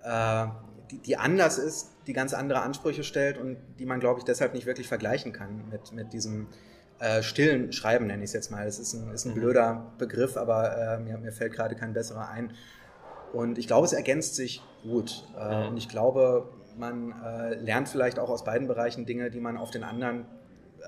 äh, 0.03 0.47
die, 0.91 0.99
die, 0.99 1.17
anders 1.17 1.59
ist, 1.59 1.91
die 2.07 2.13
ganz 2.13 2.35
andere 2.35 2.61
Ansprüche 2.61 3.05
stellt 3.05 3.39
und 3.39 3.59
die 3.79 3.87
man 3.87 4.01
glaube 4.01 4.21
ich 4.21 4.25
deshalb 4.25 4.55
nicht 4.55 4.67
wirklich 4.67 4.89
vergleichen 4.89 5.33
kann 5.33 5.69
mit, 5.71 5.93
mit 5.93 6.13
diesem 6.13 6.49
äh, 7.01 7.23
stillen 7.23 7.73
Schreiben, 7.73 8.07
nenne 8.07 8.23
ich 8.23 8.31
es 8.31 8.35
jetzt 8.35 8.51
mal. 8.51 8.65
Das 8.65 8.79
ist 8.79 8.95
ein, 8.95 9.13
ist 9.13 9.27
ein 9.27 9.31
mhm. 9.33 9.41
blöder 9.41 9.93
Begriff, 9.99 10.37
aber 10.37 11.01
mir, 11.05 11.19
mir 11.19 11.33
fällt 11.33 11.53
gerade 11.53 11.75
kein 11.75 11.93
besserer 11.93 12.29
ein. 12.29 12.53
Und 13.33 13.59
ich 13.59 13.66
glaube, 13.66 13.87
es 13.87 13.93
ergänzt 13.93 14.35
sich 14.35 14.62
gut. 14.83 15.24
Mhm. 15.35 15.68
Und 15.68 15.76
ich 15.76 15.89
glaube, 15.89 16.49
man 16.76 17.14
äh, 17.22 17.55
lernt 17.55 17.89
vielleicht 17.89 18.18
auch 18.18 18.28
aus 18.28 18.45
beiden 18.45 18.68
Bereichen 18.68 19.07
Dinge, 19.07 19.30
die 19.30 19.41
man 19.41 19.57
auf 19.57 19.70
den 19.70 19.85
anderen 19.85 20.26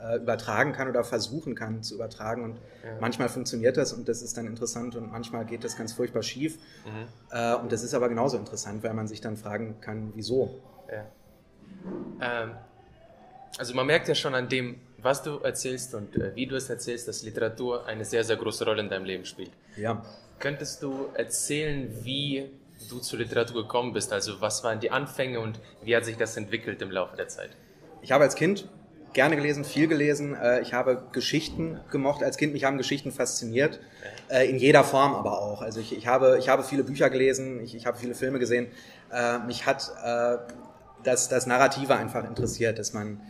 äh, 0.03 0.17
übertragen 0.17 0.73
kann 0.73 0.89
oder 0.89 1.05
versuchen 1.05 1.55
kann 1.55 1.83
zu 1.83 1.95
übertragen. 1.95 2.45
Und 2.45 2.57
ja. 2.85 2.97
manchmal 3.01 3.29
funktioniert 3.29 3.77
das 3.77 3.93
und 3.93 4.09
das 4.09 4.23
ist 4.23 4.37
dann 4.37 4.47
interessant 4.47 4.97
und 4.97 5.11
manchmal 5.11 5.45
geht 5.45 5.65
das 5.65 5.77
ganz 5.77 5.93
furchtbar 5.93 6.23
schief. 6.23 6.59
Mhm. 6.85 7.09
Äh, 7.31 7.55
und 7.57 7.73
das 7.73 7.83
ist 7.83 7.95
aber 7.95 8.09
genauso 8.09 8.37
interessant, 8.37 8.83
weil 8.83 8.95
man 8.95 9.09
sich 9.09 9.21
dann 9.21 9.37
fragen 9.37 9.81
kann, 9.81 10.13
wieso. 10.15 10.61
Ja. 10.91 11.05
Ähm, 12.21 12.53
also 13.59 13.75
man 13.75 13.87
merkt 13.87 14.09
ja 14.09 14.15
schon 14.15 14.35
an 14.35 14.49
dem, 14.49 14.81
was 14.99 15.23
du 15.23 15.39
erzählst 15.39 15.95
und 15.95 16.17
äh, 16.17 16.35
wie 16.35 16.47
du 16.47 16.57
es 16.57 16.69
erzählst, 16.71 17.07
dass 17.07 17.23
Literatur 17.23 17.87
eine 17.87 18.05
sehr, 18.05 18.25
sehr 18.25 18.37
große 18.37 18.65
Rolle 18.65 18.83
in 18.83 18.89
deinem 18.89 19.05
Leben 19.05 19.25
spielt. 19.25 19.53
Ja. 19.77 20.03
Könntest 20.39 20.83
du 20.83 21.09
erzählen, 21.15 21.91
wie 22.03 22.51
du 22.91 22.99
zur 22.99 23.19
Literatur 23.19 23.63
gekommen 23.63 23.93
bist? 23.93 24.13
Also 24.13 24.41
was 24.41 24.63
waren 24.65 24.81
die 24.81 24.91
Anfänge 24.91 25.41
und 25.41 25.61
wie 25.83 25.97
hat 25.97 26.05
sich 26.05 26.17
das 26.17 26.37
entwickelt 26.37 26.83
im 26.83 26.91
Laufe 26.91 27.17
der 27.17 27.29
Zeit? 27.29 27.51
Ich 28.03 28.13
habe 28.13 28.25
als 28.25 28.35
Kind 28.35 28.69
gerne 29.15 29.37
gelesen, 29.37 29.65
viel 29.65 29.89
gelesen. 29.89 30.35
Äh, 30.35 30.61
ich 30.61 30.75
habe 30.75 31.03
Geschichten 31.13 31.81
gemocht 31.91 32.23
als 32.23 32.37
Kind. 32.37 32.53
Mich 32.53 32.65
haben 32.65 32.77
Geschichten 32.77 33.13
fasziniert, 33.13 33.81
äh, 34.29 34.49
in 34.49 34.59
jeder 34.59 34.85
Form 34.85 35.15
aber 35.15 35.41
auch. 35.41 35.63
Also 35.63 35.81
ich, 35.81 35.97
ich, 35.97 36.07
habe, 36.07 36.37
ich 36.39 36.49
habe 36.49 36.63
viele 36.65 36.85
Bücher 36.85 37.09
gelesen, 37.09 37.61
ich, 37.63 37.75
ich 37.75 37.87
habe 37.87 37.97
viele 37.97 38.15
Filme 38.15 38.39
gesehen. 38.39 38.67
Äh, 39.11 39.39
mich 39.39 39.65
hat 39.65 39.91
das, 41.05 41.29
das 41.29 41.47
Narrative 41.47 41.95
einfach 41.95 42.25
interessiert, 42.25 42.79
dass 42.79 42.93
man 42.93 43.21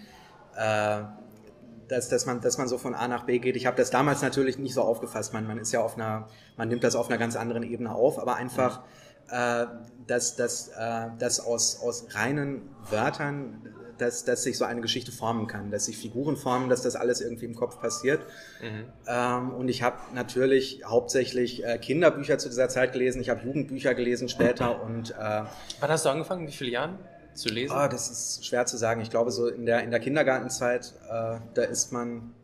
dass, 1.88 2.08
dass, 2.08 2.26
man, 2.26 2.40
dass 2.40 2.58
man 2.58 2.68
so 2.68 2.78
von 2.78 2.94
A 2.94 3.08
nach 3.08 3.24
B 3.24 3.38
geht. 3.38 3.56
Ich 3.56 3.66
habe 3.66 3.76
das 3.76 3.90
damals 3.90 4.22
natürlich 4.22 4.58
nicht 4.58 4.74
so 4.74 4.82
aufgefasst. 4.82 5.32
Man, 5.32 5.46
man 5.46 5.58
ist 5.58 5.72
ja 5.72 5.80
auf 5.80 5.96
einer, 5.96 6.28
man 6.56 6.68
nimmt 6.68 6.84
das 6.84 6.96
auf 6.96 7.08
einer 7.08 7.18
ganz 7.18 7.36
anderen 7.36 7.62
Ebene 7.62 7.94
auf, 7.94 8.18
aber 8.18 8.36
einfach, 8.36 8.82
äh, 9.30 9.66
dass, 10.06 10.36
dass, 10.36 10.68
äh, 10.68 11.08
dass 11.18 11.40
aus, 11.40 11.80
aus 11.80 12.06
reinen 12.14 12.62
Wörtern, 12.90 13.74
dass, 13.98 14.24
dass 14.24 14.42
sich 14.42 14.58
so 14.58 14.64
eine 14.64 14.80
Geschichte 14.80 15.12
formen 15.12 15.46
kann, 15.46 15.70
dass 15.70 15.86
sich 15.86 15.96
Figuren 15.96 16.36
formen, 16.36 16.68
dass 16.68 16.82
das 16.82 16.96
alles 16.96 17.20
irgendwie 17.20 17.46
im 17.46 17.54
Kopf 17.54 17.80
passiert. 17.80 18.20
Mhm. 18.60 18.84
Ähm, 19.06 19.50
und 19.54 19.68
ich 19.68 19.82
habe 19.82 19.98
natürlich 20.14 20.82
hauptsächlich 20.84 21.64
äh, 21.64 21.78
Kinderbücher 21.78 22.38
zu 22.38 22.48
dieser 22.48 22.68
Zeit 22.68 22.92
gelesen, 22.92 23.20
ich 23.20 23.30
habe 23.30 23.44
Jugendbücher 23.44 23.94
gelesen 23.94 24.28
später 24.28 24.82
und 24.84 25.10
äh, 25.12 25.14
Wann 25.14 25.90
hast 25.90 26.04
du 26.04 26.10
angefangen? 26.10 26.46
Wie 26.46 26.52
viele 26.52 26.70
Jahren? 26.70 26.98
Zu 27.34 27.48
lesen? 27.48 27.74
Ah, 27.74 27.88
das 27.88 28.10
ist 28.10 28.46
schwer 28.46 28.66
zu 28.66 28.76
sagen. 28.76 29.00
Ich 29.00 29.10
glaube, 29.10 29.30
so 29.30 29.48
in 29.48 29.66
der, 29.66 29.82
in 29.82 29.90
der 29.90 30.00
Kindergartenzeit, 30.00 30.94
äh, 31.08 31.38
da 31.54 31.62
ist 31.62 31.92
man 31.92 32.34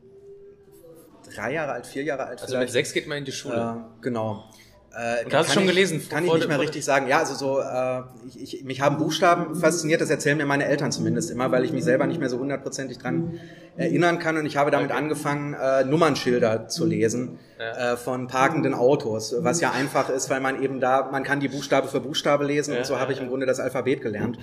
drei 1.34 1.52
Jahre 1.52 1.72
alt, 1.72 1.86
vier 1.86 2.02
Jahre 2.02 2.24
alt. 2.24 2.40
Also 2.40 2.52
vielleicht. 2.52 2.68
mit 2.68 2.72
sechs 2.72 2.92
geht 2.92 3.06
man 3.06 3.18
in 3.18 3.24
die 3.24 3.32
Schule. 3.32 3.84
Äh, 3.98 4.02
genau. 4.02 4.44
Äh, 4.92 5.24
und 5.24 5.34
hast 5.34 5.50
du 5.50 5.54
schon 5.54 5.62
ich, 5.64 5.68
gelesen? 5.68 6.08
Kann 6.08 6.24
ich 6.24 6.32
nicht 6.32 6.48
mehr 6.48 6.58
richtig 6.58 6.84
sagen. 6.84 7.06
Ja, 7.06 7.18
also 7.18 7.34
so, 7.34 7.60
äh, 7.60 8.02
ich, 8.26 8.54
ich, 8.54 8.64
mich 8.64 8.80
haben 8.80 8.98
Buchstaben 8.98 9.54
fasziniert, 9.54 10.00
das 10.00 10.10
erzählen 10.10 10.36
mir 10.36 10.46
meine 10.46 10.64
Eltern 10.64 10.90
zumindest 10.90 11.30
immer, 11.30 11.52
weil 11.52 11.64
ich 11.64 11.72
mich 11.72 11.84
selber 11.84 12.06
nicht 12.06 12.18
mehr 12.18 12.28
so 12.28 12.38
hundertprozentig 12.40 12.98
dran 12.98 13.38
erinnern 13.76 14.18
kann. 14.18 14.36
Und 14.36 14.46
ich 14.46 14.56
habe 14.56 14.72
damit 14.72 14.90
okay. 14.90 14.98
angefangen, 14.98 15.54
äh, 15.54 15.84
Nummernschilder 15.84 16.66
zu 16.66 16.86
lesen 16.86 17.38
ja. 17.60 17.92
äh, 17.92 17.96
von 17.96 18.26
parkenden 18.26 18.74
Autos, 18.74 19.32
was 19.38 19.60
ja 19.60 19.70
einfach 19.70 20.08
ist, 20.10 20.28
weil 20.28 20.40
man 20.40 20.60
eben 20.60 20.80
da, 20.80 21.08
man 21.12 21.22
kann 21.22 21.38
die 21.38 21.48
Buchstabe 21.48 21.86
für 21.86 22.00
Buchstabe 22.00 22.44
lesen 22.44 22.72
ja, 22.72 22.80
und 22.80 22.86
so 22.86 22.98
habe 22.98 23.12
ich 23.12 23.20
im 23.20 23.28
Grunde 23.28 23.46
das 23.46 23.60
Alphabet 23.60 24.02
gelernt 24.02 24.38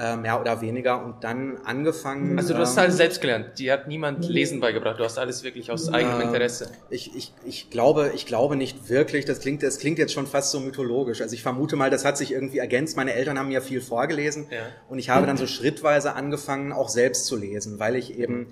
äh, 0.00 0.16
mehr 0.16 0.40
oder 0.40 0.62
weniger 0.62 1.04
und 1.04 1.22
dann 1.24 1.58
angefangen. 1.64 2.38
Also 2.38 2.54
du 2.54 2.60
hast 2.60 2.76
ähm, 2.76 2.84
alles 2.84 2.96
selbst 2.96 3.20
gelernt. 3.20 3.58
Die 3.58 3.70
hat 3.70 3.86
niemand 3.86 4.26
Lesen 4.26 4.58
beigebracht. 4.58 4.98
Du 4.98 5.04
hast 5.04 5.18
alles 5.18 5.42
wirklich 5.42 5.70
aus 5.70 5.92
eigenem 5.92 6.22
Interesse. 6.22 6.70
Ich, 6.88 7.14
ich, 7.14 7.34
ich 7.44 7.68
glaube, 7.68 8.12
ich 8.14 8.24
glaube 8.24 8.56
nicht 8.56 8.88
wirklich. 8.88 9.26
Das 9.26 9.40
klingt, 9.40 9.62
das 9.62 9.78
klingt 9.78 9.98
jetzt 9.98 10.14
schon 10.14 10.26
fast 10.26 10.52
so 10.52 10.60
mythologisch. 10.60 11.20
Also 11.20 11.34
ich 11.34 11.42
vermute 11.42 11.76
mal, 11.76 11.90
das 11.90 12.06
hat 12.06 12.16
sich 12.16 12.32
irgendwie 12.32 12.58
ergänzt. 12.58 12.96
Meine 12.96 13.12
Eltern 13.12 13.38
haben 13.38 13.48
mir 13.48 13.60
viel 13.60 13.82
vorgelesen 13.82 14.46
ja. 14.50 14.60
und 14.88 14.98
ich 14.98 15.10
habe 15.10 15.26
dann 15.26 15.36
so 15.36 15.46
schrittweise 15.46 16.14
angefangen, 16.14 16.72
auch 16.72 16.88
selbst 16.88 17.26
zu 17.26 17.36
lesen, 17.36 17.78
weil 17.78 17.94
ich 17.94 18.18
eben 18.18 18.46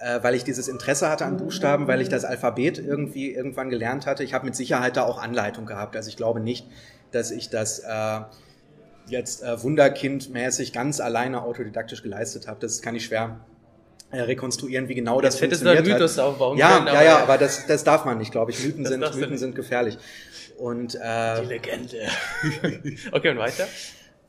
äh, 0.00 0.22
weil 0.22 0.34
ich 0.34 0.44
dieses 0.44 0.68
Interesse 0.68 1.10
hatte 1.10 1.26
an 1.26 1.36
Buchstaben, 1.36 1.86
weil 1.86 2.00
ich 2.00 2.08
das 2.08 2.24
Alphabet 2.24 2.78
irgendwie 2.78 3.30
irgendwann 3.30 3.68
gelernt 3.68 4.06
hatte. 4.06 4.24
Ich 4.24 4.32
habe 4.32 4.46
mit 4.46 4.56
Sicherheit 4.56 4.96
da 4.96 5.04
auch 5.04 5.20
Anleitung 5.20 5.66
gehabt. 5.66 5.96
Also 5.96 6.08
ich 6.08 6.16
glaube 6.16 6.40
nicht, 6.40 6.66
dass 7.10 7.30
ich 7.30 7.50
das 7.50 7.80
äh, 7.80 8.20
jetzt 9.06 9.42
äh, 9.42 9.62
wunderkindmäßig 9.62 10.72
ganz 10.72 11.00
alleine 11.00 11.42
autodidaktisch 11.42 12.02
geleistet 12.02 12.48
habe. 12.48 12.60
Das 12.60 12.82
kann 12.82 12.94
ich 12.94 13.04
schwer 13.04 13.40
äh, 14.10 14.20
rekonstruieren, 14.20 14.88
wie 14.88 14.94
genau 14.94 15.20
das 15.20 15.34
jetzt 15.34 15.40
funktioniert 15.40 15.78
hättest 15.78 15.90
du 15.90 15.94
Mythos 15.94 16.18
hat. 16.18 16.24
aufbauen 16.24 16.58
ja, 16.58 16.76
können. 16.76 16.86
Ja, 16.88 17.02
ja, 17.02 17.18
aber 17.18 17.38
das, 17.38 17.66
das 17.66 17.84
darf 17.84 18.04
man 18.04 18.18
nicht, 18.18 18.32
glaube 18.32 18.50
ich. 18.50 18.64
Mythen, 18.64 18.86
sind, 18.86 19.00
Mythen 19.00 19.38
sind 19.38 19.54
gefährlich. 19.54 19.98
Und, 20.58 20.94
äh, 20.94 21.40
Die 21.40 21.46
Legende. 21.46 21.98
okay, 23.12 23.30
und 23.30 23.38
weiter? 23.38 23.66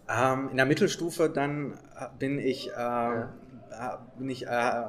Ähm, 0.10 0.50
in 0.52 0.58
der 0.58 0.66
Mittelstufe 0.66 1.30
dann 1.30 1.74
äh, 1.74 2.06
bin 2.18 2.40
ich, 2.40 2.70
äh, 2.70 2.72
ja. 2.72 3.30
Äh, 3.72 4.18
bin 4.18 4.30
ich 4.30 4.48
äh, 4.48 4.84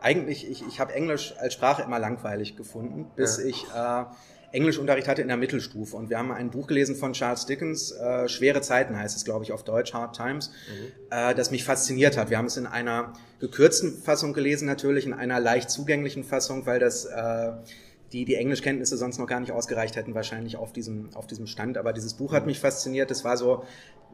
eigentlich, 0.00 0.48
ich, 0.50 0.66
ich 0.66 0.80
habe 0.80 0.94
Englisch 0.94 1.34
als 1.38 1.54
Sprache 1.54 1.82
immer 1.82 1.98
langweilig 1.98 2.56
gefunden, 2.56 3.10
bis 3.16 3.38
ja. 3.38 3.44
ich 3.44 3.64
äh, 3.74 4.04
Englischunterricht 4.56 5.06
hatte 5.06 5.22
in 5.22 5.28
der 5.28 5.36
Mittelstufe. 5.36 5.96
Und 5.96 6.10
wir 6.10 6.18
haben 6.18 6.32
ein 6.32 6.50
Buch 6.50 6.66
gelesen 6.66 6.96
von 6.96 7.12
Charles 7.12 7.46
Dickens, 7.46 7.92
äh, 7.92 8.28
Schwere 8.28 8.62
Zeiten 8.62 8.98
heißt 8.98 9.16
es, 9.16 9.24
glaube 9.24 9.44
ich, 9.44 9.52
auf 9.52 9.62
Deutsch, 9.64 9.92
Hard 9.92 10.16
Times, 10.16 10.50
mhm. 10.50 10.92
äh, 11.10 11.34
das 11.34 11.50
mich 11.50 11.64
fasziniert 11.64 12.16
hat. 12.16 12.30
Wir 12.30 12.38
haben 12.38 12.46
es 12.46 12.56
in 12.56 12.66
einer 12.66 13.12
gekürzten 13.38 14.02
Fassung 14.02 14.32
gelesen, 14.32 14.66
natürlich, 14.66 15.06
in 15.06 15.12
einer 15.12 15.38
leicht 15.40 15.70
zugänglichen 15.70 16.24
Fassung, 16.24 16.66
weil 16.66 16.80
das 16.80 17.04
äh, 17.04 17.52
die 18.12 18.24
die 18.24 18.36
Englischkenntnisse 18.36 18.96
sonst 18.96 19.18
noch 19.18 19.26
gar 19.26 19.40
nicht 19.40 19.52
ausgereicht 19.52 19.96
hätten, 19.96 20.14
wahrscheinlich 20.14 20.56
auf 20.56 20.72
diesem, 20.72 21.10
auf 21.14 21.26
diesem 21.26 21.46
Stand. 21.46 21.76
Aber 21.76 21.92
dieses 21.92 22.14
Buch 22.14 22.32
hat 22.32 22.46
mich 22.46 22.60
fasziniert. 22.60 23.10
Das 23.10 23.24
war 23.24 23.36
so 23.36 23.64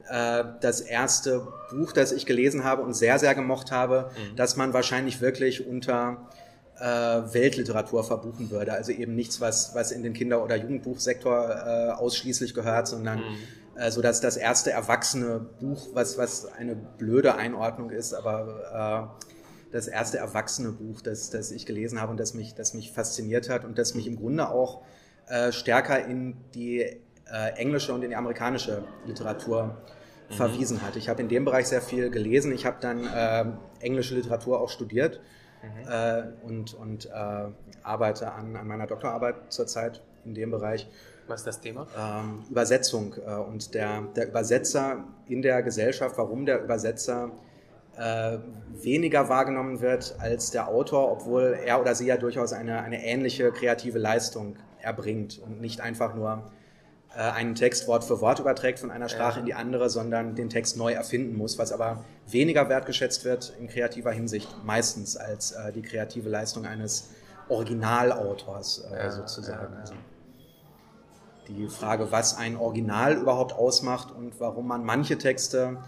äh, 0.09 0.45
das 0.61 0.81
erste 0.81 1.47
Buch, 1.71 1.93
das 1.93 2.13
ich 2.13 2.27
gelesen 2.27 2.65
habe 2.65 2.83
und 2.83 2.95
sehr, 2.95 3.19
sehr 3.19 3.35
gemocht 3.35 3.71
habe, 3.71 4.11
mhm. 4.17 4.37
dass 4.37 4.57
man 4.57 4.73
wahrscheinlich 4.73 5.21
wirklich 5.21 5.67
unter 5.67 6.29
äh, 6.83 7.33
Weltliteratur 7.33 8.03
verbuchen 8.03 8.51
würde. 8.51 8.73
Also 8.73 8.91
eben 8.91 9.15
nichts, 9.15 9.41
was, 9.41 9.75
was 9.75 9.93
in 9.93 10.03
den 10.03 10.15
Kinder- 10.15 10.43
oder 10.43 10.57
Jugendbuchsektor 10.57 11.49
äh, 11.49 11.91
ausschließlich 11.93 12.55
gehört, 12.55 12.89
sondern 12.89 13.21
mhm. 13.21 13.37
äh, 13.77 13.91
so 13.93 14.03
dass 14.03 14.21
das 14.21 14.37
erste 14.37 14.73
erwachsene 14.73 15.39
Buch, 15.61 15.91
was, 15.93 16.19
was 16.19 16.53
eine 16.53 16.75
blöde 16.75 17.37
Einordnung 17.37 17.91
ist, 17.91 18.15
aber 18.15 19.15
äh, 19.23 19.73
das 19.73 19.87
erste 19.87 20.19
erwachsene 20.19 20.73
Buch, 20.73 21.01
das, 21.03 21.31
das 21.31 21.53
ich 21.53 21.67
gelesen 21.67 22.01
habe 22.01 22.11
und 22.11 22.19
das 22.19 22.35
mich, 22.35 22.55
das 22.55 22.75
mich 22.75 22.91
fasziniert 22.91 23.49
hat 23.49 23.65
und 23.65 23.79
das 23.79 23.95
mich 23.95 24.09
im 24.09 24.17
Grunde 24.17 24.49
auch 24.49 24.83
äh, 25.29 25.53
stärker 25.53 26.05
in 26.05 26.37
die 26.55 27.01
englische 27.57 27.95
und 27.95 28.03
in 28.03 28.11
die 28.11 28.17
amerikanische 28.17 28.85
Literatur 29.07 29.79
mhm. 30.29 30.35
verwiesen 30.35 30.83
hat. 30.83 30.97
Ich 30.97 31.09
habe 31.09 31.23
in 31.23 31.31
dem 31.31 31.47
Bereich 31.47 31.67
sehr 31.67 31.81
viel 31.81 32.11
gelesen. 32.11 32.53
Ich 32.53 32.67
habe 32.67 32.77
dann 32.81 33.07
äh, 33.07 33.45
englische 33.81 34.15
Literatur 34.15 34.61
auch 34.61 34.69
studiert 34.69 35.21
mhm. 35.63 35.91
äh, 35.91 36.23
und, 36.45 36.75
und 36.75 37.07
äh, 37.07 37.45
arbeite 37.83 38.33
an, 38.33 38.57
an 38.57 38.67
meiner 38.67 38.87
Doktorarbeit 38.87 39.37
zurzeit 39.49 40.01
in 40.25 40.35
dem 40.35 40.51
Bereich. 40.51 40.89
Was 41.29 41.41
ist 41.41 41.47
das 41.47 41.61
Thema? 41.61 41.87
Ähm, 41.99 42.45
Übersetzung 42.51 43.15
äh, 43.27 43.35
und 43.35 43.75
der, 43.75 44.03
der 44.17 44.29
Übersetzer 44.29 45.05
in 45.29 45.43
der 45.43 45.63
Gesellschaft, 45.63 46.19
warum 46.19 46.47
der 46.47 46.63
Übersetzer 46.63 47.31
äh, 47.97 48.39
weniger 48.83 49.29
wahrgenommen 49.29 49.81
wird 49.81 50.17
als 50.19 50.51
der 50.51 50.69
Autor, 50.69 51.13
obwohl 51.13 51.59
er 51.65 51.81
oder 51.81 51.95
sie 51.95 52.07
ja 52.07 52.17
durchaus 52.17 52.53
eine, 52.53 52.83
eine 52.83 53.05
ähnliche 53.05 53.53
kreative 53.53 53.99
Leistung 53.99 54.57
erbringt 54.81 55.39
und 55.39 55.61
nicht 55.61 55.81
einfach 55.81 56.15
nur 56.15 56.51
äh, 57.17 57.21
einen 57.21 57.55
Text 57.55 57.87
Wort 57.89 58.05
für 58.05 58.21
Wort 58.21 58.39
überträgt 58.39 58.79
von 58.79 58.91
einer 58.91 59.09
Sprache 59.09 59.35
ja. 59.35 59.41
in 59.41 59.47
die 59.47 59.55
andere, 59.55 59.91
sondern 59.91 60.35
den 60.35 60.49
Text 60.49 60.77
neu 60.77 60.93
erfinden 60.93 61.37
muss, 61.37 61.59
was 61.59 61.73
aber 61.73 62.05
weniger 62.29 62.69
wertgeschätzt 62.69 63.25
wird 63.25 63.53
in 63.61 63.69
kreativer 63.69 64.13
Hinsicht 64.13 64.49
meistens 64.65 65.17
als 65.17 65.53
äh, 65.53 65.73
die 65.73 65.83
kreative 65.83 66.29
Leistung 66.29 66.67
eines 66.67 67.11
Originalautors 67.49 68.87
äh, 68.91 68.97
ja, 68.97 69.11
sozusagen. 69.11 69.75
Ja, 69.75 69.81
also 69.81 69.95
die 71.49 71.69
Frage, 71.69 72.11
was 72.13 72.37
ein 72.37 72.57
Original 72.57 73.15
überhaupt 73.15 73.53
ausmacht 73.53 74.13
und 74.13 74.39
warum 74.41 74.69
man 74.69 74.85
manche 74.85 75.19
Texte 75.19 75.79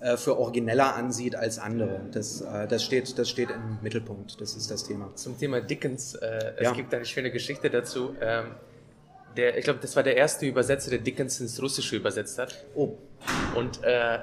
äh, 0.00 0.16
für 0.16 0.38
origineller 0.38 0.96
ansieht 0.96 1.36
als 1.36 1.58
andere. 1.58 2.00
Das, 2.10 2.40
äh, 2.40 2.66
das, 2.66 2.82
steht, 2.82 3.18
das 3.18 3.28
steht 3.28 3.50
im 3.50 3.78
Mittelpunkt, 3.82 4.40
das 4.40 4.56
ist 4.56 4.70
das 4.70 4.84
Thema. 4.84 5.14
Zum 5.14 5.38
Thema 5.38 5.60
Dickens, 5.60 6.14
äh, 6.14 6.54
es 6.56 6.72
gibt 6.72 6.92
eine 6.92 7.04
schöne 7.04 7.30
Geschichte 7.30 7.70
dazu. 7.70 8.16
Ähm, 8.20 8.46
der, 9.36 9.56
ich 9.58 9.64
glaube, 9.64 9.80
das 9.80 9.96
war 9.96 10.02
der 10.02 10.16
erste 10.16 10.46
Übersetzer, 10.46 10.90
der 10.90 10.98
Dickens 10.98 11.40
ins 11.40 11.60
Russische 11.60 11.96
übersetzt 11.96 12.38
hat. 12.38 12.64
Oh. 12.74 12.96
Und 13.54 13.82
äh, 13.82 14.18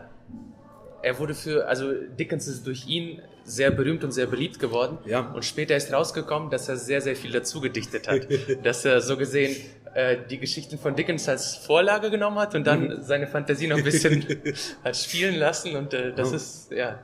er 1.01 1.20
wurde 1.20 1.34
für, 1.34 1.68
also 1.68 1.93
Dickens 1.93 2.47
ist 2.47 2.66
durch 2.68 2.88
ihn 2.88 3.22
sehr 3.43 3.72
berühmt 3.72 4.03
und 4.03 4.12
sehr 4.12 4.28
beliebt 4.28 4.60
geworden. 4.60 4.99
Ja. 5.05 5.32
Und 5.32 5.43
später 5.43 5.76
ist 5.76 5.91
rausgekommen, 5.91 6.49
dass 6.49 6.70
er 6.70 6.78
sehr, 6.78 7.01
sehr 7.01 7.16
viel 7.16 7.32
dazu 7.32 7.62
gedichtet 7.62 8.07
hat. 8.07 8.28
dass 8.64 8.86
er 8.86 9.01
so 9.01 9.18
gesehen 9.18 9.55
äh, 9.93 10.18
die 10.30 10.38
Geschichten 10.38 10.78
von 10.78 10.95
Dickens 10.95 11.28
als 11.28 11.55
Vorlage 11.55 12.12
genommen 12.12 12.38
hat 12.38 12.53
und 12.55 12.68
dann 12.68 12.88
mhm. 12.88 13.01
seine 13.01 13.28
Fantasie 13.28 13.68
noch 13.68 13.78
ein 13.78 13.84
bisschen 13.84 14.24
hat 14.84 14.95
spielen 14.95 15.36
lassen. 15.36 15.76
Und 15.76 15.93
äh, 15.93 16.14
das 16.14 16.32
oh. 16.32 16.36
ist, 16.36 16.72
ja. 16.72 16.99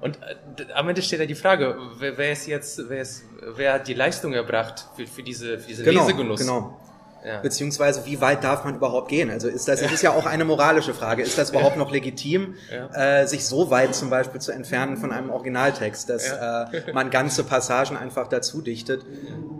Und 0.00 0.18
äh, 0.22 0.72
am 0.72 0.88
Ende 0.88 1.02
steht 1.02 1.20
da 1.20 1.26
die 1.26 1.34
Frage, 1.34 1.76
wer, 1.98 2.16
wer 2.16 2.32
ist 2.32 2.46
jetzt, 2.46 2.88
wer, 2.88 3.02
ist, 3.02 3.24
wer 3.54 3.74
hat 3.74 3.86
die 3.86 3.94
Leistung 3.94 4.32
erbracht 4.32 4.86
für, 4.96 5.06
für 5.06 5.22
diese, 5.22 5.58
für 5.58 5.68
diese 5.68 5.84
genau, 5.84 6.00
Lesegenuss? 6.00 6.40
Genau. 6.40 6.80
Ja. 7.24 7.40
Beziehungsweise, 7.40 8.04
wie 8.04 8.20
weit 8.20 8.42
darf 8.42 8.64
man 8.64 8.74
überhaupt 8.74 9.08
gehen? 9.08 9.30
Also 9.30 9.48
ist 9.48 9.68
das, 9.68 9.80
das 9.80 9.92
ist 9.92 10.02
ja 10.02 10.10
auch 10.10 10.26
eine 10.26 10.44
moralische 10.44 10.92
Frage. 10.92 11.22
Ist 11.22 11.38
das 11.38 11.50
überhaupt 11.50 11.76
noch 11.76 11.92
legitim, 11.92 12.56
ja. 12.70 13.20
äh, 13.20 13.26
sich 13.26 13.46
so 13.46 13.70
weit 13.70 13.94
zum 13.94 14.10
Beispiel 14.10 14.40
zu 14.40 14.50
entfernen 14.50 14.96
von 14.96 15.12
einem 15.12 15.30
Originaltext, 15.30 16.08
dass 16.08 16.28
ja. 16.28 16.64
äh, 16.64 16.92
man 16.92 17.10
ganze 17.10 17.44
Passagen 17.44 17.96
einfach 17.96 18.26
dazu 18.26 18.60
dichtet? 18.60 19.04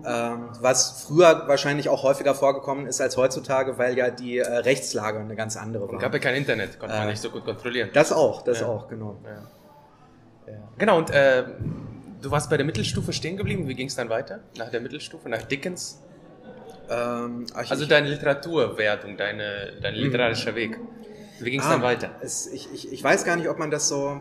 Ähm, 0.05 0.49
was 0.61 1.05
früher 1.07 1.45
wahrscheinlich 1.47 1.89
auch 1.89 2.03
häufiger 2.03 2.35
vorgekommen 2.35 2.87
ist 2.87 3.01
als 3.01 3.17
heutzutage, 3.17 3.79
weil 3.79 3.97
ja 3.97 4.11
die 4.11 4.39
äh, 4.39 4.47
Rechtslage 4.47 5.21
eine 5.21 5.37
ganz 5.37 5.57
andere 5.57 5.85
war. 5.85 5.91
Und 5.91 5.99
gab 6.01 6.13
ja 6.13 6.19
kein 6.19 6.35
Internet, 6.35 6.81
konnte 6.81 6.97
man 6.97 7.07
äh, 7.07 7.11
nicht 7.13 7.23
so 7.23 7.31
gut 7.31 7.45
kontrollieren. 7.45 7.91
Das 7.93 8.11
auch, 8.13 8.43
das 8.43 8.63
auch, 8.63 8.89
genau. 8.89 9.19
Genau, 10.79 10.99
und 10.99 11.11
äh, 11.11 11.45
du 12.21 12.31
warst 12.31 12.51
bei 12.51 12.57
der 12.57 12.67
Mittelstufe 12.67 13.13
stehen 13.13 13.37
geblieben. 13.37 13.69
Wie 13.69 13.75
ging 13.75 13.87
es 13.87 13.95
dann 13.95 14.09
weiter? 14.09 14.41
Nach 14.57 14.71
der 14.71 14.81
Mittelstufe, 14.81 15.29
nach 15.29 15.43
Dickens? 15.43 16.03
Ähm, 16.93 17.47
also 17.55 17.87
deine 17.87 18.09
Literaturwertung, 18.09 19.17
deine, 19.17 19.73
dein 19.81 19.95
mhm. 19.95 20.01
literarischer 20.01 20.55
Weg. 20.55 20.79
Wie 21.41 21.51
ging 21.51 21.61
es 21.61 21.67
ah, 21.67 21.73
dann 21.73 21.83
weiter? 21.83 22.11
Es, 22.21 22.47
ich, 22.47 22.69
ich, 22.73 22.93
ich 22.93 23.03
weiß 23.03 23.25
gar 23.25 23.37
nicht, 23.37 23.49
ob 23.49 23.59
man 23.59 23.71
das 23.71 23.89
so. 23.89 24.21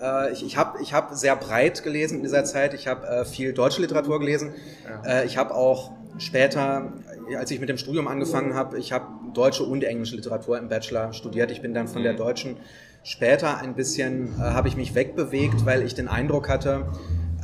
Äh, 0.00 0.32
ich 0.32 0.44
ich 0.44 0.56
habe 0.56 0.82
ich 0.82 0.92
hab 0.92 1.14
sehr 1.14 1.36
breit 1.36 1.82
gelesen 1.82 2.18
in 2.18 2.22
dieser 2.22 2.44
Zeit. 2.44 2.74
Ich 2.74 2.88
habe 2.88 3.06
äh, 3.06 3.24
viel 3.24 3.52
deutsche 3.52 3.80
Literatur 3.80 4.18
gelesen. 4.18 4.54
Ja. 4.84 5.20
Äh, 5.20 5.26
ich 5.26 5.36
habe 5.36 5.54
auch 5.54 5.92
später, 6.18 6.92
als 7.38 7.50
ich 7.50 7.60
mit 7.60 7.68
dem 7.68 7.78
Studium 7.78 8.08
angefangen 8.08 8.54
habe, 8.54 8.78
ich 8.78 8.92
habe 8.92 9.06
deutsche 9.32 9.64
und 9.64 9.84
englische 9.84 10.16
Literatur 10.16 10.58
im 10.58 10.68
Bachelor 10.68 11.12
studiert. 11.12 11.50
Ich 11.50 11.62
bin 11.62 11.74
dann 11.74 11.88
von 11.88 12.00
mhm. 12.00 12.04
der 12.04 12.14
deutschen 12.14 12.56
später 13.02 13.58
ein 13.58 13.74
bisschen, 13.74 14.34
äh, 14.38 14.42
habe 14.42 14.68
ich 14.68 14.76
mich 14.76 14.94
wegbewegt, 14.94 15.64
weil 15.64 15.82
ich 15.82 15.94
den 15.94 16.08
Eindruck 16.08 16.48
hatte, 16.48 16.86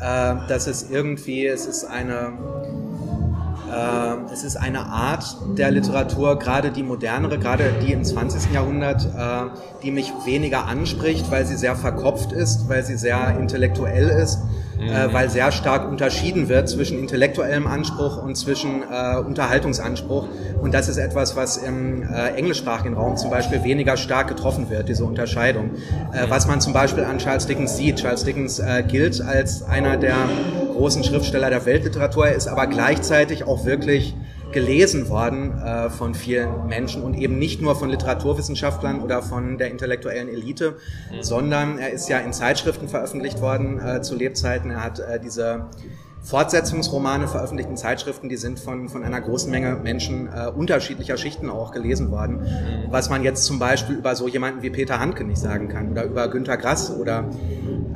äh, 0.00 0.34
dass 0.48 0.66
es 0.66 0.90
irgendwie, 0.90 1.46
es 1.46 1.66
ist 1.66 1.84
eine 1.84 2.32
es 4.32 4.44
ist 4.44 4.56
eine 4.56 4.86
Art 4.86 5.36
der 5.56 5.70
Literatur, 5.70 6.38
gerade 6.38 6.70
die 6.70 6.82
modernere, 6.82 7.38
gerade 7.38 7.72
die 7.82 7.92
im 7.92 8.04
20. 8.04 8.52
Jahrhundert, 8.52 9.06
äh, 9.06 9.50
die 9.82 9.90
mich 9.90 10.12
weniger 10.24 10.66
anspricht, 10.66 11.30
weil 11.30 11.46
sie 11.46 11.56
sehr 11.56 11.74
verkopft 11.76 12.32
ist, 12.32 12.68
weil 12.68 12.84
sie 12.84 12.96
sehr 12.96 13.36
intellektuell 13.38 14.08
ist, 14.08 14.40
äh, 14.78 15.12
weil 15.12 15.30
sehr 15.30 15.52
stark 15.52 15.88
unterschieden 15.88 16.48
wird 16.48 16.68
zwischen 16.68 16.98
intellektuellem 16.98 17.66
Anspruch 17.66 18.22
und 18.22 18.36
zwischen 18.36 18.82
äh, 18.82 19.18
Unterhaltungsanspruch. 19.18 20.28
Und 20.60 20.74
das 20.74 20.88
ist 20.88 20.98
etwas, 20.98 21.36
was 21.36 21.56
im 21.56 22.02
englischsprachigen 22.36 22.94
Raum 22.94 23.16
zum 23.16 23.30
Beispiel 23.30 23.64
weniger 23.64 23.96
stark 23.96 24.28
getroffen 24.28 24.70
wird, 24.70 24.88
diese 24.88 25.04
Unterscheidung. 25.04 25.70
was 26.28 26.46
man 26.46 26.60
zum 26.60 26.72
Beispiel 26.72 27.04
an 27.04 27.18
Charles 27.18 27.46
Dickens 27.46 27.76
sieht. 27.76 27.96
Charles 27.96 28.24
Dickens 28.24 28.62
gilt 28.88 29.20
als 29.20 29.62
einer 29.62 29.96
der 29.96 30.14
großen 30.72 31.02
Schriftsteller 31.02 31.50
der 31.50 31.66
Weltliteratur. 31.66 32.28
Er 32.28 32.34
ist 32.34 32.46
aber 32.46 32.66
gleichzeitig 32.66 33.44
auch 33.44 33.64
wirklich 33.64 34.14
gelesen 34.52 35.08
worden 35.08 35.58
äh, 35.58 35.90
von 35.90 36.14
vielen 36.14 36.66
Menschen 36.66 37.02
und 37.02 37.14
eben 37.14 37.38
nicht 37.38 37.60
nur 37.60 37.74
von 37.76 37.88
Literaturwissenschaftlern 37.88 39.00
oder 39.00 39.22
von 39.22 39.58
der 39.58 39.70
intellektuellen 39.70 40.28
Elite, 40.28 40.76
mhm. 41.10 41.22
sondern 41.22 41.78
er 41.78 41.90
ist 41.90 42.08
ja 42.08 42.18
in 42.18 42.32
Zeitschriften 42.32 42.88
veröffentlicht 42.88 43.40
worden 43.40 43.80
äh, 43.80 44.02
zu 44.02 44.14
Lebzeiten. 44.14 44.70
Er 44.70 44.84
hat 44.84 45.00
äh, 45.00 45.18
diese 45.20 45.66
Fortsetzungsromane 46.22 47.26
veröffentlicht 47.26 47.68
in 47.68 47.76
Zeitschriften, 47.76 48.28
die 48.28 48.36
sind 48.36 48.60
von, 48.60 48.88
von 48.88 49.02
einer 49.02 49.20
großen 49.20 49.50
Menge 49.50 49.76
Menschen 49.82 50.28
äh, 50.28 50.48
unterschiedlicher 50.48 51.16
Schichten 51.16 51.50
auch 51.50 51.72
gelesen 51.72 52.10
worden. 52.10 52.36
Mhm. 52.36 52.90
Was 52.90 53.10
man 53.10 53.24
jetzt 53.24 53.44
zum 53.44 53.58
Beispiel 53.58 53.96
über 53.96 54.14
so 54.14 54.28
jemanden 54.28 54.62
wie 54.62 54.70
Peter 54.70 55.00
Handke 55.00 55.24
nicht 55.24 55.38
sagen 55.38 55.68
kann 55.68 55.90
oder 55.90 56.04
über 56.04 56.28
Günter 56.28 56.56
Grass 56.56 56.96
oder 56.96 57.24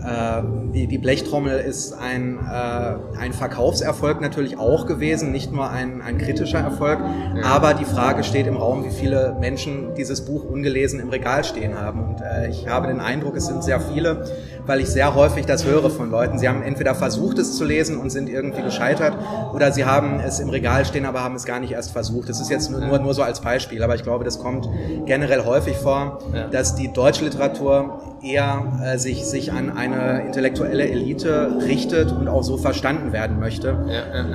äh, 0.02 0.42
die, 0.74 0.88
die 0.88 0.98
Blechtrommel 0.98 1.58
ist 1.58 1.92
ein, 1.92 2.38
äh, 2.38 3.18
ein 3.18 3.32
Verkaufserfolg 3.32 4.20
natürlich 4.20 4.58
auch 4.58 4.86
gewesen, 4.86 5.30
nicht 5.30 5.52
nur 5.52 5.70
ein, 5.70 6.02
ein 6.02 6.18
kritischer 6.18 6.58
Erfolg, 6.58 6.98
ja. 7.36 7.44
aber 7.44 7.74
die 7.74 7.84
Frage 7.84 8.24
steht 8.24 8.46
im 8.46 8.56
Raum, 8.56 8.84
wie 8.84 8.90
viele 8.90 9.36
Menschen 9.40 9.94
dieses 9.94 10.24
Buch 10.24 10.44
ungelesen 10.44 10.98
im 10.98 11.10
Regal 11.10 11.44
stehen 11.44 11.78
haben. 11.80 12.02
Und 12.04 12.20
äh, 12.20 12.48
ich 12.48 12.66
habe 12.66 12.88
den 12.88 13.00
Eindruck, 13.00 13.36
es 13.36 13.46
sind 13.46 13.62
sehr 13.62 13.80
viele, 13.80 14.24
weil 14.66 14.80
ich 14.80 14.88
sehr 14.88 15.14
häufig 15.14 15.46
das 15.46 15.64
höre 15.64 15.90
von 15.90 16.10
Leuten. 16.10 16.38
Sie 16.38 16.48
haben 16.48 16.62
entweder 16.62 16.94
versucht, 16.94 17.38
es 17.38 17.56
zu 17.56 17.64
lesen 17.64 17.98
und 17.98 18.10
sind 18.10 18.28
irgendwie 18.28 18.62
gescheitert, 18.62 19.16
oder 19.54 19.72
sie 19.72 19.84
haben 19.84 20.20
es 20.20 20.40
im 20.40 20.48
Regal 20.48 20.84
stehen, 20.84 21.06
aber 21.06 21.22
haben 21.22 21.34
es 21.34 21.44
gar 21.44 21.60
nicht 21.60 21.72
erst 21.72 21.92
versucht. 21.92 22.28
Das 22.28 22.40
ist 22.40 22.50
jetzt 22.50 22.70
nur, 22.70 22.98
nur, 22.98 23.14
so 23.14 23.22
als 23.22 23.40
Beispiel, 23.40 23.82
aber 23.82 23.94
ich 23.94 24.02
glaube, 24.02 24.24
das 24.24 24.38
kommt 24.38 24.68
generell 25.06 25.44
häufig 25.44 25.76
vor, 25.76 26.18
dass 26.50 26.74
die 26.74 26.92
deutsche 26.92 27.24
Literatur 27.24 28.00
eher 28.22 28.80
äh, 28.82 28.98
sich, 28.98 29.24
sich 29.26 29.52
an 29.52 29.76
eine 29.76 30.22
intellektuelle 30.26 30.88
Elite 30.88 31.58
richtet 31.66 32.12
und 32.12 32.28
auch 32.28 32.42
so 32.42 32.56
verstanden 32.56 33.12
werden 33.12 33.38
möchte. 33.38 33.72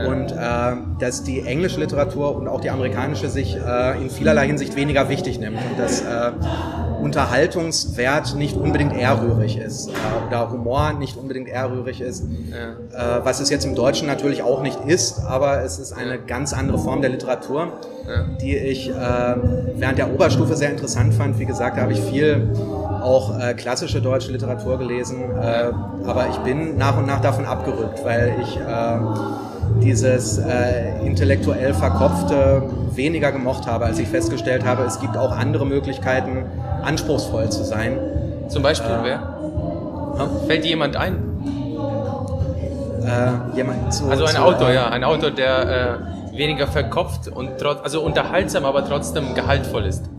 Und 0.08 0.32
äh, 0.32 0.76
dass 1.00 1.24
die 1.24 1.42
englische 1.46 1.80
Literatur 1.80 2.36
und 2.36 2.48
auch 2.48 2.62
die 2.62 2.70
amerikanische 2.70 3.30
sich 3.30 3.58
äh, 3.58 4.02
in 4.02 4.10
vielerlei 4.10 4.48
Hinsicht 4.48 4.76
weniger 4.76 5.10
wichtig 5.10 5.40
nimmt 5.40 5.58
und 5.58 5.80
dass 5.80 6.02
äh, 6.02 6.32
Unterhaltungswert 7.02 8.36
nicht 8.36 8.56
unbedingt 8.56 8.95
ehrrührig 8.95 9.58
ist 9.58 9.89
äh, 9.89 10.28
oder 10.28 10.52
Humor 10.52 10.93
nicht 10.93 11.18
unbedingt 11.18 11.49
ehrrührig 11.49 12.02
ist, 12.02 12.24
ja. 12.52 13.18
äh, 13.18 13.26
was 13.26 13.39
es 13.39 13.49
jetzt 13.49 13.66
im 13.66 13.76
Deutschen 13.76 14.08
natürlich 14.08 14.43
auch 14.43 14.62
nicht 14.62 14.80
ist, 14.86 15.20
aber 15.20 15.64
es 15.64 15.80
ist 15.80 15.93
eine 15.93 16.20
ganz 16.20 16.54
andere 16.54 16.78
Form 16.78 17.02
der 17.02 17.10
Literatur, 17.10 17.74
ja. 18.08 18.24
die 18.41 18.56
ich 18.56 18.89
äh, 18.89 18.93
während 18.93 19.97
der 19.97 20.14
Oberstufe 20.14 20.56
sehr 20.56 20.70
interessant 20.70 21.14
fand. 21.14 21.39
Wie 21.39 21.45
gesagt, 21.45 21.78
da 21.78 21.82
habe 21.82 21.93
ich 21.93 22.02
viel 22.02 22.49
auch 23.02 23.39
äh, 23.39 23.54
klassische 23.54 24.02
deutsche 24.02 24.32
Literatur 24.32 24.78
gelesen, 24.78 25.24
äh, 25.41 25.72
aber 26.06 26.30
ich 26.30 26.38
bin 26.38 26.78
nach 26.78 26.97
und 26.97 27.08
nach 27.08 27.22
davon 27.22 27.45
abgerückt, 27.45 28.04
weil 28.04 28.36
ich 28.41 28.58
äh, 28.58 28.99
dieses 29.80 30.38
äh, 30.38 31.06
intellektuell 31.06 31.74
verkopfte 31.74 32.64
weniger 32.94 33.32
gemocht 33.32 33.68
habe, 33.68 33.86
als 33.86 34.00
ich 34.00 34.08
festgestellt 34.08 34.66
habe, 34.66 34.84
es 34.84 35.00
gibt 35.00 35.18
auch 35.18 35.32
andere 35.32 35.66
Möglichkeiten, 35.66 36.46
anspruchsvoll 36.84 37.50
zu 37.50 37.64
sein. 37.64 37.98
Zum 38.48 38.64
Beispiel 38.64 38.92
äh, 38.92 39.04
wer? 39.04 39.20
Hm? 40.18 40.48
Fällt 40.48 40.64
dir 40.64 40.70
jemand 40.70 40.96
ein? 40.96 41.16
Äh, 43.04 43.56
jemand 43.56 43.94
zu, 43.94 44.06
also 44.10 44.26
ein 44.26 44.36
zu, 44.36 44.42
Autor, 44.42 44.70
äh, 44.70 44.76
ja, 44.76 44.90
ein 44.90 45.04
Autor, 45.04 45.32
der 45.32 46.00
äh, 46.32 46.38
weniger 46.38 46.68
verkopft 46.68 47.28
und 47.28 47.58
trotz, 47.60 47.82
also 47.84 48.02
unterhaltsam, 48.02 48.66
aber 48.66 48.86
trotzdem 48.86 49.34
gehaltvoll 49.34 49.86
ist. 49.86 50.10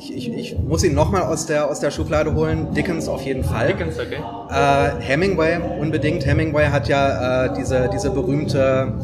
Ich, 0.00 0.16
ich, 0.16 0.32
ich 0.32 0.58
muss 0.58 0.82
ihn 0.82 0.94
nochmal 0.94 1.24
aus 1.24 1.44
der, 1.44 1.68
aus 1.68 1.78
der 1.80 1.90
Schublade 1.90 2.34
holen. 2.34 2.72
Dickens 2.72 3.06
auf 3.06 3.20
jeden 3.20 3.44
Fall. 3.44 3.66
Dickens, 3.66 3.98
okay. 3.98 4.16
Äh, 4.50 5.02
Hemingway 5.02 5.58
unbedingt. 5.78 6.24
Hemingway 6.24 6.68
hat 6.68 6.88
ja 6.88 7.44
äh, 7.44 7.54
diese, 7.54 7.90
diese 7.92 8.08
berühmte 8.08 8.94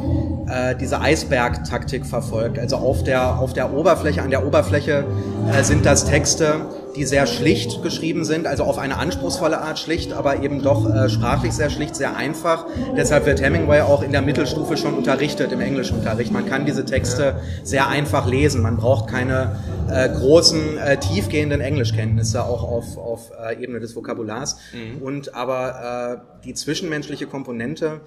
äh, 0.49 0.75
diese 0.75 1.03
Eisberg-Taktik 1.03 2.07
verfolgt. 2.07 2.59
Also 2.59 2.77
auf 2.77 3.05
der, 3.05 3.39
auf 3.39 3.53
der 3.53 3.75
Oberfläche, 3.75 4.23
an 4.23 4.31
der 4.31 4.47
Oberfläche 4.47 5.05
äh, 5.53 5.63
sind 5.65 5.85
das 5.85 6.07
Texte, 6.07 6.55
die 6.97 7.05
sehr 7.05 7.27
schlicht 7.27 7.83
geschrieben 7.83 8.25
sind, 8.25 8.47
also 8.47 8.65
auf 8.65 8.79
eine 8.79 8.97
anspruchsvolle 8.97 9.61
Art 9.61 9.79
schlicht, 9.79 10.13
aber 10.13 10.43
eben 10.43 10.63
doch 10.63 10.89
äh, 10.89 11.09
sprachlich 11.09 11.53
sehr 11.53 11.71
schlicht, 11.71 11.95
sehr 11.95 12.17
einfach. 12.17 12.67
Deshalb 12.97 13.27
wird 13.27 13.41
Hemingway 13.41 13.83
auch 13.83 14.03
in 14.03 14.13
der 14.13 14.23
Mittelstufe 14.23 14.77
schon 14.77 14.95
unterrichtet, 14.95 15.53
im 15.53 15.61
Englischunterricht. 15.61 16.33
Man 16.33 16.47
kann 16.47 16.67
diese 16.67 16.85
Texte 16.85 17.41
sehr 17.63 17.89
einfach 17.89 18.27
lesen. 18.27 18.63
Man 18.63 18.77
braucht 18.77 19.09
keine 19.09 19.61
äh, 19.91 20.09
großen, 20.09 20.79
äh, 20.79 20.97
tiefgehenden 20.99 21.61
Englischkenntnisse, 21.61 22.45
auch 22.45 22.65
auf, 22.65 22.97
auf 22.97 23.31
äh, 23.31 23.63
Ebene 23.63 23.81
des 23.81 23.95
Vokabulars. 23.95 24.57
Mhm. 24.73 25.03
Und 25.03 25.35
aber 25.35 26.23
äh, 26.43 26.45
die 26.45 26.55
zwischenmenschliche 26.55 27.27
Komponente, 27.27 28.01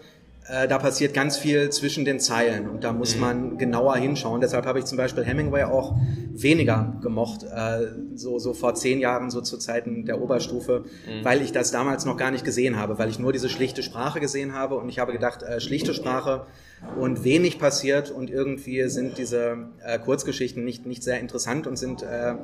äh, 0.49 0.67
da 0.67 0.79
passiert 0.79 1.13
ganz 1.13 1.37
viel 1.37 1.69
zwischen 1.69 2.05
den 2.05 2.19
Zeilen 2.19 2.67
und 2.69 2.83
da 2.83 2.91
muss 2.91 3.15
mhm. 3.15 3.21
man 3.21 3.57
genauer 3.57 3.95
hinschauen. 3.97 4.41
Deshalb 4.41 4.65
habe 4.65 4.79
ich 4.79 4.85
zum 4.85 4.97
Beispiel 4.97 5.23
Hemingway 5.23 5.63
auch 5.63 5.95
weniger 6.31 6.97
gemocht, 7.01 7.43
äh, 7.43 7.87
so, 8.15 8.39
so 8.39 8.53
vor 8.53 8.73
zehn 8.73 8.99
Jahren, 8.99 9.29
so 9.29 9.41
zu 9.41 9.57
Zeiten 9.57 10.05
der 10.05 10.21
Oberstufe, 10.21 10.85
mhm. 11.05 11.23
weil 11.23 11.41
ich 11.41 11.51
das 11.51 11.71
damals 11.71 12.05
noch 12.05 12.17
gar 12.17 12.31
nicht 12.31 12.45
gesehen 12.45 12.77
habe, 12.77 12.97
weil 12.97 13.09
ich 13.09 13.19
nur 13.19 13.31
diese 13.31 13.49
schlichte 13.49 13.83
Sprache 13.83 14.19
gesehen 14.19 14.53
habe 14.53 14.75
und 14.75 14.89
ich 14.89 14.99
habe 14.99 15.11
gedacht, 15.11 15.43
äh, 15.43 15.59
schlichte 15.59 15.93
Sprache 15.93 16.45
und 16.97 17.23
wenig 17.23 17.59
passiert 17.59 18.09
und 18.09 18.29
irgendwie 18.29 18.87
sind 18.89 19.17
diese 19.17 19.69
äh, 19.85 19.99
Kurzgeschichten 19.99 20.63
nicht, 20.63 20.85
nicht 20.85 21.03
sehr 21.03 21.19
interessant 21.19 21.67
und 21.67 21.77
sind 21.77 22.01
äh, 22.01 22.35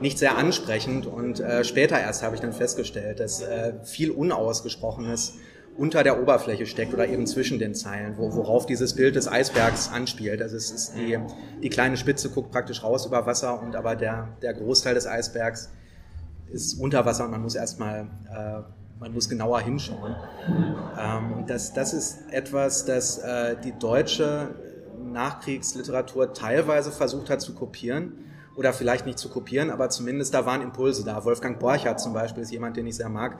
nicht 0.00 0.18
sehr 0.18 0.36
ansprechend 0.36 1.06
und 1.06 1.40
äh, 1.40 1.64
später 1.64 1.98
erst 1.98 2.22
habe 2.22 2.34
ich 2.34 2.40
dann 2.40 2.52
festgestellt, 2.52 3.20
dass 3.20 3.42
äh, 3.42 3.74
viel 3.84 4.10
Unausgesprochenes 4.10 5.34
unter 5.78 6.02
der 6.02 6.20
Oberfläche 6.20 6.66
steckt 6.66 6.94
oder 6.94 7.06
eben 7.08 7.26
zwischen 7.26 7.58
den 7.58 7.74
Zeilen, 7.74 8.16
wo, 8.16 8.34
worauf 8.34 8.66
dieses 8.66 8.94
Bild 8.94 9.16
des 9.16 9.28
Eisbergs 9.28 9.90
anspielt. 9.92 10.40
Also 10.42 10.56
es 10.56 10.70
ist 10.70 10.96
die, 10.96 11.18
die 11.62 11.68
kleine 11.68 11.96
Spitze 11.96 12.30
guckt 12.30 12.50
praktisch 12.50 12.82
raus 12.82 13.06
über 13.06 13.26
Wasser 13.26 13.60
und 13.60 13.76
aber 13.76 13.96
der, 13.96 14.28
der 14.42 14.54
Großteil 14.54 14.94
des 14.94 15.06
Eisbergs 15.06 15.70
ist 16.50 16.74
unter 16.80 17.04
Wasser 17.04 17.24
und 17.24 17.30
man 17.30 17.42
muss 17.42 17.54
erstmal, 17.54 18.08
äh, 18.30 18.62
man 19.00 19.12
muss 19.12 19.28
genauer 19.28 19.60
hinschauen. 19.60 20.16
Ähm, 20.98 21.32
und 21.32 21.50
das, 21.50 21.74
das 21.74 21.92
ist 21.92 22.18
etwas, 22.30 22.84
das 22.84 23.18
äh, 23.18 23.56
die 23.62 23.72
deutsche 23.72 24.54
Nachkriegsliteratur 25.12 26.32
teilweise 26.32 26.90
versucht 26.90 27.30
hat 27.30 27.40
zu 27.40 27.54
kopieren 27.54 28.12
oder 28.56 28.72
vielleicht 28.72 29.06
nicht 29.06 29.18
zu 29.18 29.28
kopieren, 29.28 29.70
aber 29.70 29.90
zumindest 29.90 30.32
da 30.32 30.46
waren 30.46 30.62
Impulse 30.62 31.04
da. 31.04 31.24
Wolfgang 31.24 31.58
Borchardt 31.58 32.00
zum 32.00 32.12
Beispiel 32.14 32.42
ist 32.42 32.50
jemand, 32.50 32.76
den 32.76 32.86
ich 32.86 32.96
sehr 32.96 33.08
mag, 33.08 33.38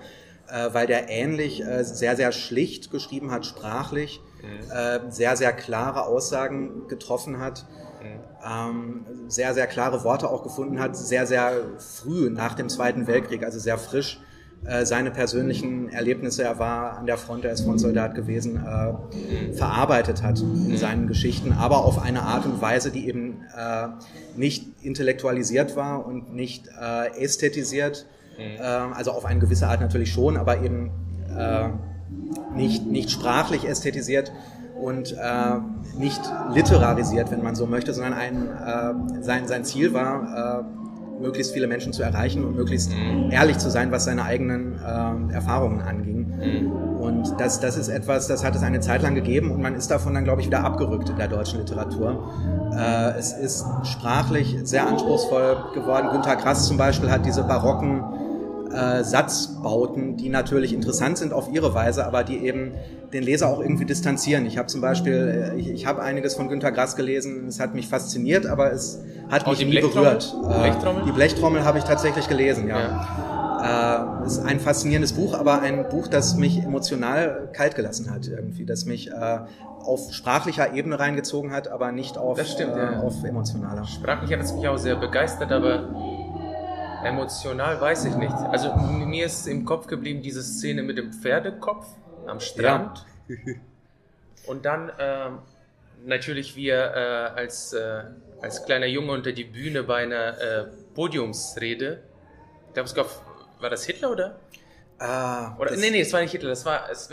äh, 0.48 0.68
weil 0.72 0.86
der 0.86 1.08
ähnlich 1.08 1.62
äh, 1.62 1.84
sehr, 1.84 2.16
sehr 2.16 2.32
schlicht 2.32 2.90
geschrieben 2.90 3.30
hat, 3.30 3.46
sprachlich, 3.46 4.20
mhm. 4.42 4.70
äh, 4.70 5.10
sehr, 5.10 5.36
sehr 5.36 5.52
klare 5.52 6.06
Aussagen 6.06 6.88
getroffen 6.88 7.38
hat, 7.38 7.66
mhm. 8.02 9.04
ähm, 9.04 9.06
sehr, 9.28 9.54
sehr 9.54 9.66
klare 9.66 10.04
Worte 10.04 10.28
auch 10.28 10.42
gefunden 10.42 10.80
hat, 10.80 10.96
sehr, 10.96 11.26
sehr 11.26 11.52
früh 11.78 12.30
nach 12.30 12.54
dem 12.54 12.68
Zweiten 12.68 13.06
Weltkrieg, 13.06 13.44
also 13.44 13.58
sehr 13.58 13.78
frisch 13.78 14.20
äh, 14.64 14.84
seine 14.84 15.12
persönlichen 15.12 15.90
Erlebnisse, 15.90 16.42
er 16.42 16.58
war 16.58 16.98
an 16.98 17.06
der 17.06 17.18
Front, 17.18 17.44
er 17.44 17.52
ist 17.52 17.60
Frontsoldat 17.60 18.14
gewesen, 18.14 18.56
äh, 18.56 19.52
verarbeitet 19.52 20.22
hat 20.22 20.40
in 20.40 20.70
mhm. 20.70 20.76
seinen 20.76 21.06
Geschichten, 21.06 21.52
aber 21.52 21.84
auf 21.84 22.02
eine 22.02 22.22
Art 22.22 22.46
und 22.46 22.60
Weise, 22.60 22.90
die 22.90 23.06
eben 23.06 23.44
äh, 23.56 23.88
nicht 24.36 24.64
intellektualisiert 24.82 25.76
war 25.76 26.04
und 26.04 26.34
nicht 26.34 26.68
äh, 26.68 27.22
ästhetisiert, 27.22 28.06
Mhm. 28.38 28.58
Ähm, 28.60 28.92
also 28.94 29.12
auf 29.12 29.24
eine 29.24 29.40
gewisse 29.40 29.68
Art 29.68 29.80
natürlich 29.80 30.12
schon, 30.12 30.36
aber 30.36 30.62
eben 30.62 30.90
äh, 31.36 31.68
nicht, 32.54 32.86
nicht 32.86 33.10
sprachlich 33.10 33.68
ästhetisiert 33.68 34.32
und 34.80 35.12
äh, 35.12 35.16
nicht 35.98 36.20
literarisiert, 36.52 37.30
wenn 37.30 37.42
man 37.42 37.54
so 37.54 37.66
möchte, 37.66 37.94
sondern 37.94 38.14
ein, 38.14 38.48
äh, 38.48 39.22
sein, 39.22 39.46
sein 39.48 39.64
Ziel 39.64 39.94
war, 39.94 40.60
äh, 40.60 41.20
möglichst 41.20 41.52
viele 41.52 41.66
Menschen 41.66 41.92
zu 41.94 42.02
erreichen 42.02 42.44
und 42.44 42.56
möglichst 42.56 42.92
mhm. 42.92 43.30
ehrlich 43.30 43.58
zu 43.58 43.70
sein, 43.70 43.90
was 43.90 44.04
seine 44.04 44.24
eigenen 44.24 44.78
äh, 44.78 45.34
Erfahrungen 45.34 45.80
anging. 45.80 46.26
Mhm. 46.36 46.72
Und 47.00 47.40
das, 47.40 47.60
das 47.60 47.76
ist 47.76 47.88
etwas, 47.88 48.26
das 48.26 48.44
hat 48.44 48.54
es 48.54 48.62
eine 48.62 48.80
Zeit 48.80 49.02
lang 49.02 49.14
gegeben 49.14 49.50
und 49.50 49.62
man 49.62 49.74
ist 49.74 49.90
davon 49.90 50.12
dann, 50.14 50.24
glaube 50.24 50.42
ich, 50.42 50.46
wieder 50.48 50.64
abgerückt 50.64 51.08
in 51.08 51.16
der 51.16 51.28
deutschen 51.28 51.60
Literatur. 51.60 52.32
Äh, 52.76 53.18
es 53.18 53.32
ist 53.32 53.64
sprachlich 53.84 54.58
sehr 54.64 54.86
anspruchsvoll 54.86 55.56
geworden. 55.74 56.08
Günter 56.12 56.36
Grass 56.36 56.66
zum 56.66 56.76
Beispiel 56.76 57.10
hat 57.10 57.24
diese 57.24 57.44
barocken 57.44 58.02
äh, 58.72 59.04
Satzbauten, 59.04 60.16
die 60.16 60.28
natürlich 60.28 60.72
interessant 60.72 61.18
sind 61.18 61.32
auf 61.32 61.52
ihre 61.52 61.74
Weise, 61.74 62.06
aber 62.06 62.24
die 62.24 62.38
eben 62.38 62.72
den 63.12 63.22
Leser 63.22 63.48
auch 63.48 63.60
irgendwie 63.60 63.84
distanzieren. 63.84 64.46
Ich 64.46 64.58
habe 64.58 64.68
zum 64.68 64.80
Beispiel, 64.80 65.52
äh, 65.54 65.58
ich, 65.58 65.70
ich 65.70 65.86
habe 65.86 66.02
einiges 66.02 66.34
von 66.34 66.48
Günter 66.48 66.72
Grass 66.72 66.96
gelesen, 66.96 67.46
es 67.48 67.60
hat 67.60 67.74
mich 67.74 67.88
fasziniert, 67.88 68.46
aber 68.46 68.72
es 68.72 69.02
hat 69.30 69.46
mich 69.46 69.64
nie 69.64 69.80
berührt. 69.80 70.34
Äh, 70.48 70.58
Blechtrommel? 70.60 71.02
Die 71.06 71.12
Blechtrommel 71.12 71.64
habe 71.64 71.78
ich 71.78 71.84
tatsächlich 71.84 72.28
gelesen, 72.28 72.68
ja. 72.68 72.78
ja. 72.78 74.22
Äh, 74.22 74.26
ist 74.26 74.44
ein 74.44 74.60
faszinierendes 74.60 75.12
Buch, 75.12 75.34
aber 75.34 75.62
ein 75.62 75.88
Buch, 75.88 76.08
das 76.08 76.36
mich 76.36 76.62
emotional 76.62 77.48
kalt 77.52 77.74
gelassen 77.74 78.10
hat 78.10 78.26
irgendwie, 78.28 78.66
das 78.66 78.84
mich 78.84 79.10
äh, 79.10 79.38
auf 79.84 80.12
sprachlicher 80.12 80.74
Ebene 80.74 80.98
reingezogen 80.98 81.52
hat, 81.52 81.68
aber 81.68 81.92
nicht 81.92 82.18
auf, 82.18 82.42
stimmt, 82.44 82.76
äh, 82.76 82.78
ja. 82.78 83.00
auf 83.00 83.24
emotionaler. 83.24 83.84
Sprachlich 83.84 84.32
hat 84.32 84.40
es 84.40 84.52
mich 84.52 84.66
auch 84.68 84.76
sehr 84.76 84.96
begeistert, 84.96 85.52
aber 85.52 85.88
Emotional 87.06 87.80
weiß 87.80 88.06
ich 88.06 88.16
nicht. 88.16 88.34
Also 88.34 88.74
mir 88.74 89.26
ist 89.26 89.46
im 89.46 89.64
Kopf 89.64 89.86
geblieben 89.86 90.22
diese 90.22 90.42
Szene 90.42 90.82
mit 90.82 90.98
dem 90.98 91.12
Pferdekopf 91.12 91.86
am 92.26 92.40
Strand. 92.40 93.04
Ja. 93.28 93.36
Und 94.46 94.64
dann 94.64 94.92
ähm, 94.98 95.38
natürlich 96.04 96.56
wir 96.56 96.74
äh, 96.74 97.38
als, 97.38 97.72
äh, 97.72 98.04
als 98.40 98.64
kleiner 98.64 98.86
Junge 98.86 99.12
unter 99.12 99.32
die 99.32 99.44
Bühne 99.44 99.82
bei 99.82 100.02
einer 100.02 100.40
äh, 100.40 100.64
Podiumsrede. 100.94 102.02
Glaub, 102.74 103.08
war 103.60 103.70
das 103.70 103.84
Hitler 103.84 104.10
oder? 104.10 104.38
Ah, 104.98 105.56
oder 105.58 105.76
nee, 105.76 105.90
nee, 105.90 106.00
es 106.00 106.12
war 106.12 106.20
nicht 106.20 106.32
Hitler, 106.32 106.50
das 106.50 106.64
war, 106.64 106.90
es, 106.90 107.10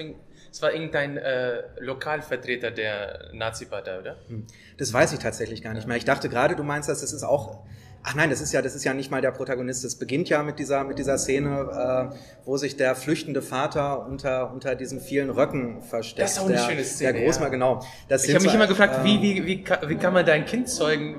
es 0.52 0.62
war 0.62 0.72
irgendein 0.72 1.18
äh, 1.18 1.64
Lokalvertreter 1.80 2.72
der 2.72 3.30
Nazi-Partei, 3.34 4.00
oder? 4.00 4.18
Hm. 4.28 4.46
Das 4.78 4.94
weiß 4.94 5.14
ich 5.14 5.20
tatsächlich 5.20 5.62
gar 5.62 5.74
nicht 5.74 5.88
mehr. 5.88 5.98
Ich 5.98 6.06
dachte 6.06 6.30
gerade, 6.30 6.56
du 6.56 6.64
meinst, 6.64 6.89
dass 6.89 7.02
das 7.02 7.12
ist 7.12 7.24
auch 7.24 7.66
Ach 8.06 8.16
nein, 8.16 8.30
das 8.30 8.41
ist 8.41 8.51
ja, 8.51 8.62
das 8.62 8.76
ist 8.76 8.84
ja 8.84 8.93
nicht 8.93 9.12
mal 9.12 9.22
der 9.22 9.32
Protagonist. 9.32 9.86
Es 9.86 9.95
beginnt 9.95 10.28
ja 10.28 10.43
mit 10.43 10.60
dieser, 10.60 10.84
mit 10.84 10.99
dieser 10.99 11.18
Szene, 11.18 12.12
äh, 12.12 12.16
wo 12.45 12.58
sich 12.58 12.76
der 12.76 12.95
flüchtende 12.95 13.41
Vater 13.41 14.06
unter, 14.06 14.51
unter 14.51 14.76
diesen 14.76 14.99
vielen 14.99 15.30
Röcken 15.30 15.82
versteckt. 15.82 16.22
Das 16.22 16.34
ist 16.34 16.39
auch 16.39 16.45
eine 16.45 16.56
der, 16.56 16.64
schöne 16.64 16.84
Szene. 16.84 17.14
Der 17.14 17.24
Großmann, 17.24 17.47
ja. 17.47 17.51
genau. 17.51 17.86
Das 18.10 18.26
ich 18.26 18.36
habe 18.36 18.43
mich 18.43 18.54
immer 18.54 18.68
gefragt, 18.68 18.99
äh, 18.99 19.04
wie, 19.06 19.22
wie, 19.22 19.45
wie, 19.45 19.66
wie 19.88 19.95
kann 19.95 20.14
man 20.14 20.26
dein 20.26 20.45
Kind 20.45 20.68
zeugen? 20.68 21.16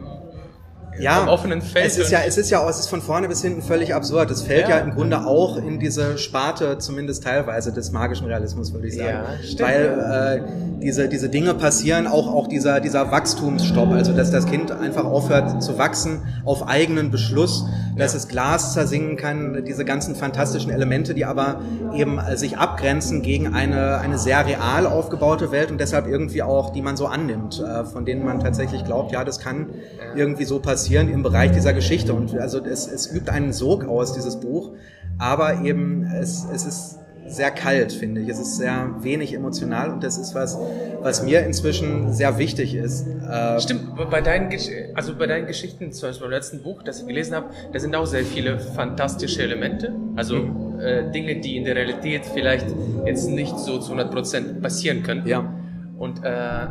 Ja, 0.99 1.22
am 1.22 1.28
offenen 1.28 1.61
Feld. 1.62 1.86
Es 1.86 1.99
ist 1.99 2.11
ja, 2.11 2.20
es 2.26 2.38
ist 2.38 2.51
ja, 2.51 2.68
es 2.68 2.78
ist 2.78 2.88
von 2.88 3.03
vorne 3.03 3.28
bis 3.28 3.42
hinten 3.42 3.62
völlig 3.62 3.95
absurd. 3.95 4.30
Es 4.30 4.42
fällt 4.42 4.68
ja. 4.68 4.76
ja. 4.76 4.78
im 4.78 4.90
Grunde 4.92 5.26
auch 5.26 5.57
in 5.57 5.78
diese 5.78 6.18
Sparte, 6.18 6.78
zumindest 6.78 7.24
teilweise 7.24 7.72
des 7.72 7.90
magischen 7.90 8.26
Realismus, 8.26 8.72
würde 8.72 8.88
ich 8.88 8.97
sagen. 8.97 9.09
Ja, 9.09 9.24
stimmt. 9.42 9.61
Weil 9.61 10.38
äh, 10.38 10.80
diese, 10.82 11.09
diese 11.09 11.28
Dinge 11.28 11.55
passieren, 11.55 12.07
auch, 12.07 12.32
auch 12.32 12.47
dieser, 12.47 12.80
dieser 12.80 13.11
Wachstumsstopp, 13.11 13.90
also 13.90 14.12
dass 14.12 14.30
das 14.30 14.47
Kind 14.47 14.70
einfach 14.70 15.05
aufhört 15.05 15.62
zu 15.62 15.78
wachsen 15.78 16.22
auf 16.45 16.68
eigenen 16.68 17.11
Beschluss, 17.11 17.66
dass 17.97 18.12
ja. 18.12 18.18
es 18.18 18.28
Glas 18.28 18.74
zersingen 18.74 19.16
kann, 19.16 19.64
diese 19.64 19.84
ganzen 19.84 20.14
fantastischen 20.14 20.70
Elemente, 20.70 21.14
die 21.14 21.24
aber 21.24 21.61
eben 21.95 22.20
sich 22.34 22.59
abgrenzen 22.59 23.22
gegen 23.22 23.55
eine, 23.55 23.99
eine 23.99 24.18
sehr 24.18 24.47
real 24.47 24.86
aufgebaute 24.86 25.53
Welt 25.53 25.70
und 25.70 25.80
deshalb 25.80 26.07
irgendwie 26.07 26.42
auch, 26.42 26.70
die 26.70 26.82
man 26.82 26.97
so 26.97 27.07
annimmt, 27.07 27.61
äh, 27.61 27.84
von 27.84 28.05
denen 28.05 28.24
man 28.24 28.40
tatsächlich 28.40 28.84
glaubt, 28.84 29.12
ja, 29.12 29.24
das 29.24 29.40
kann 29.40 29.70
irgendwie 30.16 30.45
so 30.45 30.61
passieren 30.61 30.84
passieren 30.85 31.09
im 31.09 31.22
Bereich 31.22 31.51
dieser 31.51 31.72
Geschichte. 31.72 32.12
Und 32.12 32.37
also 32.37 32.62
es, 32.62 32.87
es 32.87 33.11
übt 33.11 33.30
einen 33.30 33.55
Sog 33.55 33.87
aus, 33.87 34.12
dieses 34.12 34.39
Buch. 34.39 34.72
Aber 35.16 35.62
eben, 35.62 36.05
es, 36.20 36.47
es 36.53 36.66
ist 36.66 36.99
sehr 37.26 37.51
kalt, 37.51 37.91
finde 37.91 38.20
ich. 38.20 38.28
Es 38.28 38.39
ist 38.39 38.59
sehr 38.59 38.91
wenig 39.01 39.32
emotional 39.32 39.91
und 39.91 40.05
das 40.05 40.18
ist 40.18 40.35
was, 40.35 40.59
was 41.01 41.22
mir 41.22 41.41
inzwischen 41.47 42.12
sehr 42.12 42.37
wichtig 42.37 42.74
ist. 42.74 43.07
Äh, 43.07 43.59
Stimmt, 43.61 43.97
bei 44.11 44.20
deinen, 44.20 44.51
also 44.95 45.16
bei 45.16 45.26
deinen 45.26 45.47
Geschichten, 45.47 45.91
zum 45.91 46.11
Beispiel 46.11 46.26
beim 46.26 46.32
letzten 46.32 46.62
Buch, 46.62 46.82
das 46.82 47.01
ich 47.01 47.07
gelesen 47.07 47.35
habe, 47.35 47.47
da 47.72 47.78
sind 47.78 47.97
auch 47.97 48.05
sehr 48.05 48.24
viele 48.24 48.59
fantastische 48.59 49.43
Elemente. 49.43 49.91
Also 50.16 50.37
mhm. 50.37 50.80
äh, 50.80 51.11
Dinge, 51.12 51.41
die 51.41 51.57
in 51.57 51.64
der 51.64 51.76
Realität 51.76 52.26
vielleicht 52.26 52.66
jetzt 53.07 53.30
nicht 53.30 53.59
so 53.59 53.78
zu 53.78 53.93
100 53.93 54.12
Prozent 54.12 54.61
passieren 54.61 55.03
können. 55.03 55.26
Ja. 55.26 55.51
Und 55.97 56.22
äh, 56.22 56.66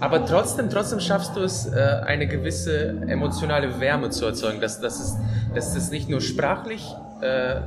aber 0.00 0.26
trotzdem, 0.26 0.70
trotzdem 0.70 1.00
schaffst 1.00 1.36
du 1.36 1.40
es, 1.40 1.66
äh, 1.66 1.78
eine 2.04 2.26
gewisse 2.26 2.88
emotionale 3.06 3.80
Wärme 3.80 4.10
zu 4.10 4.24
erzeugen, 4.26 4.60
dass, 4.60 4.80
dass, 4.80 4.98
es, 5.00 5.16
dass 5.54 5.76
es 5.76 5.90
nicht 5.90 6.08
nur 6.08 6.20
sprachlich 6.20 6.84
äh, 7.20 7.60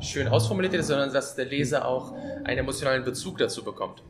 schön 0.00 0.28
ausformuliert 0.28 0.74
ist, 0.74 0.86
sondern 0.86 1.12
dass 1.12 1.34
der 1.34 1.46
Leser 1.46 1.86
auch 1.86 2.14
einen 2.44 2.58
emotionalen 2.58 3.04
Bezug 3.04 3.38
dazu 3.38 3.64
bekommt. 3.64 4.02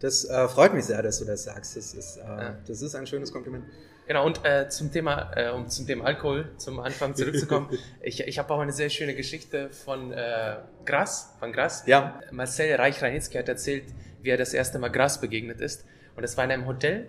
Das 0.00 0.24
äh, 0.24 0.48
freut 0.48 0.74
mich 0.74 0.86
sehr, 0.86 1.02
dass 1.02 1.18
du 1.18 1.24
das 1.24 1.44
sagst. 1.44 1.76
Das 1.76 1.94
ist, 1.94 2.16
äh, 2.16 2.20
ja. 2.20 2.56
das 2.66 2.82
ist 2.82 2.94
ein 2.94 3.06
schönes 3.06 3.32
Kompliment. 3.32 3.64
Genau, 4.06 4.26
und 4.26 4.44
äh, 4.44 4.68
zum 4.68 4.90
Thema, 4.90 5.30
äh, 5.36 5.50
um 5.50 5.68
zum 5.68 5.86
Thema 5.86 6.06
Alkohol 6.06 6.50
zum 6.56 6.80
Anfang 6.80 7.14
zurückzukommen, 7.14 7.68
ich, 8.02 8.20
ich 8.20 8.38
habe 8.38 8.52
auch 8.52 8.58
eine 8.58 8.72
sehr 8.72 8.90
schöne 8.90 9.14
Geschichte 9.14 9.70
von 9.70 10.10
äh, 10.12 10.56
Gras, 10.84 11.36
von 11.38 11.52
Gras. 11.52 11.84
Ja. 11.86 12.18
Marcel 12.32 12.74
Reich-Ranitzky 12.74 13.38
hat 13.38 13.48
erzählt, 13.48 13.84
wie 14.22 14.30
er 14.30 14.36
das 14.36 14.52
erste 14.52 14.78
Mal 14.78 14.88
Gras 14.88 15.20
begegnet 15.20 15.60
ist. 15.60 15.84
Und 16.16 16.22
das 16.22 16.36
war 16.36 16.44
in 16.44 16.50
einem 16.50 16.66
Hotel 16.66 17.08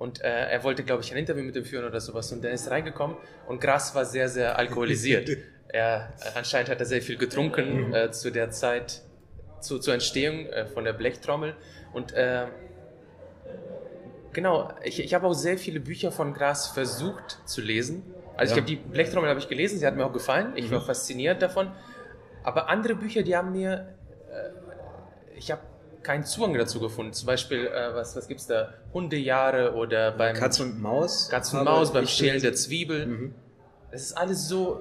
und 0.00 0.22
äh, 0.22 0.28
er 0.28 0.64
wollte, 0.64 0.82
glaube 0.82 1.02
ich, 1.02 1.12
ein 1.12 1.18
Interview 1.18 1.44
mit 1.44 1.54
ihm 1.54 1.64
führen 1.66 1.84
oder 1.84 2.00
sowas. 2.00 2.32
Und 2.32 2.42
er 2.42 2.52
ist 2.52 2.70
reingekommen 2.70 3.18
und 3.46 3.60
Gras 3.60 3.94
war 3.94 4.06
sehr, 4.06 4.30
sehr 4.30 4.58
alkoholisiert. 4.58 5.28
er, 5.68 6.14
anscheinend 6.34 6.70
hat 6.70 6.80
er 6.80 6.86
sehr 6.86 7.02
viel 7.02 7.18
getrunken 7.18 7.88
mhm. 7.88 7.94
äh, 7.94 8.10
zu 8.10 8.32
der 8.32 8.50
Zeit, 8.50 9.02
zu, 9.60 9.78
zur 9.78 9.92
Entstehung 9.92 10.46
äh, 10.46 10.64
von 10.64 10.84
der 10.84 10.94
Blechtrommel. 10.94 11.54
Und 11.92 12.14
äh, 12.14 12.46
genau, 14.32 14.72
ich, 14.82 15.00
ich 15.00 15.12
habe 15.12 15.26
auch 15.26 15.34
sehr 15.34 15.58
viele 15.58 15.80
Bücher 15.80 16.10
von 16.10 16.32
Gras 16.32 16.68
versucht 16.68 17.40
zu 17.44 17.60
lesen. 17.60 18.02
Also 18.38 18.54
ja. 18.54 18.56
ich 18.56 18.62
habe 18.62 18.74
die 18.74 18.76
Blechtrommel 18.76 19.28
habe 19.28 19.40
ich 19.40 19.48
gelesen, 19.48 19.78
sie 19.78 19.86
hat 19.86 19.96
mir 19.96 20.06
auch 20.06 20.14
gefallen. 20.14 20.54
Ich 20.56 20.70
mhm. 20.70 20.76
war 20.76 20.80
fasziniert 20.80 21.42
davon. 21.42 21.72
Aber 22.42 22.70
andere 22.70 22.94
Bücher, 22.94 23.22
die 23.22 23.36
haben 23.36 23.52
mir, 23.52 23.98
äh, 24.30 25.36
ich 25.36 25.50
habe 25.50 25.60
keinen 26.02 26.24
Zugang 26.24 26.54
dazu 26.54 26.80
gefunden. 26.80 27.12
Zum 27.12 27.26
Beispiel, 27.26 27.66
äh, 27.66 27.94
was, 27.94 28.16
was 28.16 28.28
gibt 28.28 28.40
es 28.40 28.46
da? 28.46 28.72
Hundejahre 28.92 29.74
oder 29.74 30.12
beim... 30.12 30.34
Katz 30.34 30.60
und 30.60 30.80
Maus. 30.80 31.28
Katz 31.28 31.52
und 31.52 31.64
Maus, 31.64 31.92
beim 31.92 32.06
Schälen 32.06 32.40
der 32.40 32.54
Zwiebel. 32.54 33.06
Mhm. 33.06 33.34
Es 33.90 34.02
ist 34.02 34.12
alles 34.16 34.48
so, 34.48 34.80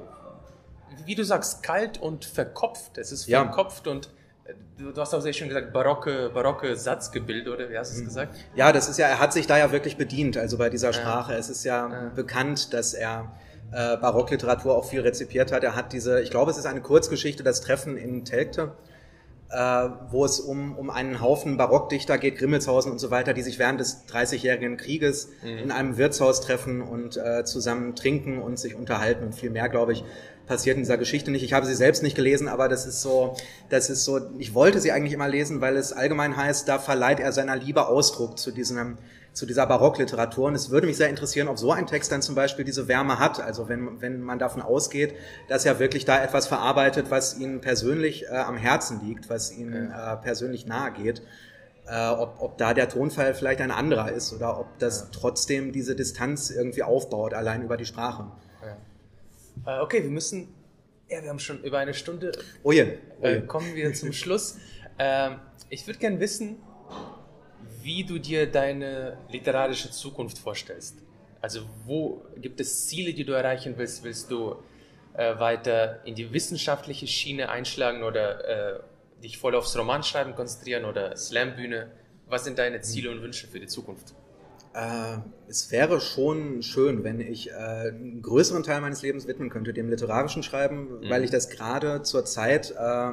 wie 1.06 1.16
du 1.16 1.24
sagst, 1.24 1.64
kalt 1.64 2.00
und 2.00 2.26
verkopft. 2.26 2.98
Es 2.98 3.12
ist 3.12 3.26
verkopft 3.26 3.86
ja. 3.86 3.92
und 3.92 4.08
äh, 4.46 4.54
Du, 4.78 4.94
du, 4.94 5.02
hast 5.02 5.14
auch 5.14 5.22
sehr 5.22 5.34
schön 5.34 5.50
gesagt, 5.50 5.74
barocke, 5.74 6.32
barocke 6.34 6.74
Satzgebilde, 6.78 7.52
oder 7.52 7.70
wie 7.70 7.78
hast 7.78 7.92
du 7.92 7.96
es 7.96 8.02
mhm. 8.02 8.06
gesagt? 8.06 8.36
Ja, 8.56 8.72
das 8.72 8.88
ist 8.88 8.98
ja, 8.98 9.08
er 9.08 9.20
hat 9.20 9.34
sich 9.34 9.46
da 9.46 9.58
ja 9.58 9.74
wirklich 9.74 9.98
bedient, 9.98 10.38
also 10.38 10.58
bei 10.58 10.70
dieser 10.70 10.94
Sprache. 10.94 11.34
Ja. 11.34 11.38
Es 11.38 11.50
ist 11.50 11.66
ja, 11.66 11.90
ja. 11.90 12.12
bekannt, 12.16 12.74
dass 12.74 12.94
er 12.94 13.30
äh, 13.72 13.98
Barockliteratur 13.98 14.76
auch 14.76 14.86
viel 14.86 15.02
rezipiert 15.02 15.52
hat. 15.52 15.64
Er 15.64 15.76
hat 15.76 15.92
diese, 15.92 16.22
ich 16.22 16.32
glaube, 16.32 16.52
es 16.52 16.58
ist 16.58 16.66
eine 16.66 16.82
Kurzgeschichte, 16.82 17.44
das 17.44 17.60
Treffen 17.60 17.98
in 17.98 18.24
Telgte 18.24 18.72
äh, 19.52 19.89
wo 20.12 20.26
es 20.26 20.39
um, 20.39 20.78
um 20.78 20.89
einen 20.89 21.22
Haufen 21.22 21.58
Barockdichter 21.58 22.18
geht, 22.18 22.38
Grimmelshausen 22.38 22.91
und 22.91 23.00
so 23.00 23.10
weiter, 23.10 23.34
die 23.34 23.41
sich 23.41 23.58
während 23.58 23.80
des 23.80 24.06
Dreißigjährigen 24.06 24.78
Krieges 24.78 25.30
mhm. 25.43 25.58
in 25.58 25.72
einem 25.72 25.97
Wirtshaus 25.97 26.41
treffen 26.41 26.82
und 26.82 27.18
äh, 27.18 27.43
zusammen 27.45 27.95
trinken 27.95 28.39
und 28.39 28.60
sich 28.60 28.76
unterhalten 28.76 29.24
und 29.24 29.34
viel 29.34 29.50
mehr, 29.50 29.70
glaube 29.70 29.93
ich, 29.93 30.04
passiert 30.45 30.78
in 30.78 30.84
dieser 30.84 30.97
Geschichte 30.97 31.32
nicht. 31.32 31.43
Ich 31.43 31.54
habe 31.54 31.66
sie 31.66 31.76
selbst 31.76 32.04
nicht 32.04 32.16
gelesen, 32.16 32.47
aber 32.47 32.68
das 32.68 32.86
ist 32.86 33.02
so, 33.02 33.36
das 33.70 33.89
ist 33.89 34.04
so, 34.04 34.20
ich 34.38 34.54
wollte 34.54 34.80
sie 34.80 34.91
eigentlich 34.91 35.14
immer 35.14 35.28
lesen, 35.28 35.62
weil 35.62 35.78
es 35.78 35.93
allgemein 35.93 36.36
heißt, 36.36 36.68
da 36.68 36.80
verleiht 36.80 37.20
er 37.20 37.32
seiner 37.32 37.56
Liebe 37.56 37.88
Ausdruck 37.88 38.38
zu 38.38 38.52
diesem 38.52 38.97
zu 39.34 39.46
dieser 39.46 39.66
Barockliteratur. 39.66 40.48
Und 40.48 40.56
es 40.56 40.70
würde 40.70 40.88
mich 40.88 40.98
sehr 40.98 41.10
interessieren, 41.10 41.48
ob 41.48 41.58
so 41.58 41.72
ein 41.72 41.88
Text 41.88 42.12
dann 42.12 42.22
zum 42.22 42.36
Beispiel 42.36 42.66
diese 42.66 42.88
Wärme 42.88 43.20
hat. 43.20 43.40
Also 43.40 43.70
wenn, 43.70 44.02
wenn 44.02 44.22
man 44.22 44.40
davon 44.40 44.62
ausgeht, 44.62 45.14
dass 45.48 45.66
er 45.66 45.80
wirklich 45.80 46.06
da 46.06 46.24
etwas 46.24 46.48
verarbeitet, 46.48 47.10
was 47.10 47.38
Ihnen 47.38 47.62
persönlich 47.62 48.26
äh, 48.26 48.36
am 48.36 48.58
Herzen 48.58 49.02
liegt, 49.06 49.30
was 49.30 49.52
Ihnen 49.56 49.92
äh, 49.92 50.18
persönlich 50.18 50.66
nahe 50.66 50.92
geht. 50.92 51.22
Äh, 51.88 52.10
ob, 52.10 52.36
ob 52.40 52.58
da 52.58 52.74
der 52.76 52.88
Tonfall 52.88 53.34
vielleicht 53.34 53.62
ein 53.62 53.72
anderer 53.72 54.12
ist 54.12 54.32
oder 54.32 54.60
ob 54.60 54.78
das 54.78 55.02
ja. 55.02 55.08
trotzdem 55.12 55.72
diese 55.72 55.96
Distanz 55.96 56.52
irgendwie 56.52 56.84
aufbaut, 56.84 57.34
allein 57.34 57.64
über 57.64 57.78
die 57.78 57.86
Sprache. 57.86 58.32
Ja. 59.66 59.80
Äh, 59.80 59.82
okay, 59.82 60.04
wir 60.04 60.12
müssen, 60.12 60.54
ja, 61.10 61.24
wir 61.24 61.30
haben 61.30 61.40
schon 61.40 61.64
über 61.64 61.80
eine 61.80 61.96
Stunde. 61.96 62.32
Oh 62.62 62.72
je. 62.72 62.98
Oh 63.22 63.26
je. 63.26 63.38
Äh, 63.38 63.42
kommen 63.42 63.74
wir 63.74 63.92
zum 63.94 64.14
Schluss. 64.14 64.58
Ähm, 65.00 65.38
ich 65.70 65.88
würde 65.88 65.98
gerne 65.98 66.20
wissen, 66.20 66.58
wie 67.82 68.04
du 68.04 68.20
dir 68.20 68.50
deine 68.50 69.18
literarische 69.32 69.92
Zukunft 69.92 70.38
vorstellst. 70.38 70.98
Also 71.42 71.62
wo 71.86 72.26
gibt 72.38 72.60
es 72.60 72.88
Ziele, 72.88 73.14
die 73.14 73.24
du 73.24 73.34
erreichen 73.34 73.76
willst? 73.78 74.04
Willst 74.04 74.30
du 74.30 74.56
äh, 75.14 75.40
weiter 75.40 76.06
in 76.06 76.16
die 76.16 76.34
wissenschaftliche 76.34 77.08
Schiene 77.08 77.50
einschlagen 77.50 78.04
oder 78.04 78.78
äh, 78.78 78.80
dich 79.24 79.38
voll 79.38 79.56
aufs 79.56 79.78
Romanschreiben 79.78 80.36
konzentrieren 80.36 80.86
oder 80.86 81.16
Slambühne? 81.16 81.92
Was 82.28 82.44
sind 82.44 82.60
deine 82.60 82.82
Ziele 82.82 83.10
und 83.12 83.22
Wünsche 83.22 83.48
für 83.48 83.60
die 83.60 83.68
Zukunft? 83.68 84.14
Äh, 84.74 85.18
es 85.48 85.72
wäre 85.72 86.00
schon 86.00 86.62
schön, 86.62 87.04
wenn 87.04 87.20
ich 87.20 87.50
äh, 87.50 87.54
einen 87.54 88.22
größeren 88.22 88.64
Teil 88.64 88.82
meines 88.82 89.02
Lebens 89.02 89.28
widmen 89.28 89.50
könnte 89.50 89.74
dem 89.74 89.90
literarischen 89.90 90.44
Schreiben, 90.44 91.00
mhm. 91.00 91.10
weil 91.10 91.24
ich 91.24 91.32
das 91.32 91.50
gerade 91.50 92.04
zur 92.04 92.26
Zeit 92.26 92.72
äh, 92.72 93.12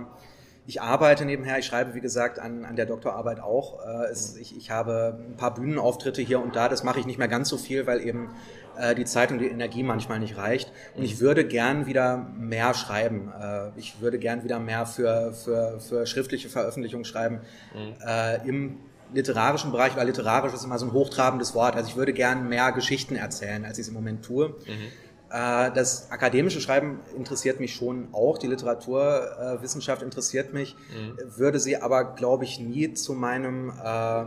ich 0.66 0.82
arbeite 0.82 1.24
nebenher, 1.24 1.58
ich 1.58 1.66
schreibe 1.66 1.94
wie 1.94 2.00
gesagt 2.00 2.38
an, 2.38 2.64
an 2.64 2.76
der 2.76 2.86
Doktorarbeit 2.86 3.40
auch. 3.40 3.84
Äh, 3.86 4.10
es, 4.10 4.36
ich, 4.36 4.56
ich 4.56 4.70
habe 4.70 5.18
ein 5.18 5.36
paar 5.36 5.54
Bühnenauftritte 5.54 6.22
hier 6.22 6.40
und 6.40 6.56
da, 6.56 6.68
das 6.68 6.82
mache 6.82 6.98
ich 6.98 7.06
nicht 7.06 7.18
mehr 7.18 7.28
ganz 7.28 7.48
so 7.48 7.56
viel, 7.56 7.86
weil 7.86 8.00
eben 8.00 8.30
äh, 8.76 8.94
die 8.94 9.04
Zeit 9.04 9.30
und 9.30 9.38
die 9.38 9.46
Energie 9.46 9.84
manchmal 9.84 10.18
nicht 10.18 10.36
reicht. 10.36 10.72
Und 10.96 11.04
ich 11.04 11.20
würde 11.20 11.46
gern 11.46 11.86
wieder 11.86 12.26
mehr 12.36 12.74
schreiben. 12.74 13.32
Äh, 13.40 13.70
ich 13.76 14.00
würde 14.00 14.18
gern 14.18 14.42
wieder 14.42 14.58
mehr 14.58 14.86
für, 14.86 15.32
für, 15.32 15.78
für 15.78 16.06
schriftliche 16.06 16.48
Veröffentlichungen 16.48 17.04
schreiben. 17.04 17.40
Mhm. 17.74 17.94
Äh, 18.04 18.48
Im 18.48 18.78
literarischen 19.14 19.70
Bereich, 19.70 19.96
weil 19.96 20.06
literarisch 20.06 20.52
ist 20.52 20.64
immer 20.64 20.78
so 20.78 20.86
ein 20.86 20.92
hochtrabendes 20.92 21.54
Wort. 21.54 21.76
Also 21.76 21.90
ich 21.90 21.96
würde 21.96 22.12
gern 22.12 22.48
mehr 22.48 22.72
Geschichten 22.72 23.14
erzählen, 23.14 23.64
als 23.64 23.78
ich 23.78 23.82
es 23.82 23.88
im 23.88 23.94
Moment 23.94 24.24
tue. 24.24 24.48
Mhm. 24.48 24.88
Äh, 25.30 25.72
das 25.72 26.10
akademische 26.10 26.60
Schreiben 26.60 27.00
interessiert 27.16 27.58
mich 27.60 27.74
schon 27.74 28.08
auch, 28.12 28.38
die 28.38 28.46
Literaturwissenschaft 28.46 30.02
interessiert 30.02 30.52
mich, 30.52 30.76
mhm. 30.76 31.16
würde 31.36 31.58
sie 31.58 31.76
aber, 31.76 32.14
glaube 32.14 32.44
ich, 32.44 32.60
nie 32.60 32.94
zu 32.94 33.14
meinem 33.14 33.70
äh, 33.70 34.26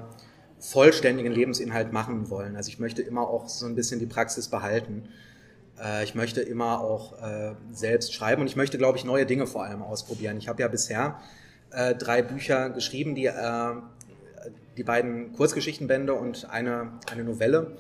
vollständigen 0.60 1.32
Lebensinhalt 1.32 1.94
machen 1.94 2.30
wollen. 2.30 2.56
Also 2.56 2.70
ich 2.70 2.80
möchte 2.80 3.02
immer 3.02 3.22
auch 3.22 3.48
so 3.48 3.66
ein 3.66 3.76
bisschen 3.76 4.00
die 4.00 4.06
Praxis 4.06 4.50
behalten. 4.50 5.08
Äh, 5.82 6.04
ich 6.04 6.16
möchte 6.16 6.42
immer 6.42 6.82
auch 6.82 7.22
äh, 7.22 7.56
selbst 7.72 8.14
schreiben 8.14 8.42
und 8.42 8.48
ich 8.48 8.58
möchte, 8.58 8.78
glaube 8.78 8.98
ich, 8.98 9.06
neue 9.06 9.26
Dinge 9.26 9.48
vor 9.48 9.64
allem 9.64 9.82
ausprobieren. 9.82 10.38
Ich 10.38 10.50
habe 10.50 10.62
ja 10.62 10.68
bisher 10.68 11.20
äh, 11.72 11.96
drei 11.96 12.22
Bücher 12.22 12.72
geschrieben, 12.72 13.16
die, 13.16 13.28
äh, 13.28 13.76
die 14.76 14.84
beiden 14.84 15.32
Kurzgeschichtenbände 15.32 16.14
und 16.14 16.50
eine, 16.50 16.92
eine 17.10 17.24
Novelle 17.24 17.78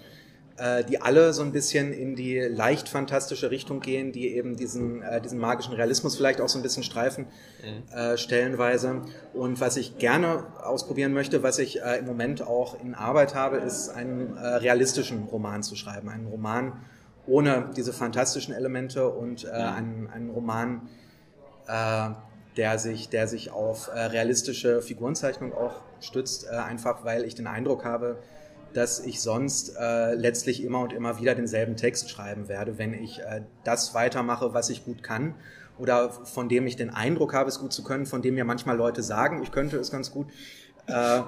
äh, 0.59 0.83
die 0.83 1.01
alle 1.01 1.33
so 1.33 1.41
ein 1.41 1.51
bisschen 1.51 1.93
in 1.93 2.15
die 2.15 2.39
leicht 2.39 2.89
fantastische 2.89 3.51
Richtung 3.51 3.79
gehen, 3.79 4.11
die 4.11 4.35
eben 4.35 4.55
diesen, 4.55 5.01
äh, 5.01 5.21
diesen 5.21 5.39
magischen 5.39 5.73
Realismus 5.73 6.15
vielleicht 6.15 6.41
auch 6.41 6.49
so 6.49 6.59
ein 6.59 6.61
bisschen 6.61 6.83
streifen, 6.83 7.27
mhm. 7.63 7.93
äh, 7.93 8.17
stellenweise. 8.17 9.01
Und 9.33 9.59
was 9.61 9.77
ich 9.77 9.97
gerne 9.97 10.45
ausprobieren 10.61 11.13
möchte, 11.13 11.43
was 11.43 11.59
ich 11.59 11.81
äh, 11.81 11.99
im 11.99 12.05
Moment 12.05 12.41
auch 12.41 12.79
in 12.81 12.95
Arbeit 12.95 13.35
habe, 13.35 13.57
ist 13.57 13.89
einen 13.89 14.37
äh, 14.37 14.45
realistischen 14.45 15.23
Roman 15.23 15.63
zu 15.63 15.75
schreiben. 15.75 16.09
Einen 16.09 16.27
Roman 16.27 16.73
ohne 17.25 17.69
diese 17.75 17.93
fantastischen 17.93 18.53
Elemente 18.53 19.07
und 19.07 19.45
äh, 19.45 19.49
einen, 19.49 20.09
einen 20.11 20.29
Roman, 20.31 20.89
der 22.57 22.77
sich, 22.77 23.09
der 23.09 23.27
sich 23.27 23.51
auf 23.51 23.87
äh, 23.87 23.99
realistische 23.99 24.81
Figurenzeichnung 24.81 25.53
auch 25.53 25.81
stützt, 26.01 26.45
äh, 26.45 26.55
einfach 26.55 27.05
weil 27.05 27.23
ich 27.23 27.35
den 27.35 27.47
Eindruck 27.47 27.85
habe, 27.85 28.17
dass 28.73 28.99
ich 28.99 29.21
sonst 29.21 29.75
äh, 29.79 30.13
letztlich 30.13 30.63
immer 30.63 30.79
und 30.81 30.93
immer 30.93 31.19
wieder 31.19 31.35
denselben 31.35 31.75
Text 31.75 32.09
schreiben 32.09 32.47
werde, 32.47 32.77
wenn 32.77 32.93
ich 32.93 33.19
äh, 33.19 33.41
das 33.63 33.93
weitermache, 33.93 34.53
was 34.53 34.69
ich 34.69 34.85
gut 34.85 35.03
kann 35.03 35.35
oder 35.77 36.11
von 36.11 36.49
dem 36.49 36.67
ich 36.67 36.75
den 36.75 36.89
Eindruck 36.89 37.33
habe, 37.33 37.49
es 37.49 37.59
gut 37.59 37.73
zu 37.73 37.83
können, 37.83 38.05
von 38.05 38.21
dem 38.21 38.35
mir 38.35 38.45
manchmal 38.45 38.75
Leute 38.75 39.01
sagen, 39.01 39.41
ich 39.43 39.51
könnte 39.51 39.77
es 39.77 39.91
ganz 39.91 40.11
gut. 40.11 40.27
Äh, 40.87 41.21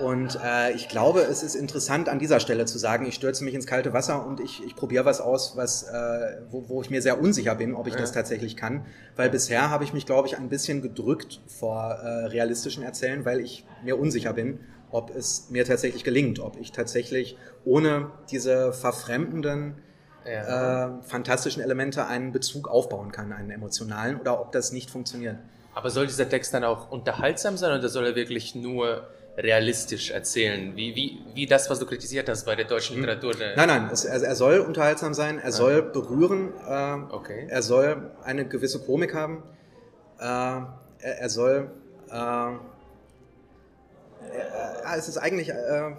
und 0.00 0.38
äh, 0.44 0.72
ich 0.72 0.88
glaube, 0.88 1.22
es 1.22 1.42
ist 1.42 1.56
interessant 1.56 2.08
an 2.08 2.20
dieser 2.20 2.38
Stelle 2.38 2.66
zu 2.66 2.78
sagen, 2.78 3.06
ich 3.06 3.14
stürze 3.14 3.42
mich 3.42 3.54
ins 3.54 3.66
kalte 3.66 3.92
Wasser 3.92 4.24
und 4.24 4.38
ich, 4.38 4.62
ich 4.64 4.76
probiere 4.76 5.04
was 5.04 5.20
aus, 5.20 5.56
was, 5.56 5.82
äh, 5.82 6.42
wo, 6.50 6.68
wo 6.68 6.82
ich 6.82 6.90
mir 6.90 7.02
sehr 7.02 7.20
unsicher 7.20 7.56
bin, 7.56 7.74
ob 7.74 7.88
ich 7.88 7.94
ja. 7.94 8.00
das 8.00 8.12
tatsächlich 8.12 8.56
kann. 8.56 8.86
Weil 9.16 9.30
bisher 9.30 9.70
habe 9.70 9.82
ich 9.82 9.92
mich, 9.92 10.06
glaube 10.06 10.28
ich, 10.28 10.38
ein 10.38 10.48
bisschen 10.48 10.82
gedrückt 10.82 11.40
vor 11.46 11.94
äh, 11.94 12.26
realistischen 12.26 12.84
Erzählen, 12.84 13.24
weil 13.24 13.40
ich 13.40 13.66
mir 13.82 13.98
unsicher 13.98 14.32
bin 14.32 14.60
ob 14.90 15.14
es 15.14 15.50
mir 15.50 15.64
tatsächlich 15.64 16.04
gelingt, 16.04 16.40
ob 16.40 16.58
ich 16.60 16.72
tatsächlich 16.72 17.36
ohne 17.64 18.10
diese 18.30 18.72
verfremdenden, 18.72 19.74
ja. 20.24 20.98
äh, 20.98 21.02
fantastischen 21.02 21.62
Elemente 21.62 22.06
einen 22.06 22.32
Bezug 22.32 22.68
aufbauen 22.68 23.12
kann, 23.12 23.32
einen 23.32 23.50
emotionalen, 23.50 24.20
oder 24.20 24.40
ob 24.40 24.52
das 24.52 24.72
nicht 24.72 24.90
funktioniert. 24.90 25.36
Aber 25.74 25.90
soll 25.90 26.06
dieser 26.06 26.28
Text 26.28 26.54
dann 26.54 26.64
auch 26.64 26.90
unterhaltsam 26.90 27.56
sein 27.56 27.78
oder 27.78 27.88
soll 27.88 28.04
er 28.04 28.16
wirklich 28.16 28.54
nur 28.54 29.06
realistisch 29.36 30.10
erzählen, 30.10 30.74
wie, 30.74 30.96
wie, 30.96 31.20
wie 31.34 31.46
das, 31.46 31.70
was 31.70 31.78
du 31.78 31.86
kritisiert 31.86 32.28
hast 32.28 32.44
bei 32.44 32.56
der 32.56 32.64
deutschen 32.64 32.96
hm. 32.96 33.04
Literatur. 33.04 33.34
Nein, 33.56 33.68
nein, 33.68 33.88
es, 33.92 34.04
er, 34.04 34.20
er, 34.20 34.34
soll 34.34 34.58
unterhaltsam 34.58 35.14
sein, 35.14 35.38
er 35.38 35.52
soll 35.52 35.82
berühren, 35.82 36.52
äh, 36.68 37.14
okay. 37.14 37.46
er 37.48 37.62
soll 37.62 38.10
eine 38.24 38.48
gewisse 38.48 38.80
Komik 38.80 39.14
haben, 39.14 39.44
äh, 40.18 40.24
er, 40.24 40.66
er, 40.98 41.28
soll, 41.28 41.70
äh, 44.34 44.96
es 44.98 45.08
ist 45.08 45.18
eigentlich, 45.18 45.50
äh, 45.50 45.90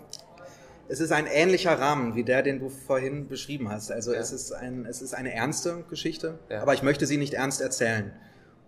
es 0.87 0.99
ist 0.99 1.11
ein 1.11 1.27
ähnlicher 1.27 1.79
Rahmen 1.79 2.15
wie 2.15 2.23
der, 2.23 2.41
den 2.41 2.59
du 2.59 2.69
vorhin 2.69 3.27
beschrieben 3.27 3.69
hast. 3.69 3.91
Also 3.91 4.13
ja. 4.13 4.19
es, 4.19 4.31
ist 4.31 4.51
ein, 4.51 4.85
es 4.85 5.01
ist 5.01 5.13
eine 5.13 5.33
ernste 5.33 5.83
Geschichte, 5.89 6.39
ja. 6.49 6.61
aber 6.61 6.73
ich 6.73 6.83
möchte 6.83 7.05
sie 7.05 7.17
nicht 7.17 7.33
ernst 7.33 7.61
erzählen. 7.61 8.11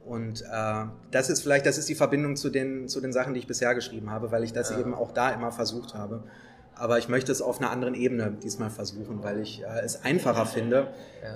Und 0.06 0.42
äh, 0.42 0.86
das 1.12 1.30
ist 1.30 1.42
vielleicht, 1.42 1.66
das 1.66 1.78
ist 1.78 1.88
die 1.90 1.96
Verbindung 1.96 2.36
zu 2.36 2.50
den, 2.50 2.88
zu 2.88 3.02
den 3.02 3.14
Sachen, 3.14 3.34
die 3.34 3.40
ich 3.40 3.48
bisher 3.48 3.76
geschrieben 3.76 4.10
habe, 4.10 4.32
weil 4.32 4.44
ich 4.44 4.54
das 4.54 4.72
ja. 4.72 4.80
eben 4.80 4.94
auch 4.94 5.12
da 5.12 5.32
immer 5.32 5.52
versucht 5.52 5.94
habe. 5.94 6.24
Aber 6.74 6.98
ich 6.98 7.10
möchte 7.10 7.32
es 7.32 7.42
auf 7.42 7.60
einer 7.60 7.70
anderen 7.70 7.94
Ebene 7.94 8.32
diesmal 8.42 8.72
versuchen, 8.72 9.24
weil 9.24 9.40
ich 9.40 9.62
äh, 9.62 9.82
es 9.84 10.04
einfacher 10.04 10.46
finde, 10.46 10.88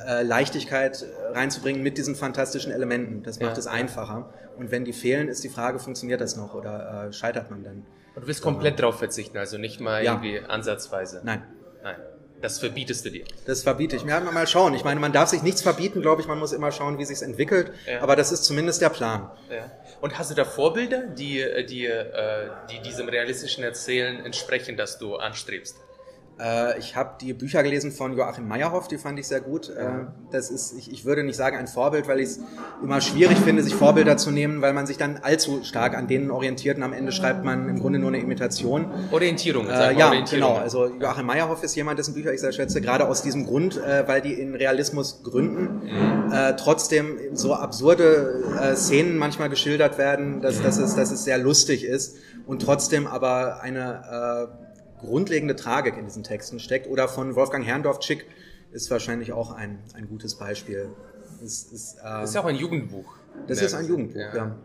äh, 0.08 0.24
Leichtigkeit 0.24 1.06
reinzubringen 1.34 1.84
mit 1.84 1.98
diesen 1.98 2.16
fantastischen 2.16 2.72
Elementen. 2.72 3.22
Das 3.22 3.40
macht 3.40 3.58
es 3.58 3.68
einfacher. 3.68 4.34
Und 4.58 4.72
wenn 4.72 4.86
die 4.86 4.94
fehlen, 4.94 5.28
ist 5.28 5.44
die 5.44 5.50
Frage, 5.50 5.78
funktioniert 5.78 6.22
das 6.22 6.36
noch 6.36 6.56
oder 6.56 7.08
äh, 7.10 7.14
scheitert 7.14 7.52
man 7.52 7.64
dann? 7.64 7.86
Und 8.16 8.24
du 8.24 8.28
willst 8.28 8.42
komplett 8.42 8.80
drauf 8.80 8.98
verzichten, 8.98 9.38
also 9.38 9.58
nicht 9.58 9.80
mal 9.80 10.04
irgendwie 10.04 10.40
ansatzweise? 10.40 11.22
Nein. 11.24 11.44
Nein. 11.84 11.98
Das 12.42 12.60
verbietest 12.60 13.06
du 13.06 13.12
dir. 13.12 13.26
Das 13.46 13.64
verbiete 13.64 13.96
ich 13.96 14.04
mir. 14.04 14.20
Mal 14.20 14.48
schauen. 14.48 14.74
Ich 14.74 14.84
meine, 14.84 15.00
man 15.00 15.12
darf 15.14 15.30
sich 15.30 15.42
nichts 15.42 15.62
verbieten, 15.62 16.02
glaube 16.02 16.22
ich. 16.22 16.28
Man 16.28 16.38
muss 16.38 16.54
immer 16.54 16.72
schauen, 16.72 17.00
wie 17.00 17.06
sich 17.06 17.22
entwickelt. 17.22 17.72
Ja. 17.88 18.02
Aber 18.02 18.16
das 18.16 18.32
ist 18.32 18.44
zumindest 18.44 18.82
der 18.82 18.90
Plan. 18.90 19.32
Ja. 19.50 19.72
Und 20.02 20.20
hast 20.20 20.32
du 20.32 20.36
da 20.36 20.46
Vorbilder, 20.46 21.08
die, 21.08 21.44
die, 21.68 21.86
äh, 21.86 22.50
die 22.70 22.82
diesem 22.82 23.10
realistischen 23.10 23.64
Erzählen 23.64 24.24
entsprechen, 24.24 24.78
das 24.78 25.00
du 25.00 25.16
anstrebst? 25.16 25.78
Äh, 26.40 26.80
ich 26.80 26.96
habe 26.96 27.16
die 27.22 27.34
Bücher 27.34 27.64
gelesen 27.64 27.92
von 27.92 28.16
Joachim 28.16 28.48
Meyerhoff, 28.48 28.88
die 28.88 28.98
fand 28.98 29.18
ich 29.20 29.28
sehr 29.28 29.40
gut. 29.40 29.70
Äh, 29.70 30.06
das 30.32 30.50
ist, 30.50 30.74
ich, 30.78 30.92
ich 30.92 31.06
würde 31.06 31.24
nicht 31.24 31.38
sagen 31.38 31.58
ein 31.58 31.68
Vorbild, 31.68 32.08
weil 32.08 32.20
ich 32.20 32.30
es 32.30 32.40
immer 32.84 33.00
schwierig 33.00 33.38
finde, 33.38 33.64
sich 33.64 33.74
Vorbilder 33.76 34.18
zu 34.18 34.32
nehmen, 34.32 34.62
weil 34.62 34.74
man 34.74 34.86
sich 34.86 34.98
dann 34.98 35.20
allzu 35.22 35.64
stark 35.64 35.96
an 35.96 36.08
denen 36.08 36.32
orientiert 36.32 36.78
und 36.78 36.84
am 36.84 36.94
Ende 36.94 37.12
schreibt 37.12 37.46
man 37.46 37.70
im 37.70 37.80
Grunde 37.80 38.00
nur 38.00 38.10
eine 38.10 38.20
Imitation. 38.20 38.88
Orientierung. 39.12 39.68
Äh, 39.68 39.98
ja, 39.98 40.08
Orientierung. 40.08 40.50
genau. 40.50 40.62
Also 40.62 40.88
Joachim 40.88 41.26
Meyerhoff 41.26 41.64
ist 41.64 41.76
jemand, 41.76 42.00
dessen 42.00 42.14
Bücher 42.14 42.34
ich 42.34 42.42
sehr 42.42 42.52
schätze, 42.52 42.82
gerade 42.82 43.08
aus 43.08 43.22
diesem 43.22 43.46
Grund, 43.46 43.78
äh, 43.78 44.06
weil 44.08 44.22
die 44.22 44.34
in 44.34 44.56
Realismus 44.56 45.24
gründen, 45.24 45.84
mhm. 45.86 46.34
äh, 46.34 46.56
trotzdem 46.58 47.18
so 47.34 47.54
absurde 47.54 48.44
äh, 48.62 48.76
Szenen 48.76 49.18
manchmal 49.18 49.50
geschildert 49.50 49.98
werden, 49.98 50.42
dass, 50.42 50.62
dass, 50.62 50.78
es, 50.78 50.96
dass 50.96 51.12
es 51.12 51.24
sehr 51.24 51.38
lustig 51.38 51.86
ist 51.86 52.18
und 52.46 52.62
trotzdem 52.62 53.08
aber 53.08 53.62
eine 53.62 54.65
grundlegende 55.00 55.56
Tragik 55.56 55.98
in 55.98 56.06
diesen 56.06 56.24
Texten 56.24 56.60
steckt. 56.60 56.88
Oder 56.88 57.08
von 57.08 57.36
Wolfgang 57.36 57.66
Herrndorf-Schick 57.66 58.26
ist 58.72 58.92
wahrscheinlich 58.92 59.32
auch 59.32 59.52
ein, 59.52 59.80
ein 59.94 60.08
gutes 60.08 60.36
Beispiel. 60.36 60.90
Es, 61.44 61.64
ist, 61.64 61.98
äh, 62.00 62.04
das 62.04 62.30
ist 62.30 62.36
ja 62.36 62.42
auch 62.42 62.46
ein 62.46 62.56
Jugendbuch. 62.56 63.18
Das 63.48 63.62
ist 63.62 63.74
ein 63.74 63.88
Jugendbuch, 63.88 64.20
ja. 64.20 64.36
ja. 64.36 64.56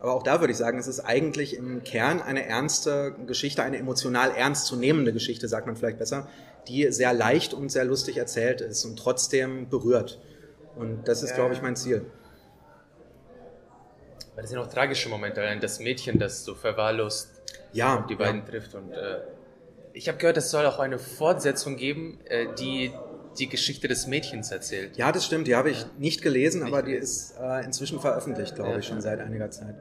Aber 0.00 0.12
auch 0.12 0.22
da 0.22 0.40
würde 0.40 0.52
ich 0.52 0.58
sagen, 0.58 0.78
es 0.78 0.86
ist 0.86 1.00
eigentlich 1.00 1.56
im 1.56 1.82
Kern 1.82 2.20
eine 2.20 2.44
ernste 2.44 3.14
Geschichte, 3.26 3.62
eine 3.62 3.78
emotional 3.78 4.32
ernstzunehmende 4.32 5.14
Geschichte, 5.14 5.48
sagt 5.48 5.66
man 5.66 5.76
vielleicht 5.76 5.98
besser, 5.98 6.28
die 6.68 6.92
sehr 6.92 7.14
leicht 7.14 7.54
und 7.54 7.70
sehr 7.70 7.84
lustig 7.84 8.18
erzählt 8.18 8.60
ist 8.60 8.84
und 8.84 8.98
trotzdem 8.98 9.68
berührt. 9.70 10.20
Und 10.76 11.08
das 11.08 11.22
ist, 11.22 11.30
ja. 11.30 11.36
glaube 11.36 11.54
ich, 11.54 11.62
mein 11.62 11.74
Ziel. 11.76 12.04
Weil 14.34 14.42
das 14.42 14.50
sind 14.50 14.58
auch 14.58 14.66
tragische 14.66 15.08
Momente, 15.08 15.40
das 15.60 15.80
Mädchen, 15.80 16.18
das 16.18 16.44
so 16.44 16.54
verwahrlost 16.54 17.33
ja, 17.72 18.04
die 18.08 18.14
beiden 18.14 18.40
ja. 18.40 18.46
trifft. 18.46 18.74
Und 18.74 18.92
äh, 18.92 19.20
ich 19.92 20.08
habe 20.08 20.18
gehört, 20.18 20.36
es 20.36 20.50
soll 20.50 20.66
auch 20.66 20.78
eine 20.78 20.98
Fortsetzung 20.98 21.76
geben, 21.76 22.18
äh, 22.26 22.46
die 22.58 22.92
die 23.38 23.48
Geschichte 23.48 23.88
des 23.88 24.06
Mädchens 24.06 24.52
erzählt. 24.52 24.96
Ja, 24.96 25.10
das 25.10 25.26
stimmt. 25.26 25.48
Die 25.48 25.56
habe 25.56 25.70
ich 25.70 25.80
ja. 25.80 25.86
nicht 25.98 26.22
gelesen, 26.22 26.62
nicht 26.62 26.72
aber 26.72 26.82
gelesen. 26.82 27.00
die 27.00 27.04
ist 27.04 27.36
äh, 27.40 27.64
inzwischen 27.64 28.00
veröffentlicht, 28.00 28.54
glaube 28.54 28.70
ja. 28.72 28.78
ich, 28.78 28.86
schon 28.86 29.00
seit 29.00 29.20
einiger 29.20 29.50
Zeit. 29.50 29.74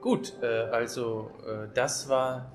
Gut, 0.00 0.32
äh, 0.42 0.46
also 0.46 1.30
äh, 1.46 1.68
das 1.74 2.08
war 2.08 2.50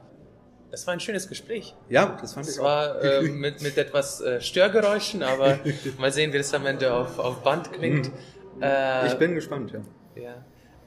das 0.71 0.85
war 0.85 0.93
ein 0.93 0.99
schönes 0.99 1.27
Gespräch. 1.27 1.75
Ja, 1.89 2.17
das 2.21 2.33
fand 2.33 2.45
das 2.45 2.55
ich 2.55 2.59
auch. 2.59 2.65
war 2.65 3.03
äh, 3.03 3.21
mit, 3.27 3.61
mit 3.61 3.77
etwas 3.77 4.21
äh, 4.21 4.39
Störgeräuschen, 4.39 5.23
aber 5.23 5.59
mal 5.97 6.11
sehen, 6.11 6.31
wie 6.31 6.37
das 6.37 6.53
am 6.53 6.65
Ende 6.65 6.93
auf, 6.93 7.17
auf 7.17 7.41
Band 7.41 7.73
klingt. 7.73 8.11
Mhm. 8.55 8.61
Äh, 8.61 9.07
ich 9.07 9.15
bin 9.15 9.35
gespannt, 9.35 9.71
ja. 9.71 9.81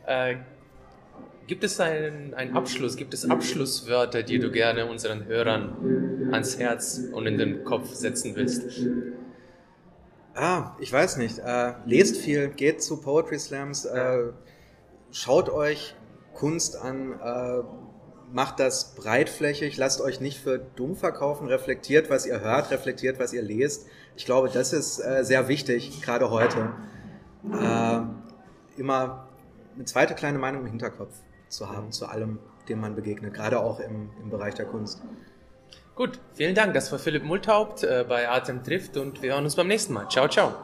ja. 0.07 0.37
Gibt 1.53 1.65
es 1.65 1.81
einen, 1.81 2.33
einen 2.33 2.57
Abschluss, 2.57 2.97
gibt 2.97 3.13
es 3.13 3.29
Abschlusswörter, 3.29 4.23
die 4.23 4.39
du 4.39 4.51
gerne 4.51 4.87
unseren 4.87 5.27
Hörern 5.27 6.31
ans 6.33 6.59
Herz 6.59 6.99
und 7.13 7.27
in 7.27 7.37
den 7.37 7.63
Kopf 7.63 7.93
setzen 7.93 8.35
willst? 8.35 8.65
Ah, 10.35 10.75
ich 10.81 10.91
weiß 10.91 11.19
nicht. 11.19 11.41
Äh, 11.41 11.75
lest 11.85 12.17
viel, 12.17 12.49
geht 12.49 12.83
zu 12.83 13.03
Poetry 13.03 13.39
Slams, 13.39 13.85
äh, 13.85 14.31
schaut 15.11 15.51
euch 15.51 15.95
Kunst 16.33 16.75
an, 16.75 17.21
äh, 17.23 17.63
macht 18.33 18.59
das 18.59 18.95
breitflächig, 18.95 19.77
lasst 19.77 20.01
euch 20.01 20.23
nicht 20.23 20.39
für 20.39 20.59
dumm 20.59 20.97
verkaufen, 20.97 21.49
reflektiert, 21.49 22.09
was 22.09 22.25
ihr 22.25 22.41
hört, 22.41 22.71
reflektiert, 22.71 23.19
was 23.19 23.35
ihr 23.35 23.43
lest. 23.43 23.85
Ich 24.17 24.25
glaube, 24.25 24.49
das 24.49 24.73
ist 24.73 25.01
äh, 25.01 25.23
sehr 25.23 25.49
wichtig, 25.49 26.01
gerade 26.01 26.31
heute. 26.31 26.73
Äh, 27.53 28.81
immer 28.81 29.29
eine 29.75 29.85
zweite 29.85 30.15
kleine 30.15 30.39
Meinung 30.39 30.63
im 30.63 30.69
Hinterkopf 30.69 31.13
zu 31.53 31.71
haben 31.71 31.93
zu 31.93 32.07
allem, 32.07 32.39
dem 32.69 32.81
man 32.81 32.95
begegnet, 32.95 33.35
gerade 33.35 33.61
auch 33.61 33.81
im, 33.81 34.11
im 34.23 34.31
Bereich 34.31 34.55
der 34.55 34.67
Kunst. 34.67 35.03
Gut, 35.95 36.19
vielen 36.33 36.55
Dank. 36.55 36.75
Das 36.75 36.91
war 36.91 36.99
Philipp 36.99 37.25
Multhaupt 37.25 37.83
äh, 37.83 38.05
bei 38.09 38.29
Atem 38.29 38.63
trifft 38.63 38.97
und 38.97 39.23
wir 39.23 39.35
hören 39.35 39.45
uns 39.45 39.57
beim 39.57 39.69
nächsten 39.69 39.93
Mal. 39.93 40.09
Ciao, 40.09 40.29
ciao. 40.29 40.55